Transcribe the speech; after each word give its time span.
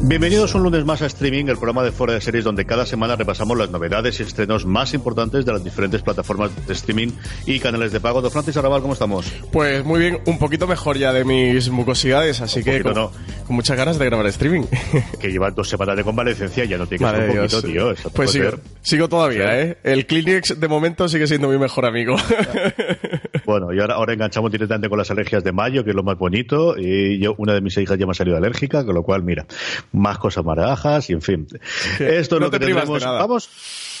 Bienvenidos 0.00 0.54
un 0.54 0.62
lunes 0.62 0.84
más 0.84 1.02
a 1.02 1.06
Streaming, 1.06 1.46
el 1.46 1.56
programa 1.56 1.82
de 1.82 1.90
Fuera 1.90 2.12
de 2.12 2.20
Series, 2.20 2.44
donde 2.44 2.64
cada 2.64 2.86
semana 2.86 3.16
repasamos 3.16 3.58
las 3.58 3.68
novedades 3.70 4.20
y 4.20 4.22
estrenos 4.22 4.64
más 4.64 4.94
importantes 4.94 5.44
de 5.44 5.52
las 5.52 5.64
diferentes 5.64 6.02
plataformas 6.02 6.50
de 6.66 6.72
streaming 6.72 7.08
y 7.46 7.58
canales 7.58 7.90
de 7.90 7.98
pago. 7.98 8.22
Don 8.22 8.30
Francis 8.30 8.56
Arrabal, 8.56 8.80
¿cómo 8.80 8.92
estamos? 8.92 9.26
Pues 9.50 9.84
muy 9.84 9.98
bien, 9.98 10.20
un 10.26 10.38
poquito 10.38 10.68
mejor 10.68 10.98
ya 10.98 11.12
de 11.12 11.24
mis 11.24 11.68
mucosidades, 11.70 12.40
así 12.40 12.62
que 12.62 12.80
con, 12.80 12.94
no. 12.94 13.10
con 13.46 13.56
muchas 13.56 13.76
ganas 13.76 13.98
de 13.98 14.04
grabar 14.06 14.26
streaming. 14.26 14.66
Que 15.20 15.32
lleva 15.32 15.50
dos 15.50 15.68
semanas 15.68 15.96
de 15.96 16.04
convalecencia 16.04 16.64
y 16.64 16.68
ya 16.68 16.78
no 16.78 16.86
tiene 16.86 17.04
ser 17.04 17.30
un 17.30 17.36
poquito, 17.36 17.62
tío. 17.62 17.94
Pues 18.14 18.30
sigo, 18.30 18.50
sigo 18.82 19.08
todavía, 19.08 19.60
¿eh? 19.60 19.78
El 19.82 20.06
Kleenex 20.06 20.60
de 20.60 20.68
momento 20.68 21.08
sigue 21.08 21.26
siendo 21.26 21.48
mi 21.48 21.58
mejor 21.58 21.84
amigo. 21.84 22.16
Bueno, 23.48 23.72
y 23.72 23.80
ahora, 23.80 23.94
ahora 23.94 24.12
enganchamos 24.12 24.52
directamente 24.52 24.90
con 24.90 24.98
las 24.98 25.10
alergias 25.10 25.42
de 25.42 25.52
mayo, 25.52 25.82
que 25.82 25.88
es 25.88 25.96
lo 25.96 26.02
más 26.02 26.18
bonito. 26.18 26.74
Y 26.76 27.18
yo, 27.18 27.34
una 27.38 27.54
de 27.54 27.62
mis 27.62 27.78
hijas 27.78 27.96
ya 27.96 28.04
me 28.04 28.10
ha 28.10 28.14
salido 28.14 28.36
alérgica, 28.36 28.84
con 28.84 28.94
lo 28.94 29.02
cual, 29.02 29.22
mira, 29.22 29.46
más 29.90 30.18
cosas 30.18 30.44
marajas 30.44 31.08
y 31.08 31.14
en 31.14 31.22
fin. 31.22 31.46
Esto 31.98 32.04
es 32.04 32.30
no 32.30 32.40
lo 32.40 32.50
que 32.50 32.58
te 32.58 32.66
tendremos. 32.66 33.00
nada. 33.02 33.20
Vamos. 33.20 33.48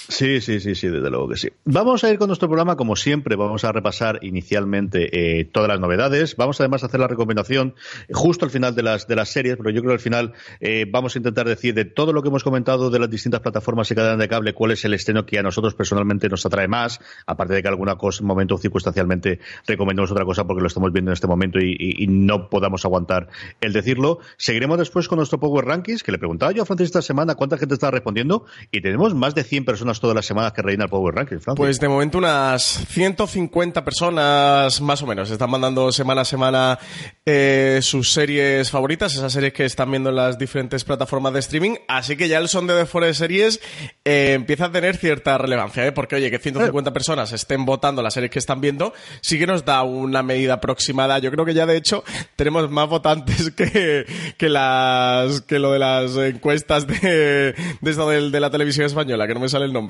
Sí, 0.08 0.40
sí, 0.40 0.58
sí, 0.58 0.74
sí, 0.74 0.88
desde 0.88 1.10
luego 1.10 1.28
que 1.28 1.36
sí. 1.36 1.50
Vamos 1.66 2.02
a 2.02 2.10
ir 2.10 2.18
con 2.18 2.28
nuestro 2.28 2.48
programa, 2.48 2.76
como 2.76 2.96
siempre, 2.96 3.36
vamos 3.36 3.64
a 3.64 3.72
repasar 3.72 4.18
inicialmente 4.22 5.40
eh, 5.40 5.44
todas 5.44 5.68
las 5.68 5.80
novedades. 5.80 6.34
Vamos 6.36 6.58
además 6.60 6.82
a 6.82 6.86
hacer 6.86 6.98
la 6.98 7.08
recomendación 7.08 7.74
justo 8.10 8.46
al 8.46 8.50
final 8.50 8.74
de 8.74 8.82
las, 8.82 9.06
de 9.06 9.16
las 9.16 9.28
series, 9.28 9.58
pero 9.58 9.68
yo 9.68 9.82
creo 9.82 9.90
que 9.90 9.96
al 9.96 10.00
final 10.00 10.32
eh, 10.60 10.86
vamos 10.90 11.14
a 11.14 11.18
intentar 11.18 11.46
decir 11.46 11.74
de 11.74 11.84
todo 11.84 12.14
lo 12.14 12.22
que 12.22 12.28
hemos 12.28 12.42
comentado 12.42 12.88
de 12.88 12.98
las 12.98 13.10
distintas 13.10 13.40
plataformas 13.40 13.90
y 13.90 13.94
cadenas 13.94 14.18
de 14.18 14.28
cable, 14.28 14.54
cuál 14.54 14.70
es 14.70 14.82
el 14.86 14.94
estreno 14.94 15.26
que 15.26 15.38
a 15.38 15.42
nosotros 15.42 15.74
personalmente 15.74 16.30
nos 16.30 16.46
atrae 16.46 16.68
más, 16.68 17.00
aparte 17.26 17.52
de 17.52 17.62
que 17.62 17.68
alguna 17.68 17.96
cosa, 17.96 18.24
momento 18.24 18.56
circunstancialmente 18.56 19.40
recomendamos 19.66 20.10
otra 20.10 20.24
cosa 20.24 20.46
porque 20.46 20.62
lo 20.62 20.68
estamos 20.68 20.90
viendo 20.90 21.10
en 21.10 21.14
este 21.14 21.26
momento 21.26 21.58
y 21.60 22.06
no 22.08 22.48
podamos 22.48 22.82
aguantar 22.86 23.28
el 23.60 23.74
decirlo. 23.74 24.20
Seguiremos 24.38 24.78
después 24.78 25.06
con 25.06 25.18
nuestro 25.18 25.38
Power 25.38 25.66
Rankings, 25.66 26.02
que 26.02 26.12
le 26.12 26.18
preguntaba 26.18 26.52
yo 26.52 26.62
a 26.62 26.66
Francis 26.66 26.86
esta 26.86 27.02
semana 27.02 27.34
cuánta 27.34 27.58
gente 27.58 27.74
está 27.74 27.90
respondiendo 27.90 28.46
y 28.70 28.80
tenemos 28.80 29.14
más 29.14 29.34
de 29.34 29.44
100 29.44 29.66
personas 29.66 29.97
todas 30.00 30.14
las 30.14 30.26
semanas 30.26 30.52
que 30.52 30.62
rellenan 30.62 30.86
el 30.86 30.90
Power 30.90 31.14
Francis. 31.14 31.42
Pues 31.56 31.78
de 31.78 31.88
momento 31.88 32.18
unas 32.18 32.62
150 32.62 33.84
personas 33.84 34.80
más 34.80 35.02
o 35.02 35.06
menos 35.06 35.30
están 35.30 35.50
mandando 35.50 35.92
semana 35.92 36.22
a 36.22 36.24
semana 36.24 36.78
eh, 37.24 37.80
sus 37.82 38.12
series 38.12 38.70
favoritas, 38.70 39.14
esas 39.14 39.32
series 39.32 39.52
que 39.52 39.64
están 39.64 39.90
viendo 39.90 40.10
en 40.10 40.16
las 40.16 40.38
diferentes 40.38 40.84
plataformas 40.84 41.32
de 41.32 41.40
streaming. 41.40 41.76
Así 41.88 42.16
que 42.16 42.28
ya 42.28 42.38
el 42.38 42.48
sondeo 42.48 42.76
de 42.76 42.86
fuera 42.86 43.06
de 43.06 43.14
series 43.14 43.60
eh, 44.04 44.32
empieza 44.34 44.66
a 44.66 44.72
tener 44.72 44.96
cierta 44.96 45.38
relevancia, 45.38 45.86
¿eh? 45.86 45.92
porque 45.92 46.16
oye, 46.16 46.30
que 46.30 46.38
150 46.38 46.92
personas 46.92 47.32
estén 47.32 47.64
votando 47.64 48.02
las 48.02 48.14
series 48.14 48.30
que 48.30 48.38
están 48.38 48.60
viendo, 48.60 48.92
sí 49.20 49.38
que 49.38 49.46
nos 49.46 49.64
da 49.64 49.82
una 49.82 50.22
medida 50.22 50.54
aproximada. 50.54 51.18
Yo 51.18 51.30
creo 51.30 51.44
que 51.44 51.54
ya 51.54 51.66
de 51.66 51.76
hecho 51.76 52.04
tenemos 52.36 52.70
más 52.70 52.88
votantes 52.88 53.50
que, 53.56 54.06
que 54.36 54.48
las 54.48 55.42
que 55.42 55.58
lo 55.58 55.72
de 55.72 55.78
las 55.78 56.16
encuestas 56.16 56.86
de, 56.86 57.54
de 57.80 57.98
de, 58.06 58.40
la 58.40 58.50
televisión 58.50 58.86
española, 58.86 59.26
que 59.26 59.34
no 59.34 59.40
me 59.40 59.48
sale 59.48 59.64
el 59.64 59.72
nombre. 59.72 59.87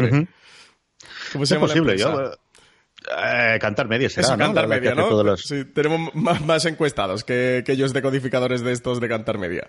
¿Cómo 1.33 1.43
es 1.45 1.49
se 1.49 1.55
llama 1.57 1.67
la 1.67 1.73
posible, 1.75 1.93
empresa? 1.93 2.13
yo, 2.13 2.33
eh, 3.17 3.59
cantar 3.61 3.89
media 3.89 4.09
será, 4.09 4.27
Eso, 4.27 4.37
¿no? 4.37 4.45
Cantar 4.47 4.65
La- 4.65 4.69
la 4.69 4.81
Media, 4.81 4.95
¿no? 4.95 5.23
los- 5.23 5.43
Sí, 5.43 5.65
tenemos 5.67 6.15
más, 6.15 6.41
más 6.45 6.65
encuestados 6.65 7.25
que, 7.25 7.63
que 7.65 7.73
ellos 7.73 7.93
decodificadores 7.93 8.63
de 8.63 8.73
estos 8.73 9.01
de 9.01 9.09
Cantar 9.09 9.39
Media. 9.39 9.69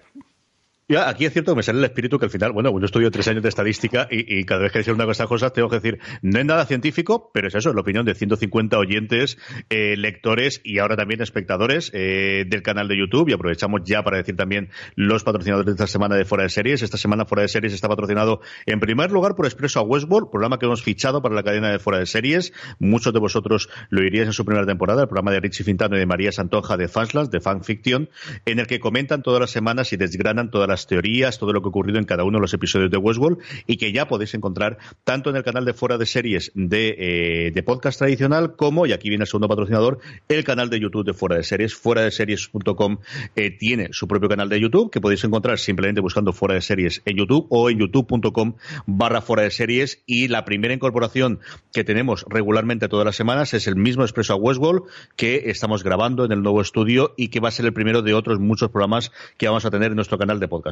Ya, 0.91 1.07
aquí 1.07 1.23
es 1.25 1.33
cierto 1.33 1.51
que 1.51 1.57
me 1.57 1.61
sale 1.61 1.77
el 1.77 1.85
espíritu 1.85 2.17
que 2.17 2.25
al 2.25 2.31
final, 2.31 2.51
bueno, 2.51 2.71
yo 2.79 2.83
estudio 2.83 3.11
tres 3.11 3.27
años 3.27 3.43
de 3.43 3.49
estadística 3.49 4.07
y, 4.09 4.39
y 4.39 4.43
cada 4.43 4.61
vez 4.61 4.71
que 4.71 4.79
decir 4.79 4.91
una 4.91 5.05
de 5.05 5.11
estas 5.11 5.27
cosas 5.27 5.53
tengo 5.53 5.69
que 5.69 5.75
decir, 5.75 5.99
no 6.23 6.39
es 6.39 6.45
nada 6.45 6.65
científico, 6.65 7.29
pero 7.31 7.47
es 7.47 7.53
eso, 7.53 7.69
es 7.69 7.75
la 7.75 7.81
opinión 7.81 8.07
de 8.07 8.15
150 8.15 8.75
oyentes, 8.75 9.37
eh, 9.69 9.95
lectores 9.97 10.61
y 10.63 10.79
ahora 10.79 10.95
también 10.95 11.21
espectadores 11.21 11.91
eh, 11.93 12.43
del 12.47 12.63
canal 12.63 12.87
de 12.87 12.97
YouTube. 12.97 13.29
Y 13.29 13.33
aprovechamos 13.33 13.81
ya 13.85 14.01
para 14.01 14.17
decir 14.17 14.35
también 14.35 14.69
los 14.95 15.23
patrocinadores 15.23 15.67
de 15.67 15.73
esta 15.73 15.85
semana 15.85 16.15
de 16.15 16.25
Fuera 16.25 16.45
de 16.45 16.49
Series. 16.49 16.81
Esta 16.81 16.97
semana 16.97 17.25
Fuera 17.25 17.43
de 17.43 17.49
Series 17.49 17.71
está 17.71 17.87
patrocinado 17.87 18.41
en 18.65 18.79
primer 18.79 19.11
lugar 19.11 19.35
por 19.35 19.45
Expreso 19.45 19.81
a 19.81 19.83
Westworld, 19.83 20.31
programa 20.31 20.57
que 20.57 20.65
hemos 20.65 20.81
fichado 20.81 21.21
para 21.21 21.35
la 21.35 21.43
cadena 21.43 21.69
de 21.69 21.77
Fuera 21.77 21.99
de 21.99 22.07
Series. 22.07 22.51
Muchos 22.79 23.13
de 23.13 23.19
vosotros 23.19 23.69
lo 23.91 24.03
iríais 24.03 24.25
en 24.25 24.33
su 24.33 24.43
primera 24.43 24.65
temporada, 24.65 25.03
el 25.03 25.07
programa 25.07 25.33
de 25.33 25.39
Richie 25.39 25.63
Fintano 25.63 25.97
y 25.97 25.99
de 25.99 26.07
María 26.07 26.31
Santonja 26.31 26.77
de 26.77 26.87
Fanslands, 26.87 27.29
de 27.29 27.41
Fanfiction, 27.41 28.09
en 28.47 28.57
el 28.57 28.65
que 28.65 28.79
comentan 28.79 29.21
todas 29.21 29.39
las 29.39 29.51
semanas 29.51 29.93
y 29.93 29.97
desgranan 29.97 30.49
todas 30.49 30.67
las 30.67 30.78
teorías, 30.87 31.39
todo 31.39 31.53
lo 31.53 31.61
que 31.61 31.67
ha 31.67 31.69
ocurrido 31.69 31.99
en 31.99 32.05
cada 32.05 32.23
uno 32.23 32.37
de 32.37 32.41
los 32.41 32.53
episodios 32.53 32.91
de 32.91 32.97
Westworld 32.97 33.39
y 33.67 33.77
que 33.77 33.91
ya 33.91 34.07
podéis 34.07 34.33
encontrar 34.33 34.77
tanto 35.03 35.29
en 35.29 35.35
el 35.35 35.43
canal 35.43 35.65
de 35.65 35.73
Fuera 35.73 35.97
de 35.97 36.05
Series 36.05 36.51
de, 36.55 37.51
eh, 37.55 37.63
podcast 37.63 37.99
tradicional 37.99 38.55
como, 38.55 38.85
y 38.85 38.93
aquí 38.93 39.09
viene 39.09 39.23
el 39.23 39.27
segundo 39.27 39.47
patrocinador, 39.47 39.99
el 40.27 40.43
canal 40.43 40.69
de 40.69 40.79
YouTube 40.79 41.05
de 41.05 41.13
Fuera 41.13 41.35
de 41.35 41.43
Series. 41.43 41.75
Fuera 41.75 42.01
de 42.01 42.11
Series.com 42.11 42.97
eh, 43.35 43.51
tiene 43.51 43.89
su 43.91 44.07
propio 44.07 44.29
canal 44.29 44.49
de 44.49 44.59
YouTube 44.59 44.91
que 44.91 45.01
podéis 45.01 45.23
encontrar 45.23 45.59
simplemente 45.59 46.01
buscando 46.01 46.33
Fuera 46.33 46.55
de 46.55 46.61
Series 46.61 47.01
en 47.05 47.17
YouTube 47.17 47.47
o 47.49 47.69
en 47.69 47.79
youtube.com 47.79 48.53
barra 48.85 49.21
Fuera 49.21 49.43
de 49.43 49.51
Series 49.51 50.01
y 50.05 50.27
la 50.27 50.45
primera 50.45 50.73
incorporación 50.73 51.39
que 51.73 51.83
tenemos 51.83 52.25
regularmente 52.29 52.87
todas 52.87 53.05
las 53.05 53.15
semanas 53.15 53.53
es 53.53 53.67
el 53.67 53.75
mismo 53.75 54.03
Expreso 54.03 54.33
a 54.33 54.35
Westworld 54.37 54.83
que 55.15 55.43
estamos 55.49 55.83
grabando 55.83 56.25
en 56.25 56.31
el 56.31 56.41
nuevo 56.41 56.61
estudio 56.61 57.13
y 57.17 57.29
que 57.29 57.39
va 57.39 57.49
a 57.49 57.51
ser 57.51 57.65
el 57.65 57.73
primero 57.73 58.01
de 58.01 58.13
otros 58.13 58.39
muchos 58.39 58.69
programas 58.69 59.11
que 59.37 59.47
vamos 59.47 59.65
a 59.65 59.71
tener 59.71 59.91
en 59.91 59.95
nuestro 59.95 60.17
canal 60.17 60.39
de 60.39 60.47
podcast, 60.47 60.68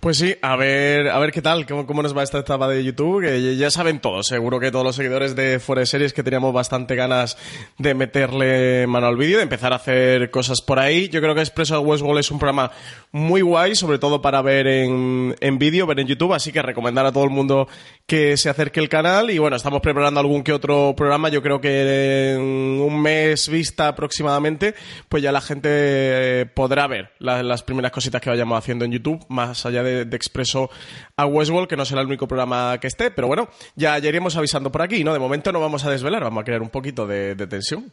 Pues 0.00 0.18
sí, 0.18 0.34
a 0.42 0.56
ver, 0.56 1.08
a 1.08 1.18
ver 1.18 1.32
qué 1.32 1.42
tal, 1.42 1.66
cómo, 1.66 1.86
cómo 1.86 2.02
nos 2.02 2.16
va 2.16 2.22
esta 2.22 2.38
etapa 2.38 2.68
de 2.68 2.82
YouTube, 2.84 3.56
ya 3.56 3.70
saben 3.70 4.00
todos, 4.00 4.26
seguro 4.26 4.60
que 4.60 4.70
todos 4.70 4.84
los 4.84 4.96
seguidores 4.96 5.34
de 5.36 5.58
Fuera 5.58 5.80
de 5.80 5.86
Series 5.86 6.12
que 6.12 6.22
teníamos 6.22 6.52
bastante 6.52 6.94
ganas 6.94 7.36
de 7.78 7.94
meterle 7.94 8.86
mano 8.86 9.06
al 9.06 9.16
vídeo, 9.16 9.36
de 9.38 9.42
empezar 9.44 9.72
a 9.72 9.76
hacer 9.76 10.30
cosas 10.30 10.60
por 10.60 10.78
ahí. 10.78 11.08
Yo 11.08 11.20
creo 11.20 11.34
que 11.34 11.40
Expreso 11.40 11.80
Westworld 11.80 12.20
es 12.20 12.30
un 12.30 12.38
programa 12.38 12.70
muy 13.12 13.40
guay, 13.40 13.74
sobre 13.74 13.98
todo 13.98 14.20
para 14.22 14.42
ver 14.42 14.66
en, 14.66 15.34
en 15.40 15.58
vídeo, 15.58 15.86
ver 15.86 16.00
en 16.00 16.06
YouTube, 16.06 16.32
así 16.34 16.52
que 16.52 16.60
recomendar 16.62 17.06
a 17.06 17.12
todo 17.12 17.24
el 17.24 17.30
mundo 17.30 17.68
que 18.06 18.36
se 18.36 18.50
acerque 18.50 18.80
el 18.80 18.88
canal. 18.88 19.30
Y 19.30 19.38
bueno, 19.38 19.56
estamos 19.56 19.80
preparando 19.80 20.20
algún 20.20 20.42
que 20.42 20.52
otro 20.52 20.94
programa, 20.96 21.28
yo 21.28 21.42
creo 21.42 21.60
que 21.60 22.34
en 22.34 22.40
un 22.40 23.00
mes 23.00 23.48
vista 23.48 23.88
aproximadamente, 23.88 24.74
pues 25.08 25.22
ya 25.22 25.32
la 25.32 25.40
gente 25.40 25.68
eh, 25.72 26.46
podrá 26.52 26.86
ver 26.86 27.10
la- 27.18 27.42
las 27.42 27.62
primeras 27.62 27.92
cositas 27.92 28.20
que 28.20 28.30
vayamos 28.30 28.58
haciendo 28.58 28.84
en 28.84 28.92
YouTube, 28.92 29.17
más 29.28 29.66
allá 29.66 29.82
de, 29.82 30.02
Expreso 30.16 30.70
a 31.16 31.26
Westworld, 31.26 31.68
que 31.68 31.76
no 31.76 31.84
será 31.84 32.00
el 32.00 32.06
único 32.06 32.26
programa 32.26 32.78
que 32.80 32.86
esté, 32.86 33.10
pero 33.10 33.28
bueno, 33.28 33.48
ya, 33.76 33.98
ya 33.98 34.08
iremos 34.08 34.36
avisando 34.36 34.72
por 34.72 34.82
aquí, 34.82 35.04
¿no? 35.04 35.12
De 35.12 35.18
momento 35.18 35.52
no 35.52 35.60
vamos 35.60 35.84
a 35.84 35.90
desvelar, 35.90 36.22
vamos 36.22 36.42
a 36.42 36.44
crear 36.44 36.62
un 36.62 36.70
poquito 36.70 37.06
de, 37.06 37.34
de 37.34 37.46
tensión. 37.46 37.92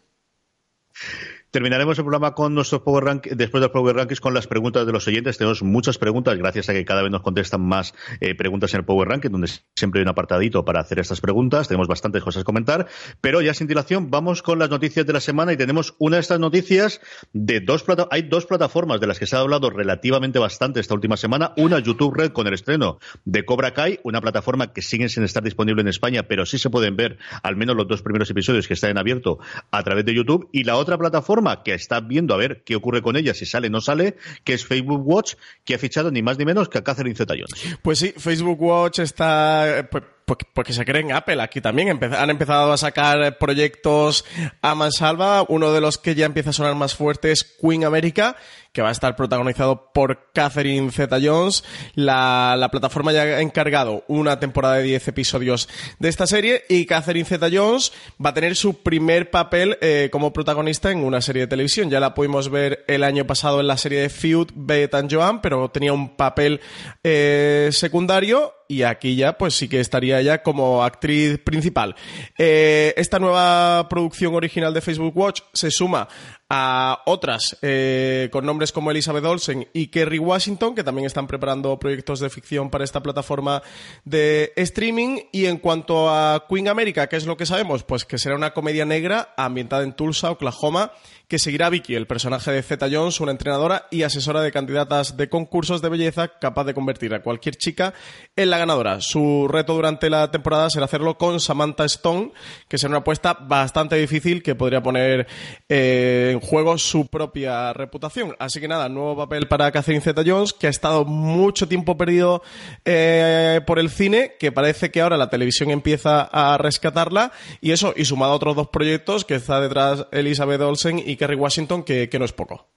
Terminaremos 1.56 1.98
el 1.98 2.04
programa 2.04 2.34
con 2.34 2.54
nuestros 2.54 2.82
Power 2.82 3.06
Rank 3.06 3.28
después 3.28 3.62
de 3.62 3.68
los 3.68 3.72
Power 3.72 3.96
Rankings 3.96 4.20
con 4.20 4.34
las 4.34 4.46
preguntas 4.46 4.86
de 4.86 4.92
los 4.92 5.08
oyentes. 5.08 5.38
Tenemos 5.38 5.64
muchas 5.64 5.98
preguntas, 5.98 6.38
gracias 6.38 6.68
a 6.68 6.74
que 6.74 6.84
cada 6.84 7.02
vez 7.02 7.10
nos 7.10 7.22
contestan 7.22 7.62
más 7.62 7.94
eh, 8.20 8.36
preguntas 8.36 8.74
en 8.74 8.82
el 8.82 8.86
Power 8.86 9.08
Ranking, 9.08 9.30
donde 9.30 9.50
siempre 9.74 10.02
hay 10.02 10.04
un 10.04 10.10
apartadito 10.10 10.66
para 10.66 10.82
hacer 10.82 11.00
estas 11.00 11.22
preguntas. 11.22 11.70
Tenemos 11.70 11.88
bastantes 11.88 12.22
cosas 12.26 12.42
que 12.42 12.44
comentar, 12.44 12.88
pero 13.22 13.40
ya 13.40 13.54
sin 13.54 13.68
dilación, 13.68 14.12
vamos 14.12 14.42
con 14.42 14.60
las 14.60 14.70
noticias 14.70 15.06
de 15.06 15.14
la 15.14 15.22
semana 15.22 15.54
y 15.54 15.56
tenemos 15.56 15.96
una 15.98 16.18
de 16.18 16.24
estas 16.24 16.42
noticias 16.42 17.00
de 17.32 17.62
dos 17.62 17.84
plataformas. 17.84 18.14
Hay 18.14 18.24
dos 18.24 18.46
plataformas 18.46 19.00
de 19.00 19.08
las 19.08 19.18
que 19.18 19.26
se 19.26 19.38
ha 19.38 19.40
hablado 19.40 19.70
relativamente 19.70 20.40
bastante 20.40 20.82
esta 20.82 20.94
última 20.94 21.16
semana. 21.16 21.54
Una, 21.56 21.80
YouTube 21.80 22.16
Red, 22.16 22.34
con 22.34 22.48
el 22.48 22.54
estreno 22.54 23.00
de 23.24 23.46
Cobra 23.46 23.74
Kai, 23.74 24.02
una 24.04 24.20
plataforma 24.20 24.74
que 24.74 24.82
sigue 24.82 25.08
sin 25.08 25.24
estar 25.24 25.42
disponible 25.42 25.84
en 25.84 25.88
España, 25.88 26.24
pero 26.24 26.46
sí 26.46 26.58
se 26.58 26.70
pueden 26.70 26.98
ver 26.98 27.18
al 27.44 27.56
menos 27.56 27.78
los 27.78 27.88
dos 27.88 28.02
primeros 28.02 28.30
episodios 28.30 28.68
que 28.68 28.74
están 28.74 28.90
en 28.90 28.98
abierto 28.98 29.40
a 29.72 29.82
través 29.84 30.04
de 30.04 30.14
YouTube. 30.14 30.50
Y 30.52 30.66
la 30.66 30.76
otra 30.76 30.98
plataforma 30.98 31.45
que 31.64 31.74
está 31.74 32.00
viendo 32.00 32.34
a 32.34 32.38
ver 32.38 32.64
qué 32.64 32.76
ocurre 32.76 33.02
con 33.02 33.16
ella, 33.16 33.34
si 33.34 33.46
sale 33.46 33.68
o 33.68 33.72
no 33.72 33.82
sale, 33.82 34.16
que 34.44 34.54
es 34.54 34.66
Facebook 34.66 35.08
Watch, 35.08 35.36
que 35.64 35.76
ha 35.76 35.80
fichado 35.80 36.12
ni 36.12 36.22
más 36.22 36.38
ni 36.38 36.46
menos 36.46 36.70
que 36.70 36.78
a 36.78 36.84
Catherine 36.84 37.16
Zeta-Jones. 37.16 37.78
Pues 37.82 38.00
sí, 38.00 38.14
Facebook 38.18 38.62
Watch 38.62 39.00
está... 39.00 39.88
Pues 39.90 40.04
porque, 40.26 40.74
se 40.74 40.86
creen 40.86 41.12
Apple 41.12 41.42
aquí 41.42 41.62
también. 41.62 41.90
han 41.90 42.30
empezado 42.30 42.74
a 42.74 42.78
sacar 42.78 43.38
proyectos 43.38 44.26
a 44.62 44.74
mansalva. 44.74 45.46
Uno 45.48 45.72
de 45.72 45.82
los 45.82 45.98
que 46.00 46.16
ya 46.16 46.26
empieza 46.26 46.50
a 46.50 46.54
sonar 46.54 46.76
más 46.76 46.96
fuerte 46.96 47.32
es 47.32 47.44
Queen 47.44 47.86
America, 47.86 48.36
que 48.72 48.82
va 48.82 48.90
a 48.90 48.92
estar 48.92 49.16
protagonizado 49.16 49.92
por 49.94 50.32
Catherine 50.34 50.92
Zeta-Jones. 50.92 51.64
La, 51.94 52.56
la, 52.58 52.70
plataforma 52.70 53.14
ya 53.14 53.22
ha 53.22 53.42
encargado 53.42 54.04
una 54.08 54.40
temporada 54.40 54.76
de 54.76 54.84
10 54.84 55.08
episodios 55.10 55.70
de 56.00 56.10
esta 56.10 56.26
serie 56.26 56.64
y 56.70 56.86
Catherine 56.88 57.26
Zeta-Jones 57.26 57.94
va 58.24 58.32
a 58.32 58.34
tener 58.34 58.56
su 58.56 58.82
primer 58.82 59.30
papel 59.30 59.78
eh, 59.82 60.10
como 60.12 60.34
protagonista 60.34 60.92
en 60.92 61.04
una 61.04 61.22
serie 61.22 61.44
de 61.44 61.48
televisión. 61.48 61.92
Ya 61.92 62.00
la 62.00 62.16
pudimos 62.16 62.50
ver 62.50 62.84
el 62.88 63.04
año 63.04 63.28
pasado 63.28 63.60
en 63.60 63.68
la 63.68 63.78
serie 63.78 64.02
de 64.02 64.10
Feud, 64.10 64.50
Beth 64.56 64.96
and 64.96 65.14
Joan, 65.14 65.42
pero 65.42 65.70
tenía 65.70 65.94
un 65.94 66.16
papel 66.16 66.60
eh, 67.04 67.70
secundario 67.72 68.54
y 68.68 68.84
aquí 68.84 69.16
ya 69.16 69.38
pues 69.38 69.56
sí 69.56 69.68
que 69.68 69.80
estaría 69.80 70.22
ya 70.22 70.44
como 70.44 70.84
actriz 70.84 71.40
principal. 71.40 71.96
Eh, 72.38 72.94
esta 72.98 73.20
nueva 73.20 73.88
producción 73.90 74.36
original 74.36 74.74
de 74.74 74.82
Facebook 74.82 75.18
Watch 75.18 75.42
se 75.54 75.72
suma 75.72 76.08
a 76.50 77.02
otras 77.06 77.58
eh, 77.64 78.30
con 78.32 78.46
nombres 78.46 78.72
como 78.72 78.92
Elizabeth 78.92 79.26
Olsen 79.26 79.68
y 79.74 79.88
Kerry 79.88 80.20
Washington, 80.20 80.76
que 80.76 80.84
también 80.84 81.08
están 81.08 81.26
preparando 81.26 81.80
proyectos 81.80 82.20
de 82.20 82.30
ficción 82.30 82.70
para 82.70 82.84
esta 82.84 83.02
plataforma 83.02 83.64
de 84.04 84.54
streaming. 84.56 85.22
Y 85.32 85.46
en 85.48 85.58
cuanto 85.58 86.10
a 86.10 86.46
Queen 86.48 86.68
America, 86.68 87.08
¿qué 87.08 87.16
es 87.16 87.26
lo 87.26 87.36
que 87.38 87.48
sabemos? 87.48 87.84
Pues 87.84 88.06
que 88.06 88.20
será 88.20 88.36
una 88.36 88.54
comedia 88.54 88.86
negra 88.86 89.34
ambientada 89.38 89.84
en 89.84 89.94
Tulsa, 89.94 90.30
Oklahoma, 90.30 90.92
que 91.28 91.40
seguirá 91.40 91.70
Vicky, 91.70 91.96
el 91.96 92.06
personaje 92.06 92.52
de 92.52 92.62
Zeta 92.62 92.88
Jones, 92.92 93.20
una 93.20 93.32
entrenadora 93.32 93.88
y 93.90 94.04
asesora 94.04 94.42
de 94.42 94.52
candidatas 94.52 95.18
de 95.18 95.30
concursos 95.30 95.82
de 95.82 95.90
belleza 95.90 96.28
capaz 96.40 96.66
de 96.66 96.76
convertir 96.76 97.14
a 97.16 97.24
cualquier 97.24 97.56
chica 97.56 97.94
en 98.36 98.52
la 98.52 98.60
ganadora. 98.60 99.02
Su 99.02 99.48
reto 99.50 99.74
durante 99.74 100.10
la 100.10 100.30
temporada 100.30 100.70
será 100.70 100.86
hacerlo 100.86 101.18
con 101.18 101.40
Samantha 101.40 101.86
Stone, 101.86 102.32
que 102.68 102.78
será 102.78 102.90
una 102.90 103.00
apuesta 103.00 103.34
bastante 103.34 103.96
difícil 103.96 104.44
que 104.44 104.54
podría 104.54 104.84
poner 104.84 105.28
eh, 105.68 106.35
juego 106.40 106.78
su 106.78 107.08
propia 107.08 107.74
reputación. 107.74 108.36
Así 108.40 108.60
que 108.60 108.68
nada, 108.68 108.90
nuevo 108.90 109.16
papel 109.18 109.48
para 109.48 109.72
Catherine 109.72 110.02
Zeta 110.02 110.24
Jones, 110.26 110.54
que 110.54 110.68
ha 110.68 110.70
estado 110.70 111.06
mucho 111.06 111.68
tiempo 111.68 111.98
perdido 111.98 112.42
eh, 112.86 113.62
por 113.66 113.80
el 113.80 113.90
cine, 113.90 114.34
que 114.40 114.52
parece 114.52 114.92
que 114.92 115.02
ahora 115.02 115.18
la 115.18 115.30
televisión 115.30 115.72
empieza 115.72 116.22
a 116.22 116.58
rescatarla, 116.58 117.32
y 117.62 117.72
eso, 117.72 117.94
y 117.96 118.06
sumado 118.06 118.34
a 118.34 118.36
otros 118.36 118.56
dos 118.56 118.68
proyectos 118.70 119.26
que 119.26 119.36
está 119.36 119.62
detrás 119.62 120.08
Elizabeth 120.12 120.62
Olsen 120.62 121.00
y 121.00 121.16
Kerry 121.16 121.36
Washington, 121.36 121.84
que, 121.84 122.10
no 122.16 122.26
es 122.26 122.32
poco 122.32 122.75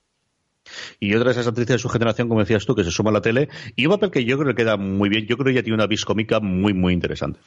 y 1.00 1.14
otra 1.14 1.26
de 1.26 1.32
esas 1.32 1.46
actrices 1.46 1.74
de 1.74 1.78
su 1.78 1.88
generación, 1.88 2.28
como 2.28 2.40
decías 2.40 2.64
tú, 2.66 2.74
que 2.74 2.84
se 2.84 2.90
suma 2.90 3.10
a 3.10 3.14
la 3.14 3.20
tele, 3.20 3.48
y 3.76 3.86
un 3.86 3.92
papel 3.92 4.10
que 4.10 4.24
yo 4.24 4.38
creo 4.38 4.54
que 4.54 4.62
queda 4.62 4.76
muy 4.76 5.08
bien. 5.08 5.26
Yo 5.26 5.36
creo 5.36 5.46
que 5.46 5.52
ella 5.52 5.62
tiene 5.62 5.74
una 5.74 5.86
vis 5.86 6.04
cómica 6.04 6.40
muy, 6.40 6.72
muy 6.72 6.92
interesante, 6.92 7.40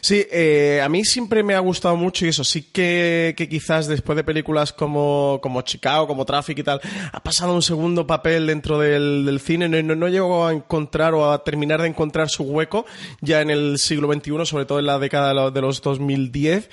Sí, 0.00 0.26
eh, 0.30 0.80
a 0.82 0.88
mí 0.88 1.04
siempre 1.04 1.42
me 1.42 1.54
ha 1.54 1.60
gustado 1.60 1.96
mucho 1.96 2.26
y 2.26 2.28
eso 2.28 2.44
sí 2.44 2.68
que, 2.72 3.34
quizás 3.50 3.86
después 3.86 4.16
de 4.16 4.24
películas 4.24 4.72
como, 4.72 5.38
como 5.42 5.62
Chicago, 5.62 6.06
como 6.06 6.24
Traffic 6.24 6.58
y 6.58 6.62
tal, 6.62 6.80
ha 7.12 7.22
pasado 7.22 7.54
un 7.54 7.62
segundo 7.62 8.06
papel 8.06 8.46
dentro 8.46 8.78
del, 8.78 9.40
cine. 9.40 9.68
No, 9.68 9.94
no, 9.94 10.08
llegó 10.08 10.46
a 10.46 10.52
encontrar 10.52 11.14
o 11.14 11.30
a 11.30 11.42
terminar 11.44 11.82
de 11.82 11.88
encontrar 11.88 12.28
su 12.28 12.44
hueco 12.44 12.86
ya 13.20 13.40
en 13.40 13.50
el 13.50 13.78
siglo 13.78 14.12
XXI, 14.12 14.46
sobre 14.46 14.64
todo 14.64 14.78
en 14.78 14.86
la 14.86 14.98
década 14.98 15.50
de 15.50 15.60
los 15.60 15.82
2010 15.82 16.68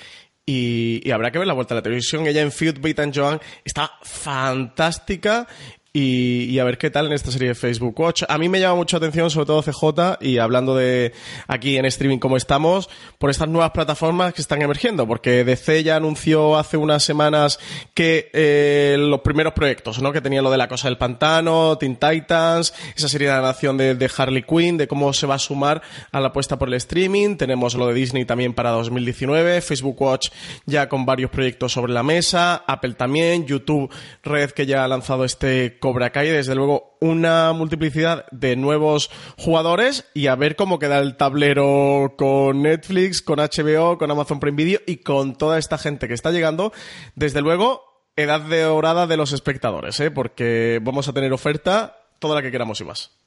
y, 0.48 1.10
habrá 1.10 1.30
que 1.30 1.38
ver 1.38 1.46
la 1.46 1.52
vuelta 1.52 1.74
a 1.74 1.76
la 1.76 1.82
televisión. 1.82 2.26
Ella 2.26 2.40
en 2.40 2.50
Feud, 2.50 2.78
Beat 2.80 2.98
and 3.00 3.14
Joan 3.14 3.38
está 3.64 3.92
fantástica 4.02 5.46
y, 5.98 6.58
a 6.58 6.64
ver 6.64 6.78
qué 6.78 6.90
tal 6.90 7.06
en 7.06 7.12
esta 7.12 7.30
serie 7.30 7.48
de 7.48 7.54
Facebook 7.54 7.98
Watch. 7.98 8.22
A 8.28 8.38
mí 8.38 8.48
me 8.48 8.60
llama 8.60 8.76
mucho 8.76 8.96
atención, 8.96 9.30
sobre 9.30 9.46
todo 9.46 9.62
CJ, 9.62 10.18
y 10.20 10.38
hablando 10.38 10.76
de 10.76 11.12
aquí 11.46 11.76
en 11.76 11.84
streaming 11.86 12.18
como 12.18 12.36
estamos, 12.36 12.88
por 13.18 13.30
estas 13.30 13.48
nuevas 13.48 13.72
plataformas 13.72 14.32
que 14.32 14.42
están 14.42 14.62
emergiendo, 14.62 15.06
porque 15.06 15.44
DC 15.44 15.82
ya 15.82 15.96
anunció 15.96 16.56
hace 16.56 16.76
unas 16.76 17.02
semanas 17.02 17.58
que 17.94 18.30
eh, 18.32 18.96
los 18.98 19.20
primeros 19.20 19.52
proyectos, 19.54 20.00
¿no? 20.00 20.12
Que 20.12 20.20
tenía 20.20 20.42
lo 20.42 20.50
de 20.50 20.58
la 20.58 20.68
cosa 20.68 20.88
del 20.88 20.98
pantano, 20.98 21.76
Teen 21.78 21.96
Titans, 21.96 22.74
esa 22.96 23.08
serie 23.08 23.28
de 23.28 23.34
animación 23.34 23.76
de, 23.76 23.94
de 23.94 24.10
Harley 24.16 24.42
Quinn, 24.42 24.76
de 24.76 24.86
cómo 24.86 25.12
se 25.12 25.26
va 25.26 25.34
a 25.34 25.38
sumar 25.38 25.82
a 26.12 26.20
la 26.20 26.28
apuesta 26.28 26.58
por 26.58 26.68
el 26.68 26.74
streaming. 26.74 27.36
Tenemos 27.36 27.74
lo 27.74 27.88
de 27.88 27.94
Disney 27.94 28.24
también 28.24 28.54
para 28.54 28.70
2019, 28.70 29.60
Facebook 29.60 30.00
Watch 30.00 30.28
ya 30.66 30.88
con 30.88 31.04
varios 31.06 31.30
proyectos 31.30 31.72
sobre 31.72 31.92
la 31.92 32.02
mesa, 32.02 32.62
Apple 32.66 32.94
también, 32.94 33.46
YouTube 33.46 33.90
Red 34.22 34.50
que 34.50 34.66
ya 34.66 34.84
ha 34.84 34.88
lanzado 34.88 35.24
este 35.24 35.78
Cobra 35.88 36.10
Kai, 36.10 36.28
desde 36.28 36.54
luego, 36.54 36.98
una 37.00 37.54
multiplicidad 37.54 38.26
de 38.30 38.56
nuevos 38.56 39.10
jugadores 39.38 40.04
y 40.12 40.26
a 40.26 40.36
ver 40.36 40.54
cómo 40.54 40.78
queda 40.78 40.98
el 40.98 41.16
tablero 41.16 42.14
con 42.18 42.60
Netflix, 42.60 43.22
con 43.22 43.38
HBO, 43.38 43.96
con 43.96 44.10
Amazon 44.10 44.38
Prime 44.38 44.56
Video 44.56 44.80
y 44.86 44.98
con 44.98 45.34
toda 45.34 45.56
esta 45.56 45.78
gente 45.78 46.06
que 46.06 46.12
está 46.12 46.30
llegando. 46.30 46.74
Desde 47.14 47.40
luego, 47.40 48.04
edad 48.16 48.42
de 48.42 48.66
orada 48.66 49.06
de 49.06 49.16
los 49.16 49.32
espectadores, 49.32 49.98
¿eh? 50.00 50.10
porque 50.10 50.78
vamos 50.82 51.08
a 51.08 51.14
tener 51.14 51.32
oferta 51.32 51.96
toda 52.18 52.34
la 52.34 52.42
que 52.42 52.50
queramos 52.50 52.82
y 52.82 52.84
más 52.84 53.18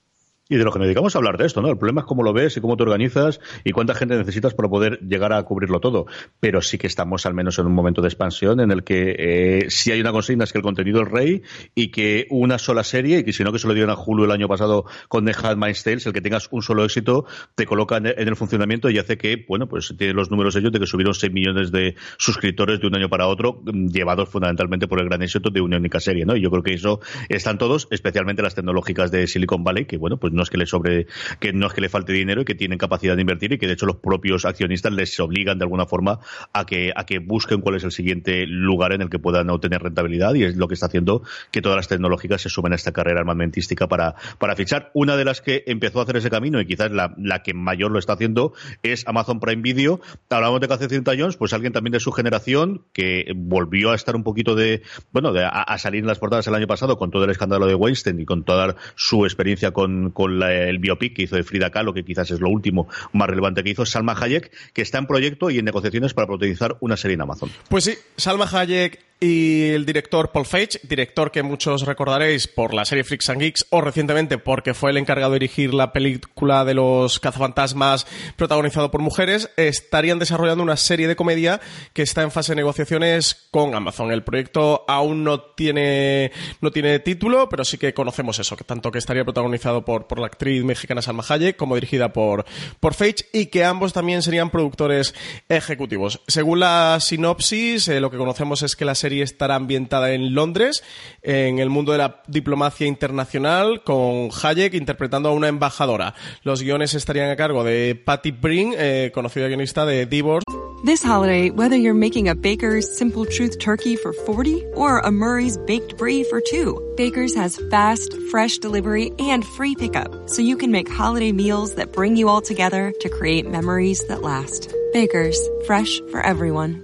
y 0.51 0.57
de 0.57 0.65
lo 0.65 0.71
que 0.73 0.79
nos 0.79 0.85
dedicamos 0.85 1.15
a 1.15 1.19
hablar 1.19 1.37
de 1.37 1.45
esto, 1.45 1.61
¿no? 1.61 1.69
El 1.69 1.77
problema 1.77 2.01
es 2.01 2.07
cómo 2.07 2.23
lo 2.23 2.33
ves 2.33 2.57
y 2.57 2.61
cómo 2.61 2.75
te 2.75 2.83
organizas 2.83 3.39
y 3.63 3.71
cuánta 3.71 3.95
gente 3.95 4.17
necesitas 4.17 4.53
para 4.53 4.67
poder 4.67 4.99
llegar 4.99 5.31
a 5.31 5.41
cubrirlo 5.43 5.79
todo. 5.79 6.07
Pero 6.41 6.61
sí 6.61 6.77
que 6.77 6.87
estamos 6.87 7.25
al 7.25 7.33
menos 7.33 7.57
en 7.57 7.67
un 7.67 7.73
momento 7.73 8.01
de 8.01 8.09
expansión 8.09 8.59
en 8.59 8.69
el 8.69 8.83
que 8.83 9.15
eh, 9.17 9.69
si 9.69 9.93
hay 9.93 10.01
una 10.01 10.11
consigna 10.11 10.43
es 10.43 10.51
que 10.51 10.57
el 10.57 10.63
contenido 10.63 11.03
es 11.03 11.07
rey 11.07 11.41
y 11.73 11.87
que 11.87 12.27
una 12.29 12.57
sola 12.57 12.83
serie, 12.83 13.19
y 13.19 13.23
que 13.23 13.31
si 13.31 13.45
no 13.45 13.53
que 13.53 13.59
se 13.59 13.67
lo 13.67 13.73
dieron 13.73 13.91
a 13.91 13.95
Hulu 13.95 14.25
el 14.25 14.31
año 14.31 14.49
pasado 14.49 14.83
con 15.07 15.23
The 15.23 15.31
Handmaid's 15.41 15.85
Tales, 15.85 16.05
el 16.05 16.11
que 16.11 16.19
tengas 16.19 16.49
un 16.51 16.61
solo 16.61 16.83
éxito 16.83 17.25
te 17.55 17.65
coloca 17.65 17.95
en 17.95 18.07
el 18.07 18.35
funcionamiento 18.35 18.89
y 18.89 18.97
hace 18.97 19.17
que, 19.17 19.45
bueno, 19.47 19.69
pues 19.69 19.95
tiene 19.97 20.13
los 20.13 20.31
números 20.31 20.57
ellos 20.57 20.73
de 20.73 20.81
que 20.81 20.85
subieron 20.85 21.13
6 21.13 21.31
millones 21.31 21.71
de 21.71 21.95
suscriptores 22.17 22.81
de 22.81 22.87
un 22.87 22.95
año 22.97 23.07
para 23.07 23.27
otro, 23.27 23.61
mm, 23.63 23.87
llevados 23.87 24.27
fundamentalmente 24.27 24.89
por 24.89 24.99
el 24.99 25.07
gran 25.07 25.21
éxito 25.21 25.49
de 25.49 25.61
una 25.61 25.77
única 25.77 26.01
serie, 26.01 26.25
¿no? 26.25 26.35
Y 26.35 26.41
yo 26.41 26.51
creo 26.51 26.61
que 26.61 26.73
eso 26.73 26.99
están 27.29 27.57
todos, 27.57 27.87
especialmente 27.89 28.41
las 28.41 28.53
tecnológicas 28.53 29.11
de 29.11 29.27
Silicon 29.27 29.63
Valley, 29.63 29.85
que 29.85 29.95
bueno, 29.95 30.17
pues 30.17 30.33
no 30.33 30.40
es 30.43 30.49
que 30.49 30.57
le 30.57 30.65
sobre, 30.65 31.07
que 31.39 31.53
no 31.53 31.67
es 31.67 31.73
que 31.73 31.81
le 31.81 31.89
falte 31.89 32.13
dinero 32.13 32.41
y 32.41 32.45
que 32.45 32.55
tienen 32.55 32.77
capacidad 32.77 33.15
de 33.15 33.21
invertir 33.21 33.53
y 33.53 33.57
que 33.57 33.67
de 33.67 33.73
hecho 33.73 33.85
los 33.85 33.97
propios 33.97 34.45
accionistas 34.45 34.93
les 34.93 35.19
obligan 35.19 35.57
de 35.57 35.65
alguna 35.65 35.85
forma 35.85 36.19
a 36.53 36.65
que, 36.65 36.91
a 36.95 37.05
que 37.05 37.19
busquen 37.19 37.61
cuál 37.61 37.75
es 37.75 37.83
el 37.83 37.91
siguiente 37.91 38.45
lugar 38.47 38.93
en 38.93 39.01
el 39.01 39.09
que 39.09 39.19
puedan 39.19 39.49
obtener 39.49 39.81
rentabilidad 39.81 40.33
y 40.35 40.43
es 40.43 40.55
lo 40.55 40.67
que 40.67 40.73
está 40.73 40.87
haciendo 40.87 41.23
que 41.51 41.61
todas 41.61 41.75
las 41.75 41.87
tecnológicas 41.87 42.41
se 42.41 42.49
sumen 42.49 42.73
a 42.73 42.75
esta 42.75 42.91
carrera 42.91 43.19
armamentística 43.19 43.87
para, 43.87 44.15
para 44.39 44.55
fichar. 44.55 44.91
Una 44.93 45.17
de 45.17 45.25
las 45.25 45.41
que 45.41 45.63
empezó 45.67 45.99
a 45.99 46.03
hacer 46.03 46.17
ese 46.17 46.29
camino 46.29 46.59
y 46.59 46.65
quizás 46.65 46.91
la, 46.91 47.13
la 47.17 47.43
que 47.43 47.53
mayor 47.53 47.91
lo 47.91 47.99
está 47.99 48.13
haciendo 48.13 48.53
es 48.83 49.07
Amazon 49.07 49.39
Prime 49.39 49.61
Video. 49.61 50.01
Hablamos 50.29 50.61
de 50.61 50.67
Catherine 50.67 51.03
Jones, 51.17 51.37
pues 51.37 51.53
alguien 51.53 51.73
también 51.73 51.91
de 51.91 51.99
su 51.99 52.11
generación 52.11 52.83
que 52.93 53.31
volvió 53.35 53.91
a 53.91 53.95
estar 53.95 54.15
un 54.15 54.23
poquito 54.23 54.55
de, 54.55 54.81
bueno, 55.11 55.33
de, 55.33 55.45
a, 55.45 55.77
salir 55.77 56.01
en 56.01 56.07
las 56.07 56.19
portadas 56.19 56.47
el 56.47 56.55
año 56.55 56.67
pasado 56.67 56.97
con 56.97 57.11
todo 57.11 57.23
el 57.25 57.31
escándalo 57.31 57.65
de 57.65 57.75
Weinstein 57.75 58.19
y 58.19 58.25
con 58.25 58.43
toda 58.43 58.75
su 58.95 59.25
experiencia 59.25 59.71
con 59.71 60.11
el 60.31 60.79
biopic 60.79 61.15
que 61.15 61.23
hizo 61.23 61.35
de 61.35 61.43
Frida 61.43 61.69
Kahlo, 61.69 61.93
que 61.93 62.03
quizás 62.03 62.31
es 62.31 62.39
lo 62.39 62.49
último 62.49 62.87
más 63.13 63.29
relevante 63.29 63.63
que 63.63 63.71
hizo, 63.71 63.85
Salma 63.85 64.15
Hayek, 64.19 64.51
que 64.73 64.81
está 64.81 64.97
en 64.97 65.07
proyecto 65.07 65.49
y 65.49 65.59
en 65.59 65.65
negociaciones 65.65 66.13
para 66.13 66.27
protagonizar 66.27 66.77
una 66.79 66.97
serie 66.97 67.15
en 67.15 67.21
Amazon. 67.21 67.49
Pues 67.69 67.83
sí, 67.83 67.95
Salma 68.17 68.47
Hayek 68.51 69.10
y 69.23 69.69
el 69.69 69.85
director 69.85 70.31
Paul 70.31 70.47
Feig, 70.47 70.81
director 70.81 71.29
que 71.29 71.43
muchos 71.43 71.83
recordaréis 71.83 72.47
por 72.47 72.73
la 72.73 72.85
serie 72.85 73.03
Freaks 73.03 73.29
and 73.29 73.39
Geeks 73.39 73.67
o 73.69 73.79
recientemente 73.79 74.39
porque 74.39 74.73
fue 74.73 74.89
el 74.89 74.97
encargado 74.97 75.33
de 75.33 75.39
dirigir 75.39 75.75
la 75.75 75.93
película 75.93 76.65
de 76.65 76.73
los 76.73 77.19
cazafantasmas 77.19 78.07
protagonizado 78.35 78.89
por 78.89 79.01
mujeres, 79.01 79.51
estarían 79.57 80.17
desarrollando 80.17 80.63
una 80.63 80.75
serie 80.75 81.07
de 81.07 81.15
comedia 81.15 81.61
que 81.93 82.01
está 82.01 82.23
en 82.23 82.31
fase 82.31 82.53
de 82.53 82.55
negociaciones 82.55 83.47
con 83.51 83.75
Amazon. 83.75 84.11
El 84.11 84.23
proyecto 84.23 84.85
aún 84.87 85.23
no 85.23 85.39
tiene, 85.39 86.31
no 86.59 86.71
tiene 86.71 86.97
título, 86.97 87.47
pero 87.47 87.63
sí 87.63 87.77
que 87.77 87.93
conocemos 87.93 88.39
eso, 88.39 88.57
que 88.57 88.63
tanto 88.63 88.91
que 88.91 88.97
estaría 88.97 89.23
protagonizado 89.23 89.85
por, 89.85 90.07
por 90.07 90.17
la 90.17 90.25
actriz 90.25 90.63
mexicana 90.63 91.03
Salma 91.03 91.23
Hayek 91.29 91.57
como 91.57 91.75
dirigida 91.75 92.11
por, 92.11 92.43
por 92.79 92.95
Feige 92.95 93.25
y 93.33 93.45
que 93.47 93.65
ambos 93.65 93.93
también 93.93 94.23
serían 94.23 94.49
productores 94.49 95.13
ejecutivos. 95.47 96.21
Según 96.25 96.61
la 96.61 96.97
sinopsis, 96.99 97.87
eh, 97.87 97.99
lo 97.99 98.09
que 98.09 98.17
conocemos 98.17 98.63
es 98.63 98.75
que 98.75 98.83
la 98.83 98.95
serie 98.95 99.10
serie 99.11 99.23
estará 99.23 99.55
ambientada 99.55 100.13
en 100.13 100.33
Londres, 100.33 100.83
en 101.21 101.59
el 101.59 101.69
mundo 101.69 101.91
de 101.91 101.97
la 101.97 102.23
diplomacia 102.27 102.87
internacional, 102.87 103.83
con 103.83 104.29
Hayek 104.31 104.73
interpretando 104.73 105.27
a 105.27 105.33
una 105.33 105.49
embajadora. 105.49 106.15
Los 106.43 106.61
guiones 106.61 106.93
estarían 106.93 107.29
a 107.29 107.35
cargo 107.35 107.65
de 107.65 107.95
Patty 107.95 108.31
Brin, 108.31 108.73
eh, 108.77 109.11
conocida 109.13 109.49
guionista 109.49 109.85
de 109.85 110.05
Divorce. 110.05 110.45
This 110.85 111.03
holiday, 111.03 111.49
whether 111.51 111.75
you're 111.75 111.93
making 111.93 112.29
a 112.29 112.35
Baker's 112.35 112.87
Simple 112.97 113.25
Truth 113.25 113.59
turkey 113.59 113.97
for 113.97 114.13
40 114.13 114.63
or 114.73 114.99
a 114.99 115.11
Murray's 115.11 115.57
baked 115.57 115.97
brie 115.97 116.23
for 116.23 116.41
two, 116.41 116.79
Baker's 116.95 117.35
has 117.35 117.59
fast, 117.69 118.15
fresh 118.31 118.59
delivery 118.59 119.11
and 119.19 119.45
free 119.45 119.75
pickup, 119.75 120.29
so 120.29 120.41
you 120.41 120.55
can 120.55 120.71
make 120.71 120.89
holiday 120.89 121.33
meals 121.33 121.75
that 121.75 121.91
bring 121.91 122.15
you 122.15 122.29
all 122.29 122.41
together 122.41 122.93
to 123.01 123.09
create 123.09 123.45
memories 123.45 124.07
that 124.07 124.21
last. 124.21 124.73
Baker's, 124.93 125.37
fresh 125.67 125.99
for 126.11 126.21
everyone. 126.21 126.83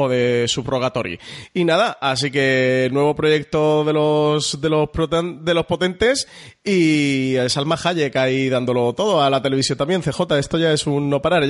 O 0.00 0.08
de 0.08 0.46
Subrogatory. 0.46 1.18
Y 1.54 1.64
nada, 1.64 1.98
así 2.00 2.30
que 2.30 2.88
nuevo 2.92 3.16
proyecto 3.16 3.84
de 3.84 3.92
los 3.92 4.60
de 4.60 4.68
los 4.68 4.88
de 5.42 5.54
los 5.54 5.66
potentes 5.66 6.28
y 6.64 7.34
Salma 7.48 7.76
Hayek 7.82 8.14
ahí 8.16 8.48
dándolo 8.48 8.92
todo 8.92 9.22
a 9.22 9.28
la 9.28 9.42
televisión 9.42 9.76
también. 9.76 10.02
CJ, 10.02 10.38
esto 10.38 10.58
ya 10.58 10.72
es 10.72 10.86
un 10.86 11.10
no 11.10 11.20
parar. 11.20 11.44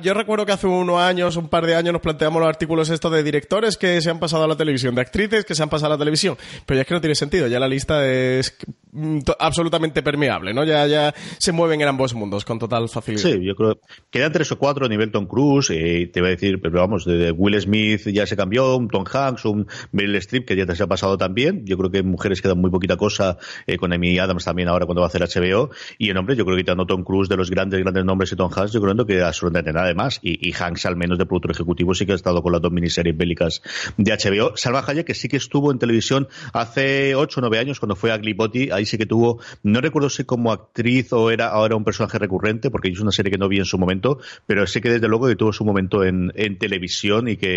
yo 0.00 0.14
recuerdo 0.14 0.46
que 0.46 0.52
hace 0.52 0.66
unos 0.66 0.98
años, 0.98 1.36
un 1.36 1.48
par 1.48 1.66
de 1.66 1.74
años, 1.74 1.92
nos 1.92 2.00
planteamos 2.00 2.40
los 2.40 2.48
artículos 2.48 2.88
estos 2.88 3.12
de 3.12 3.22
directores 3.22 3.76
que 3.76 4.00
se 4.00 4.08
han 4.08 4.18
pasado 4.18 4.44
a 4.44 4.48
la 4.48 4.56
televisión, 4.56 4.94
de 4.94 5.02
actrices 5.02 5.44
que 5.44 5.54
se 5.54 5.62
han 5.62 5.68
pasado 5.68 5.92
a 5.92 5.96
la 5.96 5.98
televisión. 5.98 6.38
Pero 6.64 6.76
ya 6.76 6.82
es 6.82 6.88
que 6.88 6.94
no 6.94 7.00
tiene 7.00 7.14
sentido, 7.14 7.48
ya 7.48 7.60
la 7.60 7.68
lista 7.68 8.06
es 8.06 8.56
mm, 8.92 9.18
absolutamente 9.38 10.02
permeable, 10.02 10.54
¿no? 10.54 10.64
Ya, 10.64 10.86
ya 10.86 11.14
se 11.38 11.52
mueven 11.52 11.82
en 11.82 11.88
ambos 11.88 12.14
mundos 12.14 12.46
con 12.46 12.58
total 12.58 12.88
facilidad. 12.88 13.22
Sí, 13.22 13.44
yo 13.44 13.54
creo. 13.54 13.78
Quedan 14.10 14.32
tres 14.32 14.50
o 14.52 14.58
cuatro 14.58 14.86
a 14.86 14.88
nivel 14.88 15.10
Tom 15.10 15.26
Cruise, 15.26 15.70
y 15.70 16.06
te 16.06 16.20
voy 16.20 16.28
a 16.28 16.30
decir, 16.30 16.60
pero 16.62 16.80
vamos, 16.80 17.04
de 17.04 17.32
Will 17.32 17.57
Smith 17.60 18.08
ya 18.08 18.26
se 18.26 18.36
cambió, 18.36 18.76
un 18.76 18.88
Tom 18.88 19.04
Hanks, 19.10 19.44
un 19.44 19.66
Meryl 19.92 20.16
Streep 20.16 20.46
que 20.46 20.56
ya 20.56 20.66
se 20.74 20.82
ha 20.82 20.86
pasado 20.86 21.16
también. 21.18 21.64
Yo 21.66 21.76
creo 21.76 21.90
que 21.90 21.98
en 21.98 22.08
mujeres 22.08 22.40
queda 22.42 22.54
muy 22.54 22.70
poquita 22.70 22.96
cosa 22.96 23.38
eh, 23.66 23.76
con 23.76 23.92
Amy 23.92 24.18
Adams 24.18 24.44
también 24.44 24.68
ahora 24.68 24.86
cuando 24.86 25.00
va 25.02 25.06
a 25.06 25.08
hacer 25.08 25.22
HBO. 25.22 25.70
Y 25.98 26.10
en 26.10 26.16
hombres, 26.16 26.38
yo 26.38 26.44
creo 26.44 26.56
que 26.56 26.62
quitando 26.62 26.86
Tom 26.86 27.04
Cruise 27.04 27.28
de 27.28 27.36
los 27.36 27.50
grandes, 27.50 27.80
grandes 27.80 28.04
nombres 28.04 28.32
y 28.32 28.36
Tom 28.36 28.50
Hanks, 28.54 28.72
yo 28.72 28.80
creo 28.80 29.06
que 29.06 29.22
absolutamente 29.22 29.72
nada 29.72 29.86
de 29.86 29.94
más. 29.94 30.20
Y, 30.22 30.52
Hanks, 30.52 30.86
al 30.86 30.96
menos 30.96 31.18
de 31.18 31.26
productor 31.26 31.52
ejecutivo, 31.52 31.94
sí 31.94 32.06
que 32.06 32.12
ha 32.12 32.14
estado 32.14 32.42
con 32.42 32.52
las 32.52 32.60
dos 32.60 32.72
miniseries 32.72 33.16
bélicas 33.16 33.62
de 33.96 34.12
HBO. 34.12 34.56
Salva 34.56 34.84
Hayek, 34.86 35.06
que 35.06 35.14
sí 35.14 35.28
que 35.28 35.36
estuvo 35.36 35.70
en 35.72 35.78
televisión 35.78 36.28
hace 36.52 37.14
8 37.14 37.40
o 37.40 37.42
9 37.42 37.58
años 37.58 37.80
cuando 37.80 37.96
fue 37.96 38.12
a 38.12 38.18
Glipotti, 38.18 38.70
ahí 38.70 38.86
sí 38.86 38.98
que 38.98 39.06
tuvo, 39.06 39.40
no 39.62 39.80
recuerdo 39.80 40.10
si 40.10 40.24
como 40.24 40.52
actriz 40.52 41.12
o 41.12 41.30
era 41.30 41.48
ahora 41.48 41.76
un 41.76 41.84
personaje 41.84 42.18
recurrente, 42.18 42.70
porque 42.70 42.88
es 42.88 43.00
una 43.00 43.12
serie 43.12 43.30
que 43.30 43.38
no 43.38 43.48
vi 43.48 43.58
en 43.58 43.64
su 43.64 43.78
momento, 43.78 44.18
pero 44.46 44.66
sí 44.66 44.80
que 44.80 44.90
desde 44.90 45.08
luego 45.08 45.28
que 45.28 45.36
tuvo 45.36 45.52
su 45.52 45.64
momento 45.64 46.04
en, 46.04 46.32
en 46.34 46.58
televisión 46.58 47.28
y 47.28 47.36
que, 47.36 47.47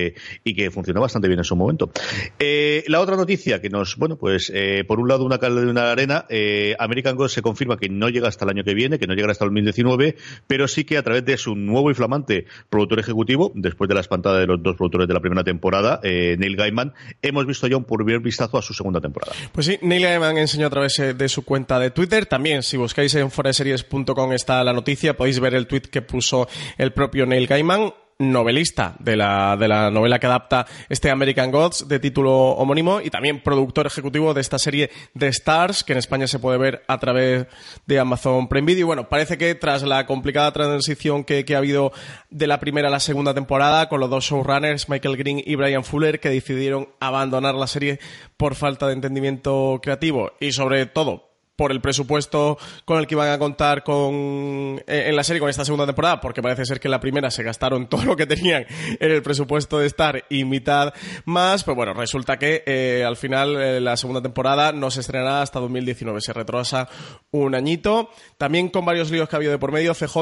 y 0.44 0.54
que 0.54 0.72
funcionó 0.72 1.02
bastante 1.02 1.28
bien 1.28 1.40
en 1.40 1.44
su 1.44 1.56
momento. 1.56 1.92
Eh, 2.40 2.84
la 2.88 3.00
otra 3.00 3.16
noticia 3.16 3.62
que 3.62 3.70
nos, 3.70 3.98
bueno, 3.98 4.18
pues 4.18 4.52
eh, 4.54 4.84
por 4.88 5.00
un 5.00 5.08
lado 5.08 5.26
una 5.26 5.38
calle 5.38 5.62
de 5.62 5.68
una 5.68 5.92
arena, 5.92 6.26
eh, 6.30 6.76
American 6.80 7.16
Ghost 7.16 7.36
se 7.36 7.42
confirma 7.42 7.78
que 7.78 7.90
no 7.90 8.10
llega 8.10 8.28
hasta 8.28 8.46
el 8.46 8.52
año 8.52 8.64
que 8.64 8.74
viene, 8.74 9.00
que 9.00 9.08
no 9.08 9.14
llega 9.14 9.32
hasta 9.32 9.46
el 9.46 9.50
2019, 9.50 10.16
pero 10.48 10.68
sí 10.68 10.84
que 10.84 10.98
a 10.98 11.04
través 11.04 11.26
de 11.26 11.38
su 11.38 11.56
nuevo 11.56 11.92
y 11.92 11.94
flamante 11.94 12.46
productor 12.70 13.00
ejecutivo, 13.00 13.52
después 13.56 13.88
de 13.88 13.96
la 13.96 14.02
espantada 14.02 14.40
de 14.40 14.48
los 14.48 14.62
dos 14.62 14.76
productores 14.76 15.08
de 15.08 15.14
la 15.14 15.20
primera 15.20 15.44
temporada, 15.44 16.00
Neil 16.04 16.56
Gaiman, 16.56 16.94
hemos 17.22 17.46
visto 17.46 17.68
ya 17.68 17.78
un 17.78 17.86
primer 17.86 18.20
vistazo 18.20 18.58
a 18.58 18.62
su 18.62 18.74
segunda 18.74 19.00
temporada. 19.00 19.34
Pues 19.52 19.66
sí, 19.66 19.78
Neil 19.82 20.04
Gaiman 20.04 20.38
enseñó 20.38 20.68
a 20.68 20.70
través 20.70 20.98
de 20.98 21.30
su 21.30 21.44
cuenta 21.44 21.80
de 21.80 21.92
Twitter, 21.92 22.26
también 22.26 22.64
si 22.64 22.78
buscáis 22.78 23.14
en 23.16 23.32
foreseries.com 23.32 24.34
está 24.34 24.64
la 24.64 24.74
noticia, 24.74 25.16
podéis 25.16 25.40
ver 25.40 25.56
el 25.56 25.68
tweet 25.68 25.82
que 25.82 26.02
puso 26.02 26.48
el 26.78 26.94
propio 26.94 27.26
Neil 27.26 27.48
Gaiman 27.48 27.94
novelista 28.22 28.96
de 29.00 29.16
la, 29.16 29.58
de 29.58 29.68
la 29.68 29.90
novela 29.90 30.20
que 30.20 30.28
adapta 30.28 30.66
este 30.90 31.10
American 31.10 31.52
Gods 31.52 31.88
de 31.88 32.00
título 32.00 32.52
homónimo 32.52 33.02
y 33.02 33.10
también 33.10 33.42
productor 33.42 33.88
ejecutivo 33.88 34.34
de 34.34 34.42
esta 34.42 34.60
serie 34.60 34.92
The 35.18 35.28
Stars 35.28 35.84
que 35.84 35.94
en 35.94 36.00
España 36.00 36.28
se 36.28 36.40
puede 36.40 36.58
ver 36.58 36.84
a 36.88 36.98
través 37.00 37.48
de 37.86 38.00
Amazon 38.00 38.48
Prime 38.48 38.66
Video. 38.66 38.88
Bueno, 38.88 39.10
parece 39.10 39.38
que 39.38 39.56
tras 39.56 39.84
la 39.84 40.06
complicada 40.06 40.52
transición 40.52 41.24
que, 41.24 41.46
que 41.46 41.56
ha 41.56 41.60
habido 41.60 41.92
de 42.30 42.48
la 42.48 42.60
primera 42.60 42.88
a 42.88 42.92
la 42.92 43.00
segunda 43.00 43.34
temporada 43.34 43.90
con 43.90 44.00
los 44.00 44.10
dos 44.10 44.26
showrunners, 44.26 44.90
Michael 44.90 45.18
Green 45.18 45.42
y 45.44 45.56
Brian 45.56 45.84
Fuller, 45.84 46.20
que 46.20 46.30
decidieron 46.30 46.90
abandonar 47.00 47.56
la 47.56 47.68
serie 47.68 48.00
por 48.38 48.56
falta 48.56 48.88
de 48.88 48.94
entendimiento 48.94 49.80
creativo 49.82 50.34
y 50.40 50.52
sobre 50.52 50.86
todo 50.86 51.31
por 51.62 51.72
el 51.72 51.80
presupuesto 51.80 52.58
con 52.86 52.98
el 52.98 53.06
que 53.06 53.14
iban 53.14 53.30
a 53.30 53.38
contar 53.38 53.84
con 53.84 54.82
eh, 54.88 55.04
en 55.06 55.16
la 55.16 55.24
serie 55.24 55.40
con 55.40 55.48
esta 55.48 55.64
segunda 55.64 55.86
temporada, 55.86 56.20
porque 56.20 56.42
parece 56.42 56.66
ser 56.66 56.80
que 56.80 56.88
en 56.88 56.92
la 56.92 57.00
primera 57.00 57.30
se 57.30 57.44
gastaron 57.44 57.86
todo 57.90 58.04
lo 58.04 58.16
que 58.16 58.26
tenían 58.26 58.66
en 59.00 59.12
el 59.12 59.22
presupuesto 59.22 59.78
de 59.78 59.86
estar 59.86 60.26
y 60.28 60.44
mitad 60.44 60.92
más, 61.26 61.64
pues 61.64 61.78
bueno, 61.78 61.94
resulta 61.94 62.40
que 62.40 62.64
eh, 62.66 63.04
al 63.06 63.16
final 63.16 63.62
eh, 63.62 63.80
la 63.80 63.96
segunda 63.96 64.24
temporada 64.24 64.72
no 64.72 64.90
se 64.90 65.02
estrenará 65.02 65.44
hasta 65.44 65.60
2019, 65.60 66.20
se 66.22 66.34
retrasa 66.34 66.90
un 67.30 67.54
añito, 67.54 68.10
también 68.40 68.70
con 68.70 68.84
varios 68.84 69.12
líos 69.12 69.30
que 69.30 69.36
ha 69.36 69.38
habido 69.38 69.52
de 69.52 69.60
por 69.60 69.72
medio, 69.72 69.94
CJ, 69.94 70.18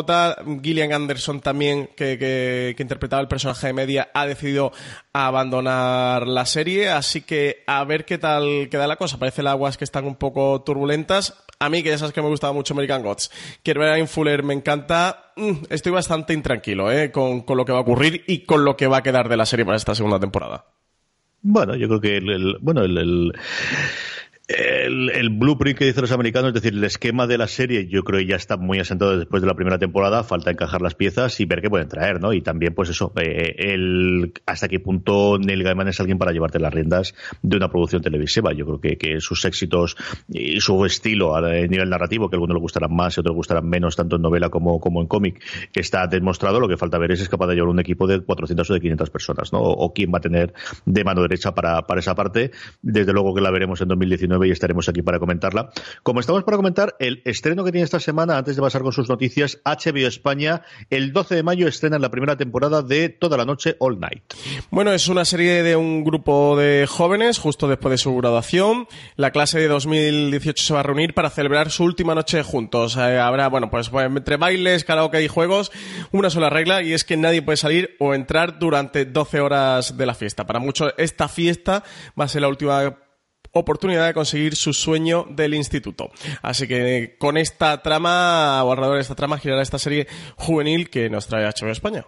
Gillian 0.62 0.91
Anderson 0.91 1.39
también, 1.39 1.88
que, 1.96 2.17
que, 2.17 2.74
que 2.75 2.84
interpretaba 2.84 3.22
el 3.22 3.29
personaje 3.29 3.67
de 3.67 3.74
media, 3.74 4.10
ha 4.13 4.25
decidido 4.25 4.74
abandonar 5.13 6.27
la 6.27 6.46
serie, 6.46 6.89
así 6.89 7.22
que 7.22 7.63
a 7.65 7.81
ver 7.86 8.03
qué 8.03 8.17
tal 8.17 8.67
queda 8.69 8.88
la 8.88 8.98
cosa, 8.98 9.17
parece 9.17 9.41
las 9.41 9.53
aguas 9.53 9.77
que 9.77 9.86
están 9.86 10.03
un 10.03 10.15
poco 10.15 10.62
turbulentas, 10.63 11.28
a 11.59 11.69
mí, 11.69 11.83
que 11.83 11.89
ya 11.89 11.98
sabes 11.98 12.13
que 12.13 12.21
me 12.21 12.29
gustaba 12.29 12.53
mucho 12.53 12.74
American 12.74 13.03
Gods, 13.03 13.31
que 13.63 13.74
Ryan 13.74 14.07
Fuller 14.07 14.43
me 14.43 14.53
encanta, 14.53 15.33
mm, 15.36 15.65
estoy 15.69 15.91
bastante 15.91 16.33
intranquilo 16.33 16.91
¿eh? 16.91 17.12
con, 17.12 17.43
lo 17.48 17.65
que 17.65 17.74
va 17.74 17.79
a 17.79 17.81
ocurrir 17.81 18.24
y 18.27 18.45
con 18.45 18.63
lo 18.63 18.77
que 18.77 18.88
va 18.88 18.98
a 18.98 19.03
quedar 19.03 19.27
de 19.27 19.36
la 19.36 19.45
serie 19.45 19.65
para 19.65 19.77
esta 19.77 19.93
segunda 19.93 20.19
temporada. 20.19 20.65
Bueno, 21.41 21.75
yo 21.75 21.88
creo 21.88 22.01
que 22.01 22.17
el, 22.17 22.57
bueno, 22.62 22.83
el, 22.83 23.33
blueprint 25.32 25.77
que 25.77 25.86
dicen 25.86 26.01
los 26.01 26.12
americanos, 26.12 26.50
es 26.50 26.53
decir, 26.56 26.74
el 26.74 26.84
esquema 26.84 27.27
de 27.27 27.38
la 27.38 27.48
serie, 27.48 27.88
yo 27.88 28.03
creo 28.03 28.20
que 28.20 28.25
ya 28.25 28.36
está 28.36 28.58
muy 28.58 28.79
asentado 28.79 29.18
después 29.18 29.41
de 29.41 29.48
la 29.48 29.53
primera 29.53 29.77
temporada, 29.77 30.24
falta 30.24 30.50
encajar 30.50 30.82
las 30.82 30.96
piezas 30.96 31.39
y 31.39 31.46
ver 31.46 31.62
qué 31.62 31.70
pueden 31.70 31.88
traer, 31.88 32.20
¿no? 32.20 32.34
Y 32.34 32.41
también, 32.41 32.74
pues 32.74 32.89
eso, 32.89 33.13
eh, 33.15 33.56
el, 33.58 34.34
hasta 34.46 34.68
qué 34.68 34.79
punto 34.79 35.38
Neil 35.38 35.63
Gaiman 35.63 35.88
es 35.88 36.00
alguien 36.00 36.18
para 36.18 36.32
llevarte 36.32 36.60
las 36.60 36.74
riendas 36.74 37.13
de 37.41 37.58
una 37.58 37.70
producción 37.70 38.01
televisiva. 38.01 38.51
Yo 38.53 38.65
creo 38.65 38.82
que, 38.82 38.98
que 38.98 39.22
sus 39.22 39.46
éxitos 39.46 39.96
y 40.27 40.60
su 40.60 40.84
estilo 40.86 41.36
a 41.36 41.41
nivel 41.41 41.89
narrativo, 41.89 42.29
que 42.29 42.36
a 42.36 42.38
algunos 42.38 42.56
le 42.56 42.62
gustarán 42.62 42.96
más 42.96 43.15
y 43.15 43.20
a 43.20 43.22
otros 43.22 43.34
le 43.34 43.38
gustarán 43.38 43.70
menos, 43.70 43.96
tanto 43.96 44.15
en 44.15 44.24
novela 44.24 44.50
como, 44.50 44.79
como 44.79 45.01
en 45.01 45.08
cómic, 45.08 45.44
está 45.74 46.08
demostrado. 46.08 46.60
Lo 46.60 46.68
que 46.68 46.77
falta 46.77 46.98
ver 46.98 47.12
es 47.12 47.20
si 47.20 47.24
es 47.24 47.29
capaz 47.29 47.48
de 47.48 47.56
llevar 47.56 47.70
un 47.70 47.79
equipo 47.79 48.08
de 48.08 48.20
400 48.22 48.70
o 48.70 48.74
de 48.74 48.82
500 48.82 49.10
personas, 49.12 49.53
¿no? 49.53 49.60
O, 49.60 49.86
o 49.86 49.94
quién 49.94 50.12
va 50.12 50.18
a 50.18 50.22
tener 50.22 50.53
de 50.86 51.03
mano 51.03 51.22
derecha 51.22 51.53
para, 51.53 51.84
para 51.84 52.00
esa 52.00 52.15
parte. 52.15 52.51
Desde 52.82 53.13
luego 53.13 53.36
que 53.36 53.41
la 53.41 53.51
veremos 53.51 53.79
en 53.82 53.88
2019 53.89 54.38
y 54.46 54.51
estaremos 54.51 54.89
aquí 54.89 55.01
para 55.01 55.19
comentarla. 55.19 55.72
Como 56.03 56.19
estamos 56.19 56.43
para 56.43 56.58
comentar, 56.58 56.96
el 57.00 57.22
estreno 57.25 57.63
que 57.63 57.72
tiene 57.72 57.86
esta 57.86 58.00
semana, 58.00 58.38
antes 58.38 58.55
de 58.55 58.62
pasar 58.62 58.81
con 58.81 58.91
sus 58.91 59.10
noticias, 59.10 59.60
HBO 59.65 60.08
España, 60.08 60.62
el 60.89 61.13
12 61.13 61.36
de 61.36 61.43
mayo 61.43 61.67
estrena 61.67 62.00
la 62.00 62.10
primera 62.10 62.36
temporada 62.38 62.81
de 62.81 63.10
Toda 63.10 63.38
la 63.38 63.46
Noche 63.46 63.75
All 63.79 64.00
Night. 64.00 64.24
Bueno, 64.69 64.91
es 64.91 65.08
una 65.08 65.25
serie 65.25 65.63
de 65.63 65.75
un 65.75 66.03
grupo 66.03 66.58
de 66.58 66.88
jóvenes 66.88 67.39
justo 67.39 67.67
después 67.67 67.91
de 67.91 67.98
su 67.98 68.15
graduación. 68.15 68.88
La 69.15 69.31
clase 69.31 69.60
de 69.60 69.67
2018 69.67 70.63
se 70.63 70.74
va 70.74 70.81
a 70.81 70.84
reunir 70.84 71.13
para 71.13 71.29
celebrar 71.29 71.72
su 71.72 71.84
última 71.84 72.15
noche 72.15 72.43
juntos. 72.43 72.98
Eh, 72.98 73.19
habrá, 73.19 73.48
bueno, 73.48 73.69
pues, 73.69 73.89
pues 73.89 74.05
entre 74.05 74.38
bailes, 74.38 74.84
karaoke 74.84 75.24
y 75.24 75.27
juegos, 75.27 75.72
una 76.12 76.29
sola 76.29 76.50
regla 76.50 76.81
y 76.81 76.93
es 76.93 77.03
que 77.03 77.17
nadie 77.17 77.41
puede 77.41 77.58
salir 77.58 77.96
o 78.00 78.13
entrar 78.13 78.60
durante 78.60 79.05
12 79.05 79.39
horas 79.39 79.98
de 79.98 80.05
la 80.05 80.13
fiesta. 80.13 80.46
Para 80.46 80.60
muchos, 80.60 80.93
esta 80.98 81.27
fiesta 81.27 81.84
va 82.19 82.25
a 82.25 82.27
ser 82.27 82.41
la 82.41 82.48
última 82.50 83.08
oportunidad 83.51 84.08
de 84.08 84.13
conseguir 84.13 84.56
su 84.56 84.74
sueño 84.74 85.25
del 85.29 85.53
instituto. 85.53 86.12
Así 86.41 86.68
que 86.68 87.15
con 87.18 87.38
esta 87.38 87.82
trama, 87.82 88.63
o 88.63 88.72
alrededor 88.72 88.96
de 88.96 89.01
esta 89.01 89.15
trama, 89.15 89.38
girará 89.38 89.62
esta 89.62 89.79
serie 89.79 90.08
juvenil 90.36 90.89
que 90.89 91.10
nos 91.10 91.27
trae 91.27 91.46
HBO 91.46 91.72
España. 91.72 92.06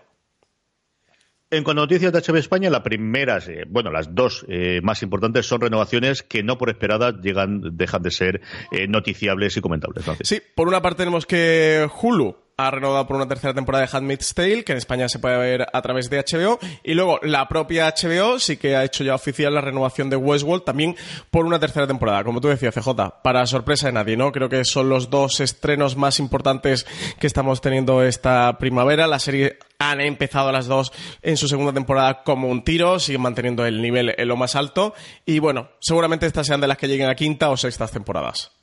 En 1.53 1.65
cuanto 1.65 1.81
a 1.81 1.85
noticias 1.85 2.13
de 2.13 2.21
HBO 2.21 2.37
España, 2.37 2.69
la 2.69 2.81
primera, 2.81 3.39
bueno, 3.67 3.91
las 3.91 4.15
dos 4.15 4.45
eh, 4.47 4.79
más 4.83 5.03
importantes 5.03 5.45
son 5.45 5.59
renovaciones 5.59 6.23
que 6.23 6.43
no 6.43 6.57
por 6.57 6.69
esperadas 6.69 7.15
llegan, 7.21 7.75
dejan 7.75 8.01
de 8.01 8.11
ser 8.11 8.41
eh, 8.71 8.87
noticiables 8.87 9.57
y 9.57 9.61
comentables. 9.61 10.05
Sí, 10.23 10.41
por 10.55 10.69
una 10.69 10.81
parte 10.81 10.99
tenemos 10.99 11.25
que 11.25 11.89
Hulu 12.01 12.37
ha 12.67 12.71
renovado 12.71 13.07
por 13.07 13.15
una 13.15 13.27
tercera 13.27 13.53
temporada 13.53 13.85
de 13.85 13.97
Handmaid's 13.97 14.33
Tale, 14.33 14.63
que 14.63 14.71
en 14.71 14.77
España 14.77 15.09
se 15.09 15.19
puede 15.19 15.37
ver 15.37 15.67
a 15.71 15.81
través 15.81 16.09
de 16.09 16.19
HBO. 16.19 16.59
Y 16.83 16.93
luego 16.93 17.19
la 17.23 17.47
propia 17.47 17.93
HBO 17.93 18.39
sí 18.39 18.57
que 18.57 18.75
ha 18.75 18.83
hecho 18.83 19.03
ya 19.03 19.15
oficial 19.15 19.53
la 19.53 19.61
renovación 19.61 20.09
de 20.09 20.15
Westworld 20.15 20.63
también 20.63 20.95
por 21.29 21.45
una 21.45 21.59
tercera 21.59 21.87
temporada. 21.87 22.23
Como 22.23 22.41
tú 22.41 22.47
decías, 22.47 22.73
CJ, 22.73 23.21
para 23.23 23.45
sorpresa 23.45 23.87
de 23.87 23.93
nadie, 23.93 24.17
¿no? 24.17 24.31
Creo 24.31 24.49
que 24.49 24.63
son 24.65 24.89
los 24.89 25.09
dos 25.09 25.39
estrenos 25.39 25.95
más 25.95 26.19
importantes 26.19 26.85
que 27.19 27.27
estamos 27.27 27.61
teniendo 27.61 28.03
esta 28.03 28.57
primavera. 28.57 29.07
La 29.07 29.19
serie 29.19 29.57
han 29.79 29.99
empezado 29.99 30.51
las 30.51 30.67
dos 30.67 30.91
en 31.21 31.37
su 31.37 31.47
segunda 31.47 31.73
temporada 31.73 32.23
como 32.23 32.47
un 32.49 32.63
tiro, 32.63 32.99
siguen 32.99 33.21
manteniendo 33.21 33.65
el 33.65 33.81
nivel 33.81 34.13
en 34.17 34.27
lo 34.27 34.37
más 34.37 34.55
alto 34.55 34.93
y 35.25 35.39
bueno, 35.39 35.69
seguramente 35.79 36.27
estas 36.27 36.47
sean 36.47 36.61
de 36.61 36.67
las 36.67 36.77
que 36.77 36.87
lleguen 36.87 37.09
a 37.09 37.15
quinta 37.15 37.49
o 37.49 37.57
sextas 37.57 37.91
temporadas. 37.91 38.60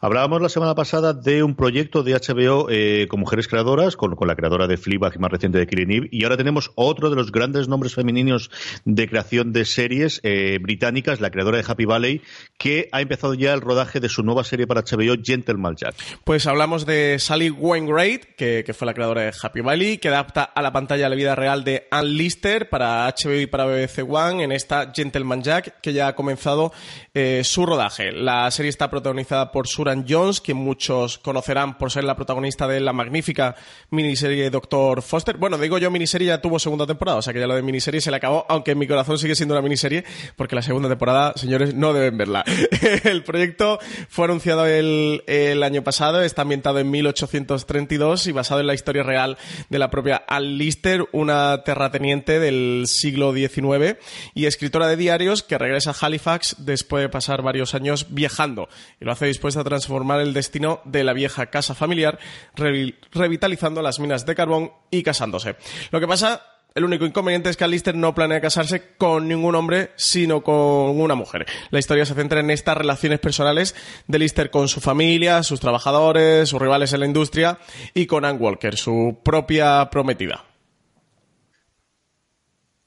Hablábamos 0.00 0.40
la 0.40 0.48
semana 0.48 0.74
pasada 0.74 1.12
de 1.12 1.42
un 1.42 1.54
proyecto 1.54 2.02
de 2.02 2.14
HBO 2.14 2.68
eh, 2.70 3.06
con 3.08 3.20
mujeres 3.20 3.48
creadoras, 3.48 3.96
con, 3.96 4.16
la 4.26 4.34
creadora 4.34 4.66
de 4.66 4.76
Fleabag 4.76 5.18
más 5.18 5.30
reciente 5.30 5.58
de 5.58 5.66
Killing 5.66 5.90
Eve, 5.90 6.08
y 6.10 6.24
ahora 6.24 6.36
tenemos 6.36 6.70
otro 6.74 7.10
de 7.10 7.16
los 7.16 7.32
grandes 7.32 7.68
nombres 7.68 7.94
femeninos 7.94 8.50
de 8.84 9.08
creación 9.08 9.52
de 9.52 9.64
series 9.64 10.20
eh, 10.22 10.58
británicas, 10.60 11.20
la 11.20 11.30
creadora 11.30 11.58
de 11.58 11.64
Happy 11.66 11.84
Valley, 11.84 12.22
que 12.58 12.88
ha 12.92 13.00
empezado 13.00 13.34
ya 13.34 13.52
el 13.52 13.60
rodaje 13.60 14.00
de 14.00 14.08
su 14.08 14.22
nueva 14.22 14.44
serie 14.44 14.66
para 14.66 14.82
HBO, 14.82 15.16
Gentleman 15.22 15.76
Jack. 15.76 15.94
Pues 16.24 16.46
hablamos 16.46 16.86
de 16.86 17.18
Sally 17.18 17.50
Wainwright, 17.50 18.36
que, 18.36 18.64
fue 18.72 18.86
la 18.86 18.94
creadora 18.94 19.22
de 19.22 19.32
Happy 19.40 19.60
Valley, 19.60 19.98
que 19.98 20.08
adapta 20.08 20.44
a 20.44 20.62
la 20.62 20.72
pantalla 20.72 21.08
la 21.08 21.16
vida 21.16 21.34
real 21.34 21.64
de 21.64 21.86
Ann 21.90 22.06
Lister 22.06 22.68
para 22.70 23.06
HBO 23.08 23.34
y 23.34 23.46
para 23.46 23.66
BBC 23.66 24.04
One 24.08 24.44
en 24.44 24.52
esta 24.52 24.92
Gentleman 24.94 25.42
Jack, 25.42 25.80
que 25.82 25.92
ya 25.92 26.08
ha 26.08 26.14
comenzado 26.14 26.72
eh, 27.14 27.42
su 27.44 27.66
rodaje. 27.66 28.12
La 28.12 28.50
serie 28.50 28.70
está 28.70 28.88
protagonizada 28.90 29.49
por 29.50 29.68
Suran 29.68 30.04
Jones, 30.08 30.40
que 30.40 30.54
muchos 30.54 31.18
conocerán 31.18 31.78
por 31.78 31.90
ser 31.90 32.04
la 32.04 32.16
protagonista 32.16 32.66
de 32.66 32.80
la 32.80 32.92
magnífica 32.92 33.56
miniserie 33.90 34.50
Doctor 34.50 35.02
Foster. 35.02 35.36
Bueno, 35.36 35.58
digo 35.58 35.78
yo, 35.78 35.90
miniserie 35.90 36.28
ya 36.28 36.40
tuvo 36.40 36.58
segunda 36.58 36.86
temporada, 36.86 37.18
o 37.18 37.22
sea 37.22 37.32
que 37.32 37.40
ya 37.40 37.46
lo 37.46 37.54
de 37.54 37.62
miniserie 37.62 38.00
se 38.00 38.10
le 38.10 38.16
acabó, 38.16 38.46
aunque 38.48 38.72
en 38.72 38.78
mi 38.78 38.86
corazón 38.86 39.18
sigue 39.18 39.34
siendo 39.34 39.54
una 39.54 39.62
miniserie, 39.62 40.04
porque 40.36 40.54
la 40.54 40.62
segunda 40.62 40.88
temporada, 40.88 41.32
señores, 41.36 41.74
no 41.74 41.92
deben 41.92 42.16
verla. 42.16 42.44
el 43.04 43.22
proyecto 43.22 43.78
fue 44.08 44.26
anunciado 44.26 44.66
el, 44.66 45.22
el, 45.26 45.62
año 45.62 45.82
pasado, 45.82 46.22
está 46.22 46.42
ambientado 46.42 46.78
en 46.78 46.90
1832 46.90 48.26
y 48.26 48.32
basado 48.32 48.60
en 48.60 48.66
la 48.66 48.74
historia 48.74 49.02
real 49.02 49.38
de 49.68 49.78
la 49.78 49.90
propia 49.90 50.16
Al 50.16 50.58
Lister, 50.58 51.06
una 51.12 51.62
terrateniente 51.64 52.38
del 52.38 52.84
siglo 52.86 53.32
XIX 53.32 53.96
y 54.34 54.46
escritora 54.46 54.86
de 54.86 54.96
diarios 54.96 55.42
que 55.42 55.58
regresa 55.58 55.90
a 55.90 56.06
Halifax 56.06 56.56
después 56.58 57.02
de 57.02 57.08
pasar 57.08 57.42
varios 57.42 57.74
años 57.74 58.06
viajando 58.10 58.68
y 59.00 59.04
lo 59.04 59.12
hace 59.12 59.26
dispuesta 59.40 59.62
a 59.62 59.64
transformar 59.64 60.20
el 60.20 60.34
destino 60.34 60.82
de 60.84 61.02
la 61.02 61.14
vieja 61.14 61.46
casa 61.46 61.74
familiar, 61.74 62.18
revitalizando 62.54 63.80
las 63.80 63.98
minas 63.98 64.26
de 64.26 64.34
carbón 64.34 64.70
y 64.90 65.02
casándose. 65.02 65.56
Lo 65.90 65.98
que 65.98 66.06
pasa 66.06 66.42
el 66.74 66.84
único 66.84 67.06
inconveniente 67.06 67.48
es 67.48 67.56
que 67.56 67.64
Alistair 67.64 67.96
no 67.96 68.14
planea 68.14 68.42
casarse 68.42 68.94
con 68.98 69.28
ningún 69.28 69.54
hombre, 69.54 69.92
sino 69.96 70.42
con 70.42 71.00
una 71.00 71.14
mujer. 71.14 71.46
La 71.70 71.78
historia 71.78 72.04
se 72.04 72.14
centra 72.14 72.40
en 72.40 72.50
estas 72.50 72.76
relaciones 72.76 73.18
personales 73.18 73.74
de 74.06 74.18
Lister 74.18 74.50
con 74.50 74.68
su 74.68 74.82
familia, 74.82 75.42
sus 75.42 75.58
trabajadores, 75.58 76.50
sus 76.50 76.60
rivales 76.60 76.92
en 76.92 77.00
la 77.00 77.06
industria 77.06 77.58
y 77.94 78.04
con 78.04 78.26
Ann 78.26 78.36
Walker, 78.38 78.76
su 78.76 79.20
propia 79.24 79.88
prometida. 79.90 80.49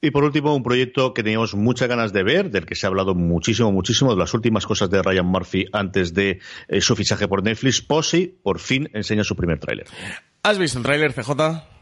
Y 0.04 0.10
por 0.10 0.22
último, 0.22 0.54
un 0.54 0.62
proyecto 0.62 1.14
que 1.14 1.22
teníamos 1.22 1.54
muchas 1.54 1.88
ganas 1.88 2.12
de 2.12 2.22
ver, 2.22 2.50
del 2.50 2.66
que 2.66 2.74
se 2.74 2.84
ha 2.84 2.90
hablado 2.90 3.14
muchísimo, 3.14 3.72
muchísimo, 3.72 4.10
de 4.10 4.18
las 4.18 4.34
últimas 4.34 4.66
cosas 4.66 4.90
de 4.90 5.00
Ryan 5.00 5.24
Murphy 5.24 5.64
antes 5.72 6.12
de 6.12 6.40
eh, 6.68 6.82
su 6.82 6.94
fichaje 6.94 7.26
por 7.26 7.42
Netflix. 7.42 7.80
Posey, 7.80 8.26
por 8.42 8.58
fin, 8.58 8.90
enseña 8.92 9.24
su 9.24 9.34
primer 9.34 9.60
tráiler. 9.60 9.86
¿Has 10.42 10.58
visto 10.58 10.76
el 10.76 10.84
tráiler, 10.84 11.14
CJ? 11.14 11.73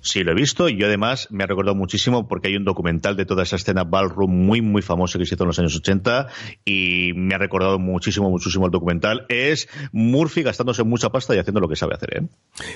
Sí, 0.00 0.22
lo 0.22 0.32
he 0.32 0.34
visto 0.34 0.68
yo 0.68 0.86
además 0.86 1.28
me 1.30 1.44
ha 1.44 1.46
recordado 1.46 1.74
muchísimo 1.74 2.28
porque 2.28 2.48
hay 2.48 2.56
un 2.56 2.64
documental 2.64 3.16
de 3.16 3.24
toda 3.24 3.42
esa 3.42 3.56
escena 3.56 3.84
ballroom 3.84 4.30
muy, 4.30 4.60
muy 4.60 4.82
famoso 4.82 5.18
que 5.18 5.26
se 5.26 5.34
hizo 5.34 5.44
en 5.44 5.48
los 5.48 5.58
años 5.58 5.76
80 5.76 6.28
y 6.64 7.12
me 7.14 7.34
ha 7.34 7.38
recordado 7.38 7.78
muchísimo, 7.78 8.30
muchísimo 8.30 8.66
el 8.66 8.70
documental. 8.70 9.26
Es 9.28 9.68
Murphy 9.92 10.42
gastándose 10.42 10.84
mucha 10.84 11.10
pasta 11.10 11.34
y 11.34 11.38
haciendo 11.38 11.60
lo 11.60 11.68
que 11.68 11.76
sabe 11.76 11.94
hacer, 11.94 12.18
¿eh? 12.18 12.26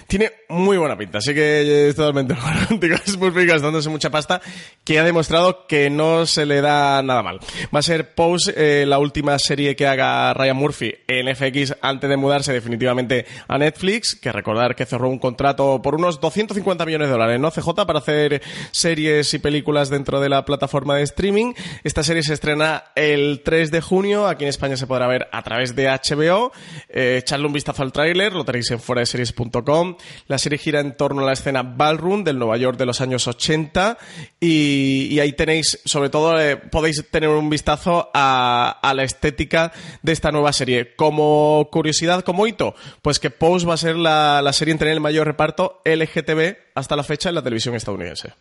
Tiene 0.07 0.33
muy 0.49 0.77
buena 0.77 0.97
pinta, 0.97 1.19
así 1.19 1.35
que 1.35 1.89
es 1.89 1.97
totalmente 1.97 2.35
contigo. 2.69 2.97
Es 3.07 3.17
Murphy 3.17 3.47
gastándose 3.47 3.89
mucha 3.89 4.11
pasta 4.11 4.41
que 4.85 4.99
ha 4.99 5.05
demostrado 5.05 5.67
que 5.67 5.91
no 5.91 6.27
se 6.27 6.47
le 6.47 6.61
da 6.61 7.03
nada 7.03 7.23
mal. 7.23 7.39
Va 7.75 7.79
a 7.79 7.83
ser 7.83 8.15
Pose 8.15 8.53
eh, 8.57 8.87
la 8.87 8.99
última 8.99 9.39
serie 9.39 9.77
que 9.77 9.87
haga 9.87 10.35
Ryan 10.35 10.57
Murphy 10.57 10.95
en 11.07 11.35
FX 11.35 11.77
antes 11.81 12.09
de 12.09 12.17
mudarse 12.17 12.53
definitivamente 12.53 13.27
a 13.49 13.59
Netflix, 13.59 14.15
que 14.15 14.33
recordar 14.33 14.75
que 14.75 14.87
cerró 14.87 15.09
un 15.09 15.19
contrato 15.19 15.81
por 15.83 15.95
unos 15.95 16.21
250 16.21 16.85
millones 16.85 17.09
de 17.09 17.12
dólares, 17.13 17.39
¿no? 17.41 17.51
CJ 17.51 17.87
para 17.87 17.99
hacer 17.99 18.43
series 18.71 19.33
y 19.35 19.39
películas 19.39 19.91
dentro 19.91 20.21
de 20.21 20.29
la 20.29 20.45
plataforma 20.45 20.97
de 20.97 21.03
streaming. 21.03 21.55
Esta 21.85 22.03
serie 22.03 22.23
se 22.23 22.35
estrena 22.35 22.85
el 22.95 23.43
3 23.45 23.71
de 23.71 23.81
junio. 23.81 24.27
Aquí 24.27 24.45
en 24.45 24.51
España 24.51 24.77
se 24.77 24.87
podrá 24.87 25.07
ver 25.07 25.29
a 25.33 25.43
través 25.43 25.77
de 25.77 25.89
HBO. 25.89 26.53
Eh, 26.89 27.19
echarle 27.19 27.47
un 27.47 27.53
vistazo 27.53 27.83
al 27.83 27.93
tráiler, 27.93 28.33
lo 28.33 28.45
tenéis 28.45 28.71
en 28.71 28.81
foradeseries.com. 28.81 29.97
La 30.27 30.39
serie 30.39 30.59
gira 30.59 30.81
en 30.81 30.97
torno 30.97 31.23
a 31.23 31.27
la 31.27 31.33
escena 31.33 31.63
ballroom 31.63 32.25
del 32.25 32.39
Nueva 32.39 32.57
York 32.57 32.79
de 32.79 32.87
los 32.87 33.01
años 33.01 33.27
80 33.27 33.99
y, 34.41 35.19
ahí 35.21 35.33
tenéis, 35.33 35.81
sobre 35.85 36.11
todo, 36.11 36.41
eh, 36.41 36.57
podéis 36.57 37.05
tener 37.11 37.29
un 37.29 37.51
vistazo 37.51 38.11
a, 38.15 38.93
la 38.95 39.05
estética 39.05 39.73
de 40.03 40.13
esta 40.13 40.31
nueva 40.31 40.53
serie. 40.53 40.95
Como 40.97 41.69
curiosidad, 41.71 42.25
como 42.25 42.47
hito, 42.47 42.75
pues 43.01 43.19
que 43.19 43.31
Pose 43.31 43.67
va 43.67 43.75
a 43.75 43.79
ser 43.79 43.97
la, 43.97 44.43
la 44.43 44.53
serie 44.53 44.73
en 44.73 44.79
tener 44.79 44.95
el 44.95 45.01
mayor 45.01 45.27
reparto 45.27 45.81
LGTB 45.85 46.72
hasta 46.75 46.97
la 46.97 47.03
fecha 47.03 47.29
en 47.29 47.35
la 47.37 47.43
televisión 47.43 47.75
estadounidense. 47.75 48.33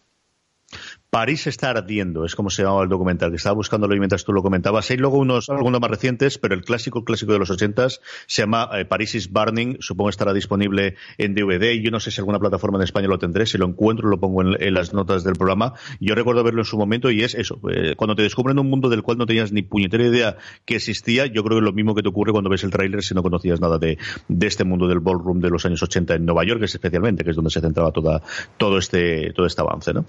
París 1.12 1.46
está 1.46 1.72
ardiendo, 1.72 2.24
es 2.24 2.36
como 2.38 2.50
se 2.50 2.64
llamaba 2.64 2.84
el 2.84 2.90
documental, 2.90 3.32
que 3.32 3.36
estaba 3.36 3.54
buscándolo 3.54 3.94
mientras 3.98 4.24
tú 4.24 4.32
lo 4.32 4.42
comentabas. 4.42 4.90
Hay 4.92 4.96
luego 4.96 5.18
unos, 5.18 5.50
algunos 5.50 5.82
más 5.82 5.92
recientes, 5.92 6.38
pero 6.38 6.56
el 6.56 6.64
clásico, 6.64 7.04
clásico 7.04 7.34
de 7.34 7.40
los 7.40 7.50
ochentas 7.50 8.00
se 8.28 8.44
llama 8.44 8.70
eh, 8.72 8.86
París 8.86 9.14
is 9.16 9.30
Burning, 9.30 9.76
supongo 9.82 10.10
estará 10.10 10.32
disponible 10.32 10.96
en 11.18 11.36
DVD. 11.36 11.74
Yo 11.82 11.92
no 11.92 12.00
sé 12.00 12.12
si 12.12 12.22
alguna 12.22 12.40
plataforma 12.40 12.78
en 12.78 12.84
España 12.84 13.10
lo 13.10 13.20
tendré, 13.20 13.46
si 13.46 13.58
lo 13.58 13.66
encuentro 13.66 14.08
lo 14.08 14.22
pongo 14.22 14.42
en, 14.42 14.74
las 14.74 14.94
notas 14.94 15.26
del 15.26 15.34
programa. 15.34 15.74
Yo 16.00 16.16
recuerdo 16.16 16.46
verlo 16.46 16.62
en 16.62 16.66
su 16.66 16.78
momento 16.78 17.12
y 17.12 17.24
es 17.24 17.36
eso, 17.36 17.60
eh, 17.70 17.96
cuando 17.98 18.16
te 18.16 18.22
descubren 18.22 18.58
un 18.58 18.70
mundo 18.70 18.88
del 18.88 19.04
cual 19.04 19.18
no 19.18 19.26
tenías 19.26 19.52
ni 19.52 19.64
puñetera 19.64 20.06
idea 20.06 20.38
que 20.64 20.78
existía, 20.78 21.26
yo 21.26 21.44
creo 21.44 21.58
que 21.58 21.66
es 21.66 21.66
lo 21.66 21.74
mismo 21.74 21.94
que 21.94 22.04
te 22.04 22.08
ocurre 22.08 22.32
cuando 22.32 22.50
ves 22.50 22.64
el 22.64 22.72
tráiler 22.72 23.04
si 23.04 23.14
no 23.16 23.22
conocías 23.22 23.60
nada 23.60 23.78
de, 23.78 23.98
este 24.40 24.64
mundo 24.64 24.88
del 24.88 25.02
ballroom 25.02 25.42
de 25.42 25.50
los 25.50 25.66
años 25.66 25.84
80 25.84 26.16
en 26.16 26.26
Nueva 26.26 26.46
York, 26.46 26.64
especialmente, 26.64 27.26
que 27.26 27.32
es 27.32 27.36
donde 27.36 27.52
se 27.52 27.60
centraba 27.60 27.92
toda, 27.92 28.22
todo 28.56 28.78
este, 28.78 29.34
todo 29.34 29.46
este 29.46 29.60
avance, 29.60 29.94
¿no? 29.94 30.06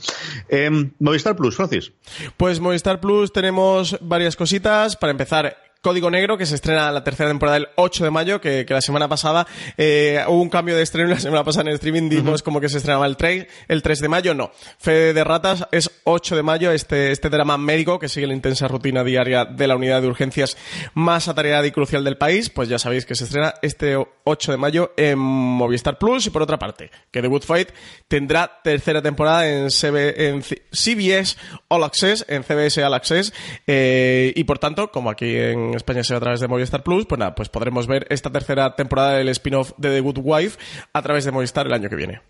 Em, 0.48 0.91
Movistar 0.98 1.36
Plus, 1.36 1.56
Francis. 1.56 1.92
Pues 2.36 2.60
Movistar 2.60 3.00
Plus 3.00 3.32
tenemos 3.32 3.96
varias 4.00 4.36
cositas. 4.36 4.96
Para 4.96 5.10
empezar, 5.12 5.56
Código 5.82 6.12
Negro, 6.12 6.38
que 6.38 6.46
se 6.46 6.54
estrena 6.54 6.92
la 6.92 7.02
tercera 7.02 7.28
temporada 7.28 7.56
el 7.56 7.68
8 7.74 8.04
de 8.04 8.10
mayo, 8.12 8.40
que, 8.40 8.64
la 8.68 8.80
semana 8.80 9.08
pasada 9.08 9.48
eh, 9.76 10.24
hubo 10.28 10.40
un 10.40 10.48
cambio 10.48 10.76
de 10.76 10.82
estreno, 10.82 11.08
la 11.10 11.18
semana 11.18 11.42
pasada 11.42 11.68
en 11.68 11.74
streaming 11.74 12.08
dimos 12.08 12.44
como 12.44 12.60
que 12.60 12.68
se 12.68 12.78
estrenaba 12.78 13.04
el 13.04 13.16
3, 13.16 13.48
el 13.66 13.82
3 13.82 14.00
de 14.00 14.08
mayo, 14.08 14.32
no. 14.32 14.52
Fe 14.78 15.12
de 15.12 15.24
Ratas 15.24 15.66
es 15.72 15.90
8 16.04 16.36
de 16.36 16.42
mayo, 16.44 16.70
este, 16.70 17.10
este 17.10 17.28
drama 17.28 17.58
médico 17.58 17.98
que 17.98 18.08
sigue 18.08 18.28
la 18.28 18.32
intensa 18.32 18.68
rutina 18.68 19.02
diaria 19.02 19.44
de 19.44 19.66
la 19.66 19.74
unidad 19.74 20.00
de 20.00 20.06
urgencias 20.06 20.56
más 20.94 21.26
atareada 21.26 21.66
y 21.66 21.72
crucial 21.72 22.04
del 22.04 22.16
país, 22.16 22.48
pues 22.48 22.68
ya 22.68 22.78
sabéis 22.78 23.04
que 23.04 23.16
se 23.16 23.24
estrena 23.24 23.54
este 23.60 23.96
8 24.22 24.52
de 24.52 24.58
mayo 24.58 24.92
en 24.96 25.18
Movistar 25.18 25.98
Plus 25.98 26.28
y 26.28 26.30
por 26.30 26.42
otra 26.42 26.60
parte, 26.60 26.92
que 27.10 27.20
The 27.20 27.26
Good 27.26 27.42
Fight 27.42 27.70
tendrá 28.06 28.60
tercera 28.62 29.02
temporada 29.02 29.48
en, 29.48 29.66
en 29.66 30.42
CBS 30.70 31.36
All 31.66 31.82
Access, 31.82 32.24
en 32.28 32.44
CBS 32.44 32.84
All 32.84 32.94
Access, 32.94 33.34
eh, 33.66 34.32
y 34.36 34.44
por 34.44 34.60
tanto, 34.60 34.92
como 34.92 35.10
aquí 35.10 35.34
en 35.36 35.71
España 35.74 36.04
sea 36.04 36.18
a 36.18 36.20
través 36.20 36.40
de 36.40 36.48
Movistar 36.48 36.82
Plus, 36.82 37.06
pues 37.06 37.18
nada, 37.18 37.34
pues 37.34 37.48
podremos 37.48 37.86
ver 37.86 38.06
esta 38.10 38.30
tercera 38.30 38.74
temporada 38.76 39.12
del 39.12 39.28
spin-off 39.28 39.72
de 39.76 39.90
The 39.90 40.00
Good 40.00 40.18
Wife 40.22 40.58
a 40.92 41.02
través 41.02 41.24
de 41.24 41.32
Movistar 41.32 41.66
el 41.66 41.72
año 41.72 41.88
que 41.88 41.96
viene. 41.96 42.20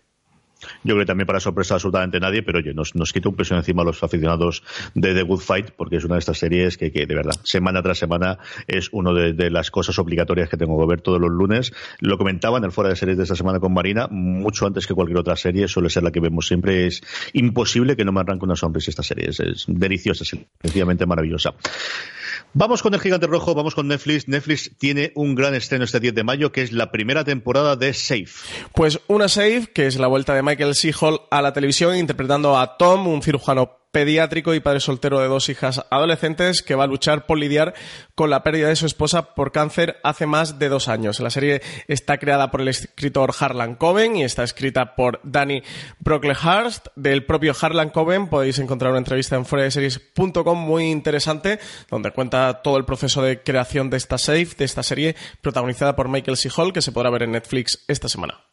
Yo 0.83 0.95
creo 0.95 0.99
que 0.99 1.05
también 1.05 1.27
para 1.27 1.39
sorpresa 1.39 1.75
absolutamente 1.75 2.19
nadie, 2.19 2.43
pero 2.43 2.59
oye, 2.59 2.73
nos, 2.73 2.95
nos 2.95 3.11
quita 3.11 3.29
un 3.29 3.35
peso 3.35 3.55
encima 3.55 3.81
a 3.81 3.85
los 3.85 4.01
aficionados 4.03 4.63
de 4.93 5.13
The 5.13 5.23
Good 5.23 5.39
Fight, 5.39 5.71
porque 5.71 5.97
es 5.97 6.05
una 6.05 6.15
de 6.15 6.19
estas 6.19 6.37
series 6.37 6.77
que, 6.77 6.89
de 6.89 7.15
verdad, 7.15 7.35
semana 7.43 7.81
tras 7.81 7.97
semana, 7.97 8.39
es 8.67 8.89
una 8.91 9.11
de, 9.13 9.49
las 9.49 9.71
cosas 9.71 9.99
obligatorias 9.99 10.49
que 10.49 10.57
tengo 10.57 10.79
que 10.79 10.87
ver 10.87 11.01
todos 11.01 11.19
los 11.19 11.29
lunes. 11.29 11.73
Lo 11.99 12.17
comentaba 12.17 12.57
en 12.57 12.63
el 12.63 12.71
fuera 12.71 12.89
de 12.89 12.95
series 12.95 13.17
de 13.17 13.23
esta 13.23 13.35
semana 13.35 13.59
con 13.59 13.73
Marina, 13.73 14.07
mucho 14.09 14.65
antes 14.65 14.87
que 14.87 14.93
cualquier 14.93 15.19
otra 15.19 15.35
serie, 15.35 15.67
suele 15.67 15.89
ser 15.89 16.03
la 16.03 16.11
que 16.11 16.19
vemos 16.19 16.47
siempre. 16.47 16.87
Es 16.87 17.01
imposible 17.33 17.95
que 17.95 18.05
no 18.05 18.11
me 18.11 18.21
arranque 18.21 18.45
una 18.45 18.55
sonrisa 18.55 18.91
esta 18.91 19.03
serie. 19.03 19.29
Es, 19.29 19.39
es 19.39 19.65
deliciosa, 19.67 20.25
sencillamente 20.61 21.05
maravillosa. 21.05 21.53
Vamos 22.55 22.83
con 22.83 22.93
el 22.93 22.99
gigante 22.99 23.25
rojo, 23.25 23.55
vamos 23.55 23.73
con 23.73 23.87
Netflix. 23.87 24.27
Netflix 24.27 24.71
tiene 24.77 25.11
un 25.15 25.33
gran 25.33 25.55
estreno 25.55 25.85
este 25.85 25.99
10 25.99 26.13
de 26.13 26.23
mayo, 26.23 26.51
que 26.51 26.61
es 26.61 26.71
la 26.71 26.91
primera 26.91 27.23
temporada 27.23 27.75
de 27.75 27.95
Safe. 27.95 28.27
Pues 28.75 28.99
una 29.07 29.27
Safe, 29.27 29.71
que 29.73 29.87
es 29.87 29.97
la 29.97 30.05
vuelta 30.05 30.35
de 30.35 30.43
Michael 30.43 30.75
C. 30.75 30.93
A 31.31 31.41
la 31.41 31.51
televisión 31.51 31.95
interpretando 31.95 32.55
a 32.55 32.77
Tom, 32.77 33.07
un 33.07 33.23
cirujano 33.23 33.82
pediátrico 33.93 34.55
y 34.55 34.59
padre 34.59 34.79
soltero 34.79 35.19
de 35.19 35.27
dos 35.27 35.49
hijas 35.49 35.85
adolescentes 35.91 36.63
que 36.63 36.73
va 36.73 36.85
a 36.85 36.87
luchar 36.87 37.27
por 37.27 37.37
lidiar 37.37 37.75
con 38.15 38.31
la 38.31 38.41
pérdida 38.41 38.67
de 38.67 38.75
su 38.75 38.87
esposa 38.87 39.35
por 39.35 39.51
cáncer 39.51 39.97
hace 40.03 40.25
más 40.25 40.57
de 40.57 40.67
dos 40.67 40.87
años. 40.87 41.19
La 41.19 41.29
serie 41.29 41.61
está 41.87 42.17
creada 42.17 42.49
por 42.49 42.61
el 42.61 42.69
escritor 42.69 43.33
Harlan 43.39 43.75
Coben 43.75 44.15
y 44.15 44.23
está 44.23 44.43
escrita 44.43 44.95
por 44.95 45.19
Danny 45.23 45.61
Brocklehurst. 45.99 46.87
Del 46.95 47.25
propio 47.25 47.53
Harlan 47.59 47.91
Coben 47.91 48.29
podéis 48.29 48.57
encontrar 48.57 48.91
una 48.91 48.99
entrevista 48.99 49.35
en 49.35 49.45
foradeseries.com 49.45 50.57
muy 50.57 50.89
interesante 50.89 51.59
donde 51.89 52.11
cuenta 52.11 52.63
todo 52.63 52.77
el 52.77 52.85
proceso 52.85 53.21
de 53.21 53.43
creación 53.43 53.91
de 53.91 53.97
esta 53.97 54.17
safe, 54.17 54.55
de 54.57 54.65
esta 54.65 54.81
serie 54.81 55.15
protagonizada 55.41 55.95
por 55.95 56.09
Michael 56.09 56.37
C. 56.37 56.49
Hall 56.57 56.73
que 56.73 56.81
se 56.81 56.91
podrá 56.91 57.11
ver 57.11 57.23
en 57.23 57.33
Netflix 57.33 57.85
esta 57.87 58.09
semana. 58.09 58.52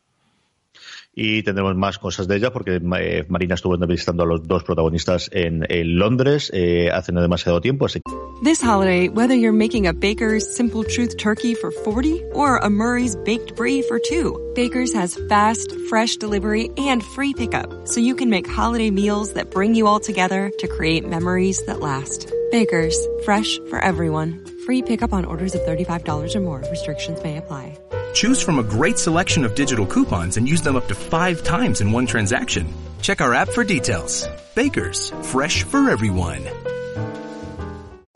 Y 1.15 1.43
tendremos 1.43 1.75
más 1.77 1.99
cosas 1.99 2.29
de 2.29 2.37
ella 2.37 2.53
porque 2.53 2.81
eh, 2.99 3.25
Marina 3.29 3.55
estuvo 3.55 3.75
entrevistando 3.75 4.23
a 4.23 4.27
los 4.27 4.47
dos 4.47 4.65
protagonistas 4.65 5.29
en, 5.33 5.67
en 5.69 5.99
Londres 5.99 6.51
eh, 6.55 6.91
hace 6.93 7.13
no 7.13 7.21
demasiado 7.21 7.61
tiempo. 7.61 7.87
Así. 7.87 8.01
This 8.43 8.63
holiday, 8.63 9.09
whether 9.09 9.35
you're 9.35 9.53
making 9.53 9.87
a 9.87 9.93
Baker's 9.93 10.47
Simple 10.57 10.85
Truth 10.85 11.19
turkey 11.19 11.55
for 11.55 11.71
40 11.71 12.23
or 12.33 12.59
a 12.59 12.71
Murray's 12.71 13.17
baked 13.17 13.55
brie 13.57 13.83
for 13.83 13.99
2, 13.99 14.53
Baker's 14.55 14.95
has 14.95 15.19
fast, 15.29 15.75
fresh 15.89 16.17
delivery 16.17 16.71
and 16.79 17.03
free 17.03 17.35
pickup 17.35 17.87
so 17.87 18.01
you 18.01 18.15
can 18.15 18.31
make 18.31 18.49
holiday 18.49 18.91
meals 18.91 19.35
that 19.35 19.51
bring 19.51 19.75
you 19.75 19.87
all 19.87 20.01
together 20.01 20.51
to 20.59 20.69
create 20.69 21.07
memories 21.07 21.63
that 21.67 21.81
last. 21.81 22.33
Baker's, 22.51 22.97
fresh 23.25 23.59
for 23.69 23.79
everyone. 23.79 24.45
Free 24.65 24.83
pickup 24.83 25.13
on 25.13 25.25
orders 25.25 25.55
of 25.55 25.61
$35 25.63 26.35
or 26.35 26.41
more. 26.41 26.63
Restrictions 26.71 27.23
may 27.23 27.37
apply. 27.37 27.79
Choose 28.13 28.43
from 28.43 28.59
a 28.59 28.63
great 28.63 28.99
selection 28.99 29.45
of 29.45 29.55
digital 29.55 29.87
coupons 29.87 30.37
and 30.37 30.49
use 30.49 30.63
them 30.63 30.77
up 30.77 30.89
to 30.89 30.95
five 30.95 31.43
times 31.43 31.81
in 31.81 31.93
one 31.93 32.07
transaction. 32.07 32.73
Check 33.01 33.21
our 33.21 33.35
app 33.35 33.49
for 33.49 33.65
details. 33.65 34.27
Bakers, 34.55 35.11
fresh 35.23 35.65
for 35.65 35.91
everyone. 35.91 36.70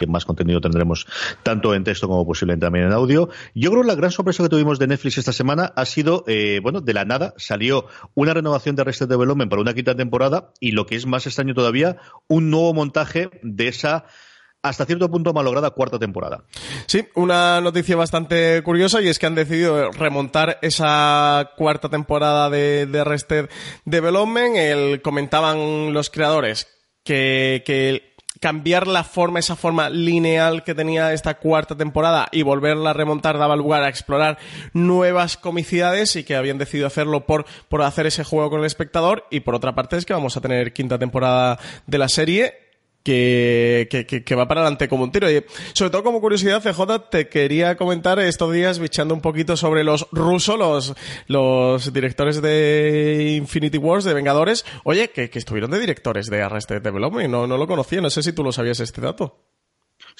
que 0.00 0.06
más 0.06 0.24
contenido 0.24 0.60
tendremos 0.60 1.06
tanto 1.42 1.74
en 1.74 1.84
texto 1.84 2.08
como 2.08 2.26
posiblemente 2.26 2.66
también 2.66 2.86
en 2.86 2.92
audio. 2.92 3.28
Yo 3.54 3.70
creo 3.70 3.82
que 3.82 3.88
la 3.88 3.94
gran 3.94 4.10
sorpresa 4.10 4.42
que 4.42 4.48
tuvimos 4.48 4.78
de 4.78 4.86
Netflix 4.86 5.18
esta 5.18 5.32
semana 5.32 5.72
ha 5.76 5.84
sido, 5.84 6.24
eh, 6.26 6.60
bueno, 6.62 6.80
de 6.80 6.94
la 6.94 7.04
nada 7.04 7.34
salió 7.36 7.86
una 8.14 8.34
renovación 8.34 8.74
de 8.76 8.82
Arrested 8.82 9.08
Development 9.08 9.50
para 9.50 9.62
una 9.62 9.74
quinta 9.74 9.94
temporada 9.94 10.52
y 10.58 10.72
lo 10.72 10.86
que 10.86 10.96
es 10.96 11.06
más 11.06 11.26
extraño 11.26 11.54
todavía, 11.54 11.98
un 12.28 12.50
nuevo 12.50 12.72
montaje 12.72 13.30
de 13.42 13.68
esa 13.68 14.06
hasta 14.62 14.84
cierto 14.84 15.10
punto 15.10 15.32
malograda 15.32 15.70
cuarta 15.70 15.98
temporada. 15.98 16.44
Sí, 16.86 17.06
una 17.14 17.60
noticia 17.60 17.96
bastante 17.96 18.62
curiosa 18.62 19.00
y 19.00 19.08
es 19.08 19.18
que 19.18 19.26
han 19.26 19.34
decidido 19.34 19.90
remontar 19.92 20.58
esa 20.62 21.52
cuarta 21.56 21.88
temporada 21.88 22.50
de, 22.50 22.86
de 22.86 23.00
Arrested 23.00 23.48
Development. 23.84 24.56
El, 24.56 25.02
comentaban 25.02 25.92
los 25.92 26.10
creadores 26.10 26.68
que, 27.04 27.62
que 27.64 28.09
cambiar 28.40 28.86
la 28.86 29.04
forma, 29.04 29.38
esa 29.38 29.54
forma 29.54 29.90
lineal 29.90 30.64
que 30.64 30.74
tenía 30.74 31.12
esta 31.12 31.34
cuarta 31.34 31.76
temporada 31.76 32.28
y 32.32 32.42
volverla 32.42 32.90
a 32.90 32.94
remontar 32.94 33.38
daba 33.38 33.54
lugar 33.54 33.82
a 33.82 33.88
explorar 33.88 34.38
nuevas 34.72 35.36
comicidades 35.36 36.16
y 36.16 36.24
que 36.24 36.36
habían 36.36 36.58
decidido 36.58 36.86
hacerlo 36.86 37.26
por, 37.26 37.44
por 37.68 37.82
hacer 37.82 38.06
ese 38.06 38.24
juego 38.24 38.50
con 38.50 38.60
el 38.60 38.66
espectador. 38.66 39.26
Y 39.30 39.40
por 39.40 39.54
otra 39.54 39.74
parte 39.74 39.96
es 39.96 40.06
que 40.06 40.14
vamos 40.14 40.36
a 40.36 40.40
tener 40.40 40.72
quinta 40.72 40.98
temporada 40.98 41.58
de 41.86 41.98
la 41.98 42.08
serie 42.08 42.69
que, 43.02 43.88
que, 43.90 44.24
que, 44.24 44.34
va 44.34 44.48
para 44.48 44.60
adelante 44.60 44.88
como 44.88 45.04
un 45.04 45.12
tiro. 45.12 45.30
Y 45.30 45.44
sobre 45.72 45.90
todo 45.90 46.02
como 46.02 46.20
curiosidad, 46.20 46.62
CJ, 46.62 47.10
te 47.10 47.28
quería 47.28 47.76
comentar 47.76 48.18
estos 48.18 48.52
días 48.52 48.78
bichando 48.78 49.14
un 49.14 49.20
poquito 49.20 49.56
sobre 49.56 49.84
los 49.84 50.06
rusos, 50.12 50.58
los, 50.58 50.94
los 51.26 51.92
directores 51.92 52.42
de 52.42 53.34
Infinity 53.36 53.78
Wars, 53.78 54.04
de 54.04 54.14
Vengadores. 54.14 54.64
Oye, 54.84 55.10
que, 55.10 55.30
que 55.30 55.38
estuvieron 55.38 55.70
de 55.70 55.78
directores 55.78 56.28
de 56.28 56.42
Arrested 56.42 56.82
Development, 56.82 57.30
no, 57.30 57.46
no 57.46 57.56
lo 57.56 57.66
conocía, 57.66 58.00
no 58.00 58.10
sé 58.10 58.22
si 58.22 58.32
tú 58.32 58.44
lo 58.44 58.52
sabías 58.52 58.80
este 58.80 59.00
dato. 59.00 59.38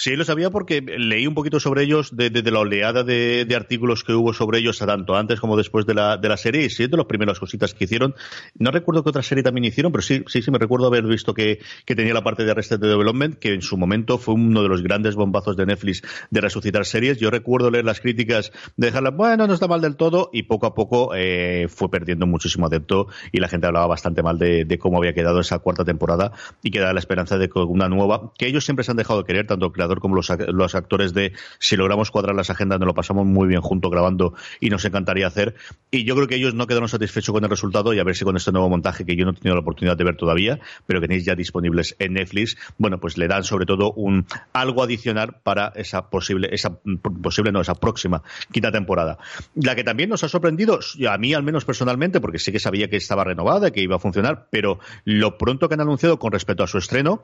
Sí, 0.03 0.17
lo 0.17 0.25
sabía 0.25 0.49
porque 0.49 0.81
leí 0.81 1.27
un 1.27 1.35
poquito 1.35 1.61
sobre 1.61 1.83
ellos 1.83 2.17
de, 2.17 2.31
la 2.31 2.61
oleada 2.61 3.05
de, 3.05 3.47
artículos 3.55 4.03
que 4.03 4.15
hubo 4.15 4.33
sobre 4.33 4.61
ellos 4.61 4.79
tanto 4.79 5.15
antes 5.15 5.41
como 5.41 5.59
después 5.59 5.85
de 5.85 5.93
la, 5.93 6.17
de 6.17 6.27
la 6.27 6.39
serie 6.39 6.65
y 6.65 6.71
sí, 6.71 6.87
de 6.87 6.97
las 6.97 7.05
primeras 7.05 7.39
cositas 7.39 7.75
que 7.75 7.85
hicieron. 7.85 8.15
No 8.59 8.71
recuerdo 8.71 9.03
qué 9.03 9.11
otra 9.11 9.23
serie 9.23 9.45
también 9.45 9.67
hicieron, 9.67 9.93
pero 9.93 10.01
sí, 10.01 10.25
sí, 10.27 10.41
sí 10.41 10.51
me 10.51 10.57
recuerdo 10.57 10.87
haber 10.87 11.05
visto 11.05 11.35
que, 11.35 11.59
tenía 11.85 12.15
la 12.15 12.25
parte 12.25 12.47
de 12.47 12.51
Arrested 12.51 12.79
Development, 12.79 13.35
que 13.35 13.53
en 13.53 13.61
su 13.61 13.77
momento 13.77 14.17
fue 14.17 14.33
uno 14.33 14.63
de 14.63 14.71
los 14.71 14.83
grandes 14.83 15.17
bombazos 15.17 15.55
de 15.59 15.67
Netflix 15.67 16.01
de 16.31 16.41
resucitar 16.41 16.87
series. 16.87 17.19
Yo 17.19 17.31
recuerdo 17.31 17.71
leer 17.71 17.85
las 17.85 18.01
críticas 18.01 18.53
de 18.79 18.87
dejarla, 18.87 19.11
bueno, 19.11 19.47
no 19.47 19.53
está 19.53 19.69
mal 19.69 19.83
del 19.83 19.97
todo, 19.97 20.31
y 20.33 20.45
poco 20.45 20.65
a 20.65 20.75
poco 20.75 21.15
eh, 21.15 21.67
fue 21.69 21.91
perdiendo 21.91 22.27
muchísimo 22.27 22.69
adepto 22.69 23.09
y 23.33 23.41
la 23.41 23.49
gente 23.49 23.67
hablaba 23.67 23.89
bastante 23.89 24.23
mal 24.23 24.39
de, 24.39 24.79
cómo 24.81 24.97
había 24.97 25.13
quedado 25.13 25.41
esa 25.41 25.59
cuarta 25.59 25.85
temporada 25.85 26.33
y 26.63 26.71
quedaba 26.71 26.95
la 26.95 27.01
esperanza 27.01 27.37
de 27.37 27.51
una 27.55 27.91
nueva, 27.91 28.33
que 28.39 28.47
ellos 28.47 28.65
siempre 28.65 28.83
se 28.83 28.93
han 28.93 28.97
dejado 28.97 29.19
de 29.19 29.27
querer, 29.27 29.47
tanto 29.47 29.71
como 29.99 30.15
los, 30.15 30.31
los 30.49 30.75
actores 30.75 31.13
de 31.15 31.33
si 31.59 31.77
logramos 31.77 32.11
cuadrar 32.11 32.37
las 32.37 32.51
agendas 32.51 32.79
nos 32.79 32.87
lo 32.87 32.95
pasamos 32.95 33.27
muy 33.27 33.49
bien 33.49 33.61
junto 33.61 33.91
grabando 33.91 34.35
y 34.61 34.71
nos 34.71 34.85
encantaría 34.85 35.27
hacer. 35.27 35.55
Y 35.91 36.05
yo 36.05 36.15
creo 36.15 36.29
que 36.29 36.37
ellos 36.37 36.55
no 36.55 36.67
quedaron 36.67 36.89
satisfechos 36.89 37.33
con 37.33 37.43
el 37.43 37.51
resultado 37.51 37.93
y 37.93 37.99
a 37.99 38.05
ver 38.05 38.15
si 38.15 38.25
con 38.25 38.37
este 38.37 38.53
nuevo 38.53 38.69
montaje 38.69 39.05
que 39.05 39.17
yo 39.17 39.25
no 39.25 39.33
he 39.33 39.35
tenido 39.35 39.55
la 39.55 39.63
oportunidad 39.63 39.97
de 39.97 40.05
ver 40.05 40.17
todavía, 40.17 40.61
pero 40.87 41.01
que 41.01 41.09
tenéis 41.09 41.25
ya 41.25 41.35
disponibles 41.35 41.97
en 41.99 42.15
Netflix, 42.15 42.57
bueno, 42.79 43.01
pues 43.01 43.19
le 43.19 43.27
dan 43.27 43.45
sobre 43.45 43.67
todo 43.67 43.93
un 43.93 44.27
algo 44.53 44.83
adicional 44.83 45.41
para 45.43 45.73
esa 45.75 46.11
posible, 46.11 46.49
esa 46.53 46.79
posible 47.23 47.53
no, 47.53 47.61
esa 47.61 47.75
próxima 47.75 48.23
quinta 48.53 48.71
temporada. 48.71 49.19
La 49.55 49.75
que 49.75 49.85
también 49.85 50.11
nos 50.11 50.23
ha 50.25 50.29
sorprendido, 50.29 50.79
a 51.09 51.19
mí 51.19 51.35
al 51.35 51.43
menos 51.43 51.65
personalmente, 51.65 52.21
porque 52.21 52.39
sí 52.39 52.53
que 52.53 52.61
sabía 52.61 52.89
que 52.89 52.97
estaba 52.97 53.25
renovada, 53.25 53.71
que 53.71 53.83
iba 53.83 53.97
a 53.97 53.99
funcionar, 53.99 54.49
pero 54.51 54.79
lo 55.05 55.39
pronto 55.39 55.69
que 55.69 55.75
han 55.75 55.81
anunciado 55.81 56.19
con 56.19 56.33
respecto 56.33 56.63
a 56.63 56.67
su 56.67 56.79
estreno, 56.79 57.23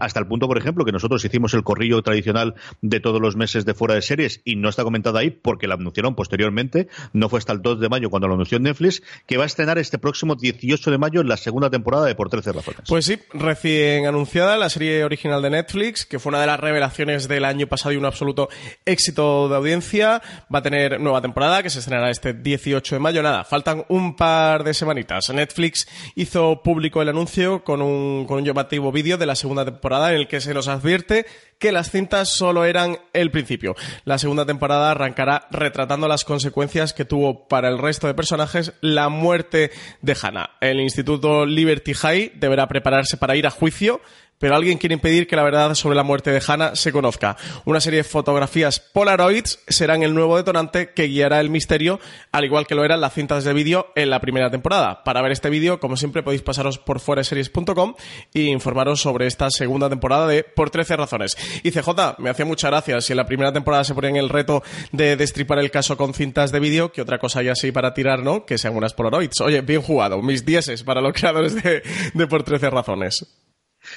hasta 0.00 0.20
el 0.20 0.26
punto, 0.26 0.46
por 0.46 0.58
ejemplo, 0.58 0.84
que 0.84 0.92
nosotros 0.92 1.24
hicimos 1.24 1.54
el 1.54 1.62
corrillo 1.62 2.01
tradicional 2.02 2.54
de 2.80 3.00
todos 3.00 3.20
los 3.20 3.36
meses 3.36 3.64
de 3.64 3.74
fuera 3.74 3.94
de 3.94 4.02
series 4.02 4.40
y 4.44 4.56
no 4.56 4.68
está 4.68 4.84
comentada 4.84 5.20
ahí 5.20 5.30
porque 5.30 5.66
la 5.66 5.74
anunciaron 5.74 6.14
posteriormente, 6.14 6.88
no 7.12 7.28
fue 7.28 7.38
hasta 7.38 7.52
el 7.52 7.62
2 7.62 7.80
de 7.80 7.88
mayo 7.88 8.10
cuando 8.10 8.28
lo 8.28 8.34
anunció 8.34 8.58
Netflix, 8.58 9.02
que 9.26 9.36
va 9.36 9.44
a 9.44 9.46
estrenar 9.46 9.78
este 9.78 9.98
próximo 9.98 10.34
18 10.34 10.90
de 10.90 10.98
mayo 10.98 11.22
la 11.22 11.36
segunda 11.36 11.70
temporada 11.70 12.06
de 12.06 12.14
Por 12.14 12.28
13 12.28 12.52
razones. 12.52 12.82
Pues 12.88 13.06
sí, 13.06 13.18
recién 13.32 14.06
anunciada 14.06 14.56
la 14.56 14.68
serie 14.68 15.04
original 15.04 15.42
de 15.42 15.50
Netflix, 15.50 16.06
que 16.06 16.18
fue 16.18 16.30
una 16.30 16.40
de 16.40 16.46
las 16.46 16.60
revelaciones 16.60 17.28
del 17.28 17.44
año 17.44 17.66
pasado 17.66 17.92
y 17.92 17.96
un 17.96 18.04
absoluto 18.04 18.48
éxito 18.84 19.48
de 19.48 19.56
audiencia, 19.56 20.22
va 20.52 20.60
a 20.60 20.62
tener 20.62 21.00
nueva 21.00 21.20
temporada 21.20 21.62
que 21.62 21.70
se 21.70 21.80
estrenará 21.80 22.10
este 22.10 22.32
18 22.34 22.94
de 22.94 22.98
mayo. 22.98 23.22
Nada, 23.22 23.44
faltan 23.44 23.84
un 23.88 24.16
par 24.16 24.64
de 24.64 24.74
semanitas. 24.74 25.30
Netflix 25.30 25.88
hizo 26.14 26.62
público 26.62 27.02
el 27.02 27.08
anuncio 27.08 27.64
con 27.64 27.82
un, 27.82 28.26
con 28.26 28.38
un 28.38 28.44
llamativo 28.44 28.92
vídeo 28.92 29.18
de 29.18 29.26
la 29.26 29.34
segunda 29.34 29.64
temporada 29.64 30.12
en 30.12 30.18
el 30.18 30.28
que 30.28 30.40
se 30.40 30.54
nos 30.54 30.68
advierte 30.68 31.26
que 31.62 31.70
las 31.70 31.92
cintas 31.92 32.28
solo 32.28 32.64
eran 32.64 32.98
el 33.12 33.30
principio. 33.30 33.76
La 34.04 34.18
segunda 34.18 34.44
temporada 34.44 34.90
arrancará 34.90 35.46
retratando 35.52 36.08
las 36.08 36.24
consecuencias 36.24 36.92
que 36.92 37.04
tuvo 37.04 37.46
para 37.46 37.68
el 37.68 37.78
resto 37.78 38.08
de 38.08 38.14
personajes 38.14 38.72
la 38.80 39.08
muerte 39.08 39.70
de 40.00 40.16
Hannah. 40.20 40.56
El 40.60 40.80
Instituto 40.80 41.46
Liberty 41.46 41.94
High 41.94 42.32
deberá 42.34 42.66
prepararse 42.66 43.16
para 43.16 43.36
ir 43.36 43.46
a 43.46 43.50
juicio 43.50 44.00
pero 44.42 44.56
alguien 44.56 44.76
quiere 44.76 44.94
impedir 44.94 45.28
que 45.28 45.36
la 45.36 45.44
verdad 45.44 45.72
sobre 45.76 45.94
la 45.94 46.02
muerte 46.02 46.32
de 46.32 46.42
Hannah 46.44 46.74
se 46.74 46.90
conozca. 46.90 47.36
Una 47.64 47.80
serie 47.80 47.98
de 47.98 48.04
fotografías 48.04 48.80
Polaroids 48.80 49.60
serán 49.68 50.02
el 50.02 50.14
nuevo 50.14 50.36
detonante 50.36 50.90
que 50.90 51.04
guiará 51.04 51.38
el 51.38 51.48
misterio, 51.48 52.00
al 52.32 52.44
igual 52.44 52.66
que 52.66 52.74
lo 52.74 52.84
eran 52.84 53.00
las 53.00 53.14
cintas 53.14 53.44
de 53.44 53.52
vídeo 53.52 53.92
en 53.94 54.10
la 54.10 54.20
primera 54.20 54.50
temporada. 54.50 55.04
Para 55.04 55.22
ver 55.22 55.30
este 55.30 55.48
vídeo, 55.48 55.78
como 55.78 55.96
siempre, 55.96 56.24
podéis 56.24 56.42
pasaros 56.42 56.78
por 56.78 56.98
fuereseries.com 56.98 57.94
e 58.34 58.40
informaros 58.40 59.00
sobre 59.00 59.28
esta 59.28 59.48
segunda 59.48 59.88
temporada 59.88 60.26
de 60.26 60.42
Por 60.42 60.70
13 60.70 60.96
razones. 60.96 61.36
Y 61.62 61.70
CJ, 61.70 62.18
me 62.18 62.28
hacía 62.28 62.44
muchas 62.44 62.72
gracias. 62.72 63.04
Si 63.04 63.12
en 63.12 63.18
la 63.18 63.26
primera 63.26 63.52
temporada 63.52 63.84
se 63.84 63.94
ponían 63.94 64.16
el 64.16 64.28
reto 64.28 64.64
de 64.90 65.14
destripar 65.14 65.60
el 65.60 65.70
caso 65.70 65.96
con 65.96 66.14
cintas 66.14 66.50
de 66.50 66.58
vídeo, 66.58 66.90
que 66.90 67.00
otra 67.00 67.20
cosa 67.20 67.42
ya 67.42 67.52
así 67.52 67.70
para 67.70 67.94
tirar, 67.94 68.24
¿no? 68.24 68.44
Que 68.44 68.58
sean 68.58 68.74
unas 68.74 68.92
Polaroids. 68.92 69.40
Oye, 69.40 69.60
bien 69.60 69.82
jugado. 69.82 70.20
Mis 70.20 70.44
dieces 70.44 70.82
para 70.82 71.00
los 71.00 71.12
creadores 71.12 71.62
de, 71.62 71.84
de 72.12 72.26
Por 72.26 72.42
13 72.42 72.70
razones. 72.70 73.24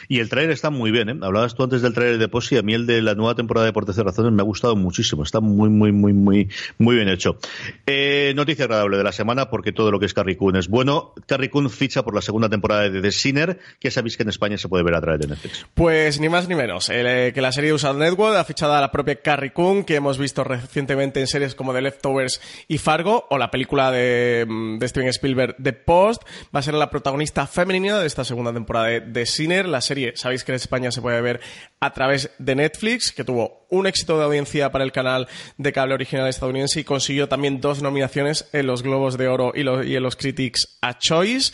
Y 0.07 0.19
el 0.19 0.29
trailer 0.29 0.51
está 0.51 0.69
muy 0.69 0.91
bien, 0.91 1.09
¿eh? 1.09 1.17
Hablabas 1.21 1.55
tú 1.55 1.63
antes 1.63 1.81
del 1.81 1.93
trailer 1.93 2.17
de 2.17 2.27
Posi, 2.27 2.57
a 2.57 2.61
mí 2.61 2.73
el 2.73 2.85
de 2.85 3.01
la 3.01 3.15
nueva 3.15 3.35
temporada 3.35 3.65
de 3.65 3.73
Por 3.73 3.85
Razones 3.87 4.31
me 4.31 4.41
ha 4.41 4.45
gustado 4.45 4.75
muchísimo, 4.75 5.23
está 5.23 5.39
muy, 5.39 5.69
muy, 5.69 5.91
muy, 5.91 6.13
muy, 6.13 6.49
muy 6.77 6.95
bien 6.95 7.09
hecho. 7.09 7.37
Eh, 7.85 8.33
noticia 8.35 8.65
agradable 8.65 8.97
de 8.97 9.03
la 9.03 9.11
semana, 9.11 9.49
porque 9.49 9.71
todo 9.71 9.91
lo 9.91 9.99
que 9.99 10.05
es 10.05 10.13
Carrie 10.13 10.37
Coon 10.37 10.55
es 10.55 10.67
bueno. 10.67 11.13
Carrie 11.27 11.49
Coon 11.49 11.69
ficha 11.69 12.03
por 12.03 12.15
la 12.15 12.21
segunda 12.21 12.49
temporada 12.49 12.89
de 12.89 13.01
The 13.01 13.11
Sinner, 13.11 13.59
que 13.79 13.91
sabéis 13.91 14.17
que 14.17 14.23
en 14.23 14.29
España 14.29 14.57
se 14.57 14.67
puede 14.67 14.83
ver 14.83 14.95
a 14.95 15.01
través 15.01 15.21
de 15.21 15.27
Netflix. 15.27 15.65
Pues 15.73 16.19
ni 16.19 16.29
más 16.29 16.47
ni 16.47 16.55
menos, 16.55 16.89
eh, 16.91 17.31
que 17.33 17.41
la 17.41 17.51
serie 17.51 17.69
de 17.69 17.73
Usado 17.75 17.97
Network 17.97 18.35
ha 18.35 18.43
fichado 18.43 18.73
a 18.73 18.81
la 18.81 18.91
propia 18.91 19.15
Carrie 19.21 19.53
Coon, 19.53 19.83
que 19.83 19.95
hemos 19.95 20.17
visto 20.17 20.43
recientemente 20.43 21.19
en 21.19 21.27
series 21.27 21.55
como 21.55 21.73
The 21.73 21.81
Leftovers 21.81 22.41
y 22.67 22.77
Fargo, 22.77 23.27
o 23.29 23.37
la 23.37 23.51
película 23.51 23.91
de, 23.91 24.45
mm, 24.47 24.79
de 24.79 24.87
Steven 24.87 25.09
Spielberg, 25.09 25.55
The 25.61 25.73
Post, 25.73 26.23
va 26.55 26.59
a 26.59 26.63
ser 26.63 26.73
la 26.73 26.89
protagonista 26.89 27.47
femenina 27.47 27.99
de 27.99 28.07
esta 28.07 28.23
segunda 28.23 28.53
temporada 28.53 28.87
de 28.87 29.01
The 29.01 29.25
Sinner, 29.25 29.67
La 29.75 29.81
serie, 29.81 30.13
sabéis 30.15 30.45
que 30.45 30.53
en 30.53 30.55
España 30.55 30.89
se 30.89 31.01
puede 31.01 31.19
ver 31.19 31.41
a 31.81 31.91
través 31.91 32.31
de 32.39 32.55
Netflix, 32.55 33.11
que 33.11 33.25
tuvo 33.25 33.67
un 33.69 33.87
éxito 33.87 34.17
de 34.17 34.23
audiencia 34.23 34.71
para 34.71 34.85
el 34.85 34.93
canal 34.93 35.27
de 35.57 35.73
cable 35.73 35.95
original 35.95 36.29
estadounidense 36.29 36.79
y 36.79 36.85
consiguió 36.85 37.27
también 37.27 37.59
dos 37.59 37.81
nominaciones 37.81 38.47
en 38.53 38.67
los 38.67 38.83
Globos 38.83 39.17
de 39.17 39.27
Oro 39.27 39.51
y, 39.53 39.67
en 39.97 40.01
los 40.01 40.15
Critics 40.15 40.77
a 40.81 40.97
Choice. 40.97 41.51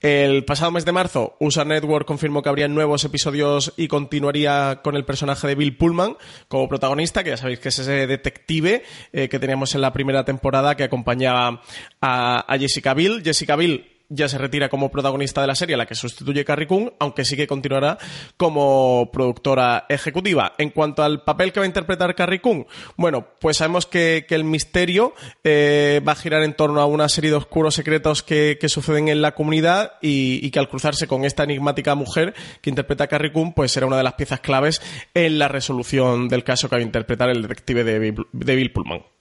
El 0.00 0.44
pasado 0.44 0.72
mes 0.72 0.84
de 0.84 0.90
marzo, 0.90 1.36
USA 1.38 1.64
Network 1.64 2.04
confirmó 2.04 2.42
que 2.42 2.48
habría 2.48 2.66
nuevos 2.66 3.04
episodios 3.04 3.72
y 3.76 3.86
continuaría 3.86 4.80
con 4.82 4.96
el 4.96 5.04
personaje 5.04 5.46
de 5.46 5.54
Bill 5.54 5.76
Pullman 5.76 6.16
como 6.48 6.68
protagonista, 6.68 7.22
que 7.22 7.30
ya 7.30 7.36
sabéis 7.36 7.60
que 7.60 7.68
es 7.68 7.78
ese 7.78 8.08
detective 8.08 8.82
eh, 9.12 9.28
que 9.28 9.38
teníamos 9.38 9.76
en 9.76 9.82
la 9.82 9.92
primera 9.92 10.24
temporada 10.24 10.74
que 10.74 10.82
acompañaba 10.82 11.62
a, 12.00 12.52
a 12.52 12.58
Jessica 12.58 12.92
Bill. 12.92 13.22
Jessica 13.22 13.54
Bill 13.54 13.91
ya 14.14 14.28
se 14.28 14.38
retira 14.38 14.68
como 14.68 14.90
protagonista 14.90 15.40
de 15.40 15.46
la 15.46 15.54
serie, 15.54 15.76
la 15.76 15.86
que 15.86 15.94
sustituye 15.94 16.44
Carrie 16.44 16.66
Coon, 16.66 16.92
aunque 16.98 17.24
sí 17.24 17.36
que 17.36 17.46
continuará 17.46 17.98
como 18.36 19.10
productora 19.12 19.86
ejecutiva. 19.88 20.52
En 20.58 20.70
cuanto 20.70 21.02
al 21.02 21.22
papel 21.22 21.52
que 21.52 21.60
va 21.60 21.64
a 21.64 21.66
interpretar 21.66 22.14
Carrie 22.14 22.40
Coon, 22.40 22.66
bueno, 22.96 23.26
pues 23.40 23.56
sabemos 23.56 23.86
que, 23.86 24.26
el 24.32 24.44
misterio 24.44 25.12
eh, 25.44 26.00
va 26.08 26.12
a 26.12 26.14
girar 26.14 26.42
en 26.42 26.54
torno 26.54 26.80
a 26.80 26.86
una 26.86 27.10
serie 27.10 27.28
de 27.28 27.36
oscuros 27.36 27.74
secretos 27.74 28.22
que, 28.22 28.56
suceden 28.66 29.08
en 29.08 29.20
la 29.20 29.34
comunidad 29.34 29.92
y, 30.00 30.50
que 30.50 30.58
al 30.58 30.70
cruzarse 30.70 31.06
con 31.06 31.26
esta 31.26 31.44
enigmática 31.44 31.94
mujer 31.94 32.32
que 32.62 32.70
interpreta 32.70 33.04
a 33.04 33.08
Carrie 33.08 33.32
Coon, 33.32 33.52
pues 33.52 33.72
será 33.72 33.86
una 33.86 33.98
de 33.98 34.04
las 34.04 34.14
piezas 34.14 34.40
claves 34.40 34.80
en 35.12 35.38
la 35.38 35.48
resolución 35.48 36.28
del 36.28 36.44
caso 36.44 36.70
que 36.70 36.76
va 36.76 36.80
a 36.80 36.84
interpretar 36.84 37.28
el 37.28 37.42
detective 37.42 37.84
de 37.84 38.56
Bill 38.56 38.72
Pullman. 38.72 39.11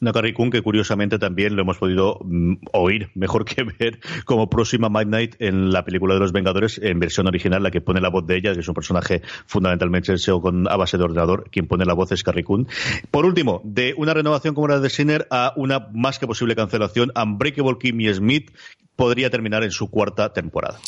Una 0.00 0.12
Carrie 0.12 0.34
Coon 0.34 0.50
que 0.50 0.62
curiosamente 0.62 1.18
también 1.18 1.56
lo 1.56 1.62
hemos 1.62 1.78
podido 1.78 2.20
mm, 2.24 2.54
oír, 2.72 3.10
mejor 3.14 3.44
que 3.44 3.64
ver, 3.64 4.00
como 4.24 4.50
próxima 4.50 4.88
Midnight 4.88 5.36
en 5.40 5.72
la 5.72 5.84
película 5.84 6.14
de 6.14 6.20
los 6.20 6.32
Vengadores, 6.32 6.80
en 6.82 6.98
versión 6.98 7.26
original, 7.26 7.62
la 7.62 7.70
que 7.70 7.80
pone 7.80 8.00
la 8.00 8.08
voz 8.08 8.26
de 8.26 8.36
ella, 8.36 8.54
que 8.54 8.60
es 8.60 8.68
un 8.68 8.74
personaje 8.74 9.22
fundamentalmente 9.46 10.14
con, 10.40 10.68
a 10.68 10.76
base 10.76 10.98
de 10.98 11.04
ordenador, 11.04 11.48
quien 11.50 11.66
pone 11.66 11.84
la 11.84 11.94
voz 11.94 12.12
es 12.12 12.22
Carrie 12.22 12.44
Coon. 12.44 12.68
Por 13.10 13.24
último, 13.24 13.60
de 13.64 13.94
una 13.96 14.14
renovación 14.14 14.54
como 14.54 14.68
la 14.68 14.80
de 14.80 14.90
Sinner 14.90 15.26
a 15.30 15.52
una 15.56 15.88
más 15.92 16.18
que 16.18 16.26
posible 16.26 16.56
cancelación, 16.56 17.12
Unbreakable 17.14 17.78
Kimmy 17.78 18.12
Smith, 18.12 18.50
podría 18.98 19.30
terminar 19.30 19.62
en 19.62 19.70
su 19.70 19.88
cuarta 19.88 20.32
temporada. 20.32 20.80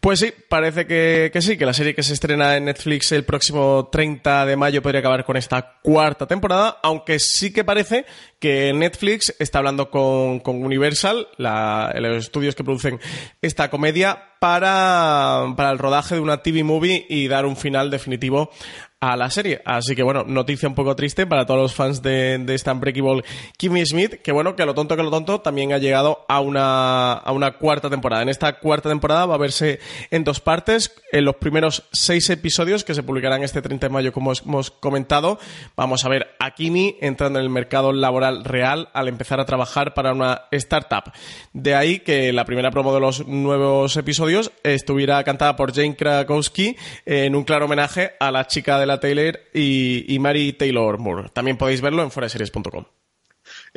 Pues 0.00 0.20
sí, 0.20 0.32
parece 0.48 0.86
que, 0.86 1.30
sí, 1.42 1.58
que 1.58 1.66
la 1.66 1.74
serie 1.74 1.94
que 1.94 2.02
se 2.02 2.14
estrena 2.14 2.56
en 2.56 2.64
Netflix 2.64 3.12
el 3.12 3.24
próximo 3.24 3.90
30 3.92 4.46
de 4.46 4.56
mayo 4.56 4.80
podría 4.80 5.00
acabar 5.00 5.26
con 5.26 5.36
esta 5.36 5.74
cuarta 5.82 6.26
temporada, 6.26 6.78
aunque 6.82 7.18
sí 7.18 7.52
que 7.52 7.64
parece 7.64 8.06
que 8.38 8.72
Netflix 8.72 9.34
está 9.38 9.58
hablando 9.58 9.90
con, 9.90 10.40
Universal, 10.46 11.28
los 11.36 12.24
estudios 12.24 12.54
que 12.54 12.64
producen 12.64 13.00
esta 13.42 13.68
comedia, 13.68 14.28
para, 14.38 15.52
para 15.56 15.72
el 15.72 15.78
rodaje 15.78 16.14
de 16.14 16.20
una 16.20 16.42
TV 16.42 16.62
movie 16.62 17.04
y 17.08 17.26
dar 17.28 17.44
un 17.44 17.56
final 17.56 17.90
definitivo 17.90 18.50
a 19.00 19.16
la 19.16 19.30
serie. 19.30 19.62
Así 19.64 19.94
que 19.94 20.02
bueno, 20.02 20.24
noticia 20.26 20.68
un 20.68 20.74
poco 20.74 20.96
triste 20.96 21.26
para 21.26 21.46
todos 21.46 21.60
los 21.60 21.74
fans 21.74 22.02
de, 22.02 22.38
de 22.38 22.54
esta 22.54 22.72
Unbreakable 22.72 23.22
Kimmy 23.56 23.86
Smith, 23.86 24.20
que 24.22 24.32
bueno, 24.32 24.56
que 24.56 24.66
lo 24.66 24.74
tonto 24.74 24.96
que 24.96 25.04
lo 25.04 25.10
tonto 25.10 25.40
también 25.40 25.72
ha 25.72 25.78
llegado 25.78 26.24
a 26.28 26.40
una, 26.40 27.12
a 27.12 27.32
una 27.32 27.52
cuarta 27.52 27.88
temporada. 27.88 28.22
En 28.22 28.28
esta 28.28 28.58
cuarta 28.58 28.88
temporada 28.88 29.26
va 29.26 29.36
a 29.36 29.38
verse 29.38 29.78
en 30.10 30.24
dos 30.24 30.40
partes. 30.40 30.96
En 31.12 31.24
los 31.24 31.36
primeros 31.36 31.84
seis 31.92 32.28
episodios 32.30 32.82
que 32.82 32.94
se 32.94 33.04
publicarán 33.04 33.44
este 33.44 33.62
30 33.62 33.86
de 33.86 33.92
mayo, 33.92 34.12
como 34.12 34.32
hemos 34.32 34.70
comentado, 34.72 35.38
vamos 35.76 36.04
a 36.04 36.08
ver 36.08 36.34
a 36.40 36.50
Kimmy 36.50 36.96
entrando 37.00 37.38
en 37.38 37.44
el 37.44 37.50
mercado 37.50 37.92
laboral 37.92 38.44
real 38.44 38.88
al 38.94 39.06
empezar 39.06 39.38
a 39.38 39.44
trabajar 39.44 39.94
para 39.94 40.12
una 40.12 40.42
startup. 40.50 41.12
De 41.52 41.76
ahí 41.76 42.00
que 42.00 42.32
la 42.32 42.44
primera 42.44 42.72
promo 42.72 42.92
de 42.92 43.00
los 43.00 43.26
nuevos 43.28 43.96
episodios 43.96 44.50
estuviera 44.64 45.22
cantada 45.22 45.54
por 45.54 45.72
Jane 45.72 45.94
Krakowski 45.94 46.76
en 47.06 47.36
un 47.36 47.44
claro 47.44 47.66
homenaje 47.66 48.12
a 48.18 48.32
la 48.32 48.46
chica 48.46 48.78
de 48.78 48.87
Taylor 48.96 49.40
y, 49.52 50.12
y 50.12 50.18
Mary 50.18 50.54
Taylor 50.54 50.98
Moore. 50.98 51.28
También 51.32 51.56
podéis 51.58 51.80
verlo 51.80 52.02
en 52.02 52.10
foraseries.com. 52.10 52.84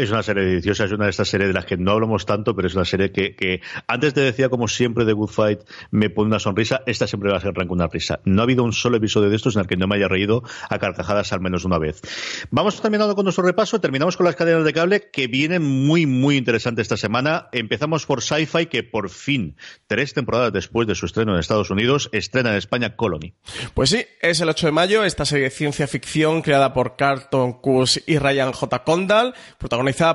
Es 0.01 0.09
una 0.09 0.23
serie 0.23 0.43
deliciosa, 0.43 0.85
es 0.85 0.91
una 0.91 1.03
de 1.03 1.11
estas 1.11 1.29
series 1.29 1.49
de 1.49 1.53
las 1.53 1.67
que 1.67 1.77
no 1.77 1.91
hablamos 1.91 2.25
tanto, 2.25 2.55
pero 2.55 2.67
es 2.67 2.73
una 2.73 2.85
serie 2.85 3.11
que, 3.11 3.61
antes 3.85 4.15
te 4.15 4.21
decía, 4.21 4.49
como 4.49 4.67
siempre, 4.67 5.05
de 5.05 5.13
Good 5.13 5.29
Fight 5.29 5.59
me 5.91 6.09
pone 6.09 6.29
una 6.29 6.39
sonrisa, 6.39 6.81
esta 6.87 7.05
siempre 7.05 7.29
va 7.29 7.37
a 7.37 7.39
ser 7.39 7.51
arranca 7.51 7.71
una 7.71 7.85
risa. 7.85 8.19
No 8.25 8.41
ha 8.41 8.45
habido 8.45 8.63
un 8.63 8.73
solo 8.73 8.97
episodio 8.97 9.29
de 9.29 9.35
estos 9.35 9.55
en 9.55 9.61
el 9.61 9.67
que 9.67 9.77
no 9.77 9.85
me 9.87 9.97
haya 9.97 10.07
reído 10.07 10.41
a 10.69 10.79
carcajadas 10.79 11.33
al 11.33 11.41
menos 11.41 11.65
una 11.65 11.77
vez. 11.77 12.01
Vamos 12.49 12.81
terminando 12.81 13.13
con 13.13 13.25
nuestro 13.25 13.43
repaso, 13.43 13.79
terminamos 13.79 14.17
con 14.17 14.25
las 14.25 14.35
cadenas 14.35 14.65
de 14.65 14.73
cable 14.73 15.11
que 15.11 15.27
vienen 15.27 15.61
muy, 15.61 16.07
muy 16.07 16.35
interesantes 16.35 16.85
esta 16.85 16.97
semana. 16.97 17.49
Empezamos 17.51 18.07
por 18.07 18.23
Sci-Fi, 18.23 18.65
que 18.65 18.81
por 18.81 19.11
fin, 19.11 19.55
tres 19.85 20.15
temporadas 20.15 20.51
después 20.51 20.87
de 20.87 20.95
su 20.95 21.05
estreno 21.05 21.33
en 21.33 21.39
Estados 21.39 21.69
Unidos, 21.69 22.09
estrena 22.11 22.49
en 22.49 22.57
España 22.57 22.95
Colony. 22.95 23.35
Pues 23.75 23.91
sí, 23.91 24.03
es 24.19 24.41
el 24.41 24.49
8 24.49 24.65
de 24.65 24.71
mayo, 24.71 25.03
esta 25.03 25.25
serie 25.25 25.43
de 25.43 25.51
ciencia 25.51 25.85
ficción 25.85 26.41
creada 26.41 26.73
por 26.73 26.95
Carlton 26.95 27.53
Cus 27.61 28.01
y 28.07 28.17
Ryan 28.17 28.51
J. 28.51 28.83
Condal, 28.83 29.35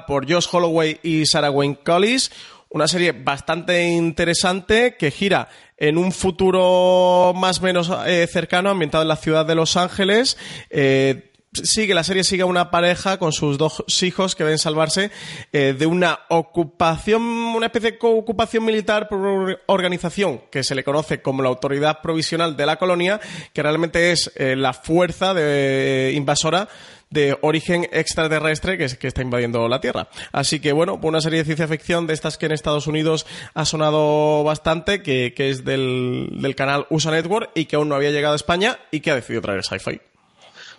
por 0.07 0.31
Josh 0.31 0.47
Holloway 0.51 0.99
y 1.03 1.27
Sarah 1.27 1.51
Wayne 1.51 1.79
Collis. 1.85 2.31
Una 2.69 2.89
serie 2.89 3.13
bastante 3.13 3.85
interesante 3.85 4.97
que 4.99 5.11
gira 5.11 5.49
en 5.77 5.99
un 5.99 6.13
futuro 6.13 7.33
más 7.35 7.61
o 7.61 7.63
menos 7.63 7.91
eh, 8.07 8.27
cercano, 8.31 8.71
ambientado 8.71 9.03
en 9.03 9.09
la 9.09 9.17
ciudad 9.17 9.47
de 9.47 9.55
Los 9.55 9.77
Ángeles. 9.77 10.37
Eh, 10.71 11.33
sigue, 11.65 11.95
la 11.95 12.05
serie 12.05 12.25
sigue 12.25 12.45
una 12.45 12.71
pareja 12.71 13.19
con 13.19 13.33
sus 13.33 13.59
dos 13.59 13.85
hijos 14.03 14.35
que 14.35 14.45
deben 14.45 14.59
salvarse 14.59 15.11
eh, 15.53 15.75
de 15.79 15.87
una 15.87 16.21
ocupación, 16.29 17.23
una 17.23 17.67
especie 17.67 17.93
de 17.93 17.99
ocupación 18.01 18.65
militar 18.65 19.09
por 19.09 19.61
organización 19.67 20.43
que 20.51 20.65
se 20.65 20.75
le 20.75 20.85
conoce 20.85 21.23
como 21.23 21.43
la 21.43 21.49
Autoridad 21.49 22.01
Provisional 22.03 22.57
de 22.57 22.67
la 22.67 22.77
Colonia, 22.77 23.21
que 23.53 23.63
realmente 23.63 24.13
es 24.13 24.33
la 24.37 24.73
fuerza 24.73 25.35
de, 25.35 26.13
invasora 26.15 26.69
de 27.11 27.37
origen 27.41 27.89
extraterrestre 27.93 28.77
que, 28.79 28.89
que 28.97 29.09
está 29.09 29.23
invadiendo 29.23 29.69
la 29.69 29.81
Tierra. 29.81 30.09
Así 30.33 30.61
que 30.61 30.73
bueno, 30.73 30.99
una 31.03 31.21
serie 31.21 31.39
de 31.39 31.45
ciencia 31.45 31.69
ficción 31.69 32.07
de 32.07 32.15
estas 32.15 32.37
que 32.37 32.47
en 32.47 32.53
Estados 32.53 32.87
Unidos 32.87 33.27
ha 33.55 33.65
sonado 33.65 34.43
bastante, 34.45 35.03
que, 35.03 35.33
es 35.37 35.65
del, 35.65 36.29
del 36.41 36.55
canal 36.55 36.87
USA 36.91 37.11
Network 37.11 37.51
y 37.55 37.67
que 37.67 37.77
aún 37.77 37.89
no 37.89 37.95
había 37.95 38.11
llegado 38.11 38.33
a 38.33 38.37
España 38.37 38.79
y 38.91 39.01
que 39.01 39.11
ha 39.11 39.15
decidido 39.15 39.43
traer 39.43 39.65
sci-fi. 39.65 40.01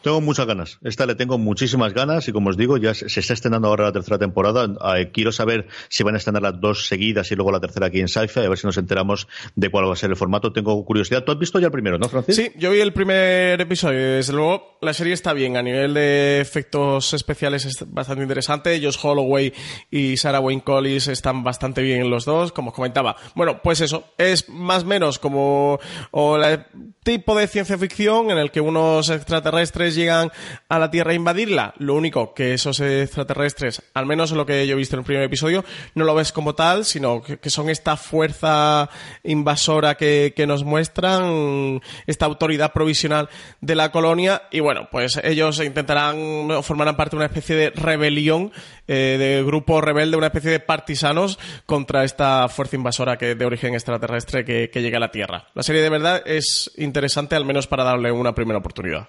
Tengo 0.07 0.21
muchas 0.21 0.45
ganas. 0.45 0.79
Esta 0.85 1.05
le 1.05 1.15
tengo 1.15 1.37
muchísimas 1.37 1.93
ganas 1.93 2.29
y 2.29 2.31
como 2.31 2.49
os 2.49 2.55
digo, 2.55 2.77
ya 2.77 2.93
se 2.93 3.19
está 3.19 3.33
estrenando 3.33 3.67
ahora 3.67 3.83
la 3.83 3.91
tercera 3.91 4.17
temporada. 4.17 4.65
Eh, 4.95 5.11
quiero 5.11 5.33
saber 5.33 5.67
si 5.89 6.01
van 6.03 6.15
a 6.15 6.17
estrenar 6.17 6.41
las 6.41 6.61
dos 6.61 6.87
seguidas 6.87 7.29
y 7.29 7.35
luego 7.35 7.51
la 7.51 7.59
tercera 7.59 7.87
aquí 7.87 7.99
en 7.99 8.07
Sci-Fi, 8.07 8.39
a 8.39 8.47
ver 8.47 8.57
si 8.57 8.65
nos 8.65 8.77
enteramos 8.77 9.27
de 9.55 9.69
cuál 9.69 9.89
va 9.89 9.91
a 9.91 9.97
ser 9.97 10.09
el 10.09 10.15
formato. 10.15 10.53
Tengo 10.53 10.85
curiosidad. 10.85 11.25
¿Tú 11.25 11.33
has 11.33 11.39
visto 11.39 11.59
ya 11.59 11.65
el 11.65 11.73
primero, 11.73 11.97
no, 11.97 12.07
Francis? 12.07 12.37
Sí, 12.37 12.51
yo 12.55 12.71
vi 12.71 12.79
el 12.79 12.93
primer 12.93 13.59
episodio. 13.59 13.99
Desde 13.99 14.31
luego, 14.31 14.77
la 14.79 14.93
serie 14.93 15.11
está 15.11 15.33
bien. 15.33 15.57
A 15.57 15.61
nivel 15.61 15.93
de 15.93 16.39
efectos 16.39 17.13
especiales 17.13 17.65
es 17.65 17.83
bastante 17.85 18.23
interesante. 18.23 18.79
Josh 18.81 18.99
Holloway 19.03 19.53
y 19.91 20.15
Sarah 20.15 20.39
Wayne 20.39 20.63
Collis 20.63 21.09
están 21.09 21.43
bastante 21.43 21.81
bien 21.81 22.09
los 22.09 22.23
dos, 22.23 22.53
como 22.53 22.69
os 22.69 22.75
comentaba. 22.77 23.17
Bueno, 23.35 23.61
pues 23.61 23.81
eso. 23.81 24.05
Es 24.17 24.47
más 24.47 24.83
o 24.83 24.85
menos 24.85 25.19
como 25.19 25.81
o 26.11 26.37
el 26.37 26.63
tipo 27.03 27.35
de 27.35 27.47
ciencia 27.47 27.77
ficción 27.77 28.31
en 28.31 28.37
el 28.37 28.51
que 28.51 28.61
unos 28.61 29.09
extraterrestres 29.09 29.96
llegan 29.97 30.31
a 30.69 30.79
la 30.79 30.89
Tierra 30.89 31.11
a 31.11 31.15
invadirla. 31.15 31.73
Lo 31.77 31.95
único 31.95 32.33
que 32.33 32.53
esos 32.53 32.79
extraterrestres, 32.79 33.81
al 33.93 34.05
menos 34.05 34.31
lo 34.31 34.45
que 34.45 34.65
yo 34.65 34.73
he 34.73 34.77
visto 34.77 34.95
en 34.95 34.99
el 34.99 35.05
primer 35.05 35.23
episodio, 35.23 35.65
no 35.95 36.05
lo 36.05 36.15
ves 36.15 36.31
como 36.31 36.55
tal, 36.55 36.85
sino 36.85 37.21
que, 37.21 37.49
son 37.49 37.69
esta 37.69 37.97
fuerza 37.97 38.89
invasora 39.23 39.95
que, 39.95 40.33
nos 40.47 40.63
muestran, 40.63 41.81
esta 42.05 42.25
autoridad 42.25 42.71
provisional 42.71 43.29
de 43.59 43.75
la 43.75 43.91
colonia. 43.91 44.43
Y 44.51 44.61
bueno, 44.61 44.87
pues 44.91 45.19
ellos 45.23 45.59
intentarán, 45.59 46.63
formarán 46.63 46.95
parte 46.95 47.15
de 47.15 47.17
una 47.17 47.25
especie 47.25 47.55
de 47.55 47.69
rebelión, 47.71 48.51
eh, 48.87 49.17
de 49.19 49.43
grupo 49.43 49.81
rebelde, 49.81 50.15
una 50.15 50.27
especie 50.27 50.51
de 50.51 50.59
partisanos 50.59 51.39
contra 51.65 52.03
esta 52.03 52.47
fuerza 52.47 52.75
invasora 52.75 53.17
que, 53.17 53.35
de 53.35 53.45
origen 53.45 53.73
extraterrestre 53.73 54.45
que 54.45 54.81
llega 54.81 54.97
a 54.97 55.01
la 55.01 55.11
Tierra. 55.11 55.47
La 55.53 55.63
serie 55.63 55.81
de 55.81 55.89
verdad 55.89 56.21
es 56.25 56.71
interesante, 56.77 57.35
al 57.35 57.45
menos 57.45 57.67
para 57.67 57.83
darle 57.83 58.11
una 58.11 58.35
primera 58.35 58.59
oportunidad. 58.59 59.07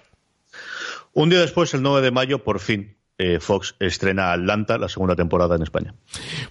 Un 1.19 1.27
día 1.27 1.41
después, 1.41 1.73
el 1.73 1.81
9 1.81 2.01
de 2.01 2.11
mayo, 2.11 2.45
por 2.45 2.61
fin, 2.61 2.95
eh, 3.17 3.41
Fox 3.41 3.75
estrena 3.81 4.31
Atlanta, 4.31 4.77
la 4.77 4.87
segunda 4.87 5.17
temporada 5.17 5.57
en 5.57 5.63
España. 5.63 5.93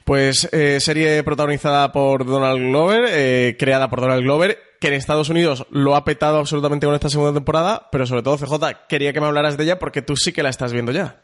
Pues 0.05 0.47
eh, 0.53 0.79
serie 0.81 1.25
protagonizada 1.25 1.91
por 1.91 2.27
Donald 2.27 2.61
Glover, 2.61 3.07
eh, 3.09 3.57
creada 3.59 3.89
por 3.89 4.03
Donald 4.03 4.23
Glover, 4.23 4.59
que 4.79 4.89
en 4.89 4.93
Estados 4.93 5.31
Unidos 5.31 5.67
lo 5.71 5.97
ha 5.97 6.05
petado 6.05 6.37
absolutamente 6.37 6.85
con 6.85 6.95
esta 6.95 7.09
segunda 7.09 7.33
temporada, 7.33 7.89
pero 7.91 8.05
sobre 8.05 8.23
todo, 8.23 8.37
CJ, 8.37 8.87
quería 8.91 9.15
que 9.15 9.23
me 9.23 9.29
hablaras 9.29 9.57
de 9.57 9.65
ella 9.65 9.79
porque 9.79 10.03
tú 10.03 10.17
sí 10.17 10.35
que 10.35 10.43
la 10.43 10.51
estás 10.51 10.75
viendo 10.75 10.93
ya. 10.93 11.23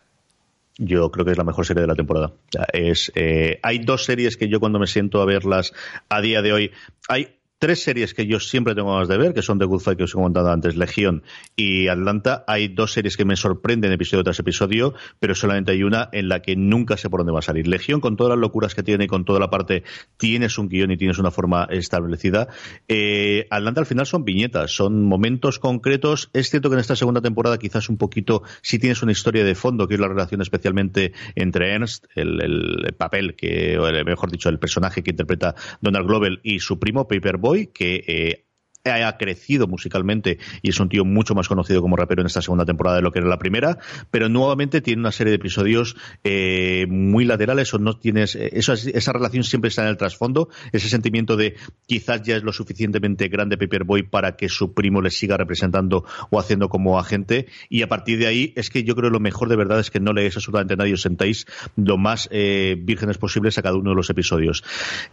Yo 0.79 1.11
creo 1.11 1.27
que 1.27 1.33
es 1.33 1.39
la 1.39 1.45
mejor 1.45 1.67
serie 1.67 1.83
de 1.83 1.89
la 1.89 1.97
temporada. 1.97 2.33
Es, 2.73 3.13
hay 3.63 3.79
dos 3.81 4.07
series 4.07 4.39
que 4.39 4.49
yo 4.49 4.59
cuando 4.59 4.79
me 4.79 4.87
siento 4.87 5.21
a 5.21 5.27
verlas 5.27 5.75
a 6.09 6.23
día 6.23 6.41
de 6.41 6.55
hoy, 6.55 6.73
hay 7.11 7.34
tres 7.59 7.83
series 7.83 8.15
que 8.15 8.27
yo 8.27 8.41
siempre 8.41 8.75
tengo 8.75 8.93
ganas 8.93 9.09
de 9.09 9.17
ver, 9.17 9.35
que 9.35 9.43
son 9.43 9.59
The 9.59 9.65
Good 9.65 9.81
Fight, 9.81 9.99
que 9.99 10.05
os 10.05 10.11
he 10.11 10.15
comentado 10.15 10.51
antes, 10.51 10.77
Legión 10.77 11.23
y 11.57 11.89
Atlanta. 11.89 12.45
Hay 12.47 12.69
dos 12.69 12.93
series 12.93 13.17
que 13.17 13.25
me 13.25 13.37
sorprenden 13.37 13.93
episodio 13.93 14.25
tras 14.25 14.39
episodio, 14.39 14.95
pero 15.19 15.35
solamente 15.35 15.73
hay 15.73 15.83
una 15.83 16.09
en 16.13 16.29
la 16.29 16.41
que 16.41 16.57
nunca 16.57 16.97
sé 16.97 17.09
por 17.09 17.21
dónde 17.21 17.33
va 17.33 17.39
a 17.39 17.43
salir. 17.43 17.67
Legión, 17.67 18.01
con 18.01 18.17
todas 18.17 18.31
las 18.31 18.39
locuras 18.39 18.75
que 18.75 18.83
tiene 18.83 19.05
y 19.05 19.07
con 19.07 19.25
toda 19.25 19.41
la 19.41 19.51
parte, 19.51 19.83
tienes 20.17 20.59
un 20.59 20.69
guion 20.69 20.91
y 20.91 20.97
tienes 20.97 21.19
una 21.19 21.31
forma 21.31 21.67
establecida. 21.71 22.49
Eh, 22.89 23.47
Atlanta 23.51 23.81
al 23.81 23.87
final 23.87 24.07
son 24.07 24.25
viñetas, 24.25 24.73
son 24.73 25.03
momentos 25.03 25.59
concretos. 25.59 26.31
Es 26.33 26.51
cierto 26.51 26.69
que 26.69 26.75
en 26.75 26.81
esta 26.81 26.97
segunda 26.97 27.21
temporada 27.21 27.59
quizás 27.59 27.89
un 27.89 27.97
poquito, 27.97 28.43
si 28.63 28.79
tienes 28.79 29.03
una 29.03 29.13
historia 29.13 29.45
de 29.45 29.55
fondo, 29.55 29.89
que 29.89 29.95
es 29.95 30.01
la 30.01 30.09
relación 30.09 30.43
especialmente 30.43 31.13
entre 31.35 31.73
Ernst, 31.73 32.07
el, 32.15 32.95
papel 32.99 33.35
que, 33.35 33.79
o 33.79 33.91
mejor 34.05 34.31
dicho, 34.31 34.49
el 34.49 34.59
personaje 34.59 35.03
que 35.03 35.11
interpreta 35.11 35.55
Donald 35.81 36.07
Glover 36.07 36.41
y 36.43 36.61
su 36.61 36.79
primo 36.79 37.09
Paperboy, 37.45 37.67
que 37.73 38.05
eh, 38.07 38.47
ha 38.85 39.17
crecido 39.17 39.67
musicalmente 39.67 40.39
y 40.61 40.69
es 40.69 40.79
un 40.79 40.91
tío 40.91 41.07
mucho 41.07 41.35
más 41.35 41.49
conocido 41.49 41.81
como 41.81 41.97
rapero 41.97 42.21
en 42.21 42.27
esta 42.27 42.43
segunda 42.43 42.67
temporada 42.67 42.97
de 42.97 43.03
lo 43.03 43.13
que 43.13 43.21
era 43.21 43.29
la 43.29 43.39
primera, 43.39 43.79
pero 44.11 44.29
nuevamente 44.29 44.83
tiene 44.83 45.01
una 45.01 45.13
serie 45.13 45.31
de 45.31 45.37
episodios 45.37 45.97
eh, 46.23 46.85
muy 46.89 47.25
laterales 47.25 47.73
o 47.73 47.79
no 47.79 47.97
tienes 47.97 48.35
eh, 48.37 48.51
esa 48.53 49.13
relación 49.13 49.43
siempre 49.43 49.69
está 49.69 49.83
en 49.83 49.89
el 49.89 49.97
trasfondo, 49.97 50.51
ese 50.73 50.91
sentimiento 50.91 51.37
de 51.37 51.57
quizás 51.87 52.23
ya 52.23 52.37
es 52.37 52.43
lo 52.43 52.53
suficientemente 52.53 53.29
grande 53.29 53.57
Paperboy 53.57 54.03
para 54.03 54.37
que 54.37 54.51
su 54.51 54.75
primo 54.75 55.01
le 55.01 55.11
siga 55.11 55.39
representando 55.39 56.05
o 56.29 56.39
haciendo 56.39 56.69
como 56.69 56.99
agente 56.99 57.47
y 57.71 57.81
a 57.81 57.89
partir 57.89 58.19
de 58.19 58.27
ahí 58.27 58.53
es 58.55 58.69
que 58.69 58.85
yo 58.85 58.95
creo 58.95 59.09
que 59.09 59.15
lo 59.15 59.21
mejor 59.21 59.49
de 59.49 59.57
verdad 59.57 59.81
es 59.81 59.91
que 59.91 60.01
no 60.01 60.13
leéis 60.13 60.37
absolutamente 60.37 60.75
a 60.75 60.77
nadie, 60.77 60.93
os 60.93 61.03
sentáis 61.03 61.47
lo 61.77 61.97
más 61.97 62.29
eh, 62.31 62.77
vírgenes 62.79 63.17
posibles 63.17 63.57
a 63.57 63.63
cada 63.63 63.77
uno 63.77 63.91
de 63.91 63.97
los 63.97 64.11
episodios. 64.11 64.63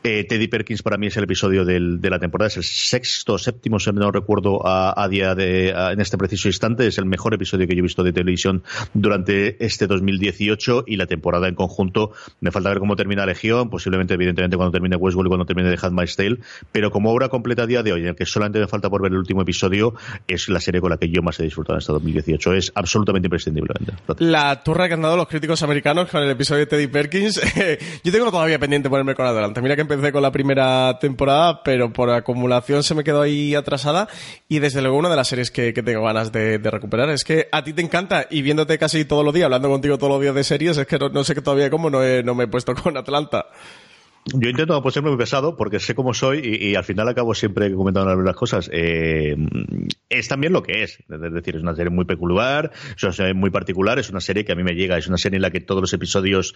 Teddy 0.02 0.48
Perkins 0.50 0.84
para 0.84 0.98
mí 0.98 1.08
es 1.08 1.16
el 1.16 1.24
episodio 1.24 1.64
de 1.64 2.10
la 2.10 2.20
temporada, 2.20 2.50
es 2.50 2.58
el 2.58 2.64
sexto, 2.64 3.38
séptimo 3.38 3.61
si 3.64 3.92
no 3.92 4.12
recuerdo 4.12 4.62
a, 4.66 5.08
día 5.10 5.36
de 5.36 5.70
en 5.70 6.00
este 6.00 6.18
preciso 6.18 6.48
instante. 6.48 6.88
Es 6.88 6.98
el 6.98 7.06
mejor 7.06 7.34
episodio 7.34 7.68
que 7.68 7.76
yo 7.76 7.80
he 7.80 7.84
visto 7.84 8.04
de 8.04 8.14
televisión 8.14 8.64
durante 8.94 9.64
este 9.64 9.88
2018 9.88 10.86
y 10.88 10.98
la 10.98 11.06
temporada 11.06 11.48
en 11.48 11.56
conjunto. 11.56 12.12
Me 12.40 12.52
falta 12.52 12.70
ver 12.70 12.80
cómo 12.80 12.96
termina 12.96 13.26
Legión, 13.26 13.70
posiblemente, 13.70 14.14
evidentemente, 14.14 14.58
cuando 14.58 14.72
termine 14.72 14.96
Westworld 14.96 15.28
y 15.28 15.30
cuando 15.30 15.46
termine 15.46 15.76
The 15.76 15.86
Handmaid's 15.86 16.16
Tale, 16.16 16.40
pero 16.72 16.92
como 16.92 17.12
obra 17.12 17.30
completa 17.30 17.64
a 17.64 17.68
día 17.68 17.84
de 17.84 17.94
hoy, 17.94 18.02
en 18.02 18.08
el 18.08 18.16
que 18.16 18.26
solamente 18.26 18.60
me 18.60 18.68
falta 18.68 18.90
por 18.90 19.02
ver 19.02 19.12
el 19.12 19.18
último 19.18 19.42
episodio, 19.42 19.94
es 20.28 20.50
la 20.50 20.60
serie 20.60 20.82
con 20.82 20.90
la 20.90 20.98
que 20.98 21.10
yo 21.10 21.22
más 21.22 21.40
he 21.40 21.44
disfrutado 21.44 21.76
en 21.76 21.80
este 21.80 21.94
2018. 21.94 22.54
Es 22.54 22.72
absolutamente 22.76 23.28
imprescindible. 23.28 23.74
La 24.18 24.64
turra 24.64 24.88
que 24.88 24.96
han 24.96 25.02
dado 25.02 25.18
los 25.18 25.28
críticos 25.28 25.62
americanos 25.64 26.10
con 26.10 26.22
el 26.24 26.30
episodio 26.30 26.62
de 26.62 26.66
Teddy 26.68 26.88
Perkins, 26.88 27.42
yo 28.04 28.12
tengo 28.12 28.32
todavía 28.32 28.60
pendiente 28.60 28.90
ponerme 28.90 29.16
con 29.16 29.26
adelante. 29.26 29.62
Mira 29.62 29.76
que 29.76 29.82
empecé 29.82 30.12
con 30.12 30.22
la 30.22 30.32
primera 30.32 30.98
temporada, 31.00 31.62
pero 31.64 31.92
por 31.92 32.10
acumulación 32.10 32.84
se 32.84 32.96
me 32.96 33.04
quedó 33.04 33.22
ahí 33.22 33.51
atrasada 33.60 34.08
y 34.48 34.60
desde 34.60 34.82
luego 34.82 34.98
una 34.98 35.10
de 35.10 35.16
las 35.16 35.28
series 35.28 35.52
que, 35.52 35.74
tengo 35.74 36.04
ganas 36.04 36.32
de, 36.32 36.58
recuperar. 36.58 37.10
Es 37.10 37.24
que 37.24 37.48
a 37.52 37.64
ti 37.64 37.74
te 37.74 37.82
encanta 37.82 38.28
y 38.30 38.42
viéndote 38.42 38.78
casi 38.78 39.06
todos 39.06 39.26
los 39.26 39.34
días, 39.34 39.46
hablando 39.46 39.70
contigo 39.70 39.98
todos 39.98 40.14
los 40.14 40.22
días 40.22 40.36
de 40.36 40.44
series, 40.44 40.78
es 40.78 40.88
que 40.88 40.98
no, 40.98 41.24
sé 41.24 41.36
todavía 41.36 41.70
cómo 41.70 41.90
no, 41.90 42.00
no 42.24 42.36
me 42.36 42.46
he 42.46 42.48
puesto 42.48 42.74
con 42.76 42.98
Atlanta. 42.98 43.48
Yo 44.26 44.50
intento 44.50 44.80
no 44.80 44.92
ser 44.92 45.02
muy 45.02 45.18
pesado 45.18 45.58
porque 45.58 45.80
sé 45.80 45.96
cómo 45.96 46.14
soy 46.14 46.42
y, 46.44 46.76
al 46.76 46.84
final 46.84 47.08
acabo 47.08 47.34
siempre 47.34 47.74
comentando 47.74 48.16
las 48.16 48.36
cosas. 48.36 48.70
Eh, 48.72 49.36
es 50.10 50.28
también 50.28 50.54
lo 50.54 50.62
que 50.62 50.84
es. 50.84 51.00
Es 51.10 51.34
decir, 51.34 51.56
es 51.56 51.64
una 51.64 51.76
serie 51.76 51.90
muy 51.90 52.06
peculiar, 52.06 52.72
es 52.96 53.02
una 53.02 53.14
serie 53.14 53.34
muy 53.34 53.50
particular, 53.50 53.98
es 53.98 54.12
una 54.12 54.22
serie 54.22 54.46
que 54.46 54.52
a 54.52 54.56
mí 54.56 54.64
me 54.64 54.74
llega, 54.74 54.98
es 54.98 55.08
una 55.08 55.18
serie 55.18 55.38
en 55.38 55.42
la 55.42 55.50
que 55.50 55.60
todos 55.60 55.82
los 55.82 55.92
episodios, 55.94 56.54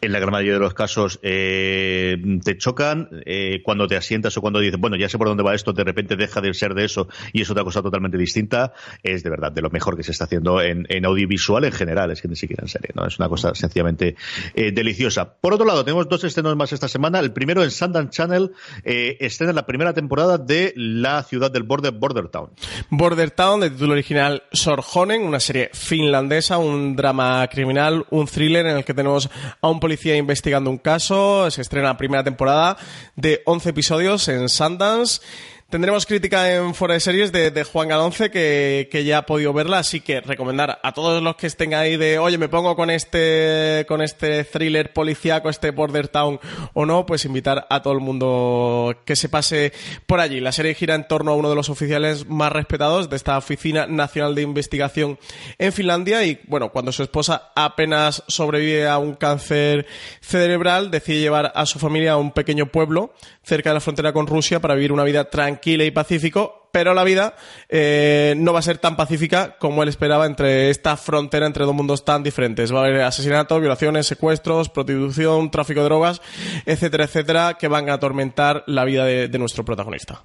en 0.00 0.12
la 0.12 0.20
gran 0.20 0.30
mayoría 0.30 0.54
de 0.54 0.60
los 0.60 0.74
casos, 0.74 1.18
eh, 1.22 2.18
te 2.44 2.56
chocan. 2.56 3.08
Eh, 3.26 3.62
cuando 3.64 3.88
te 3.88 3.96
asientas 3.96 4.36
o 4.36 4.40
cuando 4.40 4.60
dices, 4.60 4.78
bueno, 4.78 4.96
ya 4.96 5.08
sé 5.08 5.18
por 5.18 5.26
dónde 5.26 5.42
va 5.42 5.56
esto, 5.56 5.72
de 5.72 5.82
repente 5.82 6.14
deja 6.14 6.40
de 6.40 6.54
ser 6.54 6.74
de 6.74 6.84
eso 6.84 7.08
y 7.32 7.42
es 7.42 7.50
otra 7.50 7.64
cosa 7.64 7.82
totalmente 7.82 8.16
distinta. 8.16 8.72
Es 9.02 9.24
de 9.24 9.30
verdad 9.30 9.50
de 9.50 9.62
lo 9.62 9.70
mejor 9.70 9.96
que 9.96 10.04
se 10.04 10.12
está 10.12 10.24
haciendo 10.24 10.62
en, 10.62 10.86
audiovisual 11.04 11.64
en 11.64 11.72
general, 11.72 12.12
es 12.12 12.22
que 12.22 12.28
ni 12.28 12.36
siquiera 12.36 12.62
en 12.62 12.68
serie, 12.68 12.90
¿no? 12.94 13.06
Es 13.06 13.18
una 13.18 13.28
cosa 13.28 13.54
sencillamente 13.56 14.14
deliciosa. 14.54 15.34
Por 15.40 15.54
otro 15.54 15.66
lado, 15.66 15.84
tenemos 15.84 16.08
dos 16.08 16.22
estrenos 16.22 16.54
más 16.56 16.72
esta 16.72 16.86
semana 16.86 17.07
el 17.16 17.32
primero 17.32 17.62
en 17.62 17.70
Sundance 17.70 18.10
Channel, 18.10 18.52
eh, 18.84 19.16
estrena 19.20 19.52
la 19.52 19.66
primera 19.66 19.94
temporada 19.94 20.38
de 20.38 20.72
la 20.76 21.22
ciudad 21.22 21.50
del 21.50 21.62
borde, 21.62 21.90
Border 21.90 22.28
Town. 22.28 22.50
Border 22.90 23.30
Town, 23.30 23.60
de 23.60 23.70
título 23.70 23.92
original 23.92 24.42
Sorjonen, 24.52 25.22
una 25.22 25.40
serie 25.40 25.70
finlandesa, 25.72 26.58
un 26.58 26.96
drama 26.96 27.46
criminal, 27.48 28.04
un 28.10 28.26
thriller 28.26 28.66
en 28.66 28.76
el 28.78 28.84
que 28.84 28.94
tenemos 28.94 29.30
a 29.60 29.68
un 29.68 29.80
policía 29.80 30.16
investigando 30.16 30.70
un 30.70 30.78
caso. 30.78 31.50
Se 31.50 31.62
estrena 31.62 31.88
la 31.88 31.96
primera 31.96 32.24
temporada 32.24 32.76
de 33.16 33.42
11 33.46 33.70
episodios 33.70 34.28
en 34.28 34.48
Sundance. 34.48 35.20
Tendremos 35.70 36.06
crítica 36.06 36.50
en 36.54 36.72
Fuera 36.72 36.94
de 36.94 37.00
Series 37.00 37.30
de, 37.30 37.62
Juan 37.62 37.88
Galonce, 37.88 38.30
que, 38.30 39.04
ya 39.04 39.18
ha 39.18 39.26
podido 39.26 39.52
verla, 39.52 39.80
así 39.80 40.00
que 40.00 40.22
recomendar 40.22 40.80
a 40.82 40.94
todos 40.94 41.22
los 41.22 41.36
que 41.36 41.46
estén 41.46 41.74
ahí 41.74 41.98
de, 41.98 42.18
oye, 42.18 42.38
me 42.38 42.48
pongo 42.48 42.74
con 42.74 42.88
este, 42.88 43.84
con 43.86 44.00
este 44.00 44.44
thriller 44.44 44.94
policíaco, 44.94 45.50
este 45.50 45.70
Border 45.70 46.08
Town 46.08 46.40
o 46.72 46.86
no, 46.86 47.04
pues 47.04 47.26
invitar 47.26 47.66
a 47.68 47.82
todo 47.82 47.92
el 47.92 48.00
mundo 48.00 48.96
que 49.04 49.14
se 49.14 49.28
pase 49.28 49.74
por 50.06 50.20
allí. 50.20 50.40
La 50.40 50.52
serie 50.52 50.72
gira 50.72 50.94
en 50.94 51.06
torno 51.06 51.32
a 51.32 51.34
uno 51.34 51.50
de 51.50 51.56
los 51.56 51.68
oficiales 51.68 52.26
más 52.26 52.50
respetados 52.50 53.10
de 53.10 53.16
esta 53.16 53.36
Oficina 53.36 53.86
Nacional 53.86 54.34
de 54.34 54.40
Investigación 54.40 55.18
en 55.58 55.74
Finlandia 55.74 56.24
y, 56.24 56.40
bueno, 56.46 56.70
cuando 56.72 56.92
su 56.92 57.02
esposa 57.02 57.52
apenas 57.54 58.24
sobrevive 58.26 58.88
a 58.88 58.96
un 58.96 59.16
cáncer 59.16 59.84
cerebral, 60.22 60.90
decide 60.90 61.20
llevar 61.20 61.52
a 61.54 61.66
su 61.66 61.78
familia 61.78 62.12
a 62.12 62.16
un 62.16 62.32
pequeño 62.32 62.72
pueblo 62.72 63.12
cerca 63.42 63.68
de 63.68 63.74
la 63.74 63.80
frontera 63.80 64.14
con 64.14 64.26
Rusia 64.26 64.60
para 64.60 64.74
vivir 64.74 64.92
una 64.92 65.04
vida 65.04 65.28
tranquila 65.28 65.57
y 65.64 65.90
pacífico, 65.90 66.68
pero 66.72 66.94
la 66.94 67.04
vida 67.04 67.34
eh, 67.68 68.34
no 68.36 68.52
va 68.52 68.60
a 68.60 68.62
ser 68.62 68.78
tan 68.78 68.96
pacífica 68.96 69.56
como 69.58 69.82
él 69.82 69.88
esperaba 69.88 70.26
entre 70.26 70.70
esta 70.70 70.96
frontera 70.96 71.46
entre 71.46 71.64
dos 71.64 71.74
mundos 71.74 72.04
tan 72.04 72.22
diferentes. 72.22 72.72
Va 72.72 72.80
a 72.80 72.84
haber 72.84 73.02
asesinatos, 73.02 73.60
violaciones, 73.60 74.06
secuestros, 74.06 74.68
prostitución, 74.68 75.50
tráfico 75.50 75.80
de 75.80 75.86
drogas, 75.86 76.22
etcétera, 76.66 77.04
etcétera, 77.04 77.54
que 77.54 77.68
van 77.68 77.88
a 77.90 77.94
atormentar 77.94 78.64
la 78.66 78.84
vida 78.84 79.04
de 79.04 79.38
nuestro 79.38 79.64
protagonista. 79.64 80.24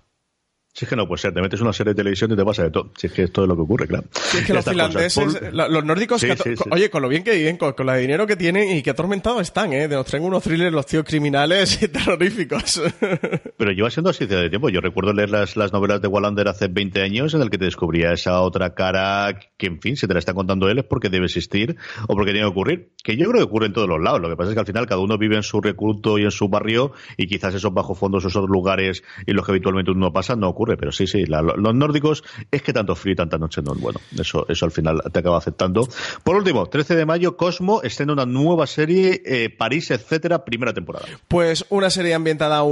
Si 0.76 0.86
es 0.86 0.90
que 0.90 0.96
no 0.96 1.08
puede 1.08 1.22
ser, 1.22 1.36
te 1.36 1.40
metes 1.40 1.62
una 1.62 1.72
serie 1.72 1.94
de 1.94 1.98
televisión 1.98 2.32
y 2.32 2.36
te 2.36 2.44
pasa 2.44 2.64
de 2.64 2.72
todo. 2.72 2.92
Si 2.98 3.06
es 3.06 3.14
que 3.14 3.24
es 3.24 3.32
todo 3.32 3.46
lo 3.46 3.56
que 3.56 3.62
ocurre, 3.62 3.88
claro. 3.88 4.06
Si 4.12 4.38
es 4.40 4.46
que 4.46 4.56
los 4.56 4.66
finlandeses, 4.66 5.54
los 5.54 5.86
nórdicos, 5.86 6.26
oye, 6.72 6.90
con 6.90 7.04
lo 7.04 7.10
bien 7.10 7.24
que 7.24 7.36
viven, 7.36 7.58
con, 7.58 7.76
la 7.86 7.94
de 7.94 8.02
dinero 8.02 8.26
que 8.26 8.36
tienen 8.36 8.76
y 8.76 8.82
qué 8.82 8.90
atormentados 8.90 9.44
están, 9.44 9.72
¿eh? 9.72 9.88
Nos 9.88 10.08
traen 10.08 10.26
unos 10.26 10.42
thrillers 10.42 10.74
los 10.74 10.88
tíos 10.88 11.06
criminales 11.06 11.80
y 11.84 11.90
terroríficos. 11.90 12.82
Pero 13.58 13.72
lleva 13.72 13.92
siendo 13.92 14.10
así 14.10 14.26
de 14.26 14.50
tiempo. 14.50 14.70
Yo 14.70 14.82
recuerdo 14.82 15.14
leer 15.14 15.30
las, 15.30 15.56
las 15.56 15.72
novelas 15.72 16.02
de 16.02 16.08
Wallander 16.08 16.48
hace 16.48 16.68
20 16.70 17.04
años 17.04 17.36
en 17.36 17.44
el 17.44 17.52
que 17.52 17.60
te 17.60 17.66
descubría 17.66 18.12
esa 18.12 18.42
otra 18.42 18.74
cara 18.74 19.38
que, 19.58 19.68
en 19.68 19.80
fin, 19.80 19.96
si 19.96 20.08
te 20.08 20.14
la 20.14 20.20
está 20.20 20.34
contando 20.34 20.70
él 20.70 20.80
es 20.80 20.86
porque 20.86 21.10
debe 21.10 21.26
existir 21.26 21.78
o 22.08 22.16
porque 22.16 22.32
tiene 22.32 22.48
que 22.48 22.52
ocurrir. 22.52 22.94
Que 23.04 23.16
yo 23.16 23.30
creo 23.30 23.42
que 23.42 23.44
ocurre 23.44 23.68
en 23.68 23.74
todos 23.74 23.88
los 23.88 24.02
lados. 24.02 24.22
Lo 24.22 24.30
que 24.30 24.38
pasa 24.38 24.50
es 24.50 24.56
que 24.56 24.62
al 24.62 24.66
final 24.66 24.88
cada 24.88 25.02
uno 25.02 25.20
vive 25.20 25.36
en 25.36 25.44
su 25.44 25.62
recruto 25.62 26.18
y 26.18 26.24
en 26.24 26.32
su 26.32 26.50
barrio 26.50 26.94
y 27.16 27.28
quizás 27.28 27.54
esos 27.54 27.72
bajo 27.72 27.94
fondos, 27.94 28.26
esos 28.26 28.50
lugares 28.50 29.04
y 29.28 29.34
los 29.34 29.46
que 29.46 29.52
habitualmente 29.52 29.92
uno 29.92 30.12
pasa 30.12 30.36
no 30.36 30.50
ocurre 30.50 30.63
pero 30.66 30.92
sí, 30.92 31.08
sí, 31.08 31.26
los 31.26 31.76
nórdicos 31.76 32.24
es 32.52 32.62
que 32.62 32.74
tanto 32.74 32.96
frío 32.96 33.14
y 33.14 33.16
tanta 33.16 33.38
noche 33.38 33.62
no 33.62 33.74
es 33.74 33.80
bueno. 33.80 34.00
Eso, 34.18 34.46
eso 34.50 34.66
al 34.66 34.72
final 34.72 35.02
te 35.12 35.20
acaba 35.20 35.38
aceptando. 35.38 35.88
Por 36.24 36.36
último, 36.36 36.68
13 36.68 36.96
de 36.96 37.06
mayo, 37.06 37.38
Cosmo 37.38 37.82
estrena 37.82 38.14
una 38.14 38.26
nueva 38.26 38.68
serie, 38.68 39.22
eh, 39.26 39.50
París, 39.50 39.92
etcétera, 39.92 40.46
primera 40.46 40.74
temporada. 40.74 41.06
Pues 41.28 41.66
una 41.70 41.90
serie 41.90 42.14
ambientada 42.14 42.64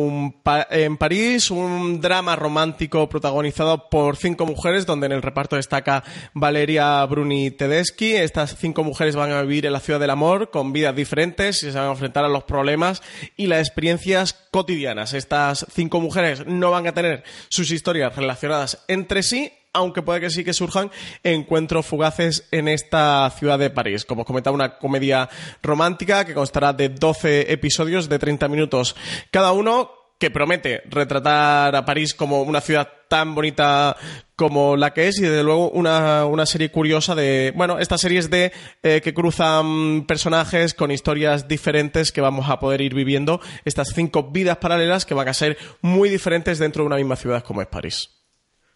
en 0.70 0.98
París, 0.98 1.52
un 1.52 2.02
drama 2.02 2.36
romántico 2.36 3.10
protagonizado 3.10 3.90
por 3.90 4.18
cinco 4.18 4.46
mujeres, 4.46 4.86
donde 4.86 5.08
en 5.08 5.12
el 5.14 5.22
reparto 5.22 5.56
destaca 5.56 6.04
Valeria 6.34 7.06
Bruni 7.06 7.52
Tedeschi. 7.52 8.16
Estas 8.16 8.56
cinco 8.58 8.84
mujeres 8.84 9.16
van 9.16 9.32
a 9.32 9.42
vivir 9.42 9.66
en 9.66 9.74
la 9.74 9.80
ciudad 9.80 10.00
del 10.00 10.10
amor 10.10 10.50
con 10.50 10.74
vidas 10.74 10.96
diferentes 10.96 11.64
y 11.64 11.72
se 11.72 11.78
van 11.78 11.88
a 11.88 11.92
enfrentar 11.92 12.26
a 12.26 12.30
los 12.30 12.44
problemas 12.44 13.02
y 13.36 13.48
las 13.48 13.60
experiencias 13.68 14.34
cotidianas. 14.52 15.14
Estas 15.14 15.66
cinco 15.74 16.00
mujeres 16.00 16.46
no 16.46 16.72
van 16.72 16.88
a 16.88 16.94
tener 16.94 17.24
sus 17.50 17.72
historias 17.82 18.16
relacionadas 18.16 18.84
entre 18.88 19.24
sí, 19.24 19.52
aunque 19.74 20.04
puede 20.04 20.22
que 20.22 20.30
sí 20.30 20.44
que 20.44 20.54
surjan 20.54 20.92
encuentros 21.24 21.88
fugaces 21.88 22.48
en 22.52 22.68
esta 22.68 23.28
ciudad 23.32 23.58
de 23.58 23.72
París. 23.72 24.06
Como 24.06 24.22
os 24.22 24.28
comentaba, 24.28 24.54
una 24.54 24.78
comedia 24.78 25.30
romántica 25.64 26.24
que 26.24 26.36
constará 26.36 26.74
de 26.74 26.90
12 26.90 27.52
episodios 27.52 28.08
de 28.08 28.20
30 28.20 28.48
minutos 28.50 28.96
cada 29.32 29.52
uno, 29.52 29.90
que 30.22 30.30
promete 30.30 30.84
retratar 30.86 31.76
a 31.76 31.84
París 31.84 32.14
como 32.14 32.44
una 32.44 32.62
ciudad 32.62 32.88
tan 33.10 33.34
bonita 33.34 33.98
como 34.36 34.78
la 34.78 34.94
que 34.94 35.08
es 35.08 35.18
y 35.18 35.24
desde 35.24 35.42
luego 35.42 35.72
una, 35.72 36.46
serie 36.46 36.70
curiosa 36.70 37.16
de, 37.16 37.52
bueno, 37.56 37.80
estas 37.80 38.02
series 38.02 38.30
de 38.30 38.54
eh, 38.84 39.02
que 39.04 39.16
cruzan 39.16 40.06
personajes 40.06 40.76
con 40.76 40.92
historias 40.92 41.48
diferentes 41.48 42.12
que 42.12 42.22
vamos 42.22 42.50
a 42.50 42.60
poder 42.60 42.82
ir 42.82 42.94
viviendo, 42.94 43.42
estas 43.66 43.94
cinco 43.96 44.30
vidas 44.32 44.58
paralelas 44.58 45.06
que 45.06 45.16
van 45.16 45.28
a 45.28 45.34
ser 45.34 45.58
muy 45.82 46.08
diferentes 46.08 46.60
dentro 46.60 46.84
de 46.84 46.88
una 46.88 46.98
misma 46.98 47.16
ciudad 47.16 47.44
como 47.44 47.64
es 47.64 47.68
París. 47.68 48.21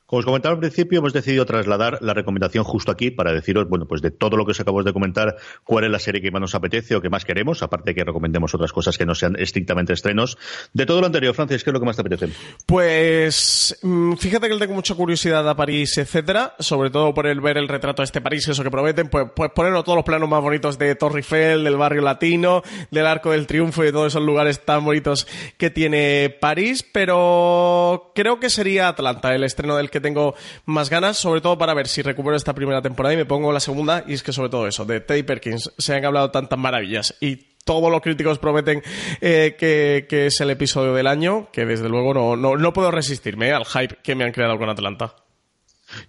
Como 0.05 0.19
os 0.19 0.25
comentaba 0.25 0.53
al 0.53 0.59
principio, 0.59 0.99
hemos 0.99 1.13
decidido 1.13 1.45
trasladar 1.45 1.97
la 2.01 2.13
recomendación 2.13 2.63
justo 2.63 2.91
aquí 2.91 3.09
para 3.09 3.33
deciros, 3.33 3.67
bueno, 3.67 3.87
pues 3.87 4.03
de 4.03 4.11
todo 4.11 4.37
lo 4.37 4.45
que 4.45 4.51
os 4.51 4.59
acabamos 4.59 4.85
de 4.85 4.93
comentar, 4.93 5.35
cuál 5.63 5.85
es 5.85 5.89
la 5.89 5.97
serie 5.97 6.21
que 6.21 6.29
más 6.29 6.41
nos 6.41 6.53
apetece 6.53 6.95
o 6.95 7.01
que 7.01 7.09
más 7.09 7.25
queremos, 7.25 7.63
aparte 7.63 7.89
de 7.89 7.95
que 7.95 8.03
recomendemos 8.03 8.53
otras 8.53 8.71
cosas 8.71 8.99
que 8.99 9.05
no 9.07 9.15
sean 9.15 9.35
estrictamente 9.39 9.93
estrenos. 9.93 10.37
De 10.73 10.85
todo 10.85 11.01
lo 11.01 11.07
anterior, 11.07 11.33
Francis, 11.33 11.63
¿qué 11.63 11.71
es 11.71 11.73
lo 11.73 11.79
que 11.79 11.87
más 11.87 11.95
te 11.95 12.03
apetece? 12.03 12.29
Pues 12.67 13.79
mm, 13.81 14.13
fíjate 14.13 14.47
que 14.47 14.57
tengo 14.57 14.75
mucha 14.75 14.93
curiosidad 14.93 15.49
a 15.49 15.55
París, 15.55 15.97
etcétera, 15.97 16.53
sobre 16.59 16.91
todo 16.91 17.11
por 17.15 17.25
el 17.25 17.41
ver 17.41 17.57
el 17.57 17.67
retrato 17.67 18.03
de 18.03 18.05
este 18.05 18.21
París, 18.21 18.47
eso 18.47 18.63
que 18.63 18.69
prometen, 18.69 19.09
pues, 19.09 19.25
pues 19.35 19.49
ponerlo 19.55 19.83
todos 19.83 19.95
los 19.95 20.05
planos 20.05 20.29
más 20.29 20.41
bonitos 20.41 20.77
de 20.77 20.93
Torre 20.93 21.21
Eiffel, 21.21 21.63
del 21.63 21.77
barrio 21.77 22.03
latino, 22.03 22.61
del 22.91 23.07
Arco 23.07 23.31
del 23.31 23.47
Triunfo 23.47 23.81
y 23.81 23.87
de 23.87 23.91
todos 23.91 24.13
esos 24.13 24.21
lugares 24.21 24.63
tan 24.63 24.85
bonitos 24.85 25.25
que 25.57 25.71
tiene 25.71 26.29
París, 26.39 26.85
pero 26.91 28.11
creo 28.13 28.39
que 28.39 28.51
sería 28.51 28.89
Atlanta 28.89 29.33
el 29.33 29.43
estreno 29.43 29.75
del 29.77 29.89
que 29.95 30.01
tengo 30.01 30.35
más 30.65 30.89
ganas, 30.89 31.15
sobre 31.15 31.39
todo 31.39 31.57
para 31.57 31.73
ver 31.73 31.87
si 31.87 32.01
recupero 32.01 32.35
esta 32.35 32.53
primera 32.53 32.81
temporada 32.81 33.13
y 33.13 33.17
me 33.17 33.23
pongo 33.23 33.53
la 33.53 33.61
segunda. 33.61 34.03
Y 34.05 34.13
es 34.13 34.23
que 34.23 34.33
sobre 34.33 34.49
todo 34.49 34.67
eso, 34.67 34.83
de 34.83 34.99
Teddy 34.99 35.23
Perkins, 35.23 35.71
se 35.77 35.95
han 35.95 36.03
hablado 36.03 36.31
tantas 36.31 36.59
maravillas 36.59 37.15
y 37.21 37.55
todos 37.63 37.89
los 37.89 38.01
críticos 38.01 38.37
prometen 38.37 38.83
eh, 39.21 39.55
que, 39.57 40.25
es 40.25 40.41
el 40.41 40.49
episodio 40.49 40.93
del 40.93 41.07
año, 41.07 41.47
que 41.53 41.65
desde 41.65 41.87
luego 41.87 42.13
no, 42.13 42.35
no, 42.35 42.57
no 42.57 42.73
puedo 42.73 42.91
resistirme 42.91 43.53
al 43.53 43.63
hype 43.63 43.95
que 44.03 44.15
me 44.15 44.25
han 44.25 44.33
creado 44.33 44.57
con 44.57 44.69
Atlanta. 44.69 45.15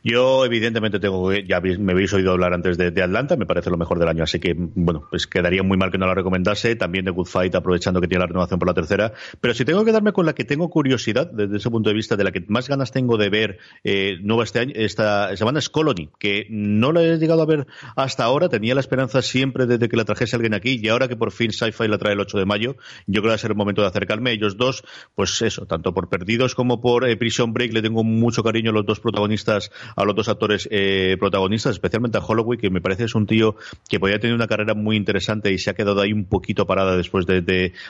Yo, 0.03 0.45
evidentemente, 0.45 0.99
tengo 0.99 1.33
ya 1.33 1.61
me 1.61 1.93
habéis 1.93 2.13
oído 2.13 2.33
hablar 2.33 2.53
antes 2.53 2.79
de, 2.79 3.03
Atlanta, 3.03 3.37
me 3.37 3.47
parece 3.47 3.71
lo 3.71 3.77
mejor 3.77 3.99
del 3.99 4.09
año, 4.09 4.23
así 4.25 4.39
que, 4.39 4.55
bueno, 4.57 5.07
pues 5.11 5.27
quedaría 5.27 5.63
muy 5.63 5.77
mal 5.77 5.91
que 5.91 5.99
no 5.99 6.07
la 6.07 6.15
recomendase. 6.15 6.77
También 6.77 7.05
de 7.05 7.11
Good 7.11 7.27
Fight, 7.27 7.55
aprovechando 7.55 8.01
que 8.01 8.09
tiene 8.09 8.21
la 8.21 8.27
renovación 8.27 8.59
por 8.59 8.69
la 8.69 8.75
tercera. 8.75 9.13
Pero 9.41 9.55
si 9.55 9.65
tengo 9.65 9.85
que 9.85 9.93
darme 9.93 10.13
con 10.13 10.27
la 10.27 10.35
que 10.35 10.45
tengo 10.45 10.71
curiosidad, 10.71 11.31
desde 11.31 11.57
ese 11.57 11.71
punto 11.71 11.91
de 11.91 11.95
vista, 11.95 12.17
de 12.17 12.25
la 12.25 12.33
que 12.33 12.45
más 12.49 12.69
ganas 12.69 12.93
tengo 12.93 13.17
de 13.17 13.29
ver 13.29 13.59
eh, 13.85 14.19
nueva 14.23 14.45
este 14.45 14.61
año, 14.61 14.73
esta 14.75 15.37
semana 15.37 15.59
es 15.59 15.69
Colony, 15.69 16.11
que 16.19 16.47
no 16.51 16.93
la 16.93 17.03
he 17.03 17.19
llegado 17.19 17.43
a 17.43 17.47
ver 17.47 17.67
hasta 17.97 18.25
ahora. 18.25 18.49
Tenía 18.49 18.75
la 18.75 18.81
esperanza 18.81 19.23
siempre 19.23 19.67
desde 19.67 19.89
que 19.89 19.97
la 19.97 20.05
trajese 20.05 20.37
alguien 20.37 20.55
aquí, 20.55 20.79
y 20.83 20.89
ahora 20.89 21.09
que 21.09 21.17
por 21.17 21.33
fin 21.33 21.53
Sci-Fi 21.53 21.89
la 21.89 21.99
trae 21.99 22.15
el 22.15 22.21
8 22.21 22.39
de 22.39 22.47
mayo, 22.47 22.77
yo 23.07 23.21
creo 23.21 23.23
que 23.23 23.29
va 23.29 23.35
a 23.35 23.39
ser 23.39 23.51
el 23.51 23.57
momento 23.57 23.83
de 23.83 23.89
acercarme. 23.89 24.33
Ellos 24.33 24.57
dos, 24.57 24.85
pues 25.15 25.41
eso, 25.43 25.67
tanto 25.67 25.95
por 25.95 26.09
Perdidos 26.09 26.55
como 26.55 26.81
por 26.81 27.09
eh, 27.09 27.17
Prison 27.17 27.53
Break, 27.53 27.73
le 27.73 27.83
tengo 27.83 28.05
mucho 28.05 28.43
cariño 28.43 28.71
a 28.71 28.75
los 28.75 28.87
dos 28.87 29.01
protagonistas, 29.01 29.71
a 29.95 30.05
los 30.05 30.15
dos 30.15 30.29
actores 30.29 30.69
eh, 30.71 31.17
protagonistas, 31.19 31.73
especialmente 31.73 32.19
a 32.19 32.21
Holloway, 32.21 32.59
que 32.59 32.71
me 32.71 32.81
parece 32.81 33.05
es 33.05 33.15
un 33.15 33.27
tío 33.27 33.57
que 33.89 34.01
podía 34.01 34.19
tener 34.19 34.35
una 34.35 34.47
carrera 34.47 34.75
muy 34.75 34.97
interesante 34.97 35.53
y 35.53 35.59
se 35.59 35.71
ha 35.71 35.75
quedado 35.75 36.01
ahí 36.01 36.13
un 36.13 36.25
poquito 36.25 36.67
parada 36.67 36.97
después 36.97 37.27
de, 37.27 37.43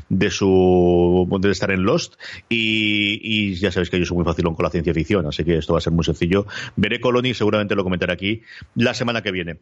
de, 0.08 0.30
su 0.30 1.26
de 1.40 1.50
estar 1.50 1.70
en 1.70 1.82
Lost. 1.82 2.14
Y, 2.48 3.54
ya 3.54 3.70
sabéis 3.70 3.90
que 3.90 3.98
yo 3.98 4.06
soy 4.06 4.16
muy 4.16 4.24
fácil 4.24 4.44
con 4.44 4.56
la 4.62 4.70
ciencia 4.70 4.94
ficción, 4.94 5.26
así 5.26 5.44
que 5.44 5.58
esto 5.58 5.72
va 5.72 5.78
a 5.78 5.82
ser 5.82 5.92
muy 5.92 6.04
sencillo. 6.04 6.46
Veré 6.76 7.00
Colony, 7.00 7.34
seguramente 7.34 7.74
lo 7.74 7.84
comentaré 7.84 8.12
aquí 8.12 8.42
la 8.74 8.94
semana 8.94 9.22
que 9.22 9.32
viene. 9.32 9.58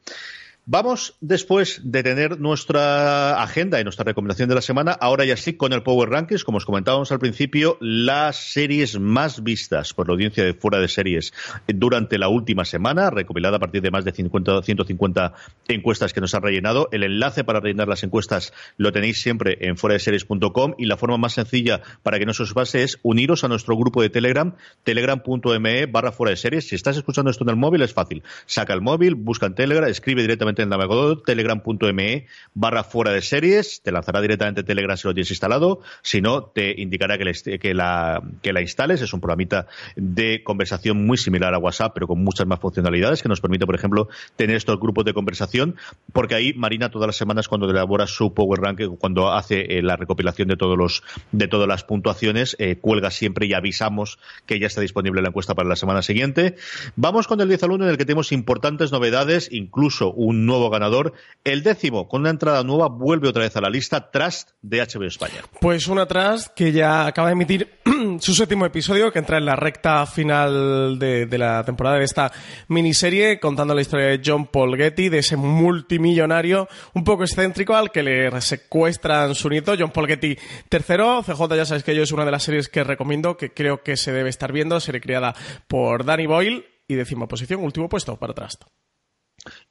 Vamos, 0.67 1.15
después 1.21 1.83
de 1.85 2.03
tener 2.03 2.41
nuestra 2.41 3.43
agenda 3.43 3.79
y 3.79 3.85
nuestra 3.85 4.03
recomendación 4.03 4.49
de 4.49 4.55
la 4.55 4.63
semana, 4.63 4.93
ahora 4.93 5.27
ya 5.27 5.37
sí 5.37 5.59
con 5.59 5.75
el 5.75 5.83
Power 5.83 6.09
Rankings, 6.09 6.43
como 6.43 6.57
os 6.57 6.65
comentábamos 6.65 7.13
al 7.13 7.19
principio, 7.19 7.77
las 7.83 8.37
series 8.37 8.99
más 8.99 9.43
vistas 9.43 9.93
por 9.93 10.09
la 10.09 10.15
audiencia 10.15 10.43
de 10.43 10.55
fuera 10.55 10.79
de 10.79 10.89
series 10.89 11.35
durante 11.67 12.17
la 12.17 12.29
última 12.29 12.65
semana, 12.65 13.11
recopilada 13.11 13.59
a 13.59 13.61
partir 13.61 13.83
de 13.83 13.91
más 13.91 14.07
de 14.07 14.13
50, 14.13 14.63
150 14.63 15.35
encuestas 15.69 16.15
que 16.15 16.23
nos 16.23 16.35
han 16.35 16.41
rellenado. 16.41 16.89
El 16.93 17.03
enlace 17.03 17.45
para 17.45 17.61
rellenar 17.61 17.89
las 17.89 18.03
encuestas 18.03 18.55
lo 18.79 18.91
tenéis 18.91 19.21
siempre 19.21 19.59
en 19.61 19.77
fuera 19.77 19.93
de 19.93 20.01
series.com 20.01 20.77
y 20.79 20.87
la 20.87 20.97
forma 20.97 21.19
más 21.19 21.35
sencilla 21.35 21.83
para 22.03 22.19
que 22.19 22.25
no 22.25 22.33
se 22.33 22.45
os 22.45 22.55
pase 22.55 22.85
es 22.85 22.99
uniros 23.03 23.45
a 23.45 23.49
nuestro 23.49 23.77
grupo 23.77 24.01
de 24.01 24.09
Telegram, 24.09 24.55
telegram.me 24.83 25.85
barra 25.85 26.11
fuera 26.11 26.31
de 26.31 26.39
series. 26.39 26.69
Si 26.69 26.75
estás 26.75 26.97
escuchando 26.97 27.31
esto 27.31 27.45
en 27.45 27.51
el 27.51 27.57
móvil 27.57 27.83
es 27.83 27.93
fácil. 27.93 28.23
Saca 28.47 28.73
el 28.73 28.81
móvil, 28.81 29.15
busca 29.15 29.45
en 29.45 29.55
Telegram, 29.55 29.91
escribe 29.91 30.23
directamente 30.23 30.54
en 30.63 30.67
el 30.67 30.71
navegador 30.71 31.23
telegram.me 31.23 32.27
barra 32.55 32.85
fuera 32.85 33.13
de 33.13 33.23
series, 33.23 33.83
te 33.83 33.93
lanzará 33.93 34.21
directamente 34.21 34.63
Telegram 34.63 34.97
si 34.97 35.09
lo 35.09 35.15
tienes 35.15 35.31
instalado, 35.31 35.81
si 36.03 36.21
no, 36.21 36.45
te 36.45 36.81
indicará 36.81 37.19
que, 37.19 37.59
que, 37.59 37.75
la, 37.75 38.23
que 38.43 38.53
la 38.53 38.61
instales, 38.61 39.01
es 39.01 39.13
un 39.13 39.21
programita 39.21 39.67
de 39.97 40.43
conversación 40.43 41.05
muy 41.07 41.17
similar 41.17 41.55
a 41.55 41.59
WhatsApp, 41.59 41.93
pero 41.95 42.07
con 42.07 42.23
muchas 42.23 42.47
más 42.47 42.61
funcionalidades, 42.61 43.23
que 43.23 43.29
nos 43.29 43.41
permite, 43.41 43.67
por 43.67 43.75
ejemplo, 43.75 44.09
tener 44.37 44.57
estos 44.57 44.79
grupos 44.79 45.05
de 45.05 45.15
conversación, 45.15 45.77
porque 46.13 46.35
ahí 46.35 46.55
Marina 46.55 46.91
todas 46.91 47.07
las 47.07 47.17
semanas 47.17 47.49
cuando 47.49 47.69
elabora 47.71 48.07
su 48.07 48.35
Power 48.35 48.61
Rank, 48.61 48.81
cuando 48.99 49.33
hace 49.33 49.79
eh, 49.79 49.83
la 49.83 49.97
recopilación 49.97 50.49
de 50.49 50.57
todos 50.57 50.77
los 50.77 51.03
de 51.33 51.49
todas 51.49 51.69
las 51.69 51.85
puntuaciones, 51.85 52.57
eh, 52.59 52.77
cuelga 52.81 53.11
siempre 53.11 53.47
y 53.47 53.55
avisamos 53.55 54.19
que 54.47 54.59
ya 54.59 54.67
está 54.67 54.81
disponible 54.81 55.23
la 55.23 55.29
encuesta 55.29 55.55
para 55.55 55.69
la 55.69 55.77
semana 55.77 56.03
siguiente. 56.03 56.57
Vamos 56.97 57.27
con 57.27 57.41
el 57.41 57.49
10 57.49 57.63
al 57.65 57.73
1 57.73 57.85
en 57.85 57.91
el 57.91 57.99
que 57.99 58.05
tenemos 58.05 58.33
importantes 58.33 58.93
novedades, 58.93 59.49
incluso 59.53 60.13
un 60.13 60.44
nuevo 60.47 60.71
ganador. 60.71 61.13
El 61.45 61.63
décimo, 61.63 62.09
con 62.09 62.23
una 62.23 62.31
entrada 62.31 62.63
nueva, 62.63 62.89
vuelve 62.89 63.29
otra 63.29 63.43
vez 63.43 63.57
a 63.57 63.61
la 63.61 63.71
lista 63.71 64.11
Trust 64.11 64.51
de 64.63 64.81
HBO 64.81 65.05
España. 65.05 65.43
Pues 65.61 65.87
una 65.89 66.07
Trust 66.07 66.49
que 66.55 66.73
ya 66.73 67.07
acaba 67.07 67.29
de 67.29 67.33
emitir 67.33 67.81
su 68.21 68.35
séptimo 68.35 68.67
episodio, 68.67 69.13
que 69.13 69.19
entra 69.19 69.39
en 69.39 69.45
la 69.45 69.57
recta 69.57 70.07
final 70.07 70.99
de, 70.99 71.27
la 71.39 71.65
temporada 71.65 71.99
de 71.99 72.05
esta 72.05 72.33
miniserie, 72.69 73.41
contando 73.41 73.75
la 73.75 73.81
historia 73.81 74.07
de 74.07 74.21
John 74.25 74.47
Paul 74.47 74.77
Getty, 74.77 75.09
de 75.09 75.19
ese 75.19 75.37
multimillonario 75.37 76.69
un 76.95 77.05
poco 77.05 77.25
excéntrico 77.25 77.75
al 77.75 77.91
que 77.91 78.03
le 78.03 78.41
secuestran 78.41 79.35
su 79.35 79.49
nieto, 79.49 79.75
John 79.79 79.91
Paul 79.91 80.07
Getty 80.07 80.37
tercero. 80.69 81.23
CJ, 81.23 81.57
ya 81.57 81.65
sabéis 81.65 81.85
que 81.85 81.95
yo 81.95 82.03
es 82.03 82.13
una 82.13 82.25
de 82.25 82.31
las 82.31 82.43
series 82.43 82.69
que 82.69 82.85
recomiendo, 82.85 83.37
que 83.37 83.53
creo 83.53 83.83
que 83.83 83.97
se 83.97 84.13
debe 84.13 84.31
estar 84.31 84.53
viendo, 84.53 84.81
serie 84.81 85.01
creada 85.01 85.35
por 85.69 86.05
Danny 86.05 86.27
Boyle 86.27 86.65
y 86.89 86.95
décima 86.95 87.27
posición, 87.27 87.63
último 87.63 87.89
puesto 87.89 88.17
para 88.17 88.35
Trust. 88.35 88.65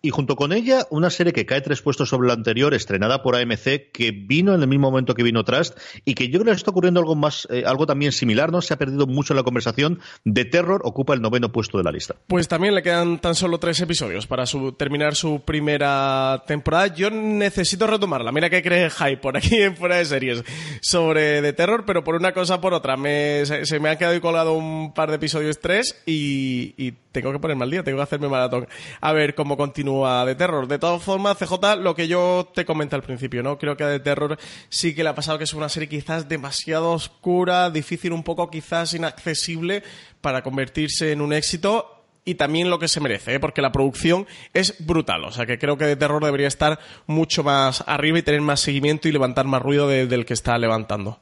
Y 0.05 0.09
junto 0.09 0.35
con 0.35 0.51
ella, 0.51 0.85
una 0.89 1.09
serie 1.09 1.31
que 1.31 1.45
cae 1.45 1.61
tres 1.61 1.81
puestos 1.81 2.09
sobre 2.09 2.27
la 2.27 2.33
anterior, 2.33 2.73
estrenada 2.73 3.23
por 3.23 3.37
AMC, 3.37 3.89
que 3.93 4.11
vino 4.11 4.53
en 4.53 4.61
el 4.61 4.67
mismo 4.67 4.91
momento 4.91 5.15
que 5.15 5.23
vino 5.23 5.45
Trust, 5.45 5.79
y 6.03 6.13
que 6.13 6.27
yo 6.27 6.41
creo 6.41 6.51
que 6.51 6.57
está 6.57 6.71
ocurriendo 6.71 6.99
algo 6.99 7.15
más, 7.15 7.47
eh, 7.49 7.63
algo 7.65 7.85
también 7.85 8.11
similar, 8.11 8.51
¿no? 8.51 8.61
Se 8.61 8.73
ha 8.73 8.77
perdido 8.77 9.07
mucho 9.07 9.33
la 9.33 9.43
conversación. 9.43 10.01
De 10.25 10.43
Terror 10.43 10.81
ocupa 10.83 11.13
el 11.13 11.21
noveno 11.21 11.53
puesto 11.53 11.77
de 11.77 11.85
la 11.85 11.91
lista. 11.93 12.15
Pues 12.27 12.49
también 12.49 12.75
le 12.75 12.83
quedan 12.83 13.19
tan 13.19 13.33
solo 13.33 13.59
tres 13.59 13.79
episodios 13.79 14.27
para 14.27 14.43
terminar 14.77 15.15
su 15.15 15.39
primera 15.45 16.43
temporada. 16.47 16.87
Yo 16.87 17.09
necesito 17.09 17.87
retomarla. 17.87 18.33
Mira 18.33 18.49
que 18.49 18.61
cree 18.61 18.89
hype 18.89 19.21
por 19.21 19.37
aquí 19.37 19.55
en 19.61 19.77
fuera 19.77 19.95
de 19.95 20.03
series 20.03 20.43
sobre 20.81 21.41
The 21.41 21.53
Terror, 21.53 21.85
pero 21.87 22.03
por 22.03 22.15
una 22.15 22.33
cosa 22.33 22.59
por 22.59 22.73
otra. 22.73 22.97
se, 22.97 23.79
me 23.79 23.87
han 23.87 23.97
quedado 23.97 24.19
colgado 24.19 24.53
un 24.53 24.93
par 24.93 25.11
de 25.11 25.15
episodios 25.15 25.59
tres 25.61 26.03
y, 26.05 26.73
y 26.75 26.91
tengo 27.13 27.31
que 27.31 27.39
ponerme 27.39 27.63
al 27.63 27.71
día, 27.71 27.83
tengo 27.83 27.99
que 27.99 28.03
hacerme 28.03 28.27
maratón. 28.27 28.67
A 28.99 29.13
ver 29.13 29.33
cómo 29.33 29.55
continúa 29.55 29.92
de 30.01 30.35
terror. 30.35 30.67
De 30.67 30.79
todas 30.79 31.01
formas, 31.03 31.37
CJ, 31.37 31.77
lo 31.79 31.95
que 31.95 32.07
yo 32.07 32.49
te 32.53 32.65
comenté 32.65 32.95
al 32.95 33.03
principio, 33.03 33.43
¿no? 33.43 33.57
Creo 33.57 33.77
que 33.77 33.83
de 33.83 33.99
terror 33.99 34.37
sí 34.69 34.95
que 34.95 35.03
le 35.03 35.09
ha 35.09 35.15
pasado 35.15 35.37
que 35.37 35.43
es 35.43 35.53
una 35.53 35.69
serie 35.69 35.89
quizás 35.89 36.27
demasiado 36.27 36.91
oscura, 36.91 37.69
difícil, 37.69 38.11
un 38.11 38.23
poco 38.23 38.49
quizás 38.49 38.93
inaccesible 38.93 39.83
para 40.21 40.41
convertirse 40.41 41.11
en 41.11 41.21
un 41.21 41.33
éxito 41.33 42.05
y 42.25 42.35
también 42.35 42.69
lo 42.69 42.79
que 42.79 42.87
se 42.87 43.01
merece, 43.01 43.35
¿eh? 43.35 43.39
porque 43.39 43.61
la 43.61 43.71
producción 43.71 44.27
es 44.53 44.75
brutal. 44.85 45.23
O 45.25 45.31
sea 45.31 45.45
que 45.45 45.59
creo 45.59 45.77
que 45.77 45.85
de 45.85 45.95
terror 45.95 46.23
debería 46.23 46.47
estar 46.47 46.79
mucho 47.05 47.43
más 47.43 47.83
arriba 47.87 48.19
y 48.19 48.23
tener 48.23 48.41
más 48.41 48.61
seguimiento 48.61 49.07
y 49.07 49.11
levantar 49.11 49.45
más 49.45 49.61
ruido 49.61 49.87
del 49.87 50.25
que 50.25 50.33
está 50.33 50.57
levantando. 50.57 51.19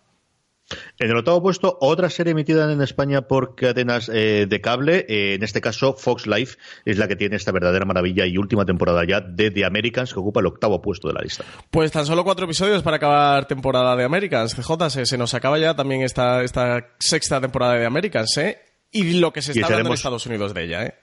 En 1.00 1.10
el 1.10 1.18
octavo 1.18 1.42
puesto, 1.42 1.78
otra 1.82 2.10
serie 2.10 2.32
emitida 2.32 2.72
en 2.72 2.82
España 2.82 3.24
por 3.24 3.56
cadenas 3.56 4.10
eh, 4.14 4.46
de 4.48 4.62
cable, 4.62 5.06
eh, 5.08 5.36
en 5.36 5.44
este 5.44 5.62
caso 5.62 5.94
Fox 5.94 6.28
Life, 6.28 6.58
es 6.86 6.98
la 6.98 7.08
que 7.08 7.16
tiene 7.16 7.36
esta 7.36 7.52
verdadera 7.52 7.86
maravilla 7.86 8.26
y 8.26 8.38
última 8.38 8.66
temporada 8.66 9.04
ya 9.06 9.22
de 9.22 9.52
The 9.52 9.66
Americans, 9.66 10.14
que 10.14 10.20
ocupa 10.20 10.40
el 10.40 10.48
octavo 10.48 10.82
puesto 10.82 11.08
de 11.08 11.14
la 11.14 11.22
lista. 11.22 11.44
Pues 11.70 11.92
tan 11.92 12.06
solo 12.06 12.24
cuatro 12.24 12.46
episodios 12.46 12.84
para 12.84 12.98
acabar 12.98 13.46
temporada 13.46 13.96
de 13.96 14.04
Americans. 14.04 14.56
CJ, 14.56 15.06
se, 15.06 15.18
nos 15.18 15.34
acaba 15.34 15.58
ya 15.60 15.76
también 15.76 16.02
esta, 16.02 16.44
esta 16.44 16.96
sexta 17.00 17.40
temporada 17.42 17.74
de 17.76 17.86
Americans, 17.86 18.38
¿eh? 18.38 18.60
Y 18.92 19.20
lo 19.20 19.32
que 19.32 19.42
se 19.42 19.54
está 19.54 19.68
hablando 19.68 19.90
en 19.90 19.94
Estados 19.94 20.26
Unidos 20.26 20.54
de 20.54 20.64
ella, 20.64 20.84
¿eh? 20.84 20.96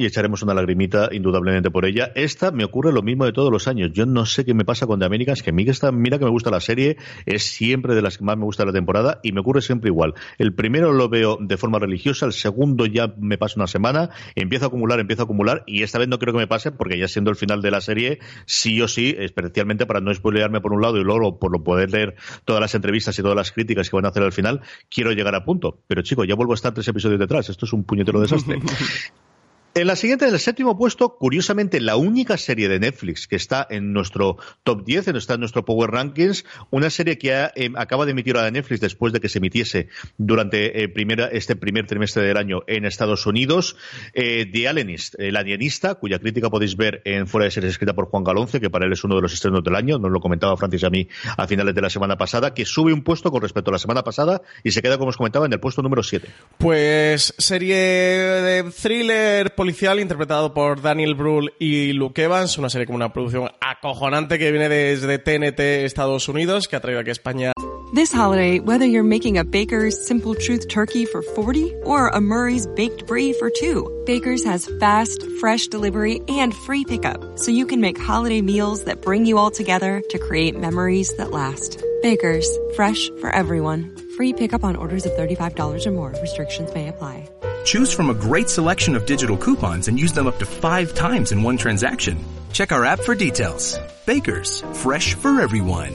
Y 0.00 0.06
echaremos 0.06 0.42
una 0.42 0.54
lagrimita 0.54 1.10
indudablemente 1.12 1.70
por 1.70 1.84
ella. 1.84 2.10
Esta 2.14 2.50
me 2.50 2.64
ocurre 2.64 2.90
lo 2.90 3.02
mismo 3.02 3.26
de 3.26 3.32
todos 3.32 3.52
los 3.52 3.68
años. 3.68 3.90
Yo 3.92 4.06
no 4.06 4.24
sé 4.24 4.46
qué 4.46 4.54
me 4.54 4.64
pasa 4.64 4.86
con 4.86 4.98
The 4.98 5.04
Americans, 5.04 5.42
que 5.42 5.52
mira, 5.52 5.74
mira 5.92 6.18
que 6.18 6.24
me 6.24 6.30
gusta 6.30 6.50
la 6.50 6.60
serie, 6.60 6.96
es 7.26 7.44
siempre 7.44 7.94
de 7.94 8.00
las 8.00 8.16
que 8.16 8.24
más 8.24 8.38
me 8.38 8.44
gusta 8.44 8.64
la 8.64 8.72
temporada 8.72 9.20
y 9.22 9.32
me 9.32 9.40
ocurre 9.40 9.60
siempre 9.60 9.90
igual. 9.90 10.14
El 10.38 10.54
primero 10.54 10.92
lo 10.92 11.08
veo 11.10 11.36
de 11.38 11.56
forma 11.58 11.78
religiosa, 11.78 12.24
el 12.24 12.32
segundo 12.32 12.86
ya 12.86 13.12
me 13.18 13.36
pasa 13.36 13.56
una 13.56 13.66
semana, 13.66 14.10
empiezo 14.34 14.64
a 14.64 14.68
acumular, 14.68 15.00
empiezo 15.00 15.22
a 15.22 15.24
acumular 15.24 15.64
y 15.66 15.82
esta 15.82 15.98
vez 15.98 16.08
no 16.08 16.18
creo 16.18 16.32
que 16.32 16.40
me 16.40 16.46
pase 16.46 16.72
porque 16.72 16.98
ya 16.98 17.06
siendo 17.06 17.30
el 17.30 17.36
final 17.36 17.60
de 17.60 17.70
la 17.70 17.82
serie, 17.82 18.20
sí 18.46 18.80
o 18.80 18.88
sí, 18.88 19.14
especialmente 19.18 19.84
para 19.84 20.00
no 20.00 20.14
spoilearme 20.14 20.62
por 20.62 20.72
un 20.72 20.80
lado 20.80 20.96
y 20.96 21.04
luego 21.04 21.38
por 21.38 21.52
lo 21.52 21.62
poder 21.62 21.90
leer 21.90 22.14
todas 22.46 22.60
las 22.60 22.74
entrevistas 22.74 23.18
y 23.18 23.22
todas 23.22 23.36
las 23.36 23.52
críticas 23.52 23.90
que 23.90 23.96
van 23.96 24.06
a 24.06 24.08
hacer 24.08 24.22
al 24.22 24.32
final, 24.32 24.62
quiero 24.88 25.12
llegar 25.12 25.34
a 25.34 25.44
punto. 25.44 25.82
Pero 25.86 26.02
chico, 26.02 26.24
ya 26.24 26.34
vuelvo 26.34 26.52
a 26.52 26.56
estar 26.56 26.72
tres 26.72 26.88
episodios 26.88 27.20
detrás. 27.20 27.50
Esto 27.50 27.66
es 27.66 27.72
un 27.72 27.84
puñetero 27.84 28.20
desastre. 28.20 28.60
En 29.72 29.86
la 29.86 29.94
siguiente, 29.94 30.26
en 30.26 30.34
el 30.34 30.40
séptimo 30.40 30.76
puesto, 30.76 31.16
curiosamente, 31.16 31.80
la 31.80 31.94
única 31.94 32.36
serie 32.36 32.68
de 32.68 32.80
Netflix 32.80 33.28
que 33.28 33.36
está 33.36 33.64
en 33.70 33.92
nuestro 33.92 34.36
top 34.64 34.84
10, 34.84 35.08
está 35.08 35.34
en 35.34 35.40
nuestro 35.40 35.64
Power 35.64 35.92
Rankings, 35.92 36.44
una 36.70 36.90
serie 36.90 37.18
que 37.18 37.30
eh, 37.30 37.70
acaba 37.76 38.04
de 38.04 38.10
emitir 38.10 38.36
a 38.36 38.50
Netflix 38.50 38.80
después 38.80 39.12
de 39.12 39.20
que 39.20 39.28
se 39.28 39.38
emitiese 39.38 39.86
durante 40.18 40.82
eh, 40.82 40.92
este 41.30 41.54
primer 41.54 41.86
trimestre 41.86 42.24
del 42.24 42.36
año 42.36 42.62
en 42.66 42.84
Estados 42.84 43.26
Unidos, 43.26 43.76
eh, 44.12 44.44
The 44.52 44.66
Alienist, 44.66 45.14
el 45.20 45.36
alienista, 45.36 45.94
cuya 45.94 46.18
crítica 46.18 46.50
podéis 46.50 46.76
ver 46.76 47.00
en 47.04 47.28
Fuera 47.28 47.44
de 47.44 47.52
Series 47.52 47.74
escrita 47.74 47.94
por 47.94 48.06
Juan 48.06 48.24
Galonce, 48.24 48.58
que 48.58 48.70
para 48.70 48.86
él 48.86 48.92
es 48.92 49.04
uno 49.04 49.14
de 49.14 49.22
los 49.22 49.32
estrenos 49.32 49.62
del 49.62 49.76
año, 49.76 49.98
nos 49.98 50.10
lo 50.10 50.18
comentaba 50.18 50.56
Francis 50.56 50.82
a 50.82 50.90
mí 50.90 51.06
a 51.36 51.46
finales 51.46 51.76
de 51.76 51.80
la 51.80 51.90
semana 51.90 52.16
pasada, 52.16 52.54
que 52.54 52.64
sube 52.64 52.92
un 52.92 53.04
puesto 53.04 53.30
con 53.30 53.40
respecto 53.40 53.70
a 53.70 53.74
la 53.74 53.78
semana 53.78 54.02
pasada 54.02 54.42
y 54.64 54.72
se 54.72 54.82
queda, 54.82 54.98
como 54.98 55.10
os 55.10 55.16
comentaba, 55.16 55.46
en 55.46 55.52
el 55.52 55.60
puesto 55.60 55.80
número 55.80 56.02
7. 56.02 56.28
Pues 56.58 57.34
serie 57.38 57.76
de 57.76 58.64
thriller 58.72 59.54
policial 59.60 60.00
interpretado 60.00 60.54
por 60.54 60.80
Daniel 60.80 61.14
Brühl 61.14 61.52
y 61.58 61.92
Luke 61.92 62.22
Evans, 62.22 62.56
una 62.56 62.70
serie 62.70 62.86
con 62.86 62.96
una 62.96 63.12
producción 63.12 63.50
acojonante 63.60 64.38
que 64.38 64.50
viene 64.50 64.70
desde 64.70 65.18
TNT 65.18 65.84
Estados 65.84 66.30
Unidos, 66.30 66.66
que 66.66 66.76
ha 66.76 66.80
traído 66.80 67.00
aquí 67.00 67.10
a 67.10 67.12
España. 67.12 67.52
This 67.94 68.10
holiday, 68.10 68.58
whether 68.58 68.86
you're 68.86 69.06
making 69.06 69.36
a 69.36 69.44
Baker's 69.44 70.02
Simple 70.06 70.34
Truth 70.34 70.68
turkey 70.68 71.04
for 71.04 71.20
40 71.20 71.74
or 71.84 72.08
a 72.08 72.22
Murray's 72.22 72.66
baked 72.68 73.06
brie 73.06 73.34
for 73.34 73.50
2, 73.50 74.04
Baker's 74.06 74.42
has 74.46 74.66
fast, 74.80 75.22
fresh 75.40 75.66
delivery 75.66 76.22
and 76.26 76.54
free 76.54 76.86
pickup, 76.86 77.20
so 77.38 77.50
you 77.50 77.66
can 77.66 77.82
make 77.82 77.98
holiday 77.98 78.40
meals 78.40 78.84
that 78.84 79.02
bring 79.02 79.26
you 79.26 79.36
all 79.36 79.50
together 79.50 80.02
to 80.08 80.18
create 80.18 80.58
memories 80.58 81.14
that 81.16 81.32
last. 81.32 81.84
Baker's, 82.00 82.48
fresh 82.76 83.10
for 83.20 83.28
everyone. 83.28 83.94
Free 84.16 84.32
pickup 84.32 84.64
on 84.64 84.74
orders 84.74 85.04
of 85.04 85.12
$35 85.18 85.86
or 85.86 85.90
more. 85.90 86.14
Restrictions 86.22 86.72
may 86.72 86.88
apply. 86.88 87.28
Choose 87.64 87.92
from 87.92 88.10
a 88.10 88.14
great 88.14 88.48
selection 88.48 88.94
of 88.96 89.06
digital 89.06 89.36
coupons 89.36 89.88
and 89.88 89.98
use 89.98 90.12
them 90.12 90.26
up 90.26 90.38
to 90.38 90.46
five 90.46 90.94
times 90.94 91.32
in 91.32 91.42
one 91.42 91.56
transaction. 91.56 92.24
Check 92.52 92.72
our 92.72 92.84
app 92.84 93.00
for 93.00 93.14
details. 93.14 93.78
Bakers, 94.06 94.62
fresh 94.74 95.14
for 95.14 95.40
everyone. 95.40 95.94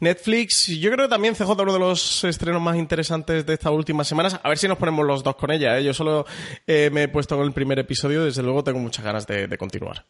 Netflix, 0.00 0.68
yo 0.68 0.90
creo 0.90 1.06
que 1.06 1.10
también 1.10 1.34
CJ 1.34 1.50
uno 1.50 1.72
de 1.72 1.78
los 1.78 2.24
estrenos 2.24 2.62
más 2.62 2.76
interesantes 2.76 3.46
de 3.46 3.54
estas 3.54 3.72
últimas 3.72 4.06
semanas. 4.06 4.38
A 4.42 4.48
ver 4.48 4.58
si 4.58 4.68
nos 4.68 4.78
ponemos 4.78 5.06
los 5.06 5.22
dos 5.22 5.36
con 5.36 5.50
ella. 5.50 5.78
¿eh? 5.78 5.84
Yo 5.84 5.94
solo 5.94 6.26
eh, 6.66 6.90
me 6.92 7.04
he 7.04 7.08
puesto 7.08 7.36
con 7.36 7.46
el 7.46 7.52
primer 7.52 7.78
episodio, 7.78 8.24
desde 8.24 8.42
luego 8.42 8.64
tengo 8.64 8.78
muchas 8.78 9.04
ganas 9.04 9.26
de 9.26 9.56
continuar. 9.58 10.04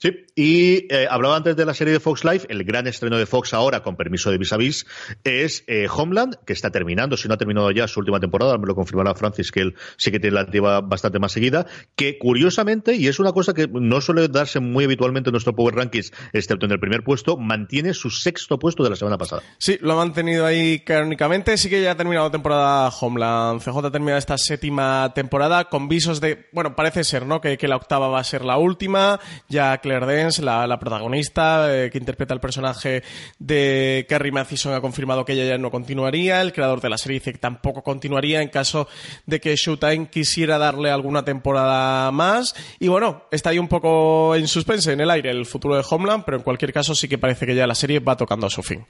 Sí, 0.00 0.26
y 0.36 0.86
eh, 0.94 1.08
hablaba 1.10 1.34
antes 1.34 1.56
de 1.56 1.66
la 1.66 1.74
serie 1.74 1.92
de 1.92 1.98
Fox 1.98 2.24
Life, 2.24 2.46
el 2.50 2.62
gran 2.62 2.86
estreno 2.86 3.18
de 3.18 3.26
Fox 3.26 3.52
ahora, 3.52 3.82
con 3.82 3.96
permiso 3.96 4.30
de 4.30 4.38
Vis 4.38 4.52
a 4.52 4.56
Vis, 4.56 4.86
es 5.24 5.64
eh, 5.66 5.88
Homeland, 5.92 6.36
que 6.46 6.52
está 6.52 6.70
terminando, 6.70 7.16
si 7.16 7.26
no 7.26 7.34
ha 7.34 7.36
terminado 7.36 7.68
ya 7.72 7.88
su 7.88 7.98
última 7.98 8.20
temporada, 8.20 8.56
me 8.58 8.66
lo 8.68 8.76
confirmará 8.76 9.16
Francis, 9.16 9.50
que 9.50 9.58
él 9.60 9.74
sí 9.96 10.12
que 10.12 10.20
tiene 10.20 10.34
la 10.34 10.42
activa 10.42 10.82
bastante 10.82 11.18
más 11.18 11.32
seguida, 11.32 11.66
que 11.96 12.16
curiosamente, 12.16 12.94
y 12.94 13.08
es 13.08 13.18
una 13.18 13.32
cosa 13.32 13.54
que 13.54 13.66
no 13.66 14.00
suele 14.00 14.28
darse 14.28 14.60
muy 14.60 14.84
habitualmente 14.84 15.30
en 15.30 15.32
nuestro 15.32 15.56
Power 15.56 15.74
Rankings, 15.74 16.12
excepto 16.32 16.66
en 16.66 16.72
el 16.72 16.78
primer 16.78 17.02
puesto, 17.02 17.36
mantiene 17.36 17.92
su 17.92 18.10
sexto 18.10 18.56
puesto 18.56 18.84
de 18.84 18.90
la 18.90 18.96
semana 18.96 19.18
pasada. 19.18 19.42
Sí, 19.58 19.78
lo 19.80 19.94
ha 19.94 19.96
mantenido 19.96 20.46
ahí 20.46 20.78
canónicamente, 20.78 21.56
sí 21.56 21.68
que 21.68 21.82
ya 21.82 21.90
ha 21.90 21.96
terminado 21.96 22.30
temporada 22.30 22.88
Homeland, 23.00 23.60
CJ 23.62 23.78
ha 23.78 23.90
terminado 23.90 24.18
esta 24.18 24.38
séptima 24.38 25.12
temporada 25.12 25.64
con 25.64 25.88
visos 25.88 26.20
de, 26.20 26.46
bueno, 26.52 26.76
parece 26.76 27.02
ser, 27.02 27.26
¿no?, 27.26 27.40
que, 27.40 27.58
que 27.58 27.66
la 27.66 27.74
octava 27.74 28.06
va 28.06 28.20
a 28.20 28.24
ser 28.24 28.44
la 28.44 28.58
última, 28.58 29.18
ya 29.48 29.78
Claire 29.88 30.06
Danes, 30.06 30.38
la, 30.40 30.78
protagonista 30.78 31.74
eh, 31.74 31.90
que 31.90 31.96
interpreta 31.96 32.34
el 32.34 32.40
personaje 32.40 33.02
de 33.38 34.04
Carrie 34.08 34.32
Mathison, 34.32 34.74
ha 34.74 34.82
confirmado 34.82 35.24
que 35.24 35.32
ella 35.32 35.44
ya 35.44 35.58
no 35.58 35.70
continuaría. 35.70 36.42
El 36.42 36.52
creador 36.52 36.82
de 36.82 36.90
la 36.90 36.98
serie 36.98 37.18
dice 37.18 37.32
que 37.32 37.38
tampoco 37.38 37.82
continuaría 37.82 38.42
en 38.42 38.48
caso 38.48 38.86
de 39.24 39.40
que 39.40 39.56
Showtime 39.56 40.08
quisiera 40.10 40.58
darle 40.58 40.90
alguna 40.90 41.24
temporada 41.24 42.10
más. 42.10 42.54
Y 42.78 42.88
bueno, 42.88 43.24
está 43.30 43.50
ahí 43.50 43.58
un 43.58 43.68
poco 43.68 44.34
en 44.36 44.46
suspense, 44.46 44.92
en 44.92 45.00
el 45.00 45.10
aire, 45.10 45.30
el 45.30 45.46
futuro 45.46 45.74
de 45.74 45.84
Homeland, 45.88 46.24
pero 46.24 46.36
en 46.36 46.42
cualquier 46.42 46.72
caso 46.72 46.94
sí 46.94 47.08
que 47.08 47.16
parece 47.16 47.46
que 47.46 47.54
ya 47.54 47.66
la 47.66 47.74
serie 47.74 48.00
va 48.00 48.16
tocando 48.16 48.46
a 48.46 48.50
su 48.50 48.62
fin. 48.62 48.84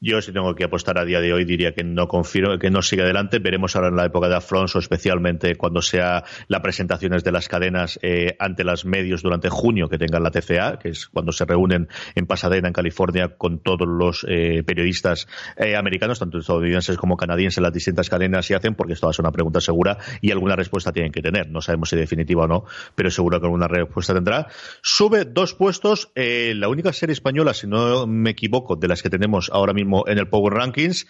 Yo 0.00 0.22
si 0.22 0.32
tengo 0.32 0.54
que 0.54 0.62
apostar 0.62 0.96
a 0.96 1.04
día 1.04 1.20
de 1.20 1.32
hoy 1.32 1.44
diría 1.44 1.74
que 1.74 1.82
no 1.82 2.06
confío, 2.06 2.56
que 2.60 2.70
no 2.70 2.82
sigue 2.82 3.02
adelante. 3.02 3.40
Veremos 3.40 3.74
ahora 3.74 3.88
en 3.88 3.96
la 3.96 4.04
época 4.04 4.28
de 4.28 4.36
Afronso, 4.36 4.78
especialmente 4.78 5.56
cuando 5.56 5.82
sea 5.82 6.22
las 6.46 6.60
presentaciones 6.60 7.24
de 7.24 7.32
las 7.32 7.48
cadenas 7.48 7.98
eh, 8.02 8.36
ante 8.38 8.62
los 8.62 8.84
medios 8.84 9.22
durante 9.22 9.48
junio 9.48 9.88
que 9.88 9.98
tengan 9.98 10.22
la 10.22 10.30
TCA, 10.30 10.78
que 10.78 10.90
es 10.90 11.08
cuando 11.08 11.32
se 11.32 11.44
reúnen 11.46 11.88
en 12.14 12.26
Pasadena, 12.26 12.68
en 12.68 12.74
California, 12.74 13.34
con 13.36 13.58
todos 13.58 13.88
los 13.88 14.24
eh, 14.28 14.62
periodistas 14.64 15.26
eh, 15.56 15.74
americanos, 15.74 16.20
tanto 16.20 16.38
estadounidenses 16.38 16.96
como 16.96 17.16
canadienses, 17.16 17.60
las 17.60 17.72
distintas 17.72 18.08
cadenas 18.08 18.48
y 18.52 18.54
hacen, 18.54 18.76
porque 18.76 18.92
esto 18.92 19.08
va 19.08 19.10
a 19.10 19.14
ser 19.14 19.24
una 19.24 19.32
pregunta 19.32 19.60
segura 19.60 19.98
y 20.20 20.30
alguna 20.30 20.54
respuesta 20.54 20.92
tienen 20.92 21.10
que 21.10 21.22
tener. 21.22 21.50
No 21.50 21.60
sabemos 21.60 21.88
si 21.88 21.96
definitiva 21.96 22.44
o 22.44 22.46
no, 22.46 22.64
pero 22.94 23.10
seguro 23.10 23.40
que 23.40 23.46
alguna 23.46 23.66
respuesta 23.66 24.14
tendrá. 24.14 24.46
Sube 24.80 25.24
dos 25.24 25.54
puestos, 25.54 26.12
la 26.14 26.68
única 26.68 26.92
serie 26.92 27.14
española, 27.14 27.52
si 27.52 27.66
no 27.66 28.06
me 28.06 28.30
equivoco, 28.30 28.76
de 28.76 28.86
las 28.86 29.02
que 29.02 29.10
tenemos 29.10 29.50
ahora 29.52 29.72
mismo 29.72 29.87
en 30.06 30.18
el 30.18 30.28
Power 30.28 30.54
Rankings, 30.54 31.06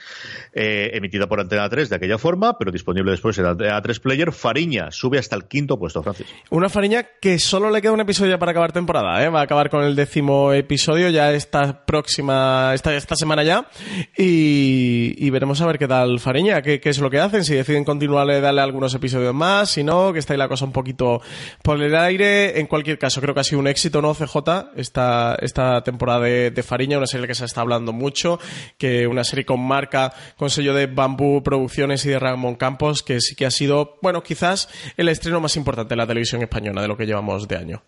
eh, 0.53 0.91
emitida 0.95 1.27
por 1.27 1.41
Antena 1.41 1.69
3 1.69 1.89
de 1.89 1.97
aquella 1.97 2.19
forma, 2.19 2.59
pero 2.59 2.71
disponible 2.71 3.11
después 3.11 3.39
en 3.39 3.47
Antena 3.47 3.81
3 3.81 4.01
Player. 4.01 4.33
Fariña 4.33 4.91
sube 4.91 5.19
hasta 5.19 5.37
el 5.37 5.45
quinto 5.45 5.79
puesto, 5.79 6.03
Francis. 6.03 6.27
Una 6.51 6.69
Fariña 6.69 7.07
que 7.21 7.39
solo 7.39 7.71
le 7.71 7.83
queda 7.83 7.93
un 7.93 8.01
episodio 8.01 8.39
para 8.39 8.53
acabar 8.53 8.73
temporada, 8.73 9.23
¿eh? 9.25 9.29
va 9.29 9.41
a 9.41 9.43
acabar 9.45 9.71
con 9.71 9.85
el 9.85 9.97
décimo 9.97 10.53
episodio 10.53 11.09
ya 11.11 11.33
esta 11.33 11.85
próxima, 11.85 12.73
esta, 12.75 12.95
esta 12.95 13.17
semana 13.17 13.43
ya, 13.43 13.69
y, 14.17 15.29
veremos 15.31 15.61
a 15.61 15.67
ver 15.67 15.79
qué 15.79 15.87
tal 15.87 16.21
Fariña, 16.21 16.63
qué, 16.63 16.81
es 16.83 16.99
lo 16.99 17.11
que 17.11 17.21
hacen, 17.21 17.45
si 17.45 17.55
deciden 17.55 17.85
continuarle, 17.85 18.41
darle 18.41 18.61
algunos 18.61 18.95
episodios 18.95 19.35
más, 19.35 19.71
si 19.71 19.85
no, 19.85 20.13
que 20.13 20.19
está 20.19 20.33
ahí 20.33 20.39
la 20.39 20.49
cosa 20.49 20.65
un 20.65 20.73
poquito 20.73 21.21
por 21.63 21.81
el 21.81 21.95
aire. 21.95 22.59
En 22.59 22.67
cualquier 22.67 22.99
caso, 22.99 23.21
creo 23.21 23.35
que 23.35 23.41
ha 23.41 23.45
sido 23.45 23.61
un 23.61 23.69
éxito, 23.69 24.01
¿no, 24.01 24.15
CJ? 24.15 24.73
Esta, 24.77 25.37
esta 25.41 25.83
temporada 25.83 26.21
de, 26.21 26.51
de 26.51 26.63
Fariña, 26.63 26.99
una 26.99 27.07
serie 27.07 27.27
que 27.27 27.35
se 27.35 27.45
está 27.45 27.61
hablando 27.61 27.93
mucho, 27.93 28.39
que 28.77 29.07
una 29.07 29.25
serie 29.25 29.45
con 29.45 29.61
marca, 29.61 30.13
con 30.37 30.51
sello 30.51 30.75
de 30.75 30.87
Bambú 30.87 31.43
Producciones 31.43 32.05
y 32.05 32.11
de 32.11 32.19
Ramón 32.19 32.57
Campos, 32.57 33.03
que 33.03 33.21
sí 33.21 33.35
que 33.35 33.47
ha 33.47 33.51
sido, 33.51 33.99
bueno, 34.03 34.23
quizás 34.23 34.69
el 34.97 35.09
estreno 35.09 35.41
más 35.41 35.57
importante 35.57 35.91
de 35.91 35.97
la 35.97 36.07
televisión 36.07 36.43
española 36.43 36.83
de 36.83 36.89
lo 36.89 36.97
que 36.97 37.07
llevamos 37.07 37.49
de 37.49 37.57
año. 37.57 37.83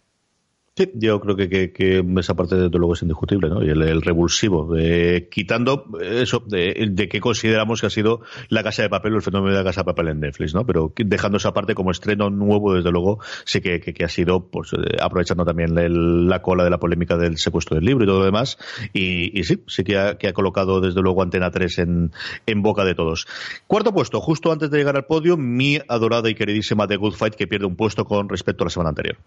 Sí, 0.80 0.90
yo 0.94 1.20
creo 1.20 1.36
que, 1.36 1.72
que, 1.72 2.02
esa 2.20 2.34
parte 2.34 2.56
de 2.56 2.70
luego 2.70 2.94
es 2.94 3.02
indiscutible, 3.02 3.50
¿no? 3.50 3.62
Y 3.62 3.68
el, 3.68 4.00
revulsivo, 4.00 4.74
quitando 5.30 5.84
eso 6.00 6.42
de, 6.46 6.88
de 6.90 7.06
qué 7.06 7.20
consideramos 7.20 7.82
que 7.82 7.88
ha 7.88 7.90
sido 7.90 8.22
la 8.48 8.62
Casa 8.62 8.80
de 8.80 8.88
Papel 8.88 9.12
o 9.12 9.16
el 9.16 9.22
fenómeno 9.22 9.52
de 9.52 9.58
la 9.58 9.64
Casa 9.68 9.82
de 9.82 9.84
Papel 9.84 10.08
en 10.08 10.20
Netflix, 10.20 10.54
¿no? 10.54 10.64
Pero 10.64 10.90
dejando 10.96 11.36
esa 11.36 11.52
parte 11.52 11.74
como 11.74 11.90
estreno 11.90 12.30
nuevo, 12.30 12.72
desde 12.72 12.90
luego, 12.92 13.18
sí 13.44 13.60
que, 13.60 13.82
que 13.82 14.04
ha 14.06 14.08
sido, 14.08 14.48
pues, 14.48 14.72
eh, 14.72 14.96
aprovechando 15.02 15.44
también 15.44 15.74
la 16.30 16.40
cola 16.40 16.64
de 16.64 16.70
la 16.70 16.78
polémica 16.78 17.18
del 17.18 17.36
secuestro 17.36 17.74
del 17.74 17.84
libro 17.84 18.04
y 18.04 18.06
todo 18.06 18.20
lo 18.20 18.24
demás. 18.24 18.56
Y, 18.94 19.44
sí, 19.44 19.62
sí 19.66 19.84
que 19.84 19.98
ha, 19.98 20.16
que 20.16 20.28
ha, 20.28 20.32
colocado, 20.32 20.80
desde 20.80 21.02
luego, 21.02 21.22
Antena 21.22 21.50
3 21.50 21.78
en, 21.80 22.12
en 22.46 22.62
boca 22.62 22.86
de 22.86 22.94
todos. 22.94 23.26
Cuarto 23.66 23.92
puesto, 23.92 24.18
justo 24.22 24.50
antes 24.50 24.70
de 24.70 24.78
llegar 24.78 24.96
al 24.96 25.04
podio, 25.04 25.36
mi 25.36 25.78
adorada 25.88 26.30
y 26.30 26.34
queridísima 26.34 26.88
The 26.88 26.96
Good 26.96 27.16
Fight, 27.16 27.34
que 27.34 27.46
pierde 27.46 27.66
un 27.66 27.76
puesto 27.76 28.06
con 28.06 28.30
respecto 28.30 28.64
a 28.64 28.68
la 28.68 28.70
semana 28.70 28.88
anterior. 28.88 29.18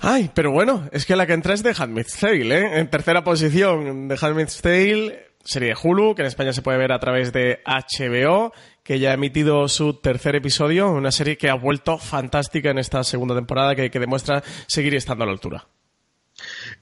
Ay, 0.00 0.30
pero 0.32 0.52
bueno, 0.52 0.88
es 0.92 1.06
que 1.06 1.16
la 1.16 1.26
que 1.26 1.32
entra 1.32 1.54
es 1.54 1.62
de 1.62 1.74
Handmaid's 1.76 2.18
Tale, 2.18 2.58
¿eh? 2.58 2.78
En 2.78 2.88
tercera 2.88 3.24
posición 3.24 4.06
de 4.06 4.18
Handmaid's 4.20 4.60
Tale, 4.60 5.28
serie 5.44 5.74
Hulu, 5.80 6.14
que 6.14 6.22
en 6.22 6.28
España 6.28 6.52
se 6.52 6.62
puede 6.62 6.78
ver 6.78 6.92
a 6.92 7.00
través 7.00 7.32
de 7.32 7.60
HBO, 7.66 8.52
que 8.84 9.00
ya 9.00 9.10
ha 9.10 9.14
emitido 9.14 9.66
su 9.66 9.94
tercer 9.94 10.36
episodio, 10.36 10.90
una 10.90 11.10
serie 11.10 11.36
que 11.36 11.50
ha 11.50 11.54
vuelto 11.54 11.98
fantástica 11.98 12.70
en 12.70 12.78
esta 12.78 13.02
segunda 13.02 13.34
temporada, 13.34 13.74
que, 13.74 13.90
que 13.90 13.98
demuestra 13.98 14.42
seguir 14.66 14.94
estando 14.94 15.24
a 15.24 15.26
la 15.26 15.32
altura. 15.32 15.66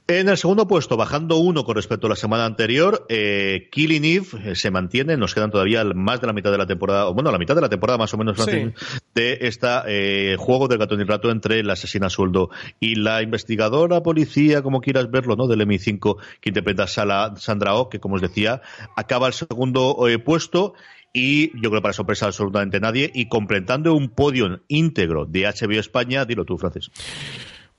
En 0.09 0.29
el 0.29 0.37
segundo 0.37 0.69
puesto, 0.69 0.95
bajando 0.95 1.35
uno 1.35 1.65
con 1.65 1.75
respecto 1.75 2.07
a 2.07 2.11
la 2.11 2.15
semana 2.15 2.45
anterior, 2.45 3.05
eh, 3.09 3.67
Killing 3.73 4.05
Eve 4.05 4.27
eh, 4.45 4.55
se 4.55 4.71
mantiene. 4.71 5.17
Nos 5.17 5.33
quedan 5.33 5.51
todavía 5.51 5.83
más 5.83 6.21
de 6.21 6.27
la 6.27 6.31
mitad 6.31 6.49
de 6.49 6.57
la 6.57 6.65
temporada, 6.65 7.09
bueno, 7.09 7.29
la 7.29 7.37
mitad 7.37 7.55
de 7.55 7.59
la 7.59 7.67
temporada 7.67 7.97
más 7.97 8.13
o 8.13 8.17
menos 8.17 8.37
de 8.45 9.37
este 9.41 10.37
juego 10.37 10.69
del 10.69 10.77
gato 10.77 10.95
y 10.95 11.03
rato 11.03 11.29
entre 11.29 11.61
la 11.61 11.73
asesina 11.73 12.09
sueldo 12.09 12.49
y 12.79 12.95
la 12.95 13.21
investigadora 13.21 14.01
policía, 14.01 14.61
como 14.61 14.79
quieras 14.79 15.11
verlo, 15.11 15.35
¿no? 15.35 15.45
Del 15.45 15.59
MI5 15.67 16.15
que 16.39 16.51
interpreta 16.51 16.87
Sandra 16.87 17.75
Oh, 17.75 17.89
que 17.89 17.99
como 17.99 18.15
os 18.15 18.21
decía, 18.21 18.61
acaba 18.95 19.27
el 19.27 19.33
segundo 19.33 19.97
puesto 20.23 20.73
y 21.11 21.51
yo 21.61 21.69
creo 21.69 21.81
para 21.81 21.93
sorpresa 21.93 22.27
absolutamente 22.27 22.79
nadie, 22.79 23.11
y 23.13 23.27
completando 23.27 23.93
un 23.93 24.07
podio 24.07 24.61
íntegro 24.69 25.25
de 25.25 25.47
HBO 25.47 25.79
España, 25.79 26.23
dilo 26.23 26.45
tú, 26.45 26.57
Francis. 26.57 26.91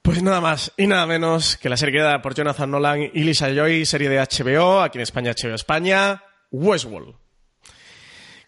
Pues 0.03 0.23
nada 0.23 0.41
más 0.41 0.73
y 0.77 0.87
nada 0.87 1.07
menos 1.07 1.57
que 1.57 1.69
la 1.69 1.77
serie 1.77 1.95
creada 1.95 2.23
por 2.23 2.35
Jonathan 2.35 2.71
Nolan 2.71 3.11
y 3.13 3.25
Lisa 3.25 3.53
Joy, 3.53 3.85
serie 3.85 4.09
de 4.09 4.19
HBO, 4.19 4.81
aquí 4.81 4.99
en 4.99 5.03
España, 5.03 5.33
HBO 5.33 5.55
España, 5.55 6.23
Westworld. 6.51 7.15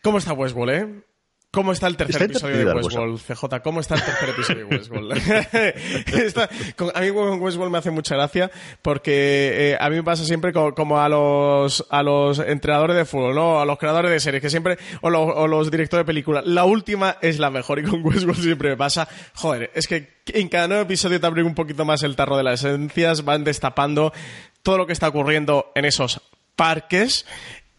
¿Cómo 0.02 0.18
está 0.18 0.32
Westworld, 0.32 0.74
eh? 0.74 1.04
¿Cómo 1.52 1.72
está 1.72 1.88
el 1.88 1.96
tercer 1.96 2.22
episodio 2.22 2.58
de 2.58 2.74
Westworld, 2.74 3.18
CJ? 3.18 3.60
¿Cómo 3.64 3.80
está 3.80 3.96
el 3.96 4.04
tercer 4.04 4.28
episodio 4.28 4.66
de 4.66 4.76
Westworld? 4.76 5.12
a 6.94 7.00
mí 7.00 7.10
Westworld 7.10 7.72
me 7.72 7.78
hace 7.78 7.90
mucha 7.90 8.14
gracia 8.14 8.52
porque 8.82 9.72
eh, 9.72 9.76
a 9.80 9.90
mí 9.90 9.96
me 9.96 10.04
pasa 10.04 10.24
siempre 10.24 10.52
como, 10.52 11.00
a 11.00 11.08
los 11.08 11.84
a 11.90 12.04
los 12.04 12.38
entrenadores 12.38 12.94
de 12.94 13.04
fútbol, 13.04 13.34
¿no? 13.34 13.60
A 13.60 13.64
los 13.64 13.78
creadores 13.78 14.12
de 14.12 14.20
series, 14.20 14.40
que 14.40 14.48
siempre, 14.48 14.78
o, 15.00 15.10
los 15.10 15.70
directores 15.72 16.02
de 16.02 16.06
películas. 16.06 16.46
La 16.46 16.64
última 16.66 17.16
es 17.20 17.40
la 17.40 17.50
mejor 17.50 17.80
y 17.80 17.82
con 17.82 18.06
Westworld 18.06 18.40
siempre 18.40 18.68
me 18.68 18.76
pasa, 18.76 19.08
joder, 19.34 19.72
es 19.74 19.88
que 19.88 20.20
en 20.26 20.48
cada 20.48 20.68
nuevo 20.68 20.84
episodio 20.84 21.18
te 21.18 21.26
abren 21.26 21.46
un 21.46 21.56
poquito 21.56 21.84
más 21.84 22.04
el 22.04 22.14
tarro 22.14 22.36
de 22.36 22.44
las 22.44 22.62
esencias, 22.62 23.24
van 23.24 23.42
destapando 23.42 24.12
todo 24.62 24.78
lo 24.78 24.86
que 24.86 24.92
está 24.92 25.08
ocurriendo 25.08 25.72
en 25.74 25.84
esos 25.84 26.20
parques 26.54 27.26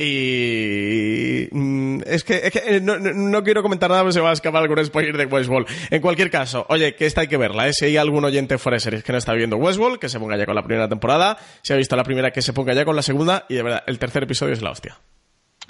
y 0.04 1.48
mm, 1.52 2.02
es 2.08 2.24
que, 2.24 2.42
es 2.44 2.52
que 2.52 2.78
eh, 2.78 2.82
no, 2.82 3.44
quiero 3.44 3.62
comentar 3.62 3.90
nada, 3.90 4.02
pero 4.02 4.12
se 4.12 4.20
va 4.20 4.32
a 4.32 4.34
escapar 4.34 4.64
algún 4.64 4.84
spoiler 4.84 5.16
de 5.16 5.26
Westworld. 5.26 5.68
En 5.92 6.02
cualquier 6.02 6.32
caso, 6.32 6.66
oye, 6.70 6.96
que 6.96 7.06
esta 7.06 7.22
hay 7.22 7.28
que 7.28 7.38
verla, 7.38 7.68
¿eh? 7.68 7.74
Si 7.74 7.86
hay 7.86 7.98
algún 7.98 8.26
oyente 8.26 8.58
fuera 8.58 8.78
de 8.78 8.80
series 8.80 9.04
que 9.04 9.12
no 9.12 9.20
está 9.20 9.34
viendo 9.34 9.58
Westworld, 9.58 10.00
que 10.00 10.10
se 10.10 10.20
ponga 10.20 10.38
ya 10.38 10.46
con 10.46 10.56
la 10.56 10.64
primera 10.64 10.90
temporada. 10.90 11.38
Si 11.62 11.72
ha 11.74 11.76
visto 11.76 11.96
la 11.96 12.04
primera, 12.04 12.32
que 12.32 12.42
se 12.42 12.52
ponga 12.52 12.74
ya 12.74 12.84
con 12.84 12.96
la 12.96 13.04
segunda. 13.04 13.46
Y 13.48 13.56
de 13.56 13.64
verdad, 13.64 13.84
el 13.86 14.00
tercer 14.00 14.24
episodio 14.24 14.54
es 14.54 14.62
la 14.62 14.72
hostia. 14.72 14.98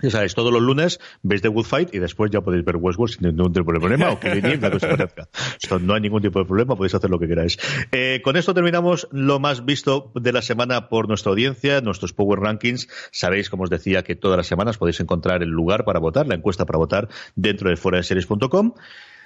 Ya 0.01 0.09
sabéis, 0.09 0.33
todos 0.33 0.51
los 0.51 0.61
lunes 0.61 0.99
veis 1.21 1.41
The 1.41 1.49
Good 1.49 1.65
Fight 1.65 1.93
y 1.93 1.99
después 1.99 2.31
ya 2.31 2.41
podéis 2.41 2.65
ver 2.65 2.77
Westworld 2.77 3.13
sin 3.13 3.27
ningún 3.27 3.53
tipo 3.53 3.71
de 3.71 3.79
problema 3.79 4.09
o 4.11 4.19
que 4.19 4.31
Esto 5.61 5.79
no 5.79 5.93
hay 5.93 6.01
ningún 6.01 6.21
tipo 6.21 6.39
de 6.39 6.45
problema, 6.45 6.75
podéis 6.75 6.95
hacer 6.95 7.09
lo 7.09 7.19
que 7.19 7.27
queráis. 7.27 7.59
Eh, 7.91 8.21
con 8.23 8.35
esto 8.35 8.53
terminamos 8.53 9.07
lo 9.11 9.39
más 9.39 9.65
visto 9.65 10.11
de 10.15 10.31
la 10.31 10.41
semana 10.41 10.89
por 10.89 11.07
nuestra 11.07 11.31
audiencia, 11.31 11.81
nuestros 11.81 12.13
Power 12.13 12.39
Rankings. 12.39 12.87
Sabéis, 13.11 13.49
como 13.49 13.63
os 13.63 13.69
decía, 13.69 14.03
que 14.03 14.15
todas 14.15 14.37
las 14.37 14.47
semanas 14.47 14.77
podéis 14.77 14.99
encontrar 14.99 15.43
el 15.43 15.49
lugar 15.49 15.85
para 15.85 15.99
votar, 15.99 16.25
la 16.25 16.35
encuesta 16.35 16.65
para 16.65 16.79
votar 16.79 17.09
dentro 17.35 17.69
de 17.69 17.75
fuera 17.75 17.97
de 17.97 18.03
series.com. 18.03 18.73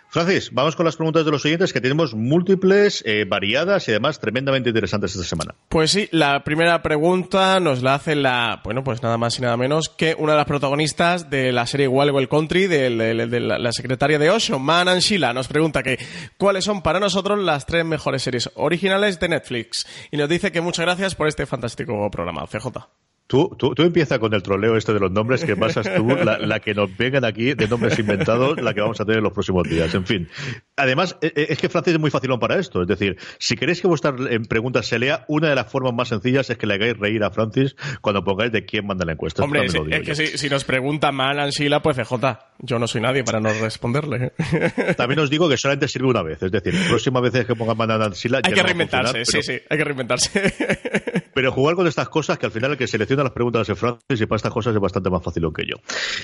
Francis, 0.10 0.52
vamos 0.54 0.76
con 0.76 0.86
las 0.86 0.96
preguntas 0.96 1.26
de 1.26 1.32
los 1.32 1.44
oyentes 1.46 1.74
que 1.74 1.82
tenemos 1.82 2.14
múltiples, 2.14 3.04
eh, 3.06 3.26
variadas 3.28 3.88
y 3.88 3.92
además 3.92 4.20
tremendamente 4.20 4.70
interesantes 4.70 5.12
esta 5.12 5.28
semana. 5.28 5.56
Pues 5.70 5.92
sí, 5.92 6.08
la 6.12 6.44
primera 6.44 6.82
pregunta 6.82 7.60
nos 7.60 7.84
la 7.84 7.96
hace 7.96 8.16
la, 8.16 8.62
bueno, 8.64 8.84
pues 8.84 9.04
nada 9.04 9.18
más 9.18 9.38
y 9.38 9.42
nada 9.42 9.58
menos 9.58 9.90
que 9.90 10.16
una 10.18 10.34
de 10.34 10.38
las 10.38 10.48
protagonistas 10.48 11.30
de 11.30 11.52
la 11.52 11.68
serie 11.68 11.88
Wild 11.88 12.30
Country, 12.30 12.68
de, 12.68 12.90
la, 12.90 13.72
secretaria 13.72 14.20
de 14.20 14.30
Osho, 14.30 14.60
Man 14.60 14.88
Sheila, 15.00 15.34
nos 15.34 15.48
pregunta 15.48 15.84
que 15.84 15.98
cuáles 16.38 16.64
son 16.64 16.82
para 16.82 17.00
nosotros 17.00 17.40
las 17.40 17.66
tres 17.66 17.86
mejores 17.86 18.24
series 18.24 18.50
originales 18.56 19.20
de 19.20 19.30
Netflix. 19.30 19.86
Y 20.12 20.18
nos 20.18 20.30
dice 20.30 20.52
que 20.52 20.62
muchas 20.62 20.86
gracias 20.86 21.16
por 21.16 21.28
este 21.28 21.46
fantástico 21.46 22.10
programa, 22.10 22.46
CJ. 22.48 22.68
Tú, 23.28 23.56
tú, 23.58 23.74
tú 23.74 23.82
empieza 23.82 24.20
con 24.20 24.34
el 24.36 24.44
troleo 24.44 24.78
este 24.78 24.94
de 24.94 25.00
los 25.00 25.12
nombres 25.12 25.44
que 25.44 25.56
pasas 25.56 25.92
tú, 25.96 26.08
la, 26.16 26.60
que 26.60 26.76
nos 26.76 26.96
vengan 26.96 27.26
aquí 27.26 27.56
de 27.56 27.68
nombres 27.68 27.98
inventados, 27.98 28.62
la 28.62 28.74
que 28.76 28.82
vamos 28.82 29.02
a 29.02 29.06
tener 29.06 29.18
en 29.18 29.24
los 29.24 29.34
próximos 29.34 29.68
días. 29.68 29.94
En 29.96 30.06
fin. 30.06 30.30
Además, 30.76 31.18
e, 31.22 31.34
e, 31.36 31.48
es 31.50 31.58
que 31.58 31.68
Francis 31.68 31.96
es 31.96 32.00
muy 32.00 32.12
fácil 32.12 32.30
para 32.40 32.60
esto. 32.60 32.84
Es 32.84 32.88
decir, 32.88 33.18
si 33.40 33.56
queréis 33.56 33.82
que 33.82 33.88
vuestra 33.88 34.14
pregunta 34.48 34.84
se 34.84 35.00
lea, 35.00 35.26
una 35.28 35.50
de 35.50 35.56
las 35.56 35.72
formas 35.72 35.94
más 35.94 36.10
sencillas 36.10 36.50
es 36.52 36.58
que 36.58 36.68
le 36.68 36.76
hagáis 36.76 36.98
reír 36.98 37.24
a 37.24 37.32
Francis 37.32 37.76
cuando 38.02 38.24
pongáis 38.24 38.52
de 38.52 38.64
quién 38.64 38.86
manda 38.86 39.06
la 39.06 39.14
encuesta. 39.14 39.44
Hombre, 39.44 39.66
es 39.66 40.02
que 40.02 40.38
si, 40.38 40.50
nos 40.50 40.64
pregunta 40.64 41.12
mal 41.12 41.40
Ansila, 41.40 41.82
pues 41.82 41.98
CJ, 41.98 42.14
yo 42.60 42.78
no 42.78 42.88
soy 42.88 43.02
nadie 43.02 43.24
para 43.24 43.40
no 43.40 43.50
responderle. 43.54 44.34
También 44.98 45.20
os 45.20 45.32
digo 45.32 45.50
que 45.50 45.58
solamente 45.58 45.88
sirve 45.88 46.10
una 46.10 46.22
vez. 46.22 46.44
Es 46.44 46.52
decir, 46.52 46.76
próxima 46.88 47.22
vez 47.22 47.46
que 47.46 47.56
pongan 47.56 47.78
Manan 47.78 48.02
Ansila... 48.04 48.42
Hay 48.44 48.54
que 48.54 48.62
reinventarse, 48.62 49.26
sí, 49.26 49.42
sí, 49.42 49.54
hay 49.68 49.78
que 49.78 49.84
reinventarse. 49.84 50.54
Pero 51.34 51.52
jugar 51.52 51.76
con 51.76 51.88
estas 51.88 52.08
cosas 52.08 52.38
que 52.38 52.46
al 52.46 52.52
final 52.52 52.72
el 52.72 52.78
que 52.78 52.88
selecciona 52.88 53.15
las 53.24 53.34
preguntas 53.34 53.68
de 53.68 53.76
Francis 53.76 54.22
y 54.22 54.26
para 54.26 54.38
estas 54.38 54.54
cosas 54.54 54.76
es 54.76 54.82
bastante 54.82 55.10
más 55.10 55.24
fácil 55.24 55.46
que 55.56 55.66
yo. 55.66 55.76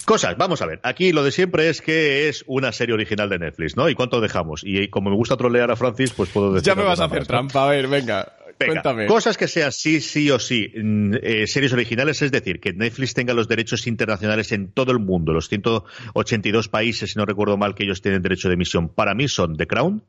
Cosas, 0.05 0.37
vamos 0.37 0.61
a 0.61 0.65
ver. 0.65 0.79
Aquí 0.83 1.11
lo 1.11 1.23
de 1.23 1.31
siempre 1.31 1.69
es 1.69 1.81
que 1.81 2.29
es 2.29 2.43
una 2.47 2.71
serie 2.71 2.93
original 2.93 3.29
de 3.29 3.39
Netflix, 3.39 3.75
¿no? 3.75 3.89
¿Y 3.89 3.95
cuánto 3.95 4.21
dejamos? 4.21 4.61
Y 4.63 4.87
como 4.89 5.09
me 5.09 5.15
gusta 5.15 5.37
trolear 5.37 5.71
a 5.71 5.75
Francis, 5.75 6.11
pues 6.11 6.29
puedo 6.29 6.53
decir. 6.53 6.67
Ya 6.67 6.75
me 6.75 6.83
vas 6.83 6.99
a 6.99 7.05
hacer 7.05 7.25
trampa, 7.25 7.65
a 7.65 7.69
ver, 7.69 7.87
venga. 7.87 8.33
Cuéntame. 8.65 9.07
Cosas 9.07 9.37
que 9.37 9.47
sean 9.47 9.71
sí, 9.71 10.01
sí 10.01 10.29
o 10.29 10.39
sí 10.39 10.71
mm, 10.75 11.15
eh, 11.21 11.47
series 11.47 11.73
originales, 11.73 12.21
es 12.21 12.31
decir, 12.31 12.59
que 12.59 12.73
Netflix 12.73 13.13
tenga 13.13 13.33
los 13.33 13.47
derechos 13.47 13.87
internacionales 13.87 14.51
en 14.51 14.71
todo 14.71 14.91
el 14.91 14.99
mundo, 14.99 15.33
los 15.33 15.49
182 15.49 16.67
países, 16.69 17.11
si 17.11 17.17
no 17.17 17.25
recuerdo 17.25 17.57
mal, 17.57 17.75
que 17.75 17.83
ellos 17.83 18.01
tienen 18.01 18.21
derecho 18.21 18.49
de 18.49 18.55
emisión, 18.55 18.89
para 18.89 19.15
mí 19.15 19.27
son 19.27 19.57
The 19.57 19.67
Crown, 19.67 20.03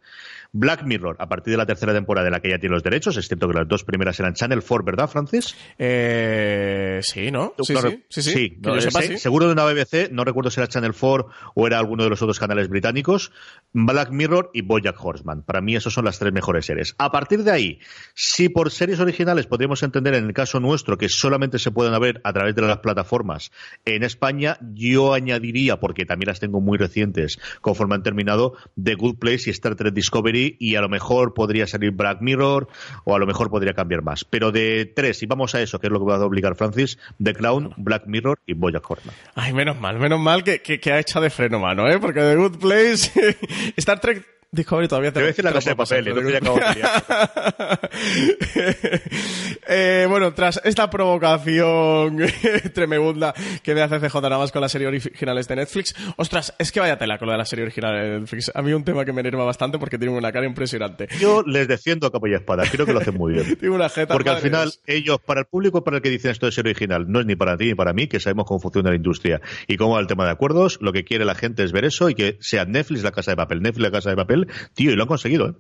Black 0.54 0.84
Mirror, 0.84 1.16
a 1.18 1.30
partir 1.30 1.52
de 1.52 1.56
la 1.56 1.64
tercera 1.64 1.94
temporada 1.94 2.26
de 2.26 2.30
la 2.30 2.40
que 2.40 2.50
ya 2.50 2.58
tiene 2.58 2.74
los 2.74 2.82
derechos, 2.82 3.16
excepto 3.16 3.48
que 3.48 3.54
las 3.54 3.66
dos 3.66 3.84
primeras 3.84 4.20
eran 4.20 4.34
Channel 4.34 4.62
4, 4.62 4.84
¿verdad, 4.84 5.08
Francis? 5.08 5.56
Eh, 5.78 7.00
sí, 7.02 7.30
¿no? 7.30 7.54
Sí, 7.62 7.74
sí, 8.10 8.22
sí, 8.22 8.58
sí, 8.58 9.18
Seguro 9.18 9.46
de 9.46 9.52
una 9.52 9.64
BBC, 9.64 10.10
no 10.10 10.24
recuerdo 10.24 10.50
si 10.50 10.60
era 10.60 10.68
Channel 10.68 10.92
4 10.92 11.26
o 11.54 11.66
era 11.66 11.78
alguno 11.78 12.04
de 12.04 12.10
los 12.10 12.20
otros 12.20 12.38
canales 12.38 12.68
británicos, 12.68 13.32
Black 13.72 14.10
Mirror 14.10 14.50
y 14.52 14.60
Bojack 14.60 15.02
Horseman. 15.02 15.42
Para 15.42 15.62
mí, 15.62 15.74
esas 15.74 15.94
son 15.94 16.04
las 16.04 16.18
tres 16.18 16.34
mejores 16.34 16.66
series. 16.66 16.94
A 16.98 17.10
partir 17.10 17.44
de 17.44 17.50
ahí, 17.50 17.78
si 18.14 18.50
por 18.50 18.70
series 18.70 19.00
originales 19.00 19.46
podemos 19.46 19.82
entender 19.82 20.12
en 20.12 20.26
el 20.26 20.34
caso 20.34 20.60
nuestro 20.60 20.98
que 20.98 21.08
solamente 21.08 21.58
se 21.58 21.70
pueden 21.70 21.98
ver 21.98 22.20
a 22.24 22.32
través 22.34 22.54
de 22.54 22.60
las 22.60 22.78
plataformas 22.80 23.52
en 23.86 24.02
España, 24.02 24.58
yo 24.74 25.14
añadiría, 25.14 25.80
porque 25.80 26.04
también 26.04 26.28
las 26.28 26.40
tengo 26.40 26.60
muy 26.60 26.76
recientes, 26.76 27.38
conforme 27.62 27.94
han 27.94 28.02
terminado, 28.02 28.54
The 28.82 28.96
Good 28.96 29.16
Place 29.18 29.44
y 29.46 29.50
Star 29.52 29.76
Trek 29.76 29.94
Discovery 29.94 30.41
y 30.58 30.76
a 30.76 30.80
lo 30.80 30.88
mejor 30.88 31.34
podría 31.34 31.66
salir 31.66 31.92
Black 31.92 32.20
Mirror 32.20 32.68
o 33.04 33.14
a 33.14 33.18
lo 33.18 33.26
mejor 33.26 33.50
podría 33.50 33.74
cambiar 33.74 34.02
más. 34.02 34.24
Pero 34.24 34.52
de 34.52 34.90
tres, 34.94 35.22
y 35.22 35.26
vamos 35.26 35.54
a 35.54 35.62
eso, 35.62 35.78
que 35.78 35.86
es 35.86 35.92
lo 35.92 35.98
que 35.98 36.06
va 36.06 36.16
a 36.16 36.24
obligar 36.24 36.56
Francis, 36.56 36.98
The 37.22 37.34
Clown, 37.34 37.74
Black 37.76 38.06
Mirror 38.06 38.40
y 38.46 38.54
Boya 38.54 38.80
Horseman. 38.86 39.14
Ay, 39.34 39.52
menos 39.52 39.78
mal, 39.78 39.98
menos 39.98 40.20
mal 40.20 40.44
que, 40.44 40.60
que, 40.60 40.92
ha 40.92 40.98
hecho 40.98 41.20
de 41.20 41.30
freno 41.30 41.58
mano, 41.58 41.88
¿eh? 41.88 41.98
Porque 41.98 42.20
The 42.20 42.36
Good 42.36 42.58
Place, 42.58 43.36
Star 43.76 44.00
Trek 44.00 44.32
Discovery 44.54 44.86
todavía 44.86 45.10
te, 45.10 45.18
voy 45.18 45.24
a 45.24 45.28
decir 45.28 45.46
la 45.46 45.52
casa 45.54 45.70
de 45.70 45.76
papel, 45.76 46.08
entonces 46.08 46.34
acabo 46.34 46.60
eh, 49.66 50.06
Bueno, 50.10 50.34
tras 50.34 50.60
esta 50.62 50.90
provocación 50.90 52.18
tremenda 52.74 53.32
que 53.62 53.74
me 53.74 53.80
hace 53.80 53.98
CJ 53.98 54.20
nada 54.20 54.36
más 54.36 54.52
con 54.52 54.60
las 54.60 54.70
series 54.70 54.88
originales 54.88 55.48
de 55.48 55.56
Netflix, 55.56 55.94
ostras, 56.18 56.54
es 56.58 56.70
que 56.70 56.80
vaya 56.80 56.98
tela 56.98 57.16
con 57.16 57.28
lo 57.28 57.32
de 57.32 57.38
la 57.38 57.46
serie 57.46 57.64
original 57.64 57.94
de 57.94 58.20
Netflix. 58.20 58.52
A 58.54 58.60
mí 58.60 58.74
un 58.74 58.84
tema 58.84 59.06
que 59.06 59.14
me 59.14 59.22
enerva 59.22 59.42
bastante 59.46 59.78
porque 59.78 59.96
tiene 59.96 60.14
una 60.14 60.30
cara 60.30 60.44
impresionante. 60.44 61.08
Yo 61.18 61.42
les 61.46 61.66
defiendo 61.66 62.06
a 62.06 62.12
capa 62.12 62.28
y 62.28 62.34
espada, 62.34 62.64
creo 62.70 62.84
que 62.84 62.92
lo 62.92 62.98
hacen 62.98 63.14
muy 63.14 63.32
bien. 63.32 63.56
tiene 63.58 63.74
una 63.74 63.88
jeta, 63.88 64.12
porque 64.12 64.28
al 64.28 64.42
final, 64.42 64.70
ellos, 64.86 65.18
para 65.24 65.40
el 65.40 65.46
público 65.46 65.82
para 65.82 65.96
el 65.96 66.02
que 66.02 66.10
dicen 66.10 66.30
esto 66.30 66.44
de 66.44 66.52
serie 66.52 66.72
original, 66.72 67.06
no 67.08 67.20
es 67.20 67.24
ni 67.24 67.36
para 67.36 67.56
ti 67.56 67.68
ni 67.68 67.74
para 67.74 67.94
mí, 67.94 68.06
que 68.06 68.20
sabemos 68.20 68.44
cómo 68.44 68.60
funciona 68.60 68.90
la 68.90 68.96
industria 68.96 69.40
y 69.66 69.78
cómo 69.78 69.94
va 69.94 70.00
el 70.00 70.08
tema 70.08 70.26
de 70.26 70.32
acuerdos, 70.32 70.76
lo 70.82 70.92
que 70.92 71.04
quiere 71.04 71.24
la 71.24 71.34
gente 71.34 71.64
es 71.64 71.72
ver 71.72 71.86
eso 71.86 72.10
y 72.10 72.14
que 72.14 72.36
sea 72.40 72.66
Netflix 72.66 73.02
la 73.02 73.12
casa 73.12 73.30
de 73.30 73.38
papel, 73.38 73.62
Netflix 73.62 73.82
la 73.82 73.90
casa 73.90 74.10
de 74.10 74.16
papel 74.16 74.41
tío, 74.74 74.92
y 74.92 74.96
lo 74.96 75.02
han 75.02 75.08
conseguido, 75.08 75.48
¿eh? 75.48 75.54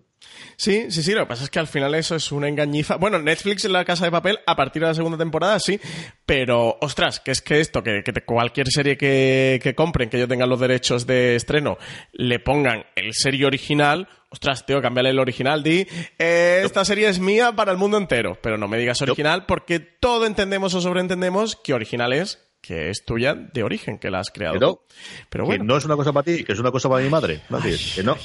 Sí, 0.56 0.90
sí, 0.90 1.02
sí, 1.02 1.12
lo 1.12 1.20
que 1.20 1.26
pasa 1.26 1.44
es 1.44 1.50
que 1.50 1.58
al 1.58 1.66
final 1.66 1.94
eso 1.94 2.14
es 2.14 2.30
una 2.32 2.48
engañiza. 2.48 2.96
Bueno, 2.96 3.18
Netflix 3.18 3.64
en 3.64 3.72
la 3.72 3.84
casa 3.84 4.04
de 4.04 4.10
papel, 4.10 4.38
a 4.46 4.56
partir 4.56 4.82
de 4.82 4.88
la 4.88 4.94
segunda 4.94 5.18
temporada, 5.18 5.58
sí, 5.58 5.80
pero 6.26 6.78
ostras, 6.80 7.20
que 7.20 7.30
es 7.30 7.42
que 7.42 7.60
esto, 7.60 7.82
que, 7.82 8.02
cualquier 8.24 8.68
serie 8.68 8.96
que, 8.96 9.74
compren, 9.76 10.08
que 10.08 10.18
ellos 10.18 10.28
tengan 10.28 10.48
los 10.48 10.60
derechos 10.60 11.06
de 11.06 11.36
estreno, 11.36 11.78
le 12.12 12.38
pongan 12.38 12.84
el 12.94 13.12
serie 13.12 13.46
original, 13.46 14.08
ostras, 14.30 14.64
tío, 14.64 14.80
cambiarle 14.80 15.10
el 15.10 15.18
original, 15.18 15.62
di, 15.62 15.86
eh, 16.18 16.62
esta 16.64 16.84
serie 16.84 17.08
es 17.08 17.18
mía 17.18 17.52
para 17.52 17.72
el 17.72 17.78
mundo 17.78 17.96
entero, 17.98 18.38
pero 18.42 18.56
no 18.58 18.68
me 18.68 18.78
digas 18.78 19.02
original 19.02 19.46
porque 19.46 19.80
todo 19.80 20.26
entendemos 20.26 20.74
o 20.74 20.80
sobreentendemos 20.80 21.56
que 21.56 21.74
original 21.74 22.12
es 22.12 22.51
que 22.62 22.90
es 22.90 23.04
tuya 23.04 23.34
de 23.34 23.62
origen, 23.64 23.98
que 23.98 24.08
la 24.08 24.20
has 24.20 24.30
creado. 24.30 24.84
Pero, 25.28 25.44
bueno. 25.44 25.62
Que 25.62 25.66
no 25.66 25.76
es 25.76 25.84
una 25.84 25.96
cosa 25.96 26.12
para 26.12 26.24
ti, 26.24 26.44
que 26.44 26.52
es 26.52 26.58
una 26.60 26.70
cosa 26.70 26.88
para 26.88 27.02
mi 27.02 27.10
madre. 27.10 27.40
No, 27.50 27.60
que 27.60 28.02
no. 28.04 28.16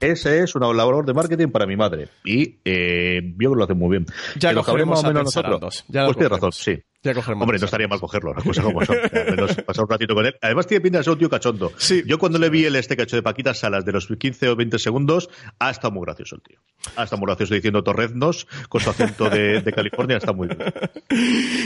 ese 0.00 0.42
es 0.42 0.54
una 0.56 0.72
labor 0.72 1.06
de 1.06 1.14
marketing 1.14 1.48
para 1.48 1.64
mi 1.64 1.76
madre. 1.76 2.08
Y 2.24 2.58
eh, 2.64 3.20
yo 3.22 3.36
creo 3.36 3.50
que 3.52 3.56
lo 3.56 3.64
hace 3.64 3.74
muy 3.74 3.90
bien. 3.90 4.06
Ya 4.36 4.52
lo 4.52 4.64
cogeremos 4.64 5.00
más 5.00 5.04
o 5.04 5.14
menos 5.14 5.24
nosotros. 5.24 5.84
Ya 5.88 6.04
pues 6.06 6.16
tienes 6.16 6.32
razón, 6.32 6.52
sí. 6.52 6.82
Hombre, 7.04 7.58
no 7.58 7.66
estaría 7.66 7.86
mal 7.86 8.00
cogerlo, 8.00 8.32
las 8.32 8.44
cosas 8.44 8.64
como 8.64 8.84
son. 8.84 8.96
menos 9.12 9.54
pasar 9.56 9.84
un 9.84 9.90
ratito 9.90 10.14
con 10.14 10.24
él. 10.24 10.34
Además, 10.40 10.66
tiene 10.66 10.80
pinta 10.80 10.98
de 10.98 11.04
ser 11.04 11.12
un 11.12 11.18
tío 11.18 11.28
cachondo. 11.28 11.72
Sí. 11.76 12.02
Yo 12.06 12.18
cuando 12.18 12.38
le 12.38 12.48
vi 12.48 12.64
el 12.64 12.76
este 12.76 12.96
cacho 12.96 13.16
de 13.16 13.22
Paquita 13.22 13.52
Salas 13.52 13.84
de 13.84 13.92
los 13.92 14.06
15 14.06 14.48
o 14.48 14.56
20 14.56 14.78
segundos, 14.78 15.28
ha 15.58 15.70
estado 15.70 15.92
muy 15.92 16.04
gracioso 16.04 16.36
el 16.36 16.42
tío. 16.42 16.58
Ha 16.96 17.04
estado 17.04 17.20
muy 17.20 17.26
gracioso 17.26 17.54
diciendo 17.54 17.82
torreznos 17.82 18.46
con 18.68 18.80
su 18.80 18.90
acento 18.90 19.28
de, 19.28 19.62
California, 19.74 20.16
está 20.16 20.32
muy 20.32 20.48
bien. 20.48 20.72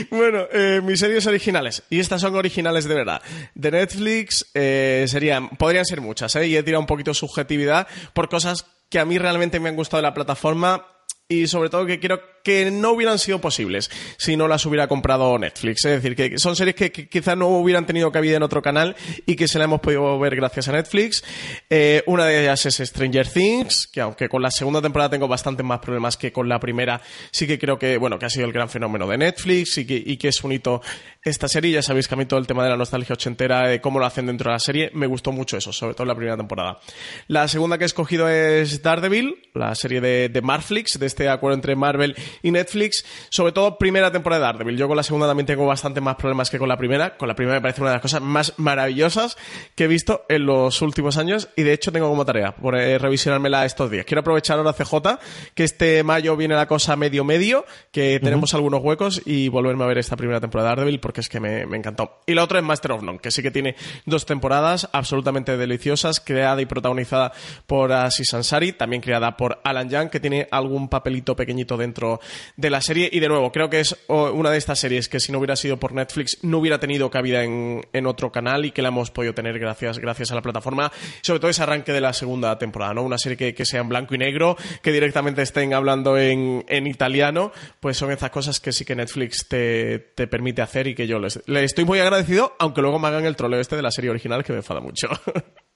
Bueno, 0.09 0.45
eh, 0.51 0.81
mis 0.83 0.99
series 0.99 1.25
originales, 1.27 1.83
y 1.89 1.99
estas 1.99 2.21
son 2.21 2.35
originales 2.35 2.85
de 2.85 2.95
verdad. 2.95 3.21
De 3.55 3.71
Netflix 3.71 4.49
eh, 4.53 5.05
serían, 5.07 5.49
podrían 5.49 5.85
ser 5.85 6.01
muchas, 6.01 6.35
¿eh? 6.35 6.47
y 6.47 6.55
he 6.55 6.63
tirado 6.63 6.81
un 6.81 6.87
poquito 6.87 7.13
subjetividad 7.13 7.87
por 8.13 8.29
cosas 8.29 8.65
que 8.89 8.99
a 8.99 9.05
mí 9.05 9.17
realmente 9.17 9.59
me 9.59 9.69
han 9.69 9.75
gustado 9.75 10.01
de 10.01 10.07
la 10.07 10.13
plataforma 10.13 10.85
y 11.31 11.45
sobre 11.45 11.69
todo 11.69 11.85
que 11.85 11.99
quiero 11.99 12.19
que 12.43 12.71
no 12.71 12.93
hubieran 12.93 13.19
sido 13.19 13.39
posibles 13.39 13.91
si 14.17 14.35
no 14.35 14.47
las 14.47 14.65
hubiera 14.65 14.87
comprado 14.87 15.37
Netflix. 15.37 15.85
Es 15.85 16.01
decir, 16.01 16.15
que 16.15 16.39
son 16.39 16.55
series 16.55 16.75
que, 16.75 16.91
quizás 16.91 17.37
no 17.37 17.49
hubieran 17.49 17.85
tenido 17.85 18.11
cabida 18.11 18.37
en 18.37 18.41
otro 18.41 18.63
canal 18.63 18.95
y 19.27 19.35
que 19.35 19.47
se 19.47 19.59
la 19.59 19.65
hemos 19.65 19.79
podido 19.79 20.17
ver 20.17 20.35
gracias 20.35 20.67
a 20.69 20.71
Netflix. 20.71 21.23
Eh, 21.69 22.01
una 22.07 22.25
de 22.25 22.41
ellas 22.41 22.65
es 22.65 22.77
Stranger 22.77 23.27
Things, 23.27 23.87
que 23.87 24.01
aunque 24.01 24.27
con 24.27 24.41
la 24.41 24.49
segunda 24.49 24.81
temporada 24.81 25.11
tengo 25.11 25.27
bastantes 25.27 25.63
más 25.63 25.79
problemas 25.79 26.17
que 26.17 26.31
con 26.31 26.49
la 26.49 26.59
primera, 26.59 26.99
sí 27.31 27.45
que 27.45 27.59
creo 27.59 27.77
que, 27.77 27.97
bueno, 27.97 28.17
que 28.17 28.25
ha 28.25 28.29
sido 28.31 28.47
el 28.47 28.51
gran 28.51 28.67
fenómeno 28.67 29.07
de 29.07 29.19
Netflix 29.19 29.77
y 29.77 29.85
que, 29.85 30.17
que 30.17 30.27
es 30.29 30.43
un 30.43 30.51
hito 30.51 30.81
esta 31.23 31.47
serie. 31.47 31.73
Ya 31.73 31.83
sabéis 31.83 32.07
que 32.07 32.15
a 32.15 32.17
mí 32.17 32.25
todo 32.25 32.39
el 32.39 32.47
tema 32.47 32.63
de 32.63 32.71
la 32.71 32.77
nostalgia 32.77 33.13
ochentera, 33.13 33.67
de 33.67 33.79
cómo 33.81 33.99
lo 33.99 34.07
hacen 34.07 34.25
dentro 34.25 34.49
de 34.49 34.55
la 34.55 34.59
serie, 34.59 34.89
me 34.95 35.05
gustó 35.05 35.31
mucho 35.31 35.57
eso, 35.57 35.71
sobre 35.71 35.93
todo 35.93 36.05
en 36.05 36.09
la 36.09 36.15
primera 36.15 36.37
temporada. 36.37 36.79
La 37.27 37.47
segunda 37.47 37.77
que 37.77 37.83
he 37.83 37.85
escogido 37.85 38.27
es 38.29 38.81
Daredevil, 38.81 39.51
la 39.53 39.75
serie 39.75 40.01
de, 40.01 40.29
de 40.29 40.41
Marflix, 40.41 40.97
de 40.97 41.05
este 41.05 41.18
acuerdo 41.27 41.55
entre 41.55 41.75
Marvel 41.75 42.15
y 42.41 42.51
Netflix, 42.51 43.05
sobre 43.29 43.51
todo 43.51 43.77
primera 43.77 44.11
temporada 44.11 44.39
de 44.39 44.53
Daredevil. 44.53 44.77
Yo 44.77 44.87
con 44.87 44.95
la 44.95 45.03
segunda 45.03 45.27
también 45.27 45.47
tengo 45.47 45.65
bastante 45.65 45.99
más 45.99 46.15
problemas 46.15 46.49
que 46.49 46.59
con 46.59 46.69
la 46.69 46.77
primera. 46.77 47.17
Con 47.17 47.27
la 47.27 47.35
primera 47.35 47.57
me 47.57 47.61
parece 47.61 47.81
una 47.81 47.89
de 47.89 47.95
las 47.95 48.01
cosas 48.01 48.21
más 48.21 48.53
maravillosas 48.57 49.37
que 49.75 49.85
he 49.85 49.87
visto 49.87 50.25
en 50.29 50.45
los 50.45 50.81
últimos 50.81 51.17
años 51.17 51.49
y 51.55 51.63
de 51.63 51.73
hecho 51.73 51.91
tengo 51.91 52.07
como 52.07 52.25
tarea 52.25 52.55
por 52.55 52.75
eh, 52.75 52.97
revisionármela 52.97 53.65
estos 53.65 53.91
días. 53.91 54.05
Quiero 54.05 54.21
aprovechar 54.21 54.57
ahora 54.57 54.73
CJ, 54.73 55.19
que 55.53 55.63
este 55.63 56.03
mayo 56.03 56.37
viene 56.37 56.55
la 56.55 56.67
cosa 56.67 56.95
medio 56.95 57.23
medio, 57.23 57.65
que 57.91 58.19
tenemos 58.21 58.53
algunos 58.53 58.83
huecos 58.83 59.21
y 59.25 59.49
volverme 59.49 59.83
a 59.83 59.87
ver 59.87 59.97
esta 59.97 60.15
primera 60.15 60.39
temporada 60.39 60.69
de 60.69 60.75
Daredevil 60.75 60.99
porque 60.99 61.21
es 61.21 61.29
que 61.29 61.39
me, 61.39 61.61
encantó. 61.61 62.21
Y 62.25 62.33
la 62.33 62.43
otra 62.43 62.59
es 62.59 62.65
Master 62.65 62.93
of 62.93 63.03
None, 63.03 63.19
que 63.19 63.31
sí 63.31 63.41
que 63.41 63.51
tiene 63.51 63.75
dos 64.05 64.25
temporadas 64.25 64.89
absolutamente 64.91 65.57
deliciosas, 65.57 66.19
creada 66.19 66.61
y 66.61 66.65
protagonizada 66.65 67.31
por 67.67 67.91
Aziz 67.91 68.33
Ansari, 68.33 68.73
también 68.73 69.01
creada 69.01 69.37
por 69.37 69.59
Alan 69.63 69.89
Young, 69.89 70.09
que 70.09 70.19
tiene 70.19 70.47
algún 70.51 70.89
papelito 71.09 71.35
pequeñito 71.35 71.75
dentro 71.75 72.19
de 72.55 72.69
la 72.69 72.81
serie. 72.81 73.09
Y 73.11 73.19
de 73.19 73.27
nuevo, 73.27 73.51
creo 73.51 73.69
que 73.69 73.79
es 73.79 73.95
una 74.07 74.51
de 74.51 74.57
estas 74.57 74.79
series 74.79 75.09
que 75.09 75.19
si 75.19 75.31
no 75.31 75.39
hubiera 75.39 75.55
sido 75.55 75.77
por 75.77 75.93
Netflix 75.93 76.37
no 76.43 76.59
hubiera 76.59 76.79
tenido 76.79 77.09
cabida 77.09 77.43
en, 77.43 78.05
otro 78.05 78.31
canal 78.31 78.65
y 78.65 78.71
que 78.71 78.81
la 78.81 78.89
hemos 78.89 79.11
podido 79.11 79.33
tener 79.33 79.59
gracias, 79.59 79.99
gracias 79.99 80.31
a 80.31 80.35
la 80.35 80.41
plataforma. 80.41 80.91
Sobre 81.21 81.39
todo 81.39 81.49
ese 81.49 81.63
arranque 81.63 81.93
de 81.93 82.01
la 82.01 82.13
segunda 82.13 82.57
temporada, 82.57 82.93
¿no? 82.93 83.03
Una 83.03 83.17
serie 83.17 83.53
que, 83.53 83.65
sea 83.65 83.81
en 83.81 83.89
blanco 83.89 84.15
y 84.15 84.17
negro, 84.17 84.55
que 84.81 84.91
directamente 84.91 85.41
estén 85.41 85.73
hablando 85.73 86.17
en, 86.17 86.63
italiano, 86.87 87.51
pues 87.79 87.97
son 87.97 88.11
esas 88.11 88.29
cosas 88.29 88.59
que 88.59 88.71
sí 88.71 88.85
que 88.85 88.95
Netflix 88.95 89.47
te, 89.47 89.99
permite 90.27 90.61
hacer 90.61 90.87
y 90.87 90.95
que 90.95 91.07
yo 91.07 91.19
les, 91.19 91.41
le 91.47 91.63
estoy 91.63 91.85
muy 91.85 91.99
agradecido, 91.99 92.55
aunque 92.59 92.81
luego 92.81 92.99
me 92.99 93.07
hagan 93.07 93.25
el 93.25 93.35
troleo 93.35 93.59
este 93.59 93.75
de 93.75 93.81
la 93.81 93.91
serie 93.91 94.11
original 94.11 94.43
que 94.43 94.53
me 94.53 94.59
enfada 94.59 94.79
mucho. 94.79 95.09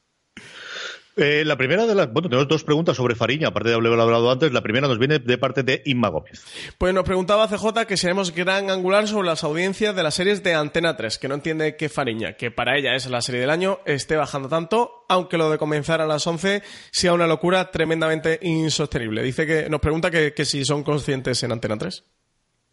Eh, 1.16 1.44
la 1.46 1.58
primera 1.58 1.86
de 1.86 1.94
las. 1.94 2.12
Bueno, 2.12 2.28
tenemos 2.28 2.48
dos 2.48 2.64
preguntas 2.64 2.98
sobre 2.98 3.16
Fariña, 3.16 3.50
aparte 3.50 3.70
de 3.70 3.76
haberlo 3.76 4.02
hablado 4.02 4.32
antes. 4.32 4.52
La 4.52 4.62
primera 4.62 4.88
nos 4.88 4.98
viene 4.98 5.20
de 5.20 5.38
parte 5.38 5.62
de 5.62 5.84
Inma 5.86 6.10
Gómez. 6.10 6.44
Pues 6.78 6.94
nos 6.94 7.04
preguntaba 7.04 7.48
CJ 7.48 7.86
que 7.88 7.98
seremos 7.98 8.34
gran 8.34 8.72
angular 8.72 9.08
sobre 9.08 9.28
las 9.28 9.44
audiencias 9.44 9.96
de 9.96 10.04
las 10.04 10.16
series 10.16 10.42
de 10.42 10.56
Antena 10.56 10.98
3, 10.98 11.20
que 11.20 11.28
no 11.28 11.36
entiende 11.36 11.76
que 11.76 11.90
Fariña, 11.90 12.34
que 12.34 12.50
para 12.50 12.78
ella 12.78 12.96
es 12.96 13.08
la 13.10 13.22
serie 13.22 13.42
del 13.42 13.52
año, 13.52 13.80
esté 13.86 14.16
bajando 14.16 14.50
tanto, 14.50 15.06
aunque 15.08 15.38
lo 15.38 15.52
de 15.52 15.60
comenzar 15.60 16.02
a 16.02 16.08
las 16.08 16.26
11 16.26 16.64
sea 16.92 17.14
una 17.14 17.28
locura 17.28 17.70
tremendamente 17.70 18.40
insostenible. 18.42 19.22
Dice 19.22 19.46
que 19.46 19.70
nos 19.70 19.82
pregunta 19.82 20.10
que, 20.10 20.34
que 20.34 20.46
si 20.46 20.66
son 20.66 20.84
conscientes 20.84 21.44
en 21.44 21.52
Antena 21.52 21.78
3. 21.78 22.04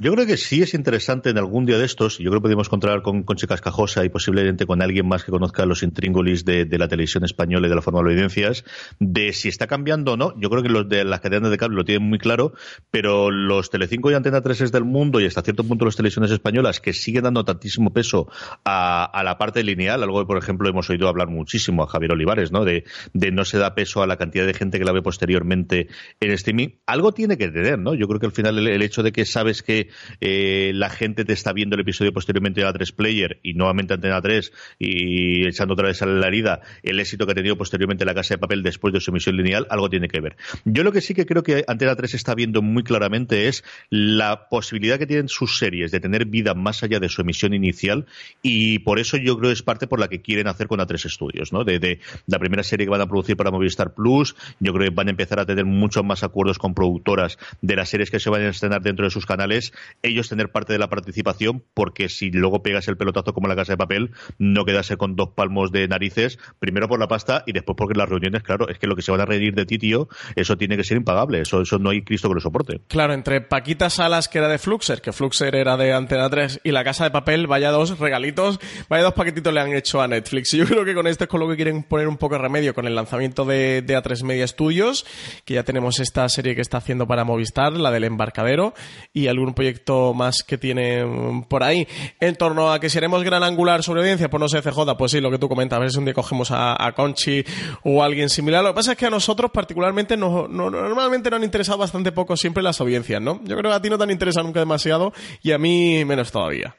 Yo 0.02 0.10
creo 0.14 0.24
que 0.24 0.38
sí 0.38 0.62
es 0.62 0.72
interesante 0.72 1.28
en 1.28 1.36
algún 1.36 1.66
día 1.66 1.76
de 1.76 1.84
estos, 1.84 2.16
yo 2.16 2.30
creo 2.30 2.40
que 2.40 2.44
podemos 2.44 2.68
encontrar 2.68 3.02
con 3.02 3.22
Conche 3.22 3.46
Cascajosa 3.46 4.02
y 4.02 4.08
posiblemente 4.08 4.64
con 4.64 4.80
alguien 4.80 5.06
más 5.06 5.24
que 5.24 5.30
conozca 5.30 5.66
los 5.66 5.82
intríngulis 5.82 6.46
de, 6.46 6.66
la 6.78 6.88
televisión 6.88 7.22
española 7.22 7.66
y 7.66 7.68
de 7.68 7.76
la 7.76 7.82
forma 7.82 8.00
de 8.00 8.14
audiencias, 8.14 8.64
de 8.98 9.34
si 9.34 9.50
está 9.50 9.66
cambiando 9.66 10.14
o 10.14 10.16
no. 10.16 10.32
Yo 10.40 10.48
creo 10.48 10.62
que 10.62 10.70
los 10.70 10.88
de 10.88 11.04
las 11.04 11.20
cadenas 11.20 11.50
de 11.50 11.58
cable 11.58 11.76
lo 11.76 11.84
tienen 11.84 12.08
muy 12.08 12.18
claro, 12.18 12.54
pero 12.90 13.30
los 13.30 13.68
Telecinco 13.68 14.10
y 14.10 14.14
Antena 14.14 14.40
3 14.40 14.62
es 14.62 14.72
del 14.72 14.84
mundo 14.84 15.20
y 15.20 15.26
hasta 15.26 15.42
cierto 15.42 15.64
punto 15.64 15.84
las 15.84 15.96
televisiones 15.96 16.30
españolas 16.30 16.80
que 16.80 16.94
siguen 16.94 17.24
dando 17.24 17.44
tantísimo 17.44 17.92
peso 17.92 18.26
a, 18.64 19.20
la 19.22 19.36
parte 19.36 19.62
lineal, 19.62 20.02
algo 20.02 20.20
que 20.20 20.26
por 20.26 20.38
ejemplo 20.38 20.66
hemos 20.70 20.88
oído 20.88 21.08
hablar 21.08 21.28
muchísimo 21.28 21.82
a 21.82 21.86
Javier 21.86 22.12
Olivares, 22.12 22.52
¿no? 22.52 22.64
De, 22.64 22.84
no 23.12 23.44
se 23.44 23.58
da 23.58 23.74
peso 23.74 24.02
a 24.02 24.06
la 24.06 24.16
cantidad 24.16 24.46
de 24.46 24.54
gente 24.54 24.78
que 24.78 24.86
la 24.86 24.92
ve 24.92 25.02
posteriormente 25.02 25.88
en 26.20 26.30
streaming. 26.30 26.68
Algo 26.86 27.12
tiene 27.12 27.36
que 27.36 27.48
tener, 27.48 27.78
¿no? 27.78 27.92
Yo 27.92 28.08
creo 28.08 28.18
que 28.18 28.24
al 28.24 28.32
final 28.32 28.66
el 28.66 28.80
hecho 28.80 29.02
de 29.02 29.12
que 29.12 29.26
sabes 29.26 29.62
que 29.62 29.89
eh, 30.20 30.72
la 30.74 30.90
gente 30.90 31.24
te 31.24 31.32
está 31.32 31.52
viendo 31.52 31.74
el 31.74 31.82
episodio 31.82 32.12
posteriormente 32.12 32.64
a 32.64 32.72
3 32.72 32.92
Player 32.92 33.40
y 33.42 33.54
nuevamente 33.54 33.94
Antena 33.94 34.20
3 34.20 34.52
y 34.78 35.46
echando 35.46 35.74
otra 35.74 35.88
vez 35.88 36.02
a 36.02 36.06
la 36.06 36.26
herida 36.26 36.60
el 36.82 37.00
éxito 37.00 37.26
que 37.26 37.32
ha 37.32 37.34
tenido 37.34 37.56
posteriormente 37.56 38.04
la 38.04 38.14
Casa 38.14 38.34
de 38.34 38.38
Papel 38.38 38.62
después 38.62 38.92
de 38.92 39.00
su 39.00 39.10
emisión 39.10 39.36
lineal, 39.36 39.66
algo 39.70 39.88
tiene 39.88 40.08
que 40.08 40.20
ver. 40.20 40.36
Yo 40.64 40.84
lo 40.84 40.92
que 40.92 41.00
sí 41.00 41.14
que 41.14 41.26
creo 41.26 41.42
que 41.42 41.64
Antena 41.66 41.96
3 41.96 42.14
está 42.14 42.34
viendo 42.34 42.62
muy 42.62 42.82
claramente 42.82 43.48
es 43.48 43.64
la 43.88 44.48
posibilidad 44.48 44.98
que 44.98 45.06
tienen 45.06 45.28
sus 45.28 45.58
series 45.58 45.90
de 45.90 46.00
tener 46.00 46.26
vida 46.26 46.54
más 46.54 46.82
allá 46.82 47.00
de 47.00 47.08
su 47.08 47.22
emisión 47.22 47.54
inicial 47.54 48.06
y 48.42 48.80
por 48.80 48.98
eso 48.98 49.16
yo 49.16 49.36
creo 49.38 49.50
que 49.50 49.54
es 49.54 49.62
parte 49.62 49.86
por 49.86 50.00
la 50.00 50.08
que 50.08 50.20
quieren 50.20 50.46
hacer 50.46 50.66
con 50.66 50.80
A3 50.80 51.10
Studios, 51.10 51.52
¿no? 51.52 51.64
De, 51.64 52.00
la 52.26 52.38
primera 52.38 52.62
serie 52.62 52.86
que 52.86 52.90
van 52.90 53.00
a 53.00 53.06
producir 53.06 53.36
para 53.36 53.50
Movistar 53.50 53.94
Plus, 53.94 54.36
yo 54.58 54.72
creo 54.72 54.88
que 54.88 54.94
van 54.94 55.08
a 55.08 55.10
empezar 55.10 55.40
a 55.40 55.46
tener 55.46 55.64
muchos 55.64 56.04
más 56.04 56.22
acuerdos 56.22 56.58
con 56.58 56.74
productoras 56.74 57.38
de 57.60 57.76
las 57.76 57.88
series 57.88 58.10
que 58.10 58.20
se 58.20 58.30
vayan 58.30 58.48
a 58.48 58.50
estrenar 58.50 58.82
dentro 58.82 59.04
de 59.04 59.10
sus 59.10 59.26
canales 59.26 59.72
ellos 60.02 60.28
tener 60.28 60.50
parte 60.50 60.72
de 60.72 60.78
la 60.78 60.88
participación, 60.88 61.62
porque 61.74 62.08
si 62.08 62.30
luego 62.30 62.62
pegas 62.62 62.88
el 62.88 62.96
pelotazo 62.96 63.34
como 63.34 63.48
la 63.48 63.56
casa 63.56 63.72
de 63.72 63.78
papel, 63.78 64.10
no 64.38 64.64
quedase 64.64 64.96
con 64.96 65.16
dos 65.16 65.30
palmos 65.30 65.72
de 65.72 65.88
narices, 65.88 66.38
primero 66.58 66.88
por 66.88 66.98
la 66.98 67.08
pasta 67.08 67.44
y 67.46 67.52
después 67.52 67.76
porque 67.76 67.98
las 67.98 68.08
reuniones, 68.08 68.42
claro, 68.42 68.68
es 68.68 68.78
que 68.78 68.86
lo 68.86 68.96
que 68.96 69.02
se 69.02 69.10
van 69.10 69.20
a 69.20 69.26
reír 69.26 69.54
de 69.54 69.66
ti, 69.66 69.78
tío, 69.78 70.08
eso 70.36 70.56
tiene 70.56 70.76
que 70.76 70.84
ser 70.84 70.96
impagable, 70.96 71.40
eso, 71.40 71.60
eso 71.62 71.78
no 71.78 71.90
hay 71.90 72.02
Cristo 72.02 72.28
que 72.28 72.34
lo 72.34 72.40
soporte. 72.40 72.80
Claro, 72.88 73.14
entre 73.14 73.40
Paquita 73.40 73.90
Salas, 73.90 74.28
que 74.28 74.38
era 74.38 74.48
de 74.48 74.58
Fluxer, 74.58 75.00
que 75.00 75.12
Fluxer 75.12 75.54
era 75.54 75.76
de 75.76 75.92
Antena 75.92 76.28
3, 76.28 76.60
y 76.64 76.72
la 76.72 76.84
casa 76.84 77.04
de 77.04 77.10
papel, 77.10 77.46
vaya 77.46 77.70
dos 77.70 77.98
regalitos, 77.98 78.60
vaya 78.88 79.04
dos 79.04 79.14
paquetitos 79.14 79.52
le 79.52 79.60
han 79.60 79.72
hecho 79.74 80.00
a 80.00 80.08
Netflix. 80.08 80.54
Y 80.54 80.58
yo 80.58 80.66
creo 80.66 80.84
que 80.84 80.94
con 80.94 81.06
esto 81.06 81.24
es 81.24 81.30
con 81.30 81.40
lo 81.40 81.48
que 81.48 81.56
quieren 81.56 81.82
poner 81.82 82.08
un 82.08 82.16
poco 82.16 82.34
de 82.34 82.42
remedio, 82.42 82.74
con 82.74 82.86
el 82.86 82.94
lanzamiento 82.94 83.44
de, 83.44 83.82
de 83.82 83.96
A3 83.96 84.22
Media 84.24 84.46
Studios, 84.46 85.06
que 85.44 85.54
ya 85.54 85.62
tenemos 85.62 86.00
esta 86.00 86.28
serie 86.28 86.54
que 86.54 86.60
está 86.60 86.78
haciendo 86.78 87.06
para 87.06 87.24
Movistar, 87.24 87.72
la 87.72 87.90
del 87.90 88.04
embarcadero, 88.04 88.74
y 89.12 89.28
algún 89.28 89.54
proyecto 89.54 89.69
más 90.14 90.42
que 90.46 90.58
tiene 90.58 91.04
por 91.48 91.62
ahí. 91.62 91.86
En 92.18 92.36
torno 92.36 92.72
a 92.72 92.80
que 92.80 92.90
seremos 92.90 93.22
gran 93.22 93.42
angular 93.42 93.82
sobre 93.82 94.00
audiencia, 94.00 94.28
pues 94.30 94.40
no 94.40 94.48
sé, 94.48 94.62
CJ, 94.62 94.96
pues 94.96 95.12
sí, 95.12 95.20
lo 95.20 95.30
que 95.30 95.38
tú 95.38 95.48
comentas, 95.48 95.76
a 95.76 95.80
ver 95.80 95.90
si 95.90 95.98
un 95.98 96.04
día 96.04 96.14
cogemos 96.14 96.50
a, 96.50 96.92
Conchi 96.94 97.44
o 97.84 98.02
alguien 98.02 98.28
similar. 98.28 98.62
Lo 98.62 98.70
que 98.70 98.76
pasa 98.76 98.92
es 98.92 98.98
que 98.98 99.06
a 99.06 99.10
nosotros 99.10 99.50
particularmente 99.52 100.16
no, 100.16 100.48
normalmente 100.48 101.30
nos 101.30 101.38
han 101.38 101.44
interesado 101.44 101.78
bastante 101.78 102.12
poco 102.12 102.36
siempre 102.36 102.62
las 102.62 102.80
audiencias, 102.80 103.20
¿no? 103.20 103.40
Yo 103.44 103.56
creo 103.56 103.70
que 103.70 103.76
a 103.76 103.82
ti 103.82 103.90
no 103.90 103.98
te 103.98 104.04
han 104.04 104.10
interesado 104.10 104.44
nunca 104.46 104.60
demasiado 104.60 105.12
y 105.42 105.52
a 105.52 105.58
mí 105.58 106.04
menos 106.04 106.30
todavía 106.32 106.76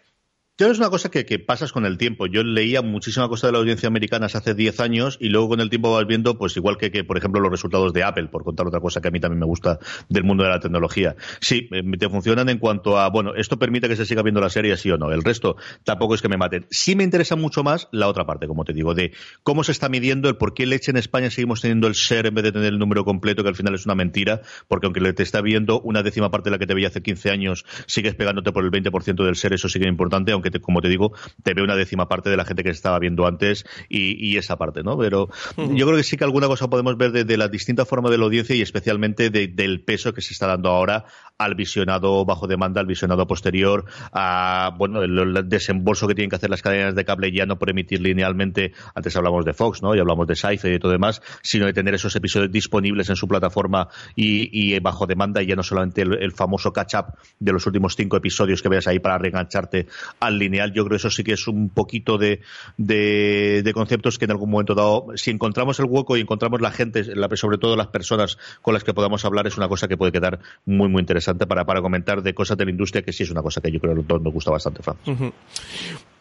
es 0.70 0.78
una 0.78 0.89
cosa 0.89 1.09
que, 1.09 1.39
pasas 1.39 1.72
con 1.72 1.86
el 1.86 1.97
tiempo. 1.97 2.28
Yo 2.28 2.43
leía 2.43 2.82
muchísima 2.82 3.28
cosa 3.28 3.47
de 3.47 3.53
la 3.53 3.59
audiencia 3.59 3.88
americana 3.88 4.28
hace 4.28 4.53
10 4.53 4.80
años 4.80 5.18
y 5.20 5.30
luego 5.30 5.49
con 5.49 5.62
el 5.62 5.70
tiempo 5.70 5.91
vas 5.91 6.05
viendo, 6.05 6.38
pues 6.38 6.55
igual 6.57 6.78
que, 6.78 6.91
que, 6.91 7.03
por 7.03 7.18
ejemplo, 7.18 7.41
los 7.41 7.51
resultados 7.51 7.93
de 7.93 8.03
Apple, 8.03 8.28
por 8.28 8.43
contar 8.43 8.68
otra 8.68 8.80
cosa 8.80 9.01
que 9.01 9.07
a 9.07 9.12
mí 9.12 9.20
también 9.20 9.39
me 9.39 9.45
gusta 9.45 9.80
del 10.09 10.24
mundo 10.24 10.43
de 10.43 10.49
la 10.49 10.59
tecnología. 10.59 11.16
Sí, 11.39 11.70
eh, 11.72 11.84
te 11.97 12.09
funcionan 12.09 12.49
en 12.49 12.57
cuanto 12.57 12.99
a, 12.99 13.09
bueno, 13.09 13.34
esto 13.36 13.57
permite 13.57 13.88
que 13.88 13.95
se 13.95 14.05
siga 14.05 14.22
viendo 14.22 14.41
la 14.41 14.49
serie, 14.49 14.76
sí 14.78 14.91
o 14.91 14.97
no. 14.97 15.12
El 15.12 15.24
resto 15.24 15.55
tampoco 15.84 16.16
es 16.16 16.22
que 16.22 16.30
me 16.30 16.38
maten. 16.38 16.66
Sí 16.70 16.95
me 16.95 17.03
interesa 17.03 17.36
mucho 17.36 17.64
más 17.64 17.88
la 17.91 18.07
otra 18.07 18.26
parte, 18.26 18.47
como 18.47 18.64
te 18.64 18.74
digo, 18.74 18.93
de 18.93 19.14
cómo 19.43 19.64
se 19.64 19.72
está 19.72 19.89
midiendo 19.89 20.30
el 20.30 20.38
por 20.38 20.53
qué 20.53 20.66
leche 20.66 20.91
en 20.91 20.97
España 20.97 21.30
seguimos 21.30 21.62
teniendo 21.62 21.88
el 21.88 21.95
ser 21.95 22.26
en 22.28 22.36
vez 22.36 22.43
de 22.43 22.51
tener 22.51 22.74
el 22.74 22.80
número 22.80 23.05
completo, 23.05 23.43
que 23.43 23.49
al 23.49 23.55
final 23.55 23.74
es 23.76 23.86
una 23.86 23.95
mentira, 23.95 24.41
porque 24.68 24.86
aunque 24.86 25.14
te 25.14 25.24
está 25.24 25.41
viendo 25.41 25.82
una 25.82 26.03
décima 26.03 26.30
parte 26.30 26.49
de 26.49 26.51
la 26.51 26.59
que 26.59 26.68
te 26.68 26.74
veía 26.74 26.88
hace 26.88 27.01
15 27.01 27.32
años, 27.32 27.66
sigues 27.88 28.16
pegándote 28.16 28.51
por 28.51 28.64
el 28.64 28.72
20% 28.72 29.26
del 29.26 29.36
ser, 29.36 29.53
eso 29.53 29.68
sigue 29.68 29.88
importante, 29.88 30.32
aunque 30.32 30.50
como 30.59 30.81
te 30.81 30.89
digo, 30.89 31.13
te 31.43 31.53
ve 31.53 31.61
una 31.61 31.75
décima 31.75 32.07
parte 32.07 32.29
de 32.29 32.37
la 32.37 32.45
gente 32.45 32.63
que 32.63 32.69
se 32.69 32.77
estaba 32.77 32.99
viendo 32.99 33.25
antes 33.25 33.65
y, 33.89 34.37
esa 34.37 34.57
parte, 34.57 34.81
¿no? 34.81 34.97
Pero 34.97 35.29
yo 35.57 35.85
creo 35.85 35.97
que 35.97 36.03
sí 36.03 36.17
que 36.17 36.23
alguna 36.23 36.47
cosa 36.47 36.69
podemos 36.69 36.97
ver 36.97 37.11
de, 37.11 37.37
la 37.37 37.47
distinta 37.47 37.85
forma 37.85 38.09
de 38.09 38.17
la 38.17 38.23
audiencia 38.25 38.55
y 38.55 38.61
especialmente 38.61 39.29
del 39.29 39.83
peso 39.83 40.13
que 40.13 40.21
se 40.21 40.33
está 40.33 40.47
dando 40.47 40.69
ahora 40.69 41.05
al 41.37 41.55
visionado 41.55 42.23
bajo 42.25 42.47
demanda, 42.47 42.81
al 42.81 42.87
visionado 42.87 43.27
posterior, 43.27 43.85
a 44.11 44.71
bueno, 44.77 45.01
el, 45.01 45.49
desembolso 45.49 46.07
que 46.07 46.15
tienen 46.15 46.29
que 46.29 46.35
hacer 46.35 46.49
las 46.49 46.61
cadenas 46.61 46.95
de 46.95 47.03
cable 47.03 47.31
ya 47.31 47.45
no 47.45 47.57
por 47.57 47.69
emitir 47.69 48.01
linealmente, 48.01 48.73
antes 48.93 49.15
hablamos 49.15 49.45
de 49.45 49.53
Fox, 49.53 49.81
¿no? 49.81 49.95
Y 49.95 49.99
hablamos 49.99 50.27
de 50.27 50.35
Sci-Fi 50.35 50.75
y 50.75 50.79
todo 50.79 50.91
demás, 50.91 51.21
sino 51.41 51.65
de 51.65 51.73
tener 51.73 51.95
esos 51.95 52.15
episodios 52.15 52.51
disponibles 52.51 53.09
en 53.09 53.15
su 53.15 53.27
plataforma 53.27 53.87
y, 54.15 54.79
bajo 54.79 55.05
demanda 55.05 55.41
y 55.41 55.47
ya 55.47 55.55
no 55.55 55.63
solamente 55.63 56.01
el, 56.01 56.31
famoso 56.31 56.71
catch-up 56.71 57.17
de 57.39 57.51
los 57.51 57.65
últimos 57.67 57.95
cinco 57.95 58.17
episodios 58.17 58.61
que 58.61 58.69
veas 58.69 58.87
ahí 58.87 58.99
para 58.99 59.17
reengancharte 59.17 59.87
al 60.19 60.39
lineal. 60.41 60.73
Yo 60.73 60.83
creo 60.83 60.91
que 60.91 60.95
eso 60.97 61.09
sí 61.09 61.23
que 61.23 61.33
es 61.33 61.47
un 61.47 61.69
poquito 61.69 62.17
de, 62.17 62.41
de, 62.77 63.71
conceptos 63.73 64.17
que 64.17 64.25
en 64.25 64.31
algún 64.31 64.49
momento 64.49 64.75
dado, 64.75 65.07
si 65.15 65.31
encontramos 65.31 65.79
el 65.79 65.85
hueco 65.85 66.17
y 66.17 66.21
encontramos 66.21 66.61
la 66.61 66.71
gente, 66.71 67.05
sobre 67.35 67.57
todo 67.57 67.75
las 67.75 67.87
personas 67.87 68.37
con 68.61 68.73
las 68.73 68.83
que 68.83 68.93
podamos 68.93 69.23
hablar, 69.25 69.47
es 69.47 69.57
una 69.57 69.67
cosa 69.67 69.87
que 69.87 69.97
puede 69.97 70.11
quedar 70.11 70.39
muy, 70.65 70.89
muy 70.89 70.99
interesante 70.99 71.47
para, 71.47 71.65
para 71.65 71.81
comentar 71.81 72.21
de 72.21 72.33
cosas 72.33 72.57
de 72.57 72.65
la 72.65 72.71
industria, 72.71 73.01
que 73.01 73.13
sí 73.13 73.23
es 73.23 73.31
una 73.31 73.41
cosa 73.41 73.61
que 73.61 73.71
yo 73.71 73.79
creo 73.79 73.95
que 73.95 74.01
nos 74.01 74.33
gusta 74.33 74.51
bastante, 74.51 74.83
Fran. 74.83 74.97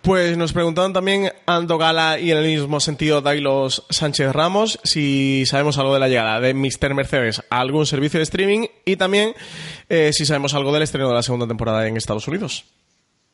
Pues 0.03 0.39
nos 0.39 0.55
preguntaron 0.55 0.95
también 0.95 1.31
Ando 1.45 1.77
Gala 1.77 2.19
y 2.19 2.31
en 2.31 2.39
el 2.39 2.47
mismo 2.47 2.81
sentido 2.81 3.21
Dailos 3.21 3.85
Sánchez 3.91 4.33
Ramos 4.33 4.81
si 4.83 5.45
sabemos 5.45 5.77
algo 5.77 5.93
de 5.93 6.01
la 6.01 6.09
llegada 6.09 6.41
de 6.41 6.55
Mr. 6.55 6.95
Mercedes 6.95 7.43
a 7.51 7.61
algún 7.61 7.85
servicio 7.85 8.19
de 8.19 8.25
streaming 8.25 8.67
y 8.87 8.97
también 8.97 9.35
eh, 9.91 10.11
si 10.15 10.25
sabemos 10.25 10.55
algo 10.55 10.73
del 10.73 10.85
estreno 10.85 11.09
de 11.09 11.15
la 11.15 11.23
segunda 11.23 11.47
temporada 11.47 11.87
en 11.87 11.99
Estados 11.99 12.27
Unidos. 12.29 12.65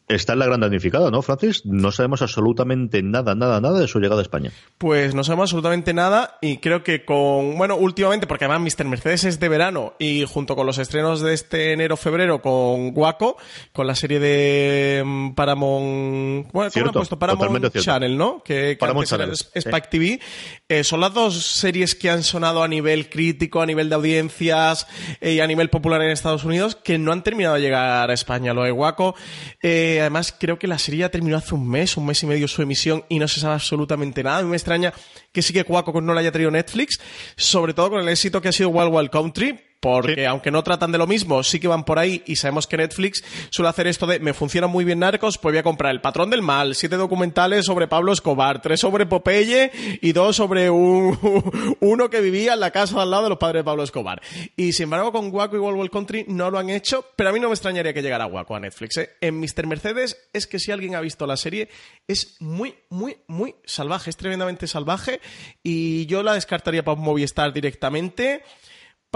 Está 0.08 0.34
en 0.34 0.38
la 0.38 0.46
gran 0.46 0.60
damnificada, 0.60 1.10
¿no, 1.10 1.20
Francis? 1.20 1.66
No 1.66 1.90
sabemos 1.90 2.22
absolutamente 2.22 3.02
nada, 3.02 3.34
nada, 3.34 3.60
nada 3.60 3.80
de 3.80 3.88
su 3.88 3.98
llegada 3.98 4.20
a 4.20 4.22
España. 4.22 4.52
Pues 4.78 5.16
no 5.16 5.24
sabemos 5.24 5.50
absolutamente 5.50 5.92
nada 5.94 6.38
y 6.40 6.58
creo 6.58 6.84
que 6.84 7.04
con, 7.04 7.58
bueno, 7.58 7.74
últimamente, 7.74 8.28
porque 8.28 8.44
además 8.44 8.72
Mr. 8.78 8.84
Mercedes 8.84 9.24
es 9.24 9.40
de 9.40 9.48
verano 9.48 9.94
y 9.98 10.24
junto 10.24 10.54
con 10.54 10.64
los 10.64 10.78
estrenos 10.78 11.22
de 11.22 11.34
este 11.34 11.72
enero-febrero 11.72 12.40
con 12.40 12.92
Guaco, 12.92 13.36
con 13.72 13.88
la 13.88 13.96
serie 13.96 14.20
de 14.20 15.02
mm, 15.04 15.34
Paramount, 15.34 16.52
bueno, 16.52 16.70
¿cómo 16.72 16.86
han 16.86 16.92
puesto? 16.92 17.18
Paramount 17.18 17.76
Channel, 17.76 18.16
¿no? 18.16 18.44
Que, 18.44 18.76
Paramount 18.78 19.08
Channel, 19.08 19.32
Spike 19.32 19.88
TV. 19.90 20.20
Eh, 20.68 20.84
son 20.84 21.00
las 21.00 21.14
dos 21.14 21.44
series 21.44 21.96
que 21.96 22.10
han 22.10 22.22
sonado 22.22 22.62
a 22.62 22.68
nivel 22.68 23.10
crítico, 23.10 23.60
a 23.60 23.66
nivel 23.66 23.88
de 23.88 23.96
audiencias 23.96 24.86
eh, 25.20 25.32
y 25.32 25.40
a 25.40 25.48
nivel 25.48 25.68
popular 25.68 26.00
en 26.02 26.10
Estados 26.10 26.44
Unidos 26.44 26.76
que 26.76 26.96
no 26.96 27.10
han 27.10 27.24
terminado 27.24 27.56
de 27.56 27.60
llegar 27.60 28.08
a 28.08 28.14
España. 28.14 28.54
Lo 28.54 28.62
de 28.62 28.70
Guaco, 28.70 29.16
eh, 29.62 29.95
además 30.00 30.34
creo 30.38 30.58
que 30.58 30.66
la 30.66 30.78
serie 30.78 31.00
ya 31.00 31.10
terminó 31.10 31.36
hace 31.36 31.54
un 31.54 31.68
mes, 31.68 31.96
un 31.96 32.06
mes 32.06 32.22
y 32.22 32.26
medio 32.26 32.48
su 32.48 32.62
emisión 32.62 33.04
y 33.08 33.18
no 33.18 33.28
se 33.28 33.40
sabe 33.40 33.54
absolutamente 33.54 34.22
nada. 34.22 34.38
A 34.38 34.42
mí 34.42 34.48
me 34.48 34.56
extraña 34.56 34.92
que 35.32 35.42
sí 35.42 35.52
que 35.52 35.64
Cuaco 35.64 36.00
no 36.00 36.14
la 36.14 36.20
haya 36.20 36.32
traído 36.32 36.50
Netflix, 36.50 37.00
sobre 37.36 37.74
todo 37.74 37.90
con 37.90 38.00
el 38.00 38.08
éxito 38.08 38.40
que 38.40 38.48
ha 38.48 38.52
sido 38.52 38.70
Wild 38.70 38.92
Wild 38.92 39.10
Country, 39.10 39.58
porque 39.80 40.26
aunque 40.26 40.50
no 40.50 40.62
tratan 40.62 40.92
de 40.92 40.98
lo 40.98 41.06
mismo, 41.06 41.42
sí 41.42 41.60
que 41.60 41.68
van 41.68 41.84
por 41.84 41.98
ahí 41.98 42.22
y 42.26 42.36
sabemos 42.36 42.66
que 42.66 42.76
Netflix 42.76 43.22
suele 43.50 43.68
hacer 43.68 43.86
esto 43.86 44.06
de 44.06 44.18
me 44.20 44.34
funciona 44.34 44.66
muy 44.66 44.84
bien 44.84 44.98
Narcos, 44.98 45.38
pues 45.38 45.52
voy 45.52 45.58
a 45.58 45.62
comprar 45.62 45.92
El 45.92 46.00
Patrón 46.00 46.30
del 46.30 46.42
Mal, 46.42 46.74
siete 46.74 46.96
documentales 46.96 47.66
sobre 47.66 47.88
Pablo 47.88 48.12
Escobar, 48.12 48.62
tres 48.62 48.80
sobre 48.80 49.06
Popeye 49.06 49.70
y 50.00 50.12
dos 50.12 50.36
sobre 50.36 50.70
un, 50.70 51.76
uno 51.80 52.10
que 52.10 52.20
vivía 52.20 52.54
en 52.54 52.60
la 52.60 52.70
casa 52.70 53.02
al 53.02 53.10
lado 53.10 53.24
de 53.24 53.28
los 53.30 53.38
padres 53.38 53.60
de 53.60 53.64
Pablo 53.64 53.82
Escobar. 53.82 54.20
Y 54.56 54.72
sin 54.72 54.84
embargo 54.84 55.12
con 55.12 55.32
Waco 55.32 55.56
y 55.56 55.60
World 55.60 55.90
Country 55.90 56.24
no 56.28 56.50
lo 56.50 56.58
han 56.58 56.70
hecho, 56.70 57.04
pero 57.16 57.30
a 57.30 57.32
mí 57.32 57.40
no 57.40 57.48
me 57.48 57.54
extrañaría 57.54 57.92
que 57.92 58.02
llegara 58.02 58.26
Waco 58.26 58.56
a 58.56 58.60
Netflix. 58.60 58.96
¿eh? 58.96 59.10
En 59.20 59.38
Mr. 59.40 59.66
Mercedes 59.66 60.16
es 60.32 60.46
que 60.46 60.58
si 60.58 60.72
alguien 60.72 60.94
ha 60.94 61.00
visto 61.00 61.26
la 61.26 61.36
serie 61.36 61.68
es 62.08 62.36
muy, 62.40 62.74
muy, 62.88 63.16
muy 63.26 63.54
salvaje, 63.64 64.10
es 64.10 64.16
tremendamente 64.16 64.66
salvaje 64.66 65.20
y 65.62 66.06
yo 66.06 66.22
la 66.22 66.34
descartaría 66.34 66.84
para 66.84 67.00
Movistar 67.00 67.52
directamente. 67.52 68.42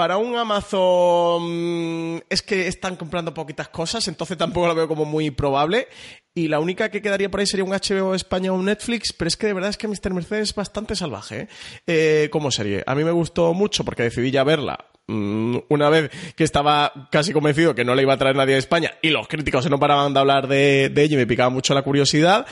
Para 0.01 0.17
un 0.17 0.35
Amazon 0.35 2.25
es 2.31 2.41
que 2.41 2.69
están 2.69 2.97
comprando 2.97 3.35
poquitas 3.35 3.69
cosas, 3.69 4.09
entonces 4.09 4.39
tampoco 4.39 4.67
lo 4.67 4.75
veo 4.75 4.89
como 4.89 5.05
muy 5.05 5.31
probable. 5.31 5.89
Y 6.35 6.49
la 6.49 6.59
única 6.59 6.91
que 6.91 7.03
quedaría 7.03 7.31
por 7.31 7.41
ahí 7.41 7.47
sería 7.47 7.65
un 7.65 7.73
HBO 7.73 8.15
España 8.15 8.51
o 8.51 8.55
un 8.55 8.65
Netflix, 8.65 9.13
pero 9.13 9.29
es 9.29 9.37
que 9.37 9.49
de 9.49 9.53
verdad 9.53 9.69
es 9.69 9.77
que 9.77 9.89
Mr. 9.89 10.15
Mercedes 10.15 10.49
es 10.49 10.55
bastante 10.55 10.97
salvaje 10.97 11.41
¿eh? 11.41 11.49
Eh, 11.87 12.29
como 12.33 12.51
serie. 12.51 12.83
A 12.87 12.95
mí 12.95 13.05
me 13.05 13.11
gustó 13.11 13.53
mucho 13.53 13.85
porque 13.85 14.05
decidí 14.05 14.31
ya 14.31 14.43
verla 14.43 14.87
mm, 15.07 15.59
una 15.69 15.91
vez 15.91 16.11
que 16.35 16.45
estaba 16.45 17.09
casi 17.13 17.35
convencido 17.35 17.75
que 17.75 17.85
no 17.85 17.95
le 17.95 18.01
iba 18.01 18.15
a 18.15 18.17
traer 18.17 18.37
nadie 18.37 18.55
a 18.55 18.59
España 18.59 18.93
y 19.03 19.11
los 19.11 19.29
críticos 19.29 19.65
se 19.65 19.69
no 19.69 19.79
paraban 19.79 20.15
de 20.15 20.21
hablar 20.21 20.49
de, 20.49 20.89
de 20.89 21.03
ella 21.03 21.17
y 21.17 21.19
me 21.19 21.27
picaba 21.27 21.51
mucho 21.51 21.75
la 21.75 21.83
curiosidad. 21.83 22.47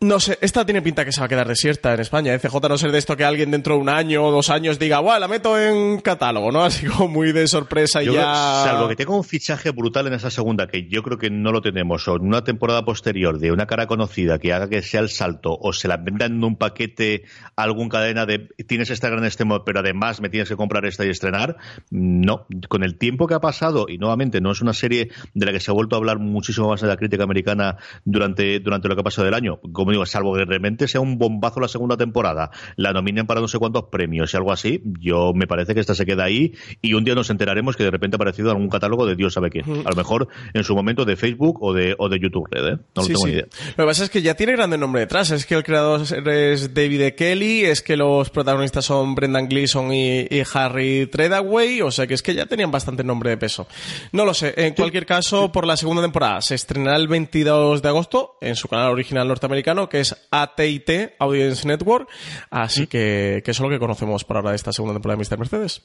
No 0.00 0.20
sé, 0.20 0.38
esta 0.40 0.64
tiene 0.64 0.82
pinta 0.82 1.04
que 1.04 1.12
se 1.12 1.20
va 1.20 1.26
a 1.26 1.28
quedar 1.28 1.48
desierta 1.48 1.94
en 1.94 2.00
España. 2.00 2.34
¿eh? 2.34 2.38
CJ 2.38 2.68
no 2.68 2.76
ser 2.76 2.92
de 2.92 2.98
esto 2.98 3.16
que 3.16 3.24
alguien 3.24 3.50
dentro 3.50 3.74
de 3.74 3.80
un 3.80 3.88
año 3.88 4.24
o 4.24 4.30
dos 4.30 4.50
años 4.50 4.78
diga, 4.78 4.98
¡guau! 4.98 5.18
La 5.18 5.28
meto 5.28 5.58
en 5.58 6.00
catálogo, 6.00 6.52
¿no? 6.52 6.62
Así 6.64 6.86
como 6.86 7.08
muy 7.08 7.32
de 7.32 7.46
sorpresa 7.46 8.02
y 8.02 8.12
ya. 8.12 8.62
salvo 8.64 8.88
que 8.88 8.96
tenga 8.96 9.14
un 9.14 9.24
fichaje 9.24 9.70
brutal 9.70 10.06
en 10.06 10.14
esa 10.14 10.30
segunda, 10.30 10.66
que 10.66 10.88
yo 10.88 11.02
creo 11.02 11.18
que 11.18 11.30
no 11.30 11.52
lo 11.52 11.62
tenemos, 11.62 12.06
o 12.08 12.16
en 12.16 12.22
una 12.26 12.44
temporada 12.44 12.84
posterior 12.84 13.38
de 13.38 13.52
una 13.52 13.66
cara 13.66 13.86
conocida 13.86 14.38
que 14.38 14.52
haga 14.52 14.68
que 14.68 14.82
sea 14.82 15.00
el 15.00 15.08
salto, 15.08 15.56
o 15.58 15.72
se 15.72 15.88
la 15.88 15.96
vendan 15.96 16.32
en 16.32 16.44
un 16.44 16.56
paquete 16.56 17.24
a 17.54 17.62
algún 17.62 17.88
cadena 17.88 18.26
de 18.26 18.48
tienes 18.66 18.90
esta 18.90 19.08
gran 19.08 19.24
extremo, 19.24 19.64
pero 19.64 19.80
además 19.80 20.20
me 20.20 20.28
tienes 20.28 20.48
que 20.48 20.56
comprar 20.56 20.84
esta 20.84 21.06
y 21.06 21.10
estrenar. 21.10 21.56
No. 21.90 22.46
Con 22.68 22.82
el 22.82 22.98
tiempo 22.98 23.26
que 23.26 23.34
ha 23.34 23.40
pasado, 23.40 23.86
y 23.88 23.98
nuevamente 23.98 24.40
no 24.40 24.50
es 24.52 24.60
una 24.60 24.74
serie 24.74 25.10
de 25.32 25.46
la 25.46 25.52
que 25.52 25.60
se 25.60 25.70
ha 25.70 25.74
vuelto 25.74 25.96
a 25.96 25.98
hablar 25.98 26.18
muchísimo 26.18 26.68
más 26.68 26.82
en 26.82 26.88
la 26.88 26.96
crítica 26.96 27.24
americana 27.24 27.76
durante, 28.04 28.60
durante 28.60 28.88
lo 28.88 28.94
que 28.94 29.00
ha 29.00 29.04
pasado 29.04 29.24
del 29.24 29.34
año 29.34 29.58
como 29.72 29.85
digo, 29.92 30.06
salvo 30.06 30.34
que 30.34 30.44
realmente 30.44 30.88
sea 30.88 31.00
un 31.00 31.18
bombazo 31.18 31.60
la 31.60 31.68
segunda 31.68 31.96
temporada, 31.96 32.50
la 32.76 32.92
nominen 32.92 33.26
para 33.26 33.40
no 33.40 33.48
sé 33.48 33.58
cuántos 33.58 33.84
premios 33.84 34.32
y 34.32 34.36
algo 34.36 34.52
así, 34.52 34.82
yo 35.00 35.32
me 35.34 35.46
parece 35.46 35.74
que 35.74 35.80
esta 35.80 35.94
se 35.94 36.06
queda 36.06 36.24
ahí 36.24 36.54
y 36.82 36.94
un 36.94 37.04
día 37.04 37.14
nos 37.14 37.30
enteraremos 37.30 37.76
que 37.76 37.84
de 37.84 37.90
repente 37.90 38.16
ha 38.16 38.18
aparecido 38.18 38.50
algún 38.50 38.68
catálogo 38.68 39.06
de 39.06 39.16
Dios 39.16 39.34
sabe 39.34 39.50
qué. 39.50 39.60
A 39.60 39.90
lo 39.90 39.96
mejor 39.96 40.28
en 40.54 40.64
su 40.64 40.74
momento 40.74 41.04
de 41.04 41.16
Facebook 41.16 41.62
o 41.62 41.72
de, 41.72 41.94
o 41.98 42.08
de 42.08 42.18
YouTube 42.18 42.46
Red, 42.50 42.66
¿eh? 42.66 42.78
No 42.94 43.02
lo 43.02 43.06
tengo 43.06 43.26
ni 43.26 43.32
idea. 43.32 43.46
Lo 43.76 43.84
que 43.84 43.88
pasa 43.88 44.04
es 44.04 44.10
que 44.10 44.22
ya 44.22 44.34
tiene 44.34 44.52
grande 44.52 44.78
nombre 44.78 45.00
detrás, 45.00 45.30
es 45.30 45.46
que 45.46 45.54
el 45.54 45.64
creador 45.64 46.02
es 46.02 46.74
David 46.74 47.00
e. 47.02 47.14
Kelly, 47.14 47.64
es 47.64 47.82
que 47.82 47.96
los 47.96 48.30
protagonistas 48.30 48.84
son 48.84 49.14
Brendan 49.14 49.48
Gleeson 49.48 49.92
y, 49.92 50.26
Harry 50.54 51.06
Treadaway, 51.06 51.82
o 51.82 51.90
sea 51.90 52.06
que 52.06 52.14
es 52.14 52.22
que 52.22 52.34
ya 52.34 52.46
tenían 52.46 52.70
bastante 52.70 53.04
nombre 53.04 53.30
de 53.30 53.36
peso. 53.36 53.66
No 54.12 54.24
lo 54.24 54.32
sé, 54.32 54.54
en 54.56 54.74
cualquier 54.74 55.06
caso, 55.06 55.50
por 55.50 55.66
la 55.66 55.76
segunda 55.76 56.02
temporada 56.02 56.40
se 56.40 56.54
estrenará 56.54 56.96
el 56.96 57.08
22 57.08 57.82
de 57.82 57.88
agosto 57.88 58.36
en 58.40 58.56
su 58.56 58.68
canal 58.68 58.92
original 58.92 59.26
norteamericano 59.28 59.75
que 59.88 60.00
es 60.00 60.16
AT&T, 60.30 61.16
Audience 61.18 61.66
Network. 61.66 62.08
Así 62.50 62.86
que, 62.86 63.42
que 63.44 63.50
eso 63.50 63.62
es 63.62 63.68
lo 63.68 63.74
que 63.74 63.78
conocemos 63.78 64.24
por 64.24 64.36
ahora 64.36 64.50
de 64.50 64.56
esta 64.56 64.72
segunda 64.72 64.94
temporada 64.94 65.18
de 65.18 65.28
Mr. 65.28 65.38
Mercedes. 65.38 65.82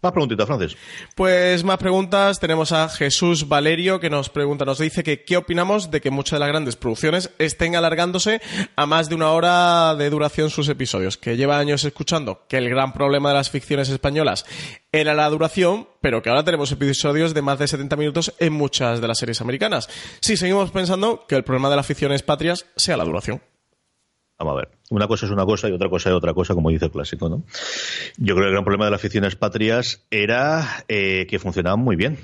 Más 0.00 0.12
preguntitas, 0.12 0.46
Francis. 0.46 0.76
Pues 1.16 1.64
más 1.64 1.78
preguntas. 1.78 2.38
Tenemos 2.38 2.70
a 2.70 2.88
Jesús 2.88 3.48
Valerio 3.48 3.98
que 3.98 4.10
nos 4.10 4.28
pregunta, 4.28 4.64
nos 4.64 4.78
dice 4.78 5.02
que 5.02 5.24
qué 5.24 5.36
opinamos 5.36 5.90
de 5.90 6.00
que 6.00 6.12
muchas 6.12 6.36
de 6.36 6.38
las 6.38 6.48
grandes 6.48 6.76
producciones 6.76 7.30
estén 7.38 7.74
alargándose 7.74 8.40
a 8.76 8.86
más 8.86 9.08
de 9.08 9.16
una 9.16 9.32
hora 9.32 9.96
de 9.96 10.08
duración 10.08 10.50
sus 10.50 10.68
episodios. 10.68 11.16
Que 11.16 11.36
lleva 11.36 11.58
años 11.58 11.84
escuchando 11.84 12.46
que 12.48 12.58
el 12.58 12.70
gran 12.70 12.92
problema 12.92 13.30
de 13.30 13.34
las 13.34 13.50
ficciones 13.50 13.88
españolas 13.88 14.46
era 14.92 15.14
la 15.14 15.28
duración, 15.28 15.88
pero 16.00 16.22
que 16.22 16.30
ahora 16.30 16.44
tenemos 16.44 16.70
episodios 16.70 17.34
de 17.34 17.42
más 17.42 17.58
de 17.58 17.66
70 17.66 17.96
minutos 17.96 18.32
en 18.38 18.52
muchas 18.52 19.00
de 19.00 19.08
las 19.08 19.18
series 19.18 19.40
americanas. 19.40 19.88
Sí, 20.20 20.36
seguimos 20.36 20.70
pensando 20.70 21.26
que 21.26 21.34
el 21.34 21.42
problema 21.42 21.70
de 21.70 21.76
las 21.76 21.86
ficciones 21.86 22.22
patrias 22.22 22.66
sea 22.76 22.96
la 22.96 23.04
duración. 23.04 23.42
Vamos 24.38 24.52
a 24.52 24.56
ver, 24.56 24.68
una 24.90 25.08
cosa 25.08 25.26
es 25.26 25.32
una 25.32 25.44
cosa 25.44 25.68
y 25.68 25.72
otra 25.72 25.88
cosa 25.88 26.10
es 26.10 26.14
otra 26.14 26.32
cosa, 26.32 26.54
como 26.54 26.70
dice 26.70 26.84
el 26.84 26.90
clásico, 26.92 27.28
¿no? 27.28 27.42
Yo 28.18 28.34
creo 28.34 28.44
que 28.44 28.48
el 28.48 28.52
gran 28.52 28.64
problema 28.64 28.84
de 28.84 28.92
las 28.92 29.00
aficiones 29.00 29.34
patrias 29.34 30.06
era 30.10 30.84
eh, 30.86 31.26
que 31.28 31.40
funcionaban 31.40 31.80
muy 31.80 31.96
bien 31.96 32.18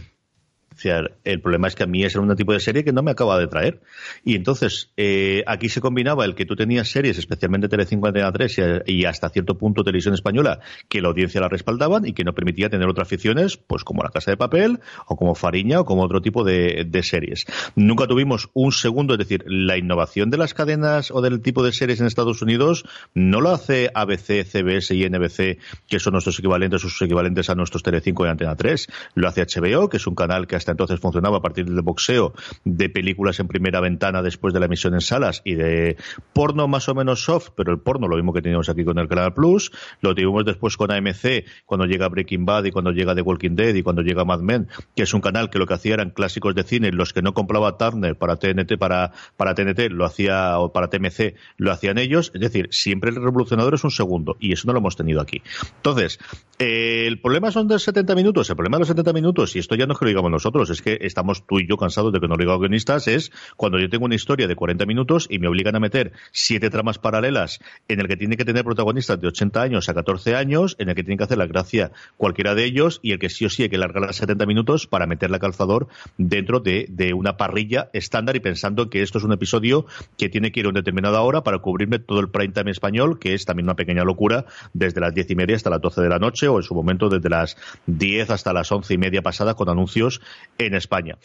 el 0.84 1.40
problema 1.40 1.68
es 1.68 1.74
que 1.74 1.84
a 1.84 1.86
mí 1.86 2.04
es 2.04 2.16
un 2.16 2.34
tipo 2.36 2.52
de 2.52 2.60
serie 2.60 2.84
que 2.84 2.92
no 2.92 3.02
me 3.02 3.10
acaba 3.10 3.38
de 3.38 3.46
traer. 3.46 3.80
Y 4.24 4.34
entonces, 4.34 4.90
eh, 4.96 5.42
aquí 5.46 5.68
se 5.68 5.80
combinaba 5.80 6.24
el 6.24 6.34
que 6.34 6.46
tú 6.46 6.56
tenías 6.56 6.90
series, 6.90 7.18
especialmente 7.18 7.68
Telecinco 7.68 8.06
Antena 8.06 8.32
3 8.32 8.84
y, 8.86 9.04
hasta 9.04 9.28
cierto 9.28 9.56
punto 9.58 9.84
Televisión 9.84 10.14
Española, 10.14 10.60
que 10.88 11.00
la 11.00 11.08
audiencia 11.08 11.40
la 11.40 11.48
respaldaban 11.48 12.06
y 12.06 12.12
que 12.12 12.24
no 12.24 12.34
permitía 12.34 12.70
tener 12.70 12.88
otras 12.88 13.08
aficiones, 13.08 13.56
pues 13.56 13.84
como 13.84 14.02
La 14.02 14.10
Casa 14.10 14.30
de 14.30 14.36
Papel, 14.36 14.80
o 15.06 15.16
como 15.16 15.34
Fariña, 15.34 15.80
o 15.80 15.84
como 15.84 16.02
otro 16.02 16.20
tipo 16.20 16.44
de, 16.44 16.88
series. 17.02 17.44
Nunca 17.74 18.06
tuvimos 18.06 18.50
un 18.54 18.72
segundo, 18.72 19.14
es 19.14 19.18
decir, 19.18 19.44
la 19.46 19.76
innovación 19.76 20.30
de 20.30 20.38
las 20.38 20.54
cadenas 20.54 21.10
o 21.10 21.20
del 21.20 21.40
tipo 21.40 21.62
de 21.62 21.72
series 21.72 22.00
en 22.00 22.06
Estados 22.06 22.40
Unidos 22.40 22.84
no 23.14 23.40
lo 23.40 23.50
hace 23.50 23.90
ABC, 23.94 24.44
CBS 24.44 24.94
y 24.94 25.08
NBC, 25.08 25.58
que 25.88 25.98
son 25.98 26.12
nuestros 26.12 26.38
equivalentes, 26.38 26.80
sus 26.80 27.02
equivalentes 27.02 27.50
a 27.50 27.54
nuestros 27.54 27.82
Telecinco 27.82 28.24
y 28.24 28.28
Antena 28.28 28.56
3. 28.56 28.86
Lo 29.14 29.28
hace 29.28 29.44
HBO, 29.44 29.88
que 29.88 29.98
es 29.98 30.06
un 30.06 30.14
canal 30.14 30.46
que 30.46 30.56
hasta 30.56 30.73
entonces 30.74 31.00
funcionaba 31.00 31.38
a 31.38 31.40
partir 31.40 31.66
del 31.66 31.80
boxeo, 31.82 32.34
de 32.64 32.88
películas 32.88 33.40
en 33.40 33.48
primera 33.48 33.80
ventana 33.80 34.22
después 34.22 34.52
de 34.52 34.60
la 34.60 34.66
emisión 34.66 34.94
en 34.94 35.00
salas 35.00 35.40
y 35.44 35.54
de 35.54 35.96
porno 36.32 36.68
más 36.68 36.88
o 36.88 36.94
menos 36.94 37.24
soft, 37.24 37.50
pero 37.56 37.72
el 37.72 37.80
porno 37.80 38.08
lo 38.08 38.16
mismo 38.16 38.32
que 38.32 38.42
teníamos 38.42 38.68
aquí 38.68 38.84
con 38.84 38.98
el 38.98 39.08
Canal 39.08 39.32
Plus, 39.34 39.70
lo 40.00 40.14
tuvimos 40.14 40.44
después 40.44 40.76
con 40.76 40.90
AMC 40.90 41.44
cuando 41.66 41.86
llega 41.86 42.08
Breaking 42.08 42.44
Bad 42.44 42.64
y 42.64 42.70
cuando 42.70 42.90
llega 42.90 43.14
The 43.14 43.22
Walking 43.22 43.56
Dead 43.56 43.74
y 43.74 43.82
cuando 43.82 44.02
llega 44.02 44.24
Mad 44.24 44.40
Men, 44.40 44.68
que 44.94 45.02
es 45.02 45.14
un 45.14 45.20
canal 45.20 45.50
que 45.50 45.58
lo 45.58 45.66
que 45.66 45.74
hacía 45.74 45.94
eran 45.94 46.10
clásicos 46.10 46.54
de 46.54 46.62
cine, 46.62 46.92
los 46.92 47.12
que 47.12 47.22
no 47.22 47.34
compraba 47.34 47.76
Turner 47.76 48.16
para 48.16 48.36
TNT 48.36 48.78
para 48.78 49.12
para 49.36 49.54
TNT 49.54 49.90
lo 49.90 50.04
hacía 50.04 50.58
o 50.58 50.72
para 50.72 50.88
TMC 50.88 51.34
lo 51.56 51.72
hacían 51.72 51.98
ellos, 51.98 52.30
es 52.34 52.40
decir, 52.40 52.68
siempre 52.70 53.10
el 53.10 53.16
revolucionador 53.16 53.74
es 53.74 53.84
un 53.84 53.90
segundo 53.90 54.36
y 54.40 54.52
eso 54.52 54.66
no 54.66 54.72
lo 54.72 54.80
hemos 54.80 54.96
tenido 54.96 55.20
aquí. 55.20 55.42
Entonces, 55.76 56.18
eh, 56.58 57.06
el 57.06 57.20
problema 57.20 57.50
son 57.50 57.68
de 57.68 57.78
70 57.78 58.14
minutos, 58.14 58.48
el 58.50 58.56
problema 58.56 58.76
de 58.76 58.80
los 58.80 58.88
70 58.88 59.12
minutos 59.12 59.56
y 59.56 59.58
esto 59.58 59.74
ya 59.74 59.86
no 59.86 59.92
es 59.92 59.98
que 59.98 60.04
lo 60.04 60.08
digamos 60.10 60.30
nosotros 60.30 60.53
es 60.62 60.82
que 60.82 60.98
estamos 61.00 61.46
tú 61.46 61.58
y 61.58 61.66
yo 61.66 61.76
cansados 61.76 62.12
de 62.12 62.20
que 62.20 62.28
nos 62.28 62.38
digan 62.38 62.58
guionistas, 62.58 63.08
es 63.08 63.32
cuando 63.56 63.78
yo 63.78 63.88
tengo 63.88 64.04
una 64.04 64.14
historia 64.14 64.46
de 64.46 64.54
40 64.54 64.86
minutos 64.86 65.26
y 65.28 65.38
me 65.38 65.48
obligan 65.48 65.74
a 65.74 65.80
meter 65.80 66.12
siete 66.32 66.70
tramas 66.70 66.98
paralelas 66.98 67.60
en 67.88 68.00
el 68.00 68.08
que 68.08 68.16
tiene 68.16 68.36
que 68.36 68.44
tener 68.44 68.64
protagonistas 68.64 69.20
de 69.20 69.28
80 69.28 69.60
años 69.60 69.88
a 69.88 69.94
14 69.94 70.36
años, 70.36 70.76
en 70.78 70.88
el 70.88 70.94
que 70.94 71.02
tiene 71.02 71.18
que 71.18 71.24
hacer 71.24 71.38
la 71.38 71.46
gracia 71.46 71.90
cualquiera 72.16 72.54
de 72.54 72.64
ellos 72.64 73.00
y 73.02 73.12
el 73.12 73.18
que 73.18 73.30
sí 73.30 73.44
o 73.44 73.50
sí 73.50 73.64
hay 73.64 73.68
que 73.68 73.78
largar 73.78 74.06
las 74.06 74.16
70 74.16 74.46
minutos 74.46 74.86
para 74.86 75.06
meterle 75.06 75.38
calzador 75.38 75.88
dentro 76.18 76.60
de, 76.60 76.84
una 77.14 77.36
parrilla 77.36 77.90
estándar 77.92 78.36
y 78.36 78.40
pensando 78.40 78.88
que 78.88 79.02
esto 79.02 79.18
es 79.18 79.24
un 79.24 79.32
episodio 79.32 79.86
que 80.16 80.28
tiene 80.28 80.52
que 80.52 80.60
ir 80.60 80.66
a 80.66 80.70
una 80.70 80.80
determinada 80.80 81.20
hora 81.20 81.42
para 81.42 81.58
cubrirme 81.58 81.98
todo 81.98 82.20
el 82.20 82.30
prime 82.30 82.52
time 82.52 82.70
español, 82.70 83.18
que 83.18 83.34
es 83.34 83.44
también 83.44 83.66
una 83.66 83.76
pequeña 83.76 84.04
locura, 84.04 84.46
desde 84.72 85.00
las 85.00 85.14
diez 85.14 85.30
y 85.30 85.34
media 85.34 85.56
hasta 85.56 85.70
las 85.70 85.80
12 85.80 86.00
de 86.00 86.08
la 86.08 86.18
noche 86.18 86.48
o 86.48 86.56
en 86.58 86.62
su 86.62 86.74
momento 86.74 87.08
desde 87.08 87.28
las 87.28 87.56
10 87.86 88.30
hasta 88.30 88.52
las 88.52 88.70
once 88.72 88.94
y 88.94 88.98
media 88.98 89.22
pasadas 89.22 89.54
con 89.54 89.68
anuncios 89.68 90.20
en 90.58 90.74
España. 90.74 91.18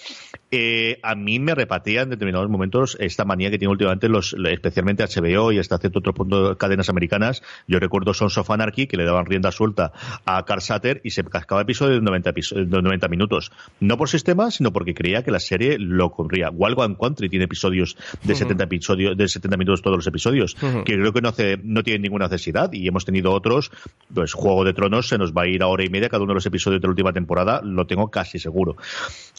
Eh, 0.51 0.99
a 1.03 1.15
mí 1.15 1.39
me 1.39 1.53
repatía 1.53 2.01
en 2.01 2.09
determinados 2.09 2.49
momentos 2.49 2.97
esta 2.99 3.25
manía 3.25 3.51
que 3.51 3.59
tiene 3.59 3.71
últimamente 3.71 4.09
los, 4.09 4.35
especialmente 4.49 5.03
HBO 5.03 5.51
y 5.51 5.59
hasta 5.59 5.77
cierto 5.77 5.99
otro 5.99 6.13
punto 6.13 6.57
cadenas 6.57 6.89
americanas. 6.89 7.43
Yo 7.67 7.79
recuerdo 7.79 8.13
Sons 8.13 8.37
of 8.37 8.49
Anarchy 8.49 8.87
que 8.87 8.97
le 8.97 9.05
daban 9.05 9.25
rienda 9.25 9.51
suelta 9.51 9.91
a 10.25 10.43
Carl 10.45 10.61
Satter 10.61 11.01
y 11.03 11.11
se 11.11 11.23
cascaba 11.23 11.61
episodio 11.61 11.95
de 11.95 12.01
90, 12.01 12.31
de 12.31 12.81
90 12.81 13.07
minutos. 13.07 13.51
No 13.79 13.97
por 13.97 14.09
sistema, 14.09 14.51
sino 14.51 14.73
porque 14.73 14.93
creía 14.93 15.23
que 15.23 15.31
la 15.31 15.39
serie 15.39 15.77
lo 15.77 16.11
corría. 16.11 16.49
Wild 16.49 16.79
One 16.79 16.97
Country 16.99 17.29
tiene 17.29 17.45
episodios 17.45 17.95
de 18.23 18.35
70 18.35 18.63
episodios, 18.63 19.17
de 19.17 19.27
70 19.27 19.57
minutos 19.57 19.81
todos 19.81 19.97
los 19.97 20.07
episodios, 20.07 20.55
que 20.55 20.95
creo 20.95 21.13
que 21.13 21.21
no 21.21 21.29
hace, 21.29 21.59
no 21.63 21.83
tienen 21.83 22.01
ninguna 22.01 22.25
necesidad 22.25 22.71
y 22.73 22.87
hemos 22.87 23.05
tenido 23.05 23.33
otros, 23.33 23.71
pues 24.13 24.33
Juego 24.33 24.63
de 24.63 24.73
Tronos 24.73 25.07
se 25.07 25.17
nos 25.17 25.33
va 25.33 25.43
a 25.43 25.47
ir 25.47 25.61
a 25.61 25.67
hora 25.67 25.83
y 25.83 25.89
media 25.89 26.09
cada 26.09 26.23
uno 26.23 26.31
de 26.31 26.35
los 26.35 26.45
episodios 26.45 26.81
de 26.81 26.87
la 26.87 26.91
última 26.91 27.13
temporada, 27.13 27.61
lo 27.63 27.85
tengo 27.85 28.09
casi 28.09 28.39
seguro. 28.39 28.75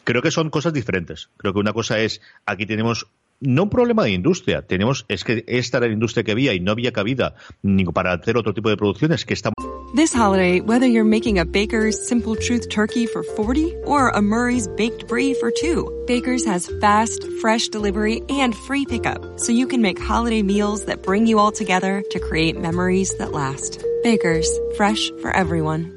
Creo 0.04 0.22
que 0.22 0.30
son 0.30 0.50
cosas 0.50 0.72
diferentes. 0.72 1.30
Creo 1.36 1.52
que 1.52 1.60
una 1.60 1.72
cosa 1.72 2.00
es, 2.00 2.20
aquí 2.46 2.66
tenemos 2.66 3.06
no 3.40 3.64
un 3.64 3.70
problema 3.70 4.04
de 4.04 4.12
industria, 4.12 4.62
tenemos, 4.62 5.06
es 5.08 5.24
que 5.24 5.44
esta 5.46 5.78
era 5.78 5.86
la 5.86 5.94
industria 5.94 6.24
que 6.24 6.32
había 6.32 6.52
y 6.52 6.60
no 6.60 6.72
había 6.72 6.92
cabida 6.92 7.34
ni 7.62 7.84
para 7.84 8.12
hacer 8.12 8.36
otro 8.36 8.54
tipo 8.54 8.68
de 8.68 8.76
producciones 8.76 9.24
que 9.24 9.34
estamos. 9.34 9.54
This 9.94 10.14
holiday, 10.14 10.60
whether 10.60 10.86
you're 10.86 11.04
making 11.04 11.40
a 11.40 11.44
Baker's 11.44 11.98
Simple 12.06 12.36
Truth 12.36 12.68
turkey 12.68 13.06
for 13.06 13.24
40 13.24 13.74
or 13.86 14.10
a 14.10 14.22
Murray's 14.22 14.68
baked 14.68 15.08
brie 15.08 15.34
for 15.34 15.50
2, 15.50 16.04
Baker's 16.06 16.44
has 16.44 16.70
fast, 16.80 17.26
fresh 17.40 17.68
delivery 17.68 18.22
and 18.28 18.54
free 18.54 18.86
pickup, 18.86 19.40
so 19.40 19.50
you 19.50 19.66
can 19.66 19.82
make 19.82 19.98
holiday 19.98 20.42
meals 20.42 20.84
that 20.84 21.02
bring 21.02 21.26
you 21.26 21.40
all 21.40 21.50
together 21.50 22.04
to 22.10 22.20
create 22.20 22.56
memories 22.56 23.16
that 23.16 23.32
last. 23.32 23.84
Baker's, 24.04 24.48
fresh 24.76 25.10
for 25.22 25.34
everyone. 25.34 25.96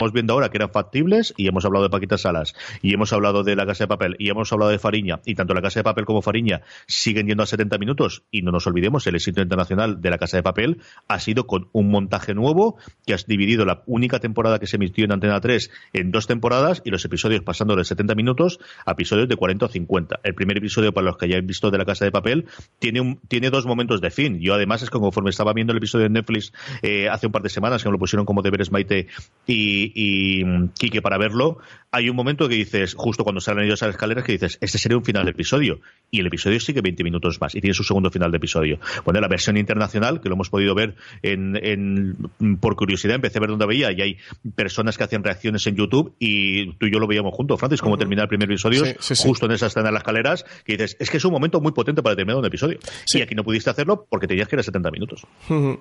estamos 0.00 0.14
viendo 0.14 0.32
ahora 0.32 0.48
que 0.48 0.56
eran 0.56 0.70
factibles 0.70 1.34
y 1.36 1.46
hemos 1.46 1.66
hablado 1.66 1.82
de 1.82 1.90
Paquita 1.90 2.16
Salas 2.16 2.54
y 2.80 2.94
hemos 2.94 3.12
hablado 3.12 3.44
de 3.44 3.54
la 3.54 3.66
Casa 3.66 3.84
de 3.84 3.88
Papel 3.88 4.16
y 4.18 4.30
hemos 4.30 4.50
hablado 4.50 4.70
de 4.70 4.78
Fariña 4.78 5.20
y 5.26 5.34
tanto 5.34 5.52
la 5.52 5.60
Casa 5.60 5.80
de 5.80 5.84
Papel 5.84 6.06
como 6.06 6.22
Fariña 6.22 6.62
siguen 6.86 7.26
yendo 7.26 7.42
a 7.42 7.46
70 7.46 7.76
minutos 7.76 8.22
y 8.30 8.40
no 8.40 8.50
nos 8.50 8.66
olvidemos 8.66 9.06
el 9.06 9.16
éxito 9.16 9.42
internacional 9.42 10.00
de 10.00 10.08
la 10.08 10.16
Casa 10.16 10.38
de 10.38 10.42
Papel 10.42 10.80
ha 11.06 11.20
sido 11.20 11.46
con 11.46 11.68
un 11.72 11.90
montaje 11.90 12.32
nuevo 12.32 12.78
que 13.06 13.12
has 13.12 13.26
dividido 13.26 13.66
la 13.66 13.82
única 13.84 14.20
temporada 14.20 14.58
que 14.58 14.66
se 14.66 14.76
emitió 14.76 15.04
en 15.04 15.12
Antena 15.12 15.38
3 15.38 15.70
en 15.92 16.10
dos 16.12 16.26
temporadas 16.26 16.80
y 16.82 16.88
los 16.88 17.04
episodios 17.04 17.42
pasando 17.42 17.76
de 17.76 17.84
70 17.84 18.14
minutos 18.14 18.58
a 18.86 18.92
episodios 18.92 19.28
de 19.28 19.36
40 19.36 19.66
o 19.66 19.68
50. 19.68 20.20
El 20.22 20.34
primer 20.34 20.56
episodio 20.56 20.94
para 20.94 21.08
los 21.08 21.18
que 21.18 21.26
hayáis 21.26 21.44
visto 21.44 21.70
de 21.70 21.76
la 21.76 21.84
Casa 21.84 22.06
de 22.06 22.10
Papel 22.10 22.46
tiene 22.78 23.02
un, 23.02 23.20
tiene 23.28 23.50
dos 23.50 23.66
momentos 23.66 24.00
de 24.00 24.10
fin. 24.10 24.40
Yo 24.40 24.54
además 24.54 24.80
es 24.80 24.88
que 24.88 24.98
conforme 24.98 25.28
estaba 25.28 25.52
viendo 25.52 25.72
el 25.72 25.76
episodio 25.76 26.04
de 26.04 26.10
Netflix 26.10 26.54
eh, 26.80 27.10
hace 27.10 27.26
un 27.26 27.32
par 27.32 27.42
de 27.42 27.50
semanas 27.50 27.82
que 27.82 27.90
me 27.90 27.92
lo 27.92 27.98
pusieron 27.98 28.24
como 28.24 28.40
deberes 28.40 28.72
Maite 28.72 29.08
y, 29.46 29.89
y, 29.94 30.44
Quique 30.78 31.02
para 31.02 31.18
verlo, 31.18 31.58
hay 31.92 32.08
un 32.08 32.16
momento 32.16 32.48
que 32.48 32.54
dices, 32.54 32.94
justo 32.96 33.24
cuando 33.24 33.40
salen 33.40 33.64
ellos 33.64 33.82
a 33.82 33.86
las 33.86 33.96
escaleras, 33.96 34.24
que 34.24 34.32
dices, 34.32 34.58
este 34.60 34.78
sería 34.78 34.96
un 34.96 35.04
final 35.04 35.24
de 35.24 35.32
episodio. 35.32 35.80
Y 36.10 36.20
el 36.20 36.26
episodio 36.26 36.60
sigue 36.60 36.80
20 36.80 37.02
minutos 37.04 37.40
más 37.40 37.54
y 37.54 37.60
tiene 37.60 37.74
su 37.74 37.82
segundo 37.82 38.10
final 38.10 38.30
de 38.30 38.36
episodio. 38.36 38.78
Bueno, 39.04 39.20
la 39.20 39.28
versión 39.28 39.56
internacional, 39.56 40.20
que 40.20 40.28
lo 40.28 40.34
hemos 40.34 40.50
podido 40.50 40.74
ver 40.74 40.94
en, 41.22 42.16
por 42.60 42.76
curiosidad, 42.76 43.16
empecé 43.16 43.38
a 43.38 43.40
ver 43.40 43.50
dónde 43.50 43.66
veía 43.66 43.90
y 43.92 44.00
hay 44.00 44.16
personas 44.54 44.96
que 44.96 45.04
hacen 45.04 45.24
reacciones 45.24 45.66
en 45.66 45.76
YouTube 45.76 46.14
y 46.18 46.72
tú 46.74 46.86
y 46.86 46.92
yo 46.92 46.98
lo 46.98 47.06
veíamos 47.06 47.34
juntos, 47.34 47.58
Francis, 47.58 47.80
como 47.80 47.98
termina 47.98 48.22
el 48.22 48.28
primer 48.28 48.48
episodio, 48.48 48.84
justo 49.16 49.46
en 49.46 49.52
esa 49.52 49.66
escena 49.66 49.86
de 49.86 49.92
las 49.92 50.00
escaleras, 50.00 50.44
que 50.64 50.72
dices, 50.76 50.96
es 50.98 51.10
que 51.10 51.16
es 51.16 51.24
un 51.24 51.32
momento 51.32 51.60
muy 51.60 51.72
potente 51.72 52.02
para 52.02 52.14
terminar 52.14 52.38
un 52.38 52.46
episodio. 52.46 52.78
Y 53.12 53.22
aquí 53.22 53.34
no 53.34 53.44
pudiste 53.44 53.70
hacerlo 53.70 54.06
porque 54.08 54.26
tenías 54.26 54.48
que 54.48 54.56
ir 54.56 54.60
a 54.60 54.62
70 54.62 54.90
minutos. 54.90 55.26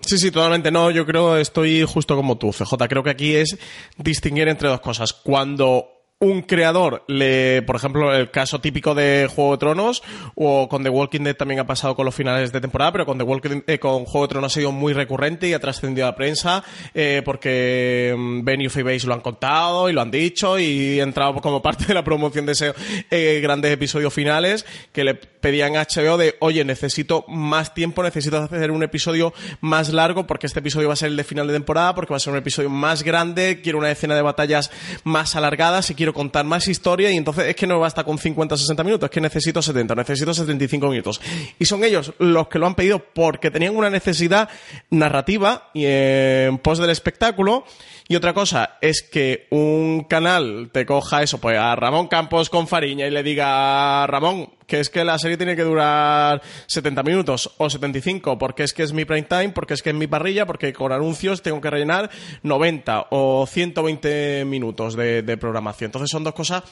Sí, 0.01 0.18
sí, 0.18 0.32
totalmente. 0.32 0.72
No, 0.72 0.91
yo 0.91 1.05
creo, 1.05 1.38
estoy 1.38 1.84
justo 1.84 2.16
como 2.16 2.38
tú, 2.38 2.51
CJ. 2.51 2.88
Creo 2.88 3.03
que 3.03 3.10
aquí 3.10 3.36
es 3.36 3.57
distinguir 4.00 4.47
entre 4.47 4.70
dos 4.70 4.82
cosas. 4.82 5.14
Cuando 5.14 5.99
un 6.22 6.41
creador, 6.41 7.05
le, 7.07 7.61
por 7.61 7.78
ejemplo, 7.78 8.13
el 8.13 8.30
caso 8.30 8.59
típico 8.59 8.93
de 8.93 9.30
Juego 9.34 9.53
de 9.53 9.57
Tronos, 9.57 10.03
o 10.36 10.67
con 10.67 10.84
The 10.84 10.89
Walking 10.89 11.22
Dead 11.22 11.36
también 11.36 11.61
ha 11.61 11.65
pasado 11.65 11.95
con 11.95 12.05
los 12.05 12.13
finales 12.13 12.51
de 12.51 12.59
temporada, 12.59 12.91
pero 12.91 13.05
con 13.05 13.17
The 13.17 13.24
Walking 13.24 13.61
eh, 13.65 13.80
con 13.80 14.03
Juego 14.03 14.28
de 14.28 14.32
Tronos 14.32 14.51
ha 14.51 14.59
sido 14.59 14.74
muy 14.74 14.91
recurrente 14.91 15.47
y 15.47 15.53
ha 15.53 15.59
trascendido 15.59 16.07
a 16.07 16.09
la 16.09 16.15
prensa, 16.17 16.61
eh, 16.93 17.22
porque 17.24 18.13
mm, 18.17 18.43
Ben 18.43 18.59
y 18.59 18.67
Base 18.67 19.07
lo 19.07 19.13
han 19.13 19.22
contado 19.22 19.89
y 19.89 19.93
lo 19.93 20.01
han 20.01 20.11
dicho 20.11 20.59
y 20.59 20.99
ha 20.99 21.03
entrado 21.03 21.36
como 21.36 21.61
parte 21.61 21.86
de 21.86 21.93
la 21.93 22.03
promoción 22.03 22.45
de 22.45 22.51
ese 22.51 22.74
eh, 23.09 23.39
grandes 23.41 23.72
episodios 23.72 24.13
finales 24.13 24.65
que 24.91 25.05
le 25.05 25.15
pedían 25.15 25.78
a 25.78 25.84
HBO 25.84 26.17
de, 26.17 26.36
oye, 26.39 26.65
necesito 26.65 27.24
más 27.30 27.74
tiempo, 27.74 28.03
necesito 28.03 28.39
hacer 28.39 28.72
un 28.72 28.84
episodio 28.84 29.34
más 29.61 29.93
largo 29.93 30.28
porque 30.28 30.47
este 30.47 30.59
episodio 30.59 30.89
va 30.89 30.95
a 30.95 30.97
ser 30.97 31.07
el 31.07 31.15
de 31.15 31.24
final 31.24 31.47
de 31.47 31.53
temporada, 31.53 31.95
porque 31.95 32.11
va 32.11 32.17
a 32.17 32.20
ser 32.20 32.34
un 32.34 32.39
episodio 32.39 32.70
más 32.70 33.03
grande, 33.03 33.61
quiero 33.63 33.78
una 33.78 33.89
escena 33.89 34.15
de 34.15 34.22
batallas 34.22 34.70
más 35.05 35.38
alargadas 35.38 35.89
y 35.89 35.95
quiero 35.95 36.09
contar 36.14 36.45
más 36.45 36.68
historia 36.68 37.12
y 37.12 37.18
entonces 37.18 37.45
es 37.45 37.55
que 37.55 37.68
no 37.68 37.80
basta 37.80 38.03
con 38.03 38.18
50 38.18 38.55
o 38.55 38.57
60 38.57 38.84
minutos, 38.84 39.07
es 39.07 39.12
que 39.12 39.22
necesito 39.22 39.62
70, 39.62 39.95
necesito 39.95 40.34
75 40.34 40.89
minutos. 40.89 41.22
Y 41.57 41.66
son 41.66 41.84
ellos 41.84 42.14
los 42.20 42.47
que 42.47 42.60
lo 42.60 42.68
han 42.68 42.76
pedido 42.76 42.99
porque 42.99 43.51
tenían 43.51 43.76
una 43.76 43.89
necesidad 43.89 44.49
narrativa 44.89 45.70
y 45.74 45.86
en 45.86 46.57
pos 46.60 46.80
del 46.80 46.89
espectáculo. 46.89 47.66
Y 48.07 48.16
otra 48.16 48.34
cosa 48.34 48.78
es 48.82 49.03
que 49.03 49.47
un 49.51 50.05
canal 50.10 50.70
te 50.72 50.86
coja 50.86 51.22
eso, 51.22 51.39
pues 51.39 51.57
a 51.57 51.76
Ramón 51.76 52.07
Campos 52.07 52.49
con 52.49 52.68
Fariña 52.68 53.05
y 53.05 53.12
le 53.12 53.22
diga, 53.22 54.07
Ramón, 54.07 54.49
que 54.70 54.80
es 54.80 54.89
que 54.89 55.03
la 55.03 55.20
serie 55.20 55.36
tiene 55.36 55.55
que 55.55 55.63
durar 55.63 56.41
70 56.67 57.03
minutos 57.03 57.51
o 57.57 57.70
75, 57.70 58.38
porque 58.38 58.63
es 58.63 58.74
que 58.74 58.84
es 58.84 58.93
mi 58.93 59.03
prime 59.03 59.24
time, 59.24 59.49
porque 59.49 59.74
es 59.74 59.82
que 59.82 59.89
es 59.89 59.95
mi 59.95 60.07
parrilla, 60.07 60.45
porque 60.45 60.72
con 60.72 60.93
anuncios 60.93 61.41
tengo 61.41 61.59
que 61.59 61.70
rellenar 61.70 62.09
90 62.43 63.07
o 63.09 63.45
120 63.45 64.45
minutos 64.45 64.95
de, 64.95 65.38
programación. 65.39 65.88
Entonces 65.89 66.09
son 66.09 66.24
dos 66.24 66.34
cosas 66.34 66.63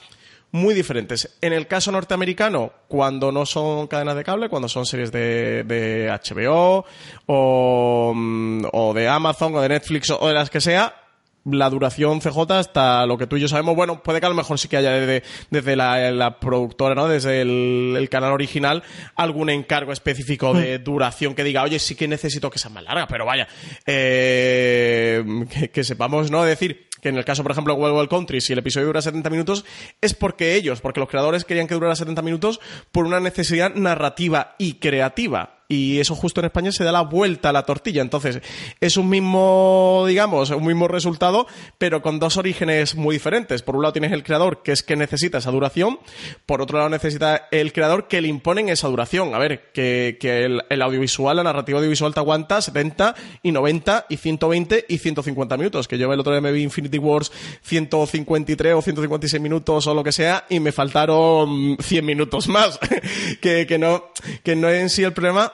muy 0.52 0.74
diferentes. 0.74 1.38
En 1.42 1.54
el 1.54 1.68
caso 1.68 1.92
norteamericano, 1.92 2.72
cuando 2.88 3.32
no 3.32 3.46
son 3.46 3.88
cadenas 3.88 4.16
de 4.16 4.24
cable, 4.24 4.50
cuando 4.50 4.70
son 4.70 4.86
series 4.86 5.12
de, 5.12 5.64
de 5.64 6.10
HBO 6.10 6.86
o, 7.26 8.14
mm, 8.16 8.66
o, 8.72 8.94
de 8.94 9.08
Amazon 9.08 9.56
o 9.56 9.62
de 9.62 9.70
Netflix 9.70 10.12
o 10.12 10.28
de 10.28 10.34
las 10.34 10.50
que 10.50 10.62
sea, 10.62 11.07
la 11.52 11.70
duración 11.70 12.20
CJ 12.20 12.52
hasta 12.52 13.06
lo 13.06 13.18
que 13.18 13.28
tú 13.28 13.38
y 13.38 13.42
yo 13.42 13.48
sabemos. 13.48 13.76
Bueno, 13.76 14.04
puede 14.04 14.20
que 14.20 14.26
a 14.26 14.30
lo 14.30 14.36
mejor 14.36 14.60
sí 14.60 14.68
que 14.68 14.78
haya 14.78 14.92
desde, 14.92 15.76
la, 15.76 16.40
productora, 16.40 16.96
¿no? 16.96 17.08
Desde 17.08 17.42
el, 17.42 18.08
canal 18.10 18.32
original, 18.32 18.84
algún 19.16 19.50
encargo 19.50 19.92
específico 19.92 20.54
de 20.54 20.80
hmm. 20.80 20.84
duración 20.84 21.36
que 21.36 21.44
diga, 21.44 21.64
oye, 21.64 21.80
sí 21.80 21.96
que 21.96 22.08
necesito 22.08 22.50
que 22.50 22.60
sea 22.60 22.70
más 22.70 22.84
larga, 22.84 23.08
pero 23.08 23.26
vaya, 23.26 23.48
eh, 23.86 25.24
que, 25.72 25.84
sepamos, 25.84 26.32
¿no? 26.32 26.44
Decir, 26.44 26.88
que 27.02 27.10
en 27.10 27.18
el 27.18 27.26
caso, 27.26 27.44
por 27.44 27.52
ejemplo, 27.52 27.76
de 27.76 27.92
Wild 27.92 28.10
Country, 28.10 28.42
si 28.42 28.54
el 28.54 28.60
episodio 28.60 28.88
dura 28.88 29.02
70 29.02 29.30
minutos, 29.30 29.66
es 30.02 30.14
porque 30.14 30.56
ellos, 30.56 30.82
porque 30.82 31.00
los 31.00 31.10
creadores 31.10 31.46
querían 31.46 31.68
que 31.68 31.74
durara 31.74 31.96
70 31.96 32.22
minutos 32.22 32.60
por 32.92 33.06
una 33.06 33.20
necesidad 33.20 33.74
narrativa 33.76 34.56
y 34.58 34.76
creativa 34.76 35.57
y 35.70 36.00
eso 36.00 36.16
justo 36.16 36.40
en 36.40 36.46
España 36.46 36.72
se 36.72 36.84
da 36.84 36.92
la 36.92 37.02
vuelta 37.02 37.50
a 37.50 37.54
la 37.54 37.64
tortilla. 37.64 38.02
Entonces, 38.02 38.42
es 38.80 38.98
un 38.98 39.10
mismo, 39.10 40.06
digamos, 40.08 40.50
un 40.52 40.66
mismo 40.66 40.88
resultado, 40.88 41.48
pero 41.78 42.02
con 42.02 42.20
dos 42.20 42.38
orígenes 42.38 42.96
muy 42.96 43.16
diferentes. 43.16 43.62
Por 43.64 43.76
un 43.76 43.82
lado 43.82 43.94
tienes 43.94 44.14
el 44.14 44.24
creador, 44.24 44.64
que 44.64 44.72
es 44.72 44.84
que 44.84 44.96
necesita 44.96 45.40
esa 45.40 45.52
duración, 45.52 46.00
por 46.46 46.62
otro 46.62 46.78
lado 46.78 46.90
necesita 46.90 47.48
el 47.52 47.74
creador 47.74 48.08
que 48.08 48.22
le 48.22 48.30
imponen 48.30 48.70
esa 48.70 48.88
duración. 48.88 49.34
A 49.34 49.40
ver, 49.40 49.72
que, 49.74 50.18
que 50.20 50.46
el, 50.46 50.82
audiovisual, 50.82 51.36
la 51.36 51.44
narrativa 51.44 51.80
audiovisual 51.80 52.14
te 52.14 52.20
aguanta 52.20 52.62
70 52.62 53.16
y 53.44 53.52
90 53.52 54.06
y 54.10 54.18
120 54.18 54.86
y 54.88 54.98
150 54.98 55.58
minutos, 55.58 55.88
que 55.88 55.98
yo 55.98 56.12
el 56.12 56.20
otro 56.20 56.32
día 56.32 56.42
me 56.42 56.52
vi 56.52 56.64
Infinity 56.64 56.98
Wars 56.98 57.32
153 57.64 58.74
o 58.74 58.82
156 58.82 59.42
minutos 59.42 59.88
o 59.88 59.94
lo 59.94 60.04
que 60.04 60.12
sea 60.12 60.46
y 60.50 60.60
me 60.60 60.72
faltaron 60.72 61.78
100 61.80 62.06
minutos 62.06 62.48
más, 62.48 62.80
que, 63.42 63.68
que 63.68 63.78
no, 63.78 64.06
que 64.44 64.56
no 64.56 64.70
es 64.70 64.82
en 64.82 64.90
sí 64.90 65.04
el 65.04 65.14
problema 65.14 65.52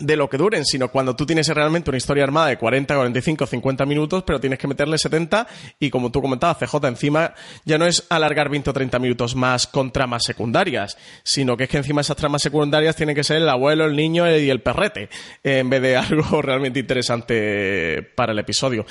de 0.00 0.16
lo 0.16 0.28
que 0.28 0.38
duren, 0.38 0.64
sino 0.64 0.88
cuando 0.88 1.14
tú 1.14 1.26
tienes 1.26 1.46
realmente 1.48 1.90
una 1.90 1.98
historia 1.98 2.24
armada 2.24 2.48
de 2.48 2.56
40, 2.56 2.94
45, 2.94 3.46
50 3.46 3.86
minutos, 3.86 4.24
pero 4.26 4.40
tienes 4.40 4.58
que 4.58 4.66
meterle 4.66 4.98
70 4.98 5.46
y 5.78 5.90
como 5.90 6.10
tú 6.10 6.20
comentabas, 6.22 6.58
CJ, 6.58 6.88
encima 6.88 7.34
ya 7.64 7.78
no 7.78 7.86
es 7.86 8.06
alargar 8.08 8.48
20 8.48 8.70
o 8.70 8.72
30 8.72 8.98
minutos 8.98 9.36
más 9.36 9.66
con 9.66 9.92
tramas 9.92 10.22
secundarias, 10.24 10.96
sino 11.22 11.56
que 11.56 11.64
es 11.64 11.70
que 11.70 11.76
encima 11.76 12.00
esas 12.00 12.16
tramas 12.16 12.42
secundarias 12.42 12.96
tienen 12.96 13.14
que 13.14 13.24
ser 13.24 13.36
el 13.36 13.48
abuelo, 13.48 13.84
el 13.84 13.94
niño 13.94 14.28
y 14.36 14.48
el 14.50 14.62
perrete, 14.62 15.10
en 15.44 15.68
vez 15.68 15.82
de 15.82 15.96
algo 15.96 16.42
realmente 16.42 16.80
interesante 16.80 18.02
para 18.14 18.32
el 18.32 18.38
episodio. 18.38 18.86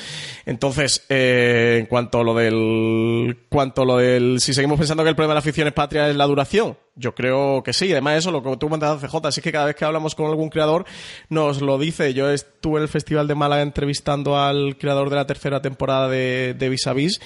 Entonces, 0.46 1.06
eh, 1.10 1.78
en 1.80 1.86
cuanto 1.88 2.20
a 2.20 2.24
lo 2.24 2.36
del, 2.36 3.46
cuanto 3.50 3.84
lo 3.84 3.98
del, 3.98 4.40
si 4.40 4.54
seguimos 4.54 4.78
pensando 4.78 5.04
que 5.04 5.10
el 5.10 5.16
problema 5.16 5.34
de 5.34 5.40
la 5.40 5.42
ficción 5.42 5.68
es 5.68 5.74
patria 5.74 6.10
es 6.10 6.16
la 6.16 6.26
duración, 6.26 6.78
yo 7.00 7.16
creo 7.16 7.64
que 7.64 7.74
sí. 7.74 7.92
Además, 7.92 8.18
eso, 8.18 8.32
lo 8.32 8.44
que 8.44 8.58
tú 8.58 8.68
comentabas, 8.68 9.02
CJ, 9.02 9.28
así 9.28 9.42
que 9.42 9.52
cada 9.52 9.66
vez 9.66 9.76
que 9.76 9.86
hablamos 9.86 10.16
con 10.16 10.28
algún 10.28 10.50
creador 10.50 10.86
nos 11.30 11.62
lo 11.62 11.78
dice. 11.78 12.14
Yo 12.14 12.30
estuve 12.30 12.78
en 12.78 12.84
el 12.84 12.90
Festival 12.90 13.28
de 13.28 13.36
Málaga 13.36 13.62
entrevistando 13.62 14.38
al 14.38 14.78
creador 14.78 15.10
de 15.10 15.16
la 15.16 15.28
tercera 15.28 15.62
temporada 15.62 16.08
de, 16.10 16.70
Vis 16.70 16.88
a 16.88 16.94
Vis 16.94 17.20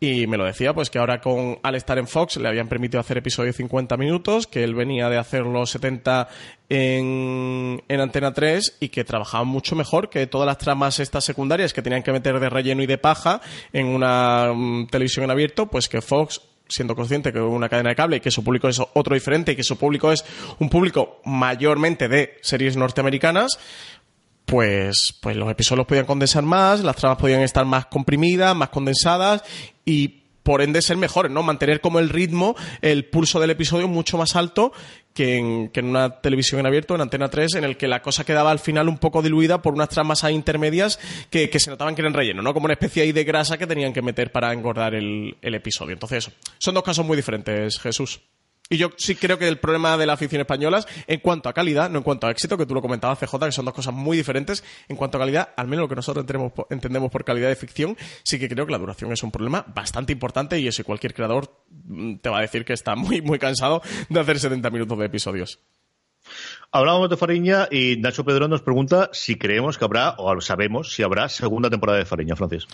y 0.00 0.28
me 0.28 0.36
lo 0.36 0.44
decía, 0.44 0.74
pues 0.74 0.90
que 0.90 0.98
ahora 0.98 1.20
con 1.20 1.58
al 1.62 1.74
estar 1.74 1.98
en 1.98 2.06
Fox 2.06 2.36
le 2.36 2.48
habían 2.48 2.68
permitido 2.68 3.00
hacer 3.00 3.18
episodios 3.18 3.56
de 3.56 3.64
50 3.64 3.96
minutos, 3.96 4.46
que 4.46 4.62
él 4.62 4.74
venía 4.74 5.08
de 5.08 5.18
hacer 5.18 5.44
los 5.44 5.70
70 5.70 6.28
en, 6.68 7.82
en 7.88 8.00
Antena 8.00 8.32
3 8.32 8.76
y 8.78 8.90
que 8.90 9.02
trabajaba 9.02 9.42
mucho 9.42 9.74
mejor 9.74 10.08
que 10.08 10.28
todas 10.28 10.46
las 10.46 10.58
tramas 10.58 11.00
estas 11.00 11.24
secundarias 11.24 11.72
que 11.72 11.82
tenían 11.82 12.04
que 12.04 12.12
meter 12.12 12.38
de 12.38 12.48
relleno 12.48 12.82
y 12.82 12.86
de 12.86 12.98
paja 12.98 13.40
en 13.72 13.86
una 13.86 14.52
mm, 14.54 14.86
televisión 14.86 15.24
en 15.24 15.32
abierto, 15.32 15.66
pues 15.66 15.88
que 15.88 16.00
Fox 16.00 16.42
siendo 16.68 16.94
consciente 16.94 17.32
que 17.32 17.40
una 17.40 17.68
cadena 17.68 17.90
de 17.90 17.96
cable 17.96 18.16
y 18.16 18.20
que 18.20 18.30
su 18.30 18.44
público 18.44 18.68
es 18.68 18.80
otro 18.94 19.14
diferente 19.14 19.52
y 19.52 19.56
que 19.56 19.64
su 19.64 19.76
público 19.76 20.12
es 20.12 20.24
un 20.58 20.68
público 20.68 21.20
mayormente 21.24 22.08
de 22.08 22.38
series 22.42 22.76
norteamericanas, 22.76 23.58
pues, 24.44 25.14
pues 25.20 25.36
los 25.36 25.50
episodios 25.50 25.86
podían 25.86 26.06
condensar 26.06 26.42
más, 26.42 26.80
las 26.80 26.96
tramas 26.96 27.18
podían 27.18 27.42
estar 27.42 27.64
más 27.66 27.86
comprimidas, 27.86 28.56
más 28.56 28.70
condensadas 28.70 29.42
y 29.84 30.22
por 30.48 30.62
ende 30.62 30.80
ser 30.80 30.96
mejores, 30.96 31.30
¿no? 31.30 31.42
Mantener 31.42 31.82
como 31.82 31.98
el 31.98 32.08
ritmo, 32.08 32.56
el 32.80 33.04
pulso 33.04 33.38
del 33.38 33.50
episodio 33.50 33.86
mucho 33.86 34.16
más 34.16 34.34
alto 34.34 34.72
que 35.12 35.36
en, 35.36 35.68
que 35.68 35.80
en 35.80 35.88
una 35.88 36.22
televisión 36.22 36.58
en 36.58 36.64
abierto, 36.64 36.94
en 36.94 37.02
Antena 37.02 37.28
3, 37.28 37.56
en 37.56 37.64
el 37.64 37.76
que 37.76 37.86
la 37.86 38.00
cosa 38.00 38.24
quedaba 38.24 38.50
al 38.50 38.58
final 38.58 38.88
un 38.88 38.96
poco 38.96 39.20
diluida 39.20 39.60
por 39.60 39.74
unas 39.74 39.90
tramas 39.90 40.24
ahí 40.24 40.34
intermedias 40.34 40.98
que, 41.28 41.50
se 41.58 41.68
notaban 41.68 41.94
que 41.94 42.00
eran 42.00 42.14
relleno, 42.14 42.40
¿no? 42.40 42.54
Como 42.54 42.64
una 42.64 42.72
especie 42.72 43.02
ahí 43.02 43.12
de 43.12 43.24
grasa 43.24 43.58
que 43.58 43.66
tenían 43.66 43.92
que 43.92 44.00
meter 44.00 44.32
para 44.32 44.50
engordar 44.54 44.94
el, 44.94 45.36
el 45.42 45.54
episodio. 45.54 45.92
Entonces, 45.92 46.30
son 46.56 46.72
dos 46.72 46.82
casos 46.82 47.04
muy 47.04 47.18
diferentes, 47.18 47.78
Jesús. 47.78 48.22
Y 48.70 48.76
yo 48.76 48.90
sí 48.98 49.14
creo 49.14 49.38
que 49.38 49.48
el 49.48 49.58
problema 49.58 49.96
de 49.96 50.04
la 50.04 50.12
afición 50.12 50.40
española, 50.42 50.84
en 51.06 51.20
cuanto 51.20 51.48
a 51.48 51.54
calidad, 51.54 51.88
no 51.88 51.98
en 51.98 52.04
cuanto 52.04 52.26
a 52.26 52.30
éxito, 52.30 52.58
que 52.58 52.66
tú 52.66 52.74
lo 52.74 52.82
comentabas, 52.82 53.18
CJ, 53.18 53.38
que 53.46 53.52
son 53.52 53.64
dos 53.64 53.72
cosas 53.72 53.94
muy 53.94 54.16
diferentes, 54.16 54.62
en 54.88 54.96
cuanto 54.96 55.16
a 55.16 55.20
calidad, 55.20 55.48
al 55.56 55.68
menos 55.68 55.84
lo 55.84 55.88
que 55.88 55.94
nosotros 55.94 56.26
entendemos, 56.70 57.10
por- 57.10 57.24
calidad 57.24 57.48
de 57.48 57.56
ficción, 57.56 57.96
sí 58.24 58.38
que 58.38 58.48
creo 58.48 58.66
que 58.66 58.72
la 58.72 58.78
duración 58.78 59.10
es 59.12 59.22
un 59.22 59.30
problema 59.30 59.64
bastante 59.74 60.12
importante 60.12 60.58
y 60.60 60.68
eso 60.68 60.84
cualquier 60.84 61.14
creador 61.14 61.50
mm, 61.70 62.16
te 62.16 62.28
va 62.28 62.38
a 62.38 62.42
decir 62.42 62.64
que 62.66 62.74
está 62.74 62.94
muy, 62.94 63.22
muy 63.22 63.38
cansado 63.38 63.80
de 64.10 64.20
hacer 64.20 64.38
70 64.38 64.68
minutos 64.70 64.98
de 64.98 65.06
episodios. 65.06 65.60
Hablábamos 66.70 67.08
de 67.08 67.16
Fariña 67.16 67.68
y 67.70 67.96
Nacho 67.98 68.22
Pedro 68.24 68.48
nos 68.48 68.60
pregunta 68.60 69.08
si 69.14 69.36
creemos 69.36 69.78
que 69.78 69.84
habrá, 69.86 70.14
o 70.18 70.38
sabemos 70.42 70.92
si 70.92 71.02
habrá 71.02 71.30
segunda 71.30 71.70
temporada 71.70 71.98
de 71.98 72.04
Fariña, 72.04 72.36
Francis. 72.36 72.66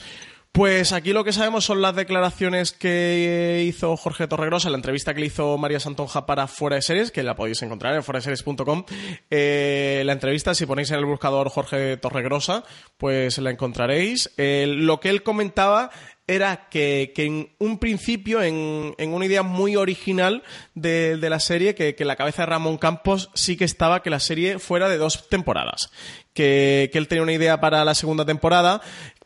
Pues 0.55 0.93
aquí 0.93 1.13
lo 1.13 1.25
que 1.25 1.33
sabemos 1.33 1.65
son 1.65 1.83
las 1.83 1.97
declaraciones 1.97 2.71
que 2.71 3.65
hizo 3.67 3.97
Jorge 3.97 4.29
Torregrosa 4.29 4.71
la 4.71 4.77
entrevista 4.77 5.13
que 5.13 5.19
le 5.19 5.27
hizo 5.27 5.59
María 5.59 5.81
Santonja 5.81 6.27
para 6.27 6.47
Fuera 6.47 6.77
de 6.77 6.83
Series, 6.83 7.11
que 7.11 7.25
la 7.25 7.35
podéis 7.35 7.61
encontrar 7.63 7.93
en 7.97 8.05
fueradeseries.com. 8.05 8.85
Eh, 9.31 10.05
la 10.07 10.13
entrevista, 10.13 10.55
si 10.55 10.65
ponéis 10.65 10.93
en 10.93 11.01
el 11.01 11.07
buscador 11.07 11.49
Jorge 11.49 11.97
Torregrosa, 11.97 12.63
pues 12.99 13.39
la 13.39 13.51
encontraréis. 13.51 14.33
Eh, 14.37 14.67
lo 14.69 15.01
que 15.01 15.11
él 15.11 15.25
comentaba 15.25 15.91
era 16.27 16.69
que, 16.71 17.13
en 17.17 17.51
un 17.59 17.79
principio, 17.79 18.41
en, 18.43 18.95
una 18.99 19.27
idea 19.27 19.43
muy 19.43 19.77
original 19.77 20.43
de, 20.75 21.19
la 21.21 21.39
serie, 21.39 21.75
que, 21.75 21.97
la 22.05 22.17
cabeza 22.17 22.43
de 22.43 22.47
Ramón 22.47 22.79
Campos 22.79 23.31
sí 23.35 23.57
que 23.57 23.65
estaba 23.65 24.03
que 24.03 24.11
la 24.11 24.21
serie 24.21 24.59
fuera 24.59 24.89
de 24.89 24.97
dos 24.97 25.29
temporadas. 25.29 25.91
Que 26.33 26.91
él 26.95 27.09
tenía 27.09 27.23
una 27.23 27.33
idea 27.33 27.61
para 27.61 27.85
la 27.85 27.95
segunda 27.95 28.25
temporada, 28.25 28.81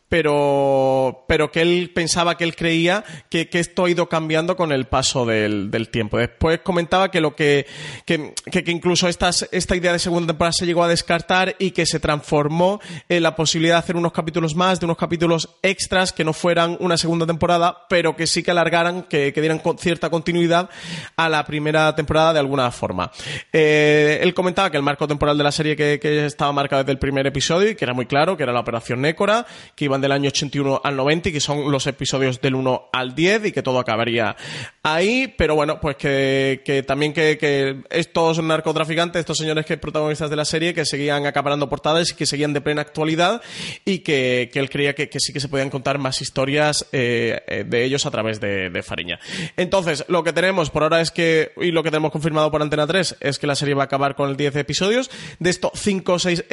pero, 0.09 1.23
pero 1.27 1.51
que 1.51 1.61
él 1.61 1.91
pensaba 1.93 2.35
que 2.35 2.43
él 2.43 2.55
creía 2.55 3.03
que, 3.29 3.47
que 3.47 3.59
esto 3.59 3.85
ha 3.85 3.89
ido 3.89 4.09
cambiando 4.09 4.55
con 4.55 4.71
el 4.71 4.85
paso 4.85 5.25
del, 5.25 5.71
del 5.71 5.89
tiempo. 5.89 6.17
Después 6.17 6.59
comentaba 6.63 7.09
que 7.11 7.21
lo 7.21 7.35
que, 7.35 7.65
que, 8.05 8.33
que- 8.51 8.63
que 8.63 8.71
incluso 8.71 9.07
estas, 9.07 9.47
esta 9.51 9.75
idea 9.75 9.93
de 9.93 9.99
segunda 9.99 10.27
temporada 10.27 10.51
se 10.53 10.65
llegó 10.65 10.83
a 10.83 10.87
descartar 10.87 11.55
y 11.59 11.71
que 11.71 11.85
se 11.85 11.99
transformó 11.99 12.81
en 13.07 13.23
la 13.23 13.35
posibilidad 13.35 13.75
de 13.75 13.79
hacer 13.79 13.95
unos 13.95 14.11
capítulos 14.11 14.55
más, 14.55 14.79
de 14.79 14.85
unos 14.85 14.97
capítulos 14.97 15.49
extras 15.61 16.11
que 16.11 16.23
no 16.25 16.33
fueran 16.33 16.75
una 16.79 16.97
segunda 16.97 17.25
temporada, 17.25 17.85
pero 17.87 18.15
que 18.15 18.27
sí 18.27 18.43
que 18.43 18.51
alargaran, 18.51 19.03
que, 19.03 19.31
que 19.31 19.41
dieran 19.41 19.59
con- 19.59 19.77
cierta 19.77 20.09
continuidad 20.09 20.69
a 21.15 21.29
la 21.29 21.45
primera 21.45 21.95
temporada 21.95 22.33
de 22.33 22.39
alguna 22.39 22.69
forma. 22.71 23.11
Eh, 23.53 24.19
él 24.21 24.33
comentaba 24.33 24.69
que 24.69 24.77
el 24.77 24.83
marco 24.83 25.07
temporal 25.07 25.37
de 25.37 25.43
la 25.43 25.51
serie 25.51 25.75
que, 25.75 25.99
que 25.99 26.25
estaba 26.25 26.51
marcado 26.51 26.83
desde 26.83 26.91
el 26.93 26.99
primer 26.99 27.25
episodio 27.27 27.69
y 27.69 27.75
que 27.75 27.85
era 27.85 27.93
muy 27.93 28.05
claro, 28.07 28.35
que 28.35 28.43
era 28.43 28.51
la 28.51 28.59
Operación 28.59 29.01
Nécora, 29.01 29.45
que 29.75 29.85
iban 29.85 29.98
del 30.01 30.11
año 30.11 30.29
81 30.29 30.81
al 30.83 30.95
90 30.95 31.29
y 31.29 31.31
que 31.31 31.39
son 31.39 31.71
los 31.71 31.87
episodios 31.87 32.41
del 32.41 32.55
1 32.55 32.89
al 32.91 33.15
10 33.15 33.45
y 33.45 33.51
que 33.51 33.63
todo 33.63 33.79
acabaría 33.79 34.35
ahí, 34.83 35.33
pero 35.37 35.55
bueno, 35.55 35.79
pues 35.79 35.97
que, 35.97 36.61
que 36.63 36.83
también 36.83 37.13
que, 37.13 37.37
que 37.37 37.83
estos 37.89 38.41
narcotraficantes, 38.41 39.19
estos 39.19 39.37
señores 39.37 39.65
que 39.65 39.77
protagonistas 39.77 40.29
de 40.29 40.35
la 40.35 40.45
serie, 40.45 40.73
que 40.73 40.85
seguían 40.85 41.25
acaparando 41.25 41.69
portadas 41.69 42.11
y 42.11 42.15
que 42.15 42.25
seguían 42.25 42.53
de 42.53 42.61
plena 42.61 42.81
actualidad 42.81 43.41
y 43.85 43.99
que, 43.99 44.49
que 44.51 44.59
él 44.59 44.69
creía 44.69 44.93
que, 44.93 45.09
sí 45.19 45.33
que 45.33 45.39
se 45.39 45.49
podían 45.49 45.69
contar 45.69 45.97
más 45.97 46.21
historias 46.21 46.87
eh, 46.91 47.41
eh, 47.47 47.63
de 47.67 47.83
ellos 47.83 48.05
a 48.05 48.11
través 48.11 48.39
de, 48.39 48.69
de 48.69 48.83
Fariña. 48.83 49.19
Entonces, 49.57 50.05
lo 50.07 50.23
que 50.23 50.33
tenemos 50.33 50.69
por 50.69 50.83
ahora 50.83 51.01
es 51.01 51.11
que, 51.11 51.51
y 51.57 51.71
lo 51.71 51.83
que 51.83 51.91
tenemos 51.91 52.11
confirmado 52.11 52.51
por 52.51 52.61
Antena 52.61 52.87
3, 52.87 53.17
es 53.19 53.39
que 53.39 53.47
la 53.47 53.55
serie 53.55 53.75
va 53.75 53.83
a 53.83 53.85
acabar 53.85 54.15
con 54.15 54.29
el 54.29 54.37
10 54.37 54.55
episodios. 54.57 55.09
De 55.39 55.49
estos 55.49 55.71
5 55.75 56.13
o 56.13 56.19
6 56.19 56.45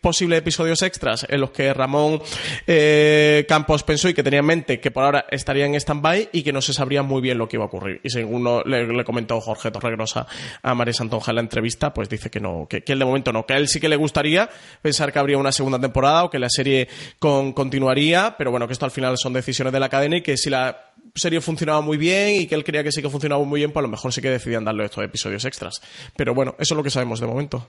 posibles 0.00 0.38
episodios 0.38 0.82
extras 0.82 1.26
en 1.28 1.40
los 1.40 1.50
que 1.50 1.72
Ramón 1.72 2.20
eh, 2.66 3.44
Campos 3.48 3.82
pensó 3.82 4.08
y 4.08 4.14
que 4.14 4.22
tenía 4.22 4.40
en 4.40 4.46
mente 4.46 4.80
que 4.80 4.90
por 4.90 5.04
ahora 5.04 5.26
estaría 5.30 5.66
en 5.66 5.74
stand-by 5.74 6.30
y 6.32 6.42
que 6.42 6.52
no 6.52 6.62
se 6.62 6.72
sabría 6.72 7.02
muy 7.02 7.20
bien 7.20 7.38
lo 7.38 7.48
que 7.48 7.56
iba 7.56 7.64
a 7.64 7.68
ocurrir. 7.68 8.00
Y 8.02 8.10
según 8.10 8.48
le, 8.64 9.04
comentó 9.04 9.40
Jorge 9.40 9.70
Torregrosa 9.70 10.26
a 10.62 10.74
María 10.74 10.94
Santonja 10.94 11.30
en 11.32 11.36
la 11.36 11.40
entrevista, 11.42 11.92
pues 11.92 12.08
dice 12.08 12.30
que 12.30 12.40
no, 12.40 12.66
que, 12.68 12.82
él 12.86 12.98
de 12.98 13.04
momento 13.04 13.32
no, 13.32 13.46
que 13.46 13.54
a 13.54 13.56
él 13.56 13.68
sí 13.68 13.80
que 13.80 13.88
le 13.88 13.96
gustaría 13.96 14.48
pensar 14.82 15.12
que 15.12 15.18
habría 15.18 15.38
una 15.38 15.52
segunda 15.52 15.78
temporada 15.78 16.24
o 16.24 16.30
que 16.30 16.38
la 16.38 16.50
serie 16.50 16.88
con, 17.18 17.52
continuaría, 17.52 18.34
pero 18.36 18.50
bueno, 18.50 18.66
que 18.66 18.72
esto 18.72 18.84
al 18.84 18.90
final 18.90 19.16
son 19.18 19.32
decisiones 19.32 19.72
de 19.72 19.80
la 19.80 19.88
cadena 19.88 20.16
y 20.16 20.22
que 20.22 20.36
si 20.36 20.50
la 20.50 20.92
serie 21.14 21.40
funcionaba 21.40 21.80
muy 21.80 21.96
bien 21.96 22.40
y 22.40 22.46
que 22.46 22.54
él 22.54 22.64
creía 22.64 22.82
que 22.82 22.92
sí 22.92 23.02
que 23.02 23.10
funcionaba 23.10 23.42
muy 23.44 23.60
bien, 23.60 23.72
pues 23.72 23.80
a 23.80 23.82
lo 23.82 23.88
mejor 23.88 24.12
sí 24.12 24.20
que 24.20 24.30
decidían 24.30 24.64
darle 24.64 24.84
estos 24.84 25.04
episodios 25.04 25.44
extras. 25.44 25.80
Pero 26.16 26.34
bueno, 26.34 26.54
eso 26.58 26.74
es 26.74 26.76
lo 26.76 26.82
que 26.82 26.90
sabemos 26.90 27.20
de 27.20 27.26
momento. 27.26 27.68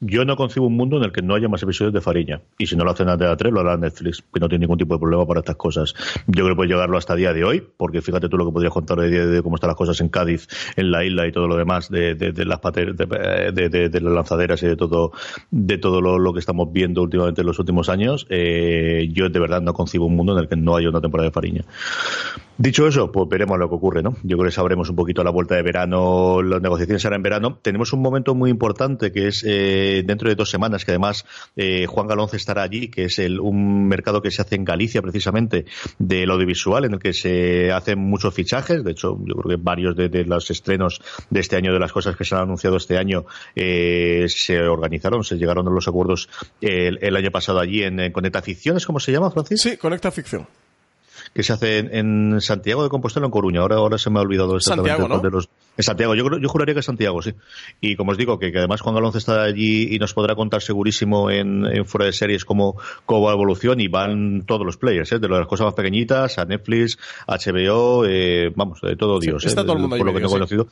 Yo 0.00 0.24
no 0.24 0.36
concibo 0.36 0.66
un 0.66 0.76
mundo 0.76 0.98
en 0.98 1.04
el 1.04 1.12
que 1.12 1.22
no 1.22 1.34
haya 1.34 1.48
más 1.48 1.62
episodios 1.62 1.92
de 1.94 2.00
Fariña. 2.00 2.42
Y 2.58 2.66
si 2.66 2.76
no 2.76 2.84
lo 2.84 2.90
hacen 2.90 3.08
Antena 3.08 3.36
3, 3.36 3.52
lo 3.52 3.60
hará 3.60 3.76
Netflix, 3.76 4.22
que 4.32 4.40
no 4.40 4.48
tiene 4.48 4.64
ningún 4.64 4.78
tipo 4.78 4.94
de 4.94 5.00
problema 5.00 5.26
para 5.26 5.40
estas 5.40 5.56
cosas. 5.56 5.94
Yo 6.26 6.44
creo 6.44 6.48
que 6.50 6.54
puede 6.56 6.68
llegarlo 6.70 6.98
hasta 6.98 7.14
día 7.14 7.32
de 7.32 7.44
hoy, 7.44 7.64
porque 7.76 8.02
fíjate 8.02 8.28
tú 8.28 8.36
lo 8.36 8.44
que 8.46 8.52
podrías 8.52 8.72
contar 8.72 8.98
hoy 8.98 9.10
día 9.10 9.26
de 9.26 9.42
cómo 9.42 9.56
están 9.56 9.68
las 9.68 9.76
cosas 9.76 10.00
en 10.00 10.08
Cádiz, 10.08 10.48
en 10.76 10.90
la 10.90 11.04
isla 11.04 11.26
y 11.26 11.32
todo 11.32 11.48
lo 11.48 11.56
demás, 11.56 11.90
de, 11.90 12.14
de, 12.14 12.32
de 12.32 12.44
las 12.44 12.60
pater- 12.60 12.94
de, 12.94 13.52
de- 13.52 13.68
de- 13.68 13.88
de 13.88 14.00
las 14.00 14.12
lanzaderas 14.12 14.62
y 14.62 14.66
de 14.66 14.76
todo, 14.76 15.12
de 15.50 15.78
todo 15.78 16.00
lo, 16.00 16.18
lo 16.18 16.32
que 16.32 16.40
estamos 16.40 16.72
viendo 16.72 17.02
últimamente 17.02 17.40
en 17.40 17.46
los 17.46 17.58
últimos 17.58 17.88
años. 17.88 18.26
Eh, 18.30 19.08
yo 19.12 19.28
de 19.28 19.40
verdad 19.40 19.62
no 19.62 19.72
concibo 19.72 20.06
un 20.06 20.16
mundo 20.16 20.32
en 20.34 20.40
el 20.40 20.48
que 20.48 20.56
no 20.56 20.76
haya 20.76 20.88
una 20.90 21.00
temporada 21.00 21.28
de 21.28 21.32
Fariña. 21.32 21.64
Dicho 22.58 22.86
eso, 22.88 23.12
pues 23.12 23.28
veremos 23.28 23.58
lo 23.58 23.68
que 23.68 23.74
ocurre, 23.74 24.02
¿no? 24.02 24.16
Yo 24.22 24.38
creo 24.38 24.48
que 24.48 24.50
sabremos 24.54 24.88
un 24.88 24.96
poquito 24.96 25.20
a 25.20 25.24
la 25.24 25.30
vuelta 25.30 25.54
de 25.56 25.62
verano, 25.62 26.40
las 26.42 26.62
negociaciones 26.62 27.02
serán 27.02 27.16
en 27.18 27.22
verano. 27.22 27.58
Tenemos 27.60 27.92
un 27.92 28.00
momento 28.00 28.34
muy 28.34 28.48
importante 28.50 29.12
que 29.12 29.28
es 29.28 29.44
eh, 29.46 29.85
dentro 30.04 30.28
de 30.28 30.34
dos 30.34 30.50
semanas, 30.50 30.84
que 30.84 30.92
además 30.92 31.24
eh, 31.56 31.86
Juan 31.86 32.06
Galonce 32.06 32.36
estará 32.36 32.62
allí, 32.62 32.88
que 32.88 33.04
es 33.04 33.18
el, 33.18 33.40
un 33.40 33.88
mercado 33.88 34.22
que 34.22 34.30
se 34.30 34.42
hace 34.42 34.56
en 34.56 34.64
Galicia 34.64 35.02
precisamente 35.02 35.66
del 35.98 36.30
audiovisual, 36.30 36.84
en 36.84 36.94
el 36.94 36.98
que 36.98 37.12
se 37.12 37.72
hacen 37.72 37.98
muchos 37.98 38.34
fichajes. 38.34 38.84
De 38.84 38.92
hecho, 38.92 39.18
yo 39.24 39.34
creo 39.34 39.56
que 39.56 39.62
varios 39.62 39.96
de, 39.96 40.24
los 40.24 40.50
estrenos 40.50 41.00
de 41.30 41.40
este 41.40 41.56
año, 41.56 41.72
de 41.72 41.80
las 41.80 41.92
cosas 41.92 42.16
que 42.16 42.24
se 42.24 42.34
han 42.34 42.42
anunciado 42.42 42.76
este 42.76 42.98
año, 42.98 43.26
eh, 43.54 44.26
se 44.28 44.60
organizaron, 44.62 45.24
se 45.24 45.36
llegaron 45.36 45.66
a 45.68 45.70
los 45.70 45.88
acuerdos 45.88 46.28
el, 46.60 47.16
año 47.16 47.30
pasado 47.30 47.60
allí 47.60 47.82
en, 47.82 47.98
en 48.00 48.12
Conecta 48.12 48.42
Ficciones, 48.42 48.84
¿cómo 48.84 49.00
se 49.00 49.12
llama, 49.12 49.30
Francis? 49.30 49.60
Sí, 49.60 49.76
Conecta 49.76 50.10
Ficción. 50.10 50.46
Que 51.36 51.42
se 51.42 51.52
hace 51.52 51.78
en, 51.78 51.94
en 51.94 52.40
Santiago 52.40 52.82
de 52.82 52.88
Compostela 52.88 53.26
o 53.26 53.28
en 53.28 53.30
Coruña. 53.30 53.60
Ahora, 53.60 53.76
ahora 53.76 53.98
se 53.98 54.08
me 54.08 54.18
ha 54.18 54.22
olvidado 54.22 54.56
exactamente 54.56 54.96
Santiago, 54.96 55.16
¿no? 55.16 55.22
de 55.22 55.30
los. 55.30 55.50
En 55.76 55.84
Santiago, 55.84 56.14
yo, 56.14 56.24
yo 56.38 56.48
juraría 56.48 56.72
que 56.72 56.80
es 56.80 56.86
Santiago, 56.86 57.20
sí. 57.20 57.34
Y 57.82 57.94
como 57.94 58.12
os 58.12 58.16
digo, 58.16 58.38
que, 58.38 58.50
que 58.50 58.56
además 58.56 58.80
Juan 58.80 58.94
Galonce 58.94 59.18
está 59.18 59.42
allí 59.42 59.94
y 59.94 59.98
nos 59.98 60.14
podrá 60.14 60.34
contar 60.34 60.62
segurísimo 60.62 61.30
en, 61.30 61.66
en 61.66 61.84
fuera 61.84 62.06
de 62.06 62.14
series 62.14 62.46
cómo, 62.46 62.80
cómo 63.04 63.20
va 63.20 63.32
la 63.32 63.34
evolución 63.34 63.80
y 63.80 63.88
van 63.88 64.44
todos 64.46 64.64
los 64.64 64.78
players, 64.78 65.12
¿eh? 65.12 65.18
de 65.18 65.28
las 65.28 65.46
cosas 65.46 65.66
más 65.66 65.74
pequeñitas 65.74 66.38
a 66.38 66.46
Netflix, 66.46 66.96
HBO, 67.26 68.06
eh, 68.06 68.50
vamos, 68.56 68.80
de 68.80 68.96
todo 68.96 69.20
Sí, 69.20 69.28
Dios. 69.28 69.44
¿eh? 69.44 69.48
está 69.48 69.62
todo 69.62 69.74
el 69.74 69.80
mundo 69.80 69.98
por 69.98 70.06
lo 70.06 70.14
que 70.14 70.20
tengo 70.20 70.32
conocido. 70.32 70.68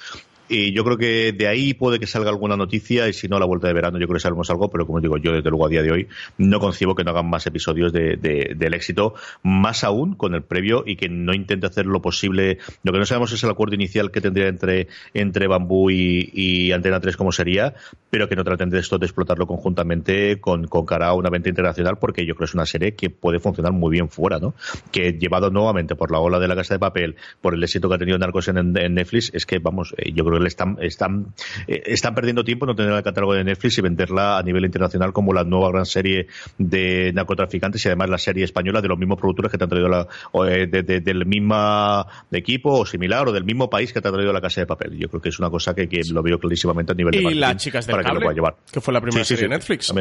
Y 0.49 0.73
yo 0.75 0.85
creo 0.85 0.99
que 0.99 1.33
de 1.33 1.49
ahí 1.49 1.73
puede 1.73 1.99
que 1.99 2.07
salga 2.07 2.29
alguna 2.29 2.57
noticia 2.57 3.09
y 3.09 3.15
si 3.15 3.29
no, 3.29 3.39
la 3.39 3.47
vuelta 3.47 3.67
de 3.67 3.73
verano 3.73 3.99
yo 3.99 4.07
creo 4.07 4.17
que 4.17 4.21
sabemos 4.21 4.51
algo, 4.51 4.71
pero 4.71 4.87
como 4.87 5.01
digo, 5.01 5.17
yo 5.17 5.33
desde 5.33 5.49
luego 5.49 5.67
a 5.67 5.69
día 5.71 5.83
de 5.83 5.91
hoy 5.91 6.09
no 6.37 6.61
concibo 6.61 6.95
que 6.95 7.03
no 7.03 7.13
hagan 7.13 7.31
más 7.31 7.47
episodios 7.47 7.93
de, 7.93 8.17
del 8.17 8.75
éxito, 8.75 9.15
más 9.43 9.85
aún 9.85 10.15
con 10.15 10.35
el 10.35 10.43
previo 10.43 10.85
y 10.87 10.97
que 10.97 11.09
no 11.09 11.33
intente 11.33 11.67
hacer 11.67 11.87
lo 11.87 12.03
posible. 12.03 12.59
Lo 12.83 12.93
que 12.93 12.99
no 12.99 13.07
sabemos 13.07 13.33
es 13.33 13.43
el 13.43 13.51
acuerdo 13.51 13.75
inicial 13.75 14.11
que 14.11 14.21
tendría 14.21 14.49
entre, 14.49 14.89
entre 15.15 15.47
Bambú 15.47 15.91
y, 15.91 16.73
Antena 16.73 17.01
3 17.01 17.17
como 17.17 17.33
sería, 17.33 17.75
pero 18.11 18.29
que 18.29 18.37
no 18.37 18.45
traten 18.45 18.69
de 18.69 18.81
esto 18.81 18.99
de 18.99 19.07
explotarlo 19.07 19.47
conjuntamente 19.47 20.41
con, 20.41 20.67
con 20.67 20.85
cara 20.85 21.09
a 21.09 21.15
una 21.15 21.31
venta 21.31 21.49
internacional 21.49 21.97
porque 21.99 22.27
yo 22.27 22.35
creo 22.35 22.47
que 22.47 22.51
es 22.51 22.55
una 22.55 22.67
serie 22.67 22.95
que 22.95 23.09
puede 23.09 23.41
funcionar 23.41 23.73
muy 23.73 23.91
bien 23.93 24.11
fuera, 24.11 24.39
¿no? 24.39 24.55
Que 24.93 25.13
llevado 25.13 25.51
nuevamente 25.51 25.95
por 25.95 26.11
la 26.11 26.19
ola 26.19 26.39
de 26.39 26.49
la 26.49 26.57
casa 26.57 26.75
de 26.75 26.81
papel, 26.81 27.17
por 27.41 27.55
el 27.55 27.63
éxito 27.63 27.89
que 27.89 27.95
ha 27.95 27.99
tenido 27.99 28.19
Narcos 28.19 28.49
en, 28.49 28.77
en 28.77 28.95
Netflix, 28.95 29.31
es 29.33 29.47
que 29.47 29.59
vamos, 29.59 29.95
eh, 29.97 30.13
yo 30.13 30.25
creo 30.25 30.34
le 30.41 30.49
están, 30.49 30.77
están, 30.81 31.35
eh, 31.67 31.83
están 31.87 32.15
perdiendo 32.15 32.45
tiempo 32.45 32.67
no 32.67 32.75
tener 32.75 32.93
el 32.93 33.03
catálogo 33.03 33.35
de 33.35 33.45
Netflix 33.45 33.79
y 33.79 33.83
venderla 33.83 34.39
a 34.39 34.43
nivel 34.43 34.65
internacional 34.65 35.13
como 35.13 35.33
la 35.33 35.45
nueva 35.45 35.71
gran 35.71 35.87
serie 35.87 36.27
de 36.59 37.13
narcotraficantes 37.13 37.85
y 37.85 37.89
además 37.89 38.11
la 38.11 38.19
serie 38.19 38.45
española 38.45 38.81
de 38.81 38.89
los 38.89 38.99
mismos 38.99 39.19
productores 39.19 39.51
que 39.51 39.59
te 39.59 39.65
han 39.65 39.71
traído 39.71 39.89
la, 39.89 40.07
eh, 40.49 40.67
del 40.67 41.27
mismo 41.27 42.07
equipo 42.33 42.81
o 42.81 42.87
similar 42.87 43.29
o 43.29 43.33
del 43.33 43.45
mismo 43.45 43.69
país 43.69 43.93
que 43.93 44.01
te 44.01 44.09
ha 44.09 44.13
traído 44.13 44.33
la 44.33 44.41
casa 44.41 44.61
de 44.61 44.67
papel. 44.67 44.99
Yo 44.99 45.09
creo 45.09 45.21
que 45.21 45.29
es 45.29 45.39
una 45.39 45.51
cosa 45.51 45.75
que, 45.75 45.89
lo 46.11 46.23
veo 46.23 46.39
clarísimamente 46.39 46.93
a 46.93 46.95
nivel 46.95 47.13
de 47.13 47.33
Y 47.33 47.35
las 47.35 47.57
chicas 47.57 47.87
del 47.87 47.97
para 47.97 48.05
cable, 48.05 48.21
que, 48.21 48.27
lo 48.27 48.33
llevar. 48.33 48.57
que 48.71 48.81
fue 48.81 48.93
la 48.93 49.01
primera 49.01 49.25
serie 49.25 49.45
de 49.45 49.49
Netflix. 49.49 49.93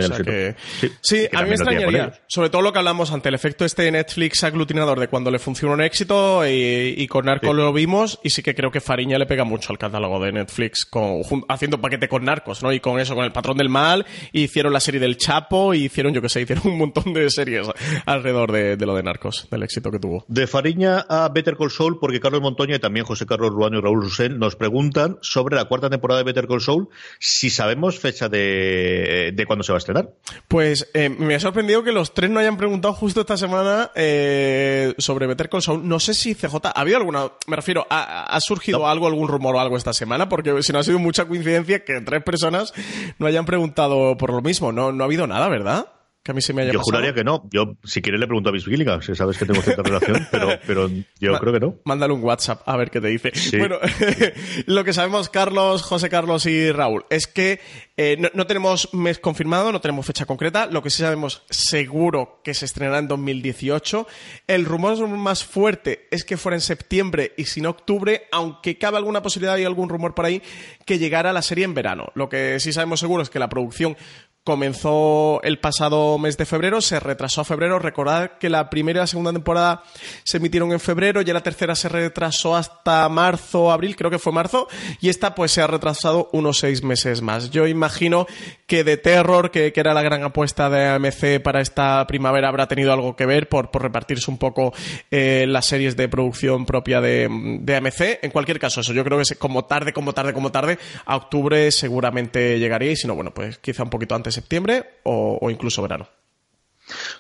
sí, 1.02 1.28
a 1.32 1.42
mí 1.42 1.50
me 1.50 1.56
extrañaría, 1.56 2.14
sobre 2.28 2.50
todo 2.50 2.62
lo 2.62 2.74
que 2.74 2.80
hablamos 2.80 3.12
ante 3.12 3.30
el 3.30 3.36
efecto 3.36 3.66
este 3.66 3.84
de 3.84 3.92
Netflix 3.92 4.44
aglutinador 4.44 5.00
de 5.00 5.08
cuando 5.08 5.32
le 5.32 5.40
funciona 5.40 5.74
un 5.74 5.82
éxito 5.82 6.44
y, 6.48 7.08
con 7.08 7.26
Narcos 7.26 7.56
lo 7.56 7.72
vimos 7.74 8.20
y 8.24 8.30
sí 8.30 8.42
que 8.42 8.56
creo 8.56 8.72
que 8.72 8.82
Fariña 8.82 9.18
le 9.18 9.26
pega 9.26 9.44
mucho 9.44 9.72
al 9.72 9.78
catálogo 9.78 10.20
de 10.24 10.32
Netflix 10.32 10.86
con, 10.86 11.22
haciendo 11.50 11.80
paquete 11.80 12.08
con 12.08 12.26
Narcos, 12.26 12.64
¿no? 12.64 12.72
Y 12.74 12.80
con 12.80 13.00
eso, 13.00 13.16
con 13.16 13.26
el 13.26 13.32
patrón 13.32 13.58
del 13.58 13.70
mal, 13.70 14.06
hicieron 14.32 14.74
la 14.74 14.80
serie 14.80 15.00
del 15.00 15.18
Chapo 15.18 15.74
y 15.74 15.86
hicieron, 15.86 16.14
yo 16.14 16.22
que 16.22 16.30
sé, 16.30 16.42
hicieron 16.42 16.68
un 16.68 16.78
montón 16.78 17.14
de 17.14 17.30
series 17.30 17.68
alrededor 18.06 18.52
de, 18.52 18.78
lo 18.86 18.96
de 18.96 19.04
Narcos, 19.04 19.48
del 19.50 19.64
éxito 19.64 19.92
que 19.92 20.00
tuvo. 20.00 20.26
De 20.28 20.48
Fariña 20.48 21.06
a 21.10 21.30
Better 21.30 21.56
Call 21.56 21.72
Saul, 21.72 22.00
porque 22.00 22.20
Carlos 22.20 22.42
Montoña 22.42 22.76
y 22.76 22.80
también 22.80 23.06
José 23.06 23.26
Carlos 23.26 23.52
Ruano 23.52 23.78
y 23.78 23.82
Raúl 23.82 24.02
Rusén 24.02 24.40
nos 24.40 24.56
preguntan 24.56 25.18
sobre 25.22 25.56
la 25.56 25.66
cuarta 25.66 25.90
temporada 25.90 26.20
de 26.20 26.26
Better 26.26 26.48
Call 26.48 26.62
Saul, 26.62 26.90
si 27.20 27.50
sabemos 27.50 28.00
fecha 28.00 28.30
de, 28.30 29.32
de 29.34 29.46
cuándo 29.46 29.64
se 29.64 29.72
va 29.72 29.78
a 29.78 29.80
estrenar. 29.80 30.10
Pues 30.48 30.90
eh, 30.94 31.10
me 31.10 31.36
ha 31.36 31.40
sorprendido 31.40 31.84
que 31.84 31.92
los 31.92 32.14
tres 32.14 32.30
no 32.30 32.40
hayan 32.40 32.58
preguntado 32.58 32.94
justo 32.94 33.22
esta 33.22 33.38
semana 33.38 33.92
eh, 33.96 34.94
sobre 34.98 35.28
Better 35.28 35.50
Call 35.50 35.62
Saul. 35.62 35.88
No 35.88 36.00
sé 36.00 36.14
si 36.14 36.36
CJ, 36.36 36.56
¿ha 36.64 36.80
habido 36.80 36.98
alguna, 36.98 37.32
me 37.48 37.56
refiero, 37.56 37.86
ha, 37.90 38.40
surgido 38.40 38.88
algo, 38.88 39.08
algún 39.08 39.28
rumor 39.28 39.56
o 39.56 39.60
algo 39.60 39.78
esta 39.78 39.94
semana? 39.94 40.13
Porque 40.30 40.62
si 40.64 40.74
no 40.74 40.80
ha 40.80 40.84
sido 40.84 41.00
mucha 41.00 41.26
coincidencia 41.26 41.84
que 41.84 42.02
tres 42.02 42.24
personas 42.24 42.74
no 43.20 43.28
hayan 43.28 43.46
preguntado 43.46 44.18
por 44.18 44.32
lo 44.32 44.42
mismo. 44.42 44.72
No, 44.72 44.92
no 44.92 45.04
ha 45.04 45.08
habido 45.08 45.28
nada, 45.28 45.50
¿verdad? 45.50 45.88
Que 46.24 46.32
a 46.32 46.34
mí 46.34 46.42
se 46.42 46.54
me 46.54 46.62
haya 46.62 46.72
Yo 46.72 46.80
pasado. 46.80 46.98
juraría 46.98 47.14
que 47.14 47.24
no. 47.26 47.44
Yo, 47.52 47.76
si 47.84 48.02
quieres, 48.02 48.22
le 48.22 48.28
pregunto 48.28 48.50
a 48.50 48.54
Miss 48.54 48.64
Gilligan, 48.66 49.02
si 49.02 49.14
sabes 49.14 49.38
que 49.38 49.46
tengo 49.46 49.62
cierta 49.62 49.84
relación, 49.84 50.26
pero, 50.32 50.48
pero 50.66 50.90
yo 51.20 51.38
creo 51.38 51.54
que 51.54 51.60
no. 51.60 51.76
Mándale 51.84 52.14
un 52.14 52.24
WhatsApp 52.24 52.62
a 52.66 52.78
ver 52.78 52.90
qué 52.90 53.02
te 53.02 53.10
dice. 53.10 53.32
Bueno, 53.58 53.78
lo 54.66 54.84
que 54.86 54.94
sabemos 54.94 55.28
Carlos, 55.28 55.82
José 55.82 56.10
Carlos 56.10 56.46
y 56.46 56.72
Raúl 56.72 57.06
es 57.10 57.28
que 57.28 57.60
eh, 57.98 58.18
no, 58.34 58.48
tenemos 58.48 58.94
mes 58.94 59.20
confirmado, 59.20 59.72
no 59.72 59.82
tenemos 59.82 60.06
fecha 60.06 60.26
concreta. 60.26 60.66
Lo 60.66 60.82
que 60.82 60.90
sí 60.90 61.04
sabemos 61.04 61.44
seguro 61.50 62.40
que 62.44 62.54
se 62.54 62.66
estrenará 62.66 63.00
en 63.00 63.10
2018. 63.10 64.08
El 64.48 64.66
rumor 64.66 65.08
más 65.10 65.44
fuerte 65.44 66.08
es 66.10 66.24
que 66.24 66.38
fuera 66.38 66.56
en 66.56 66.62
septiembre 66.62 67.34
y 67.38 67.46
sin 67.46 67.66
octubre, 67.66 68.28
aunque 68.32 68.78
cabe 68.78 68.98
alguna 68.98 69.22
posibilidad 69.22 69.58
y 69.58 69.66
algún 69.66 69.90
rumor 69.90 70.16
por 70.16 70.26
ahí 70.26 70.42
que 70.86 71.00
llegara 71.00 71.34
la 71.34 71.42
serie 71.42 71.66
en 71.66 71.74
verano. 71.74 72.12
Lo 72.16 72.30
que 72.30 72.60
sí 72.60 72.72
sabemos 72.72 73.00
seguro 73.00 73.24
es 73.24 73.30
que 73.30 73.40
la 73.40 73.50
producción 73.50 73.98
comenzó 74.44 75.42
el 75.44 75.60
pasado 75.60 76.18
mes 76.18 76.38
de 76.38 76.46
febrero, 76.46 76.82
se 76.82 77.00
retrasó 77.00 77.42
a 77.42 77.46
febrero. 77.46 77.80
Recordad 77.80 78.38
que 78.40 78.50
la 78.50 78.70
primera 78.70 79.00
y 79.00 79.04
la 79.04 79.08
segunda 79.08 79.32
temporada 79.32 79.84
se 80.24 80.38
emitieron 80.38 80.72
en 80.74 80.80
febrero, 80.80 81.22
y 81.22 81.26
la 81.26 81.42
tercera 81.42 81.76
se 81.76 81.90
retrasó 81.90 82.56
hasta 82.56 83.08
marzo, 83.10 83.72
abril, 83.72 83.96
creo 83.96 84.12
que 84.12 84.20
fue 84.20 84.34
marzo, 84.34 84.68
y 85.00 85.10
esta 85.10 85.34
pues 85.34 85.52
se 85.52 85.62
ha 85.62 85.68
retrasado 85.68 86.30
unos 86.34 86.60
seis 86.60 86.84
meses 86.84 87.22
más. 87.22 87.52
Yo 87.52 87.68
imagino 87.68 88.28
que 88.68 88.84
de 88.84 88.98
Terror, 88.98 89.50
que, 89.50 89.72
era 89.76 89.94
la 89.94 90.02
gran 90.02 90.24
apuesta 90.24 90.70
de 90.70 90.88
AMC 90.88 91.42
para 91.42 91.62
esta 91.62 92.06
primavera, 92.08 92.48
habrá 92.48 92.68
tenido 92.68 92.94
algo 92.94 93.16
que 93.16 93.26
ver 93.26 93.50
por, 93.50 93.70
repartirse 93.74 94.30
un 94.30 94.38
poco 94.38 94.74
eh, 95.12 95.46
las 95.48 95.66
series 95.66 95.98
de 95.98 96.08
producción 96.08 96.66
propia 96.66 97.02
de, 97.02 97.28
de 97.62 97.76
AMC. 97.76 98.20
En 98.22 98.32
cualquier 98.32 98.60
caso, 98.60 98.82
eso 98.82 98.94
yo 98.94 99.04
creo 99.04 99.18
que 99.18 99.36
como 99.36 99.66
tarde, 99.66 99.94
como 99.94 100.14
tarde, 100.14 100.34
como 100.34 100.52
tarde, 100.52 100.78
a 101.06 101.16
octubre 101.16 101.72
seguramente 101.72 102.60
llegaría, 102.60 102.92
y 102.92 102.96
si 102.96 103.08
no, 103.08 103.16
bueno, 103.16 103.34
pues 103.34 103.58
quizá 103.58 103.84
un 103.84 103.90
poquito 103.90 104.16
antes 104.16 104.33
septiembre 104.34 105.00
o, 105.04 105.50
incluso 105.50 105.82
verano. 105.82 106.08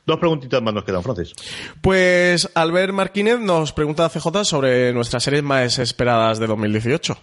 Dos 0.06 0.20
preguntitas 0.20 0.62
más 0.62 0.74
nos 0.74 0.84
quedan, 0.84 1.04
Francis. 1.04 1.34
Pues 1.82 2.50
Albert 2.54 2.94
Martínez 2.94 3.40
nos 3.40 3.72
pregunta 3.72 4.06
a 4.06 4.10
CJ 4.10 4.44
sobre 4.44 4.92
nuestras 4.94 5.24
series 5.24 5.44
más 5.44 5.80
esperadas 5.80 6.40
de 6.40 6.48
2018. 6.48 7.18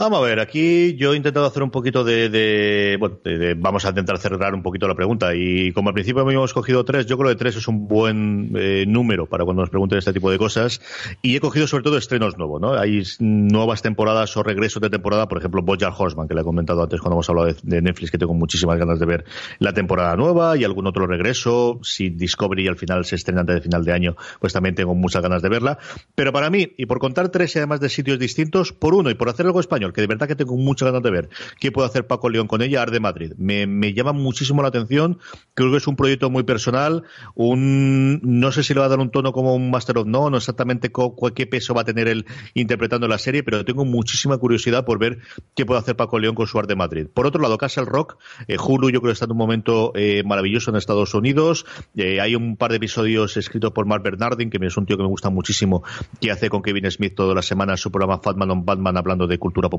Vamos 0.00 0.20
a 0.20 0.22
ver, 0.22 0.38
aquí 0.38 0.94
yo 0.94 1.12
he 1.12 1.16
intentado 1.16 1.44
hacer 1.44 1.60
un 1.60 1.72
poquito 1.72 2.04
de, 2.04 2.96
bueno, 3.00 3.18
vamos 3.56 3.84
a 3.84 3.88
intentar 3.88 4.18
cerrar 4.18 4.54
un 4.54 4.62
poquito 4.62 4.86
la 4.86 4.94
pregunta 4.94 5.34
y 5.34 5.72
como 5.72 5.88
al 5.88 5.94
principio 5.94 6.28
hemos 6.30 6.54
cogido 6.54 6.84
tres, 6.84 7.06
yo 7.06 7.18
creo 7.18 7.30
que 7.30 7.36
tres 7.36 7.56
es 7.56 7.66
un 7.66 7.88
buen 7.88 8.52
eh, 8.54 8.84
número 8.86 9.26
para 9.26 9.44
cuando 9.44 9.62
nos 9.62 9.70
pregunten 9.70 9.98
este 9.98 10.12
tipo 10.12 10.30
de 10.30 10.38
cosas 10.38 10.80
y 11.20 11.34
he 11.34 11.40
cogido 11.40 11.66
sobre 11.66 11.82
todo 11.82 11.98
estrenos 11.98 12.38
nuevos, 12.38 12.60
¿no? 12.60 12.74
Hay 12.74 13.02
nuevas 13.18 13.82
temporadas 13.82 14.36
o 14.36 14.44
regresos 14.44 14.80
de 14.80 14.88
temporada, 14.88 15.26
por 15.26 15.38
ejemplo, 15.38 15.62
Bojack 15.62 15.98
Horseman, 15.98 16.28
que 16.28 16.34
le 16.34 16.42
he 16.42 16.44
comentado 16.44 16.80
antes 16.80 17.00
cuando 17.00 17.16
hemos 17.16 17.28
hablado 17.28 17.52
de, 17.60 17.82
Netflix, 17.82 18.12
que 18.12 18.18
tengo 18.18 18.34
muchísimas 18.34 18.78
ganas 18.78 19.00
de 19.00 19.06
ver 19.06 19.24
la 19.58 19.72
temporada 19.72 20.14
nueva 20.14 20.56
y 20.56 20.62
algún 20.62 20.86
otro 20.86 21.08
regreso. 21.08 21.80
Si 21.82 22.10
Discovery 22.10 22.68
al 22.68 22.76
final 22.76 23.04
se 23.04 23.16
estrena 23.16 23.40
antes 23.40 23.56
de 23.56 23.62
final 23.62 23.84
de 23.84 23.92
año, 23.92 24.16
pues 24.38 24.52
también 24.52 24.76
tengo 24.76 24.94
muchas 24.94 25.22
ganas 25.22 25.42
de 25.42 25.48
verla. 25.48 25.78
Pero 26.14 26.32
para 26.32 26.50
mí, 26.50 26.72
y 26.76 26.86
por 26.86 27.00
contar 27.00 27.30
tres 27.30 27.56
y 27.56 27.58
además 27.58 27.80
de 27.80 27.88
sitios 27.88 28.20
distintos, 28.20 28.72
por 28.72 28.94
uno 28.94 29.10
y 29.10 29.14
por 29.14 29.28
hacer 29.28 29.46
algo 29.46 29.58
español, 29.58 29.87
que 29.92 30.00
de 30.00 30.06
verdad 30.06 30.28
que 30.28 30.36
tengo 30.36 30.56
muchas 30.56 30.86
ganas 30.86 31.02
de 31.02 31.10
ver 31.10 31.28
qué 31.60 31.72
puede 31.72 31.88
hacer 31.88 32.06
Paco 32.06 32.28
León 32.28 32.46
con 32.46 32.62
ella, 32.62 32.82
Arde 32.82 33.00
Madrid. 33.00 33.32
Me, 33.36 33.66
llama 33.94 34.12
muchísimo 34.12 34.62
la 34.62 34.68
atención, 34.68 35.18
creo 35.54 35.70
que 35.70 35.78
es 35.78 35.86
un 35.86 35.96
proyecto 35.96 36.30
muy 36.30 36.42
personal, 36.42 37.04
un 37.34 38.20
no 38.22 38.52
sé 38.52 38.62
si 38.62 38.74
le 38.74 38.80
va 38.80 38.86
a 38.86 38.88
dar 38.88 38.98
un 38.98 39.10
tono 39.10 39.32
como 39.32 39.54
un 39.54 39.70
Master 39.70 39.98
of 39.98 40.06
No, 40.06 40.30
no 40.30 40.36
exactamente 40.36 40.90
qué 41.34 41.46
peso 41.46 41.74
va 41.74 41.82
a 41.82 41.84
tener 41.84 42.08
él 42.08 42.26
interpretando 42.54 43.08
la 43.08 43.18
serie, 43.18 43.42
pero 43.42 43.64
tengo 43.64 43.84
muchísima 43.84 44.38
curiosidad 44.38 44.84
por 44.84 44.98
ver 44.98 45.18
qué 45.54 45.66
puede 45.66 45.80
hacer 45.80 45.96
Paco 45.96 46.18
León 46.18 46.34
con 46.34 46.46
su 46.46 46.58
Arde 46.58 46.76
Madrid. 46.76 47.06
Por 47.12 47.26
otro 47.26 47.40
lado, 47.40 47.58
Castle 47.58 47.84
Rock, 47.84 48.18
eh, 48.46 48.56
Hulu 48.58 48.90
yo 48.90 49.00
creo 49.00 49.10
que 49.10 49.14
está 49.14 49.24
en 49.24 49.32
un 49.32 49.38
momento 49.38 49.92
eh, 49.94 50.22
maravilloso 50.24 50.70
en 50.70 50.76
Estados 50.76 51.14
Unidos, 51.14 51.66
eh, 51.96 52.20
hay 52.20 52.34
un 52.34 52.56
par 52.56 52.70
de 52.70 52.76
episodios 52.76 53.36
escritos 53.36 53.72
por 53.72 53.86
Mark 53.86 54.02
Bernardin, 54.02 54.50
que 54.50 54.58
es 54.64 54.76
un 54.76 54.86
tío 54.86 54.96
que 54.96 55.02
me 55.02 55.08
gusta 55.08 55.30
muchísimo, 55.30 55.82
que 56.20 56.30
hace 56.30 56.48
con 56.48 56.62
Kevin 56.62 56.90
Smith 56.90 57.14
todas 57.14 57.34
las 57.34 57.46
semanas 57.46 57.80
su 57.80 57.90
programa 57.90 58.18
Fatman 58.18 58.50
on 58.50 58.64
Batman 58.64 58.96
hablando 58.96 59.26
de 59.26 59.38
cultura 59.38 59.68
popular 59.68 59.77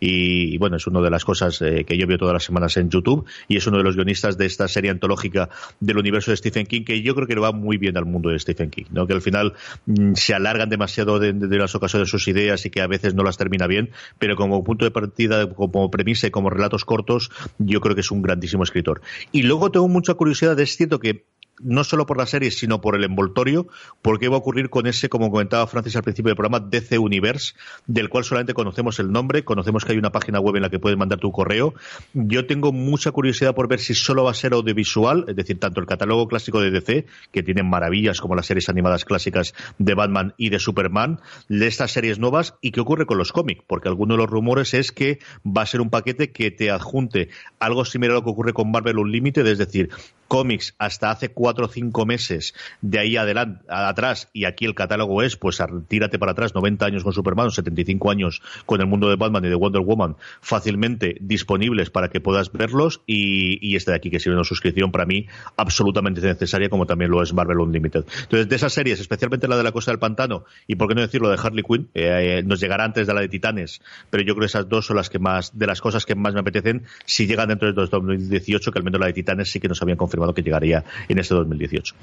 y, 0.00 0.58
bueno, 0.58 0.76
es 0.76 0.86
una 0.86 1.00
de 1.00 1.10
las 1.10 1.24
cosas 1.24 1.60
eh, 1.62 1.84
que 1.84 1.96
yo 1.96 2.06
veo 2.06 2.18
todas 2.18 2.34
las 2.34 2.44
semanas 2.44 2.76
en 2.76 2.90
YouTube 2.90 3.26
y 3.48 3.56
es 3.56 3.66
uno 3.66 3.78
de 3.78 3.84
los 3.84 3.96
guionistas 3.96 4.38
de 4.38 4.46
esta 4.46 4.68
serie 4.68 4.90
antológica 4.90 5.48
del 5.80 5.98
universo 5.98 6.30
de 6.30 6.36
Stephen 6.36 6.66
King 6.66 6.84
que 6.84 7.02
yo 7.02 7.14
creo 7.14 7.26
que 7.26 7.34
le 7.34 7.40
va 7.40 7.52
muy 7.52 7.76
bien 7.76 7.96
al 7.96 8.06
mundo 8.06 8.30
de 8.30 8.38
Stephen 8.38 8.70
King, 8.70 8.86
¿no? 8.90 9.06
que 9.06 9.12
al 9.12 9.22
final 9.22 9.54
mm, 9.86 10.14
se 10.14 10.34
alargan 10.34 10.68
demasiado 10.68 11.18
de, 11.18 11.32
las 11.58 11.74
ocasiones 11.74 12.08
sus 12.08 12.28
ideas 12.28 12.64
y 12.66 12.70
que 12.70 12.80
a 12.80 12.86
veces 12.86 13.14
no 13.14 13.22
las 13.22 13.36
termina 13.36 13.66
bien, 13.66 13.90
pero 14.18 14.36
como 14.36 14.62
punto 14.64 14.84
de 14.84 14.90
partida, 14.90 15.48
como 15.48 15.90
premisa 15.90 16.26
y 16.26 16.30
como 16.30 16.50
relatos 16.50 16.84
cortos, 16.84 17.30
yo 17.58 17.80
creo 17.80 17.94
que 17.94 18.02
es 18.02 18.10
un 18.10 18.22
grandísimo 18.22 18.62
escritor. 18.62 19.00
Y 19.32 19.42
luego 19.42 19.70
tengo 19.70 19.88
mucha 19.88 20.14
curiosidad, 20.14 20.58
es 20.60 20.76
cierto 20.76 20.98
que 20.98 21.24
no 21.60 21.84
solo 21.84 22.06
por 22.06 22.16
la 22.16 22.26
serie, 22.26 22.50
sino 22.50 22.80
por 22.80 22.94
el 22.94 23.04
envoltorio, 23.04 23.68
porque 24.02 24.28
va 24.28 24.36
a 24.36 24.38
ocurrir 24.38 24.70
con 24.70 24.86
ese, 24.86 25.08
como 25.08 25.30
comentaba 25.30 25.66
Francis 25.66 25.96
al 25.96 26.02
principio 26.02 26.30
del 26.30 26.36
programa, 26.36 26.60
DC 26.60 26.98
Universe, 26.98 27.54
del 27.86 28.08
cual 28.08 28.24
solamente 28.24 28.54
conocemos 28.54 28.98
el 28.98 29.10
nombre, 29.12 29.44
conocemos 29.44 29.84
que 29.84 29.92
hay 29.92 29.98
una 29.98 30.12
página 30.12 30.40
web 30.40 30.56
en 30.56 30.62
la 30.62 30.70
que 30.70 30.78
puedes 30.78 30.98
mandar 30.98 31.18
tu 31.18 31.32
correo. 31.32 31.74
Yo 32.14 32.46
tengo 32.46 32.72
mucha 32.72 33.10
curiosidad 33.10 33.54
por 33.54 33.68
ver 33.68 33.80
si 33.80 33.94
solo 33.94 34.24
va 34.24 34.30
a 34.32 34.34
ser 34.34 34.52
audiovisual, 34.52 35.24
es 35.28 35.36
decir, 35.36 35.58
tanto 35.58 35.80
el 35.80 35.86
catálogo 35.86 36.28
clásico 36.28 36.60
de 36.60 36.70
DC, 36.70 37.06
que 37.32 37.42
tiene 37.42 37.62
maravillas 37.62 38.20
como 38.20 38.34
las 38.34 38.46
series 38.46 38.68
animadas 38.68 39.04
clásicas 39.04 39.54
de 39.78 39.94
Batman 39.94 40.34
y 40.36 40.50
de 40.50 40.58
Superman, 40.58 41.20
de 41.48 41.66
estas 41.66 41.92
series 41.92 42.18
nuevas, 42.18 42.54
y 42.60 42.70
qué 42.70 42.80
ocurre 42.80 43.06
con 43.06 43.18
los 43.18 43.32
cómics, 43.32 43.64
porque 43.66 43.88
alguno 43.88 44.14
de 44.14 44.18
los 44.18 44.30
rumores 44.30 44.74
es 44.74 44.92
que 44.92 45.18
va 45.44 45.62
a 45.62 45.66
ser 45.66 45.80
un 45.80 45.90
paquete 45.90 46.32
que 46.32 46.50
te 46.50 46.70
adjunte 46.70 47.28
algo 47.58 47.84
similar 47.84 48.12
a 48.12 48.18
lo 48.18 48.24
que 48.24 48.30
ocurre 48.30 48.52
con 48.52 48.70
Marvel 48.70 48.98
Unlimited, 48.98 49.46
es 49.46 49.58
decir, 49.58 49.90
cómics 50.28 50.74
hasta 50.78 51.10
hace 51.10 51.30
cuatro 51.30 51.66
o 51.66 51.68
cinco 51.68 52.06
meses, 52.06 52.54
de 52.82 52.98
ahí 52.98 53.16
adelante, 53.16 53.64
atrás, 53.68 54.28
y 54.32 54.44
aquí 54.44 54.66
el 54.66 54.74
catálogo 54.74 55.22
es, 55.22 55.36
pues 55.36 55.60
tírate 55.88 56.18
para 56.18 56.32
atrás, 56.32 56.54
90 56.54 56.84
años 56.86 57.02
con 57.02 57.12
Superman, 57.12 57.50
75 57.50 58.10
años 58.10 58.42
con 58.66 58.80
el 58.80 58.86
mundo 58.86 59.08
de 59.08 59.16
Batman 59.16 59.44
y 59.46 59.48
de 59.48 59.54
Wonder 59.54 59.82
Woman, 59.82 60.16
fácilmente 60.40 61.16
disponibles 61.20 61.90
para 61.90 62.08
que 62.08 62.20
puedas 62.20 62.52
verlos, 62.52 63.00
y, 63.06 63.58
y 63.66 63.76
este 63.76 63.90
de 63.90 63.96
aquí 63.96 64.10
que 64.10 64.20
sirve 64.20 64.36
una 64.36 64.44
suscripción 64.44 64.92
para 64.92 65.06
mí 65.06 65.26
absolutamente 65.56 66.20
necesaria, 66.20 66.68
como 66.68 66.86
también 66.86 67.10
lo 67.10 67.22
es 67.22 67.32
Marvel 67.32 67.58
Unlimited. 67.58 68.04
Entonces, 68.22 68.48
de 68.48 68.56
esas 68.56 68.72
series, 68.72 69.00
especialmente 69.00 69.48
la 69.48 69.56
de 69.56 69.62
la 69.62 69.72
Costa 69.72 69.90
del 69.90 69.98
Pantano, 69.98 70.44
y 70.66 70.76
por 70.76 70.88
qué 70.88 70.94
no 70.94 71.00
decirlo 71.00 71.30
de 71.30 71.38
Harley 71.42 71.64
Quinn, 71.64 71.88
eh, 71.94 72.42
nos 72.44 72.60
llegará 72.60 72.84
antes 72.84 73.06
de 73.06 73.14
la 73.14 73.22
de 73.22 73.28
Titanes, 73.28 73.80
pero 74.10 74.22
yo 74.22 74.34
creo 74.34 74.40
que 74.40 74.46
esas 74.46 74.68
dos 74.68 74.86
son 74.86 74.96
las 74.96 75.08
que 75.08 75.18
más, 75.18 75.58
de 75.58 75.66
las 75.66 75.80
cosas 75.80 76.04
que 76.04 76.14
más 76.14 76.34
me 76.34 76.40
apetecen, 76.40 76.84
si 77.06 77.26
llegan 77.26 77.48
dentro 77.48 77.72
de 77.72 77.74
2018, 77.74 78.70
que 78.70 78.78
al 78.78 78.84
menos 78.84 79.00
la 79.00 79.06
de 79.06 79.14
Titanes 79.14 79.50
sí 79.50 79.58
que 79.58 79.68
nos 79.68 79.80
habían 79.80 79.96
confirmado 79.96 80.17
que 80.34 80.42
llegaría 80.42 80.84
en 81.08 81.18
este 81.18 81.34
2018. 81.34 81.94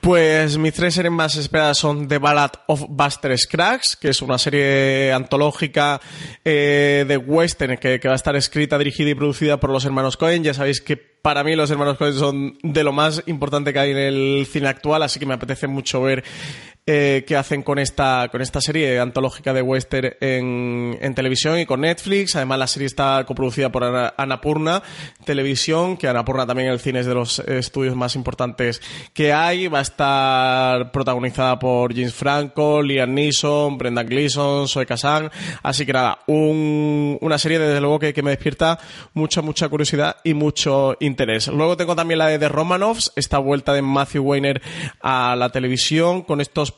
Pues 0.00 0.58
mis 0.58 0.74
tres 0.74 0.94
series 0.94 1.12
más 1.12 1.36
esperadas 1.36 1.78
son 1.78 2.08
The 2.08 2.18
Ballad 2.18 2.50
of 2.66 2.84
Buster 2.88 3.36
Scruggs, 3.36 3.96
que 3.96 4.10
es 4.10 4.22
una 4.22 4.38
serie 4.38 5.12
antológica 5.12 6.00
eh, 6.44 7.04
de 7.06 7.16
western 7.16 7.76
que, 7.76 8.00
va 8.04 8.12
a 8.12 8.16
estar 8.16 8.36
escrita, 8.36 8.78
dirigida 8.78 9.10
y 9.10 9.14
producida 9.14 9.58
por 9.58 9.70
los 9.70 9.84
hermanos 9.84 10.16
Cohen. 10.16 10.42
Ya 10.44 10.54
sabéis 10.54 10.80
que 10.80 10.96
para 10.96 11.44
mí 11.44 11.56
los 11.56 11.70
hermanos 11.70 11.96
Cohen 11.98 12.14
son 12.14 12.58
de 12.62 12.84
lo 12.84 12.92
más 12.92 13.22
importante 13.26 13.72
que 13.72 13.78
hay 13.78 13.90
en 13.90 13.98
el 13.98 14.46
cine 14.50 14.68
actual, 14.68 15.02
así 15.02 15.18
que 15.18 15.26
me 15.26 15.34
apetece 15.34 15.66
mucho 15.66 16.02
ver 16.02 16.24
eh, 16.90 17.22
que 17.26 17.36
hacen 17.36 17.62
con 17.62 17.78
esta, 17.78 18.28
con 18.32 18.40
esta 18.40 18.62
serie 18.62 18.98
antológica 18.98 19.52
de 19.52 19.60
western 19.60 20.14
en, 20.22 20.96
en, 20.98 21.14
televisión 21.14 21.58
y 21.58 21.66
con 21.66 21.82
Netflix. 21.82 22.34
Además, 22.34 22.58
la 22.58 22.66
serie 22.66 22.86
está 22.86 23.22
coproducida 23.26 23.70
por 23.70 23.84
Anapurna 24.16 24.82
Televisión, 25.22 25.98
que 25.98 26.08
Anapurna 26.08 26.46
también 26.46 26.70
el 26.70 26.80
cine 26.80 27.00
es 27.00 27.06
de 27.06 27.12
los 27.12 27.40
estudios 27.40 27.94
más 27.94 28.16
importantes 28.16 28.80
que 29.12 29.34
hay. 29.34 29.68
Va 29.68 29.80
a 29.80 29.82
estar 29.82 30.90
protagonizada 30.90 31.58
por 31.58 31.94
James 31.94 32.14
Franco, 32.14 32.80
Liam 32.80 33.12
Neeson, 33.12 33.76
Brendan 33.76 34.06
Gleeson, 34.06 34.66
Zoe 34.66 34.86
Kazan. 34.86 35.30
Así 35.62 35.84
que 35.84 35.92
nada, 35.92 36.20
un, 36.26 37.18
una 37.20 37.36
serie 37.36 37.58
desde 37.58 37.82
luego 37.82 37.98
que, 37.98 38.14
que, 38.14 38.22
me 38.22 38.30
despierta 38.30 38.78
mucha, 39.12 39.42
mucha 39.42 39.68
curiosidad 39.68 40.16
y 40.24 40.32
mucho 40.32 40.96
interés. 41.00 41.48
Luego 41.48 41.76
tengo 41.76 41.94
también 41.94 42.16
la 42.16 42.28
de 42.28 42.38
The 42.38 42.48
Romanovs, 42.48 43.12
esta 43.14 43.36
vuelta 43.36 43.74
de 43.74 43.82
Matthew 43.82 44.22
Weiner 44.24 44.62
a 45.02 45.36
la 45.36 45.50
televisión 45.50 46.22
con 46.22 46.40
estos 46.40 46.77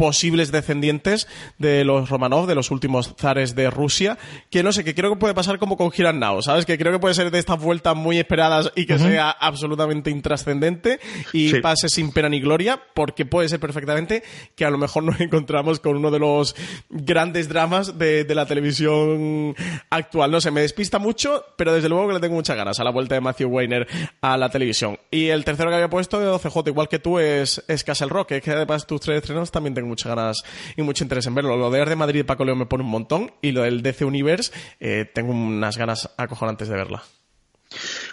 posibles 0.00 0.50
descendientes 0.50 1.28
de 1.58 1.84
los 1.84 2.08
Romanov, 2.08 2.46
de 2.46 2.54
los 2.54 2.70
últimos 2.70 3.14
zares 3.18 3.54
de 3.54 3.68
Rusia, 3.68 4.16
que 4.48 4.62
no 4.62 4.72
sé, 4.72 4.82
que 4.82 4.94
creo 4.94 5.10
que 5.10 5.18
puede 5.18 5.34
pasar 5.34 5.58
como 5.58 5.76
con 5.76 5.92
Hiran 5.94 6.18
Now, 6.18 6.40
¿sabes? 6.40 6.64
Que 6.64 6.78
creo 6.78 6.90
que 6.90 6.98
puede 6.98 7.12
ser 7.12 7.30
de 7.30 7.38
estas 7.38 7.60
vueltas 7.60 7.94
muy 7.94 8.18
esperadas 8.18 8.72
y 8.76 8.86
que 8.86 8.98
sea 8.98 9.28
absolutamente 9.30 10.10
intrascendente 10.10 11.00
y 11.34 11.52
pase 11.60 11.90
sin 11.90 12.12
pena 12.12 12.30
ni 12.30 12.40
gloria, 12.40 12.80
porque 12.94 13.26
puede 13.26 13.50
ser 13.50 13.60
perfectamente 13.60 14.22
que 14.54 14.64
a 14.64 14.70
lo 14.70 14.78
mejor 14.78 15.02
nos 15.02 15.20
encontramos 15.20 15.80
con 15.80 15.98
uno 15.98 16.10
de 16.10 16.18
los 16.18 16.56
grandes 16.88 17.50
dramas 17.50 17.98
de, 17.98 18.24
la 18.30 18.46
televisión 18.46 19.54
actual. 19.90 20.30
No 20.30 20.40
sé, 20.40 20.50
me 20.50 20.62
despista 20.62 20.98
mucho, 20.98 21.44
pero 21.56 21.74
desde 21.74 21.90
luego 21.90 22.08
que 22.08 22.14
le 22.14 22.20
tengo 22.20 22.36
muchas 22.36 22.56
ganas 22.56 22.80
a 22.80 22.84
la 22.84 22.90
vuelta 22.90 23.16
de 23.16 23.20
Matthew 23.20 23.50
Weiner 23.50 23.86
a 24.22 24.38
la 24.38 24.48
televisión. 24.48 24.98
Y 25.10 25.26
el 25.26 25.44
tercero 25.44 25.68
que 25.68 25.76
había 25.76 25.90
puesto 25.90 26.18
de 26.18 26.38
CJ, 26.38 26.68
igual 26.68 26.88
que 26.88 27.00
tú, 27.00 27.18
es, 27.18 27.62
es 27.68 27.84
Castle 27.84 28.08
Rock, 28.08 28.28
que, 28.28 28.40
que 28.40 28.52
además 28.52 28.86
tus 28.86 29.02
tres 29.02 29.18
estrenos 29.18 29.50
también 29.50 29.74
tengo 29.74 29.89
muchas 29.90 30.14
ganas 30.14 30.42
y 30.76 30.82
mucho 30.82 31.04
interés 31.04 31.26
en 31.26 31.34
verlo. 31.34 31.56
Lo 31.56 31.70
de 31.70 31.84
de 31.84 31.96
Madrid 31.96 32.20
y 32.20 32.24
Paco 32.24 32.44
León 32.44 32.58
me 32.58 32.66
pone 32.66 32.84
un 32.84 32.90
montón 32.90 33.32
y 33.42 33.52
lo 33.52 33.62
del 33.62 33.82
DC 33.82 34.04
Universe 34.04 34.52
eh, 34.80 35.10
tengo 35.12 35.32
unas 35.32 35.76
ganas 35.76 36.10
acojonantes 36.16 36.68
de 36.68 36.76
verla. 36.76 37.02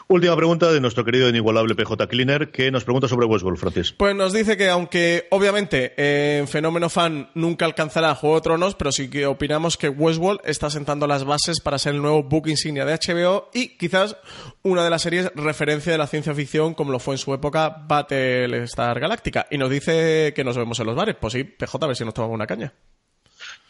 Última 0.07 0.35
pregunta 0.35 0.71
de 0.71 0.79
nuestro 0.79 1.03
querido 1.03 1.27
e 1.27 1.29
inigualable 1.29 1.75
PJ 1.75 2.07
Cleaner, 2.07 2.51
que 2.51 2.71
nos 2.71 2.83
pregunta 2.83 3.07
sobre 3.07 3.25
Westworld, 3.25 3.59
Francis. 3.59 3.91
Pues 3.91 4.15
nos 4.15 4.31
dice 4.31 4.55
que 4.55 4.69
aunque 4.69 5.27
obviamente 5.31 5.93
en 5.97 6.43
eh, 6.43 6.47
Fenómeno 6.47 6.89
Fan 6.89 7.29
nunca 7.33 7.65
alcanzará 7.65 8.15
Juego 8.15 8.35
de 8.35 8.41
Tronos, 8.41 8.75
pero 8.75 8.91
sí 8.91 9.09
que 9.09 9.25
opinamos 9.25 9.77
que 9.77 9.89
Westworld 9.89 10.41
está 10.45 10.69
sentando 10.69 11.07
las 11.07 11.25
bases 11.25 11.59
para 11.59 11.79
ser 11.79 11.95
el 11.95 12.01
nuevo 12.01 12.23
book 12.23 12.47
insignia 12.47 12.85
de 12.85 12.93
HBO 12.93 13.49
y 13.53 13.77
quizás 13.77 14.15
una 14.63 14.83
de 14.83 14.89
las 14.89 15.01
series 15.01 15.31
referencia 15.35 15.91
de 15.91 15.97
la 15.97 16.07
ciencia 16.07 16.33
ficción 16.33 16.73
como 16.73 16.91
lo 16.91 16.99
fue 16.99 17.15
en 17.15 17.19
su 17.19 17.33
época 17.33 17.83
Battlestar 17.87 18.99
Galactica. 18.99 19.47
Y 19.49 19.57
nos 19.57 19.69
dice 19.69 20.33
que 20.35 20.43
nos 20.43 20.57
vemos 20.57 20.79
en 20.79 20.85
los 20.85 20.95
bares. 20.95 21.15
Pues 21.19 21.33
sí, 21.33 21.43
PJ, 21.43 21.83
a 21.83 21.87
ver 21.87 21.95
si 21.95 22.05
nos 22.05 22.13
tomamos 22.13 22.35
una 22.35 22.47
caña. 22.47 22.73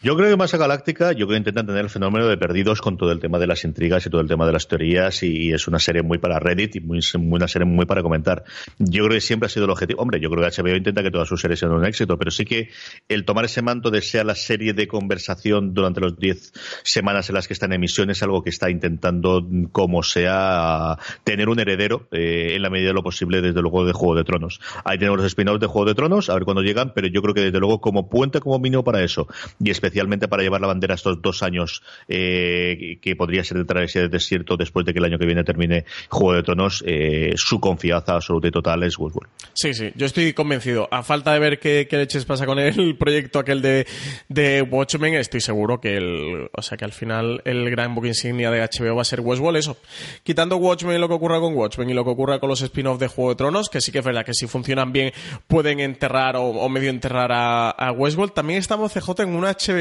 Yo 0.00 0.16
creo 0.16 0.30
que 0.30 0.36
Masa 0.36 0.58
Galáctica, 0.58 1.10
yo 1.10 1.26
creo 1.26 1.30
que 1.30 1.38
intentan 1.38 1.66
tener 1.66 1.82
el 1.82 1.90
fenómeno 1.90 2.28
de 2.28 2.36
perdidos 2.36 2.80
con 2.80 2.96
todo 2.96 3.10
el 3.10 3.18
tema 3.18 3.40
de 3.40 3.48
las 3.48 3.64
intrigas 3.64 4.06
y 4.06 4.10
todo 4.10 4.20
el 4.20 4.28
tema 4.28 4.46
de 4.46 4.52
las 4.52 4.68
teorías 4.68 5.24
y 5.24 5.52
es 5.52 5.66
una 5.66 5.80
serie 5.80 6.02
muy 6.02 6.18
para 6.18 6.38
Reddit 6.38 6.76
y 6.76 6.80
muy, 6.80 7.00
una 7.16 7.48
serie 7.48 7.66
muy 7.66 7.84
para 7.84 8.00
comentar. 8.00 8.44
Yo 8.78 9.02
creo 9.02 9.16
que 9.16 9.20
siempre 9.20 9.48
ha 9.48 9.50
sido 9.50 9.64
el 9.64 9.72
objetivo. 9.72 10.00
Hombre, 10.00 10.20
yo 10.20 10.30
creo 10.30 10.48
que 10.48 10.62
HBO 10.62 10.76
intenta 10.76 11.02
que 11.02 11.10
todas 11.10 11.26
sus 11.26 11.40
series 11.40 11.58
sean 11.58 11.72
un 11.72 11.84
éxito, 11.84 12.16
pero 12.16 12.30
sí 12.30 12.44
que 12.44 12.70
el 13.08 13.24
tomar 13.24 13.46
ese 13.46 13.60
manto 13.60 13.90
de 13.90 14.00
ser 14.00 14.24
la 14.24 14.36
serie 14.36 14.72
de 14.72 14.86
conversación 14.86 15.74
durante 15.74 16.00
los 16.00 16.16
10 16.16 16.52
semanas 16.84 17.28
en 17.28 17.34
las 17.34 17.48
que 17.48 17.54
está 17.54 17.66
en 17.66 17.72
emisión 17.72 18.08
es 18.08 18.22
algo 18.22 18.44
que 18.44 18.50
está 18.50 18.70
intentando, 18.70 19.44
como 19.72 20.04
sea, 20.04 20.96
tener 21.24 21.48
un 21.48 21.58
heredero 21.58 22.06
eh, 22.12 22.52
en 22.54 22.62
la 22.62 22.70
medida 22.70 22.90
de 22.90 22.94
lo 22.94 23.02
posible 23.02 23.40
desde 23.40 23.60
luego 23.62 23.84
de 23.84 23.94
Juego 23.94 24.14
de 24.14 24.22
Tronos. 24.22 24.60
Ahí 24.84 24.96
tenemos 24.96 25.18
los 25.18 25.26
spin-offs 25.26 25.58
de 25.58 25.66
Juego 25.66 25.88
de 25.88 25.96
Tronos, 25.96 26.30
a 26.30 26.34
ver 26.34 26.44
cuándo 26.44 26.62
llegan, 26.62 26.92
pero 26.94 27.08
yo 27.08 27.20
creo 27.20 27.34
que 27.34 27.40
desde 27.40 27.58
luego 27.58 27.80
como 27.80 28.08
puente, 28.08 28.38
como 28.38 28.60
mínimo 28.60 28.84
para 28.84 29.02
eso 29.02 29.26
y 29.58 29.70
especialmente 29.88 30.28
para 30.28 30.42
llevar 30.42 30.60
la 30.60 30.66
bandera 30.66 30.94
estos 30.94 31.20
dos 31.20 31.42
años 31.42 31.82
eh, 32.08 32.98
que 33.00 33.16
podría 33.16 33.42
ser 33.42 33.58
de 33.58 33.64
travesía 33.64 34.02
del 34.02 34.10
desierto 34.10 34.56
después 34.56 34.84
de 34.86 34.92
que 34.92 34.98
el 34.98 35.04
año 35.04 35.18
que 35.18 35.26
viene 35.26 35.44
termine 35.44 35.84
Juego 36.08 36.34
de 36.34 36.42
Tronos, 36.42 36.84
eh, 36.86 37.32
su 37.36 37.58
confianza 37.58 38.14
absoluta 38.14 38.48
y 38.48 38.50
total 38.50 38.82
es 38.82 38.98
Westworld. 38.98 39.30
Sí, 39.54 39.74
sí, 39.74 39.90
yo 39.94 40.06
estoy 40.06 40.32
convencido. 40.32 40.88
A 40.90 41.02
falta 41.02 41.32
de 41.32 41.38
ver 41.38 41.58
qué, 41.58 41.88
leches 41.90 42.24
pasa 42.24 42.46
con 42.46 42.58
el 42.58 42.96
proyecto 42.98 43.38
aquel 43.38 43.62
de, 43.62 44.62
Watchmen, 44.70 45.14
estoy 45.14 45.40
seguro 45.40 45.80
que 45.80 45.96
el, 45.96 46.48
o 46.52 46.62
sea 46.62 46.76
que 46.76 46.84
al 46.84 46.92
final 46.92 47.42
el 47.44 47.70
gran 47.70 47.94
book 47.94 48.06
insignia 48.06 48.50
de 48.50 48.60
HBO 48.60 48.96
va 48.96 49.02
a 49.02 49.04
ser 49.04 49.20
Westworld, 49.20 49.58
eso. 49.58 49.78
Quitando 50.22 50.56
Watchmen 50.56 50.96
y 50.96 50.98
lo 50.98 51.08
que 51.08 51.14
ocurra 51.14 51.40
con 51.40 51.54
Watchmen 51.54 51.88
y 51.90 51.94
lo 51.94 52.04
que 52.04 52.10
ocurra 52.10 52.38
con 52.38 52.48
los 52.48 52.60
spin-offs 52.60 53.00
de 53.00 53.08
Juego 53.08 53.30
de 53.30 53.36
Tronos, 53.36 53.68
que 53.68 53.80
sí 53.80 53.90
que 53.90 53.98
es 53.98 54.04
verdad 54.04 54.24
que 54.24 54.34
si 54.34 54.46
funcionan 54.46 54.92
bien 54.92 55.12
pueden 55.46 55.80
enterrar 55.80 56.36
o, 56.36 56.68
medio 56.68 56.90
enterrar 56.90 57.32
a, 57.32 57.70
a 57.70 57.92
Westworld. 57.92 58.32
También 58.32 58.58
estamos 58.58 58.92
CJ 58.92 59.22
en 59.22 59.34
una 59.34 59.52
HBO 59.52 59.77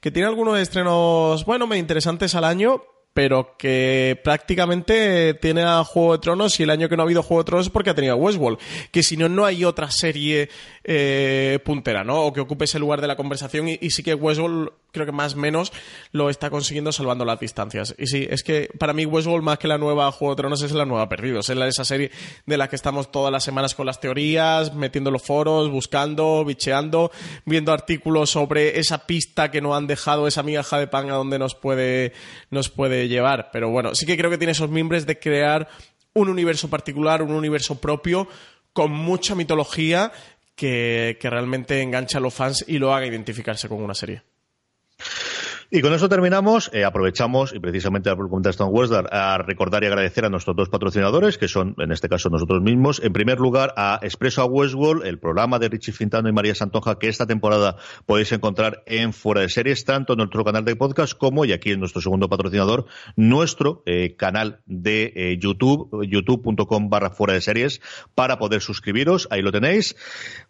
que 0.00 0.10
tiene 0.10 0.28
algunos 0.28 0.58
estrenos, 0.58 1.44
bueno, 1.44 1.72
interesantes 1.74 2.34
al 2.34 2.44
año, 2.44 2.82
pero 3.14 3.56
que 3.58 4.18
prácticamente 4.24 5.34
tiene 5.34 5.62
a 5.62 5.84
Juego 5.84 6.12
de 6.12 6.18
Tronos 6.18 6.58
y 6.58 6.62
el 6.62 6.70
año 6.70 6.88
que 6.88 6.96
no 6.96 7.02
ha 7.02 7.06
habido 7.06 7.22
Juego 7.22 7.42
de 7.42 7.46
Tronos 7.46 7.66
es 7.66 7.72
porque 7.72 7.90
ha 7.90 7.94
tenido 7.94 8.16
Westworld, 8.16 8.58
que 8.90 9.02
si 9.02 9.16
no, 9.16 9.28
no 9.28 9.44
hay 9.44 9.64
otra 9.64 9.90
serie 9.90 10.48
eh, 10.84 11.58
puntera, 11.64 12.04
¿no? 12.04 12.22
O 12.22 12.32
que 12.32 12.40
ocupe 12.40 12.64
ese 12.64 12.78
lugar 12.78 13.00
de 13.00 13.06
la 13.06 13.16
conversación 13.16 13.68
y, 13.68 13.90
sí 13.90 14.02
que 14.02 14.14
Westworld 14.14 14.70
creo 14.92 15.06
que 15.06 15.12
más 15.12 15.34
o 15.34 15.38
menos 15.38 15.72
lo 16.12 16.30
está 16.30 16.50
consiguiendo 16.50 16.92
salvando 16.92 17.24
las 17.24 17.40
distancias. 17.40 17.94
Y 17.98 18.06
sí, 18.06 18.26
es 18.30 18.42
que 18.42 18.68
para 18.78 18.92
mí 18.92 19.06
Westworld 19.06 19.42
más 19.42 19.58
que 19.58 19.68
la 19.68 19.78
nueva 19.78 20.12
Juego 20.12 20.34
de 20.34 20.42
Tronos 20.42 20.62
es 20.62 20.72
la 20.72 20.84
nueva 20.84 21.08
Perdidos, 21.08 21.48
es 21.48 21.56
la 21.56 21.66
esa 21.66 21.84
serie 21.84 22.10
de 22.46 22.56
la 22.56 22.68
que 22.68 22.76
estamos 22.76 23.10
todas 23.10 23.32
las 23.32 23.42
semanas 23.42 23.74
con 23.74 23.86
las 23.86 24.00
teorías, 24.00 24.74
metiendo 24.74 25.10
los 25.10 25.22
foros, 25.22 25.70
buscando, 25.70 26.44
bicheando, 26.44 27.10
viendo 27.44 27.72
artículos 27.72 28.30
sobre 28.30 28.78
esa 28.78 29.06
pista 29.06 29.50
que 29.50 29.60
no 29.60 29.74
han 29.74 29.86
dejado, 29.86 30.26
esa 30.26 30.42
migaja 30.42 30.78
de 30.78 30.86
pan 30.86 31.10
a 31.10 31.14
donde 31.14 31.38
nos 31.38 31.54
puede, 31.54 32.12
nos 32.50 32.68
puede 32.68 33.08
llevar. 33.08 33.50
Pero 33.52 33.70
bueno, 33.70 33.94
sí 33.94 34.06
que 34.06 34.16
creo 34.16 34.30
que 34.30 34.38
tiene 34.38 34.52
esos 34.52 34.70
mimbres 34.70 35.06
de 35.06 35.18
crear 35.18 35.68
un 36.14 36.28
universo 36.28 36.68
particular, 36.68 37.22
un 37.22 37.32
universo 37.32 37.80
propio, 37.80 38.28
con 38.74 38.92
mucha 38.92 39.34
mitología 39.34 40.12
que, 40.54 41.16
que 41.20 41.30
realmente 41.30 41.80
engancha 41.80 42.18
a 42.18 42.20
los 42.20 42.34
fans 42.34 42.64
y 42.66 42.78
lo 42.78 42.94
haga 42.94 43.06
identificarse 43.06 43.68
con 43.68 43.82
una 43.82 43.94
serie. 43.94 44.22
Y 45.74 45.80
con 45.80 45.94
eso 45.94 46.06
terminamos. 46.06 46.68
Eh, 46.74 46.84
aprovechamos, 46.84 47.54
y 47.54 47.58
precisamente 47.58 48.10
a 48.10 48.14
pregunta 48.14 48.48
de 48.48 48.50
Stone 48.50 48.70
Western, 48.70 49.06
a 49.10 49.38
recordar 49.38 49.82
y 49.82 49.86
agradecer 49.86 50.26
a 50.26 50.28
nuestros 50.28 50.54
dos 50.54 50.68
patrocinadores, 50.68 51.38
que 51.38 51.48
son, 51.48 51.74
en 51.78 51.92
este 51.92 52.10
caso, 52.10 52.28
nosotros 52.28 52.60
mismos. 52.60 53.00
En 53.02 53.14
primer 53.14 53.38
lugar, 53.38 53.72
a 53.78 53.98
Expreso 54.02 54.42
a 54.42 54.44
Westworld, 54.44 55.06
el 55.06 55.18
programa 55.18 55.58
de 55.58 55.70
Richie 55.70 55.94
Fintano 55.94 56.28
y 56.28 56.32
María 56.32 56.54
Santonja, 56.54 56.98
que 56.98 57.08
esta 57.08 57.26
temporada 57.26 57.76
podéis 58.04 58.32
encontrar 58.32 58.82
en 58.84 59.14
Fuera 59.14 59.40
de 59.40 59.48
Series, 59.48 59.86
tanto 59.86 60.12
en 60.12 60.18
nuestro 60.18 60.44
canal 60.44 60.66
de 60.66 60.76
podcast 60.76 61.14
como, 61.16 61.46
y 61.46 61.52
aquí 61.52 61.70
en 61.70 61.80
nuestro 61.80 62.02
segundo 62.02 62.28
patrocinador, 62.28 62.84
nuestro 63.16 63.82
eh, 63.86 64.14
canal 64.14 64.60
de 64.66 65.10
eh, 65.16 65.38
YouTube, 65.40 66.06
youtube.com 66.06 66.90
barra 66.90 67.08
Fuera 67.08 67.32
de 67.32 67.40
Series, 67.40 67.80
para 68.14 68.38
poder 68.38 68.60
suscribiros. 68.60 69.26
Ahí 69.30 69.40
lo 69.40 69.50
tenéis. 69.50 69.96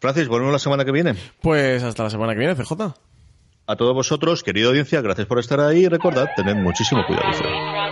Francis, 0.01 0.27
volvemos 0.27 0.53
la 0.53 0.59
semana 0.59 0.85
que 0.85 0.90
viene. 0.90 1.15
Pues 1.40 1.85
hasta 1.85 2.03
la 2.03 2.11
semana 2.11 2.32
que 2.32 2.40
viene, 2.40 2.57
CJ. 2.57 3.11
A 3.66 3.76
todos 3.76 3.94
vosotros, 3.94 4.43
querida 4.43 4.68
audiencia, 4.68 5.01
gracias 5.01 5.26
por 5.26 5.39
estar 5.39 5.60
ahí 5.60 5.84
y 5.84 5.89
recordad, 5.89 6.28
tened 6.34 6.56
muchísimo 6.56 7.05
cuidado. 7.06 7.91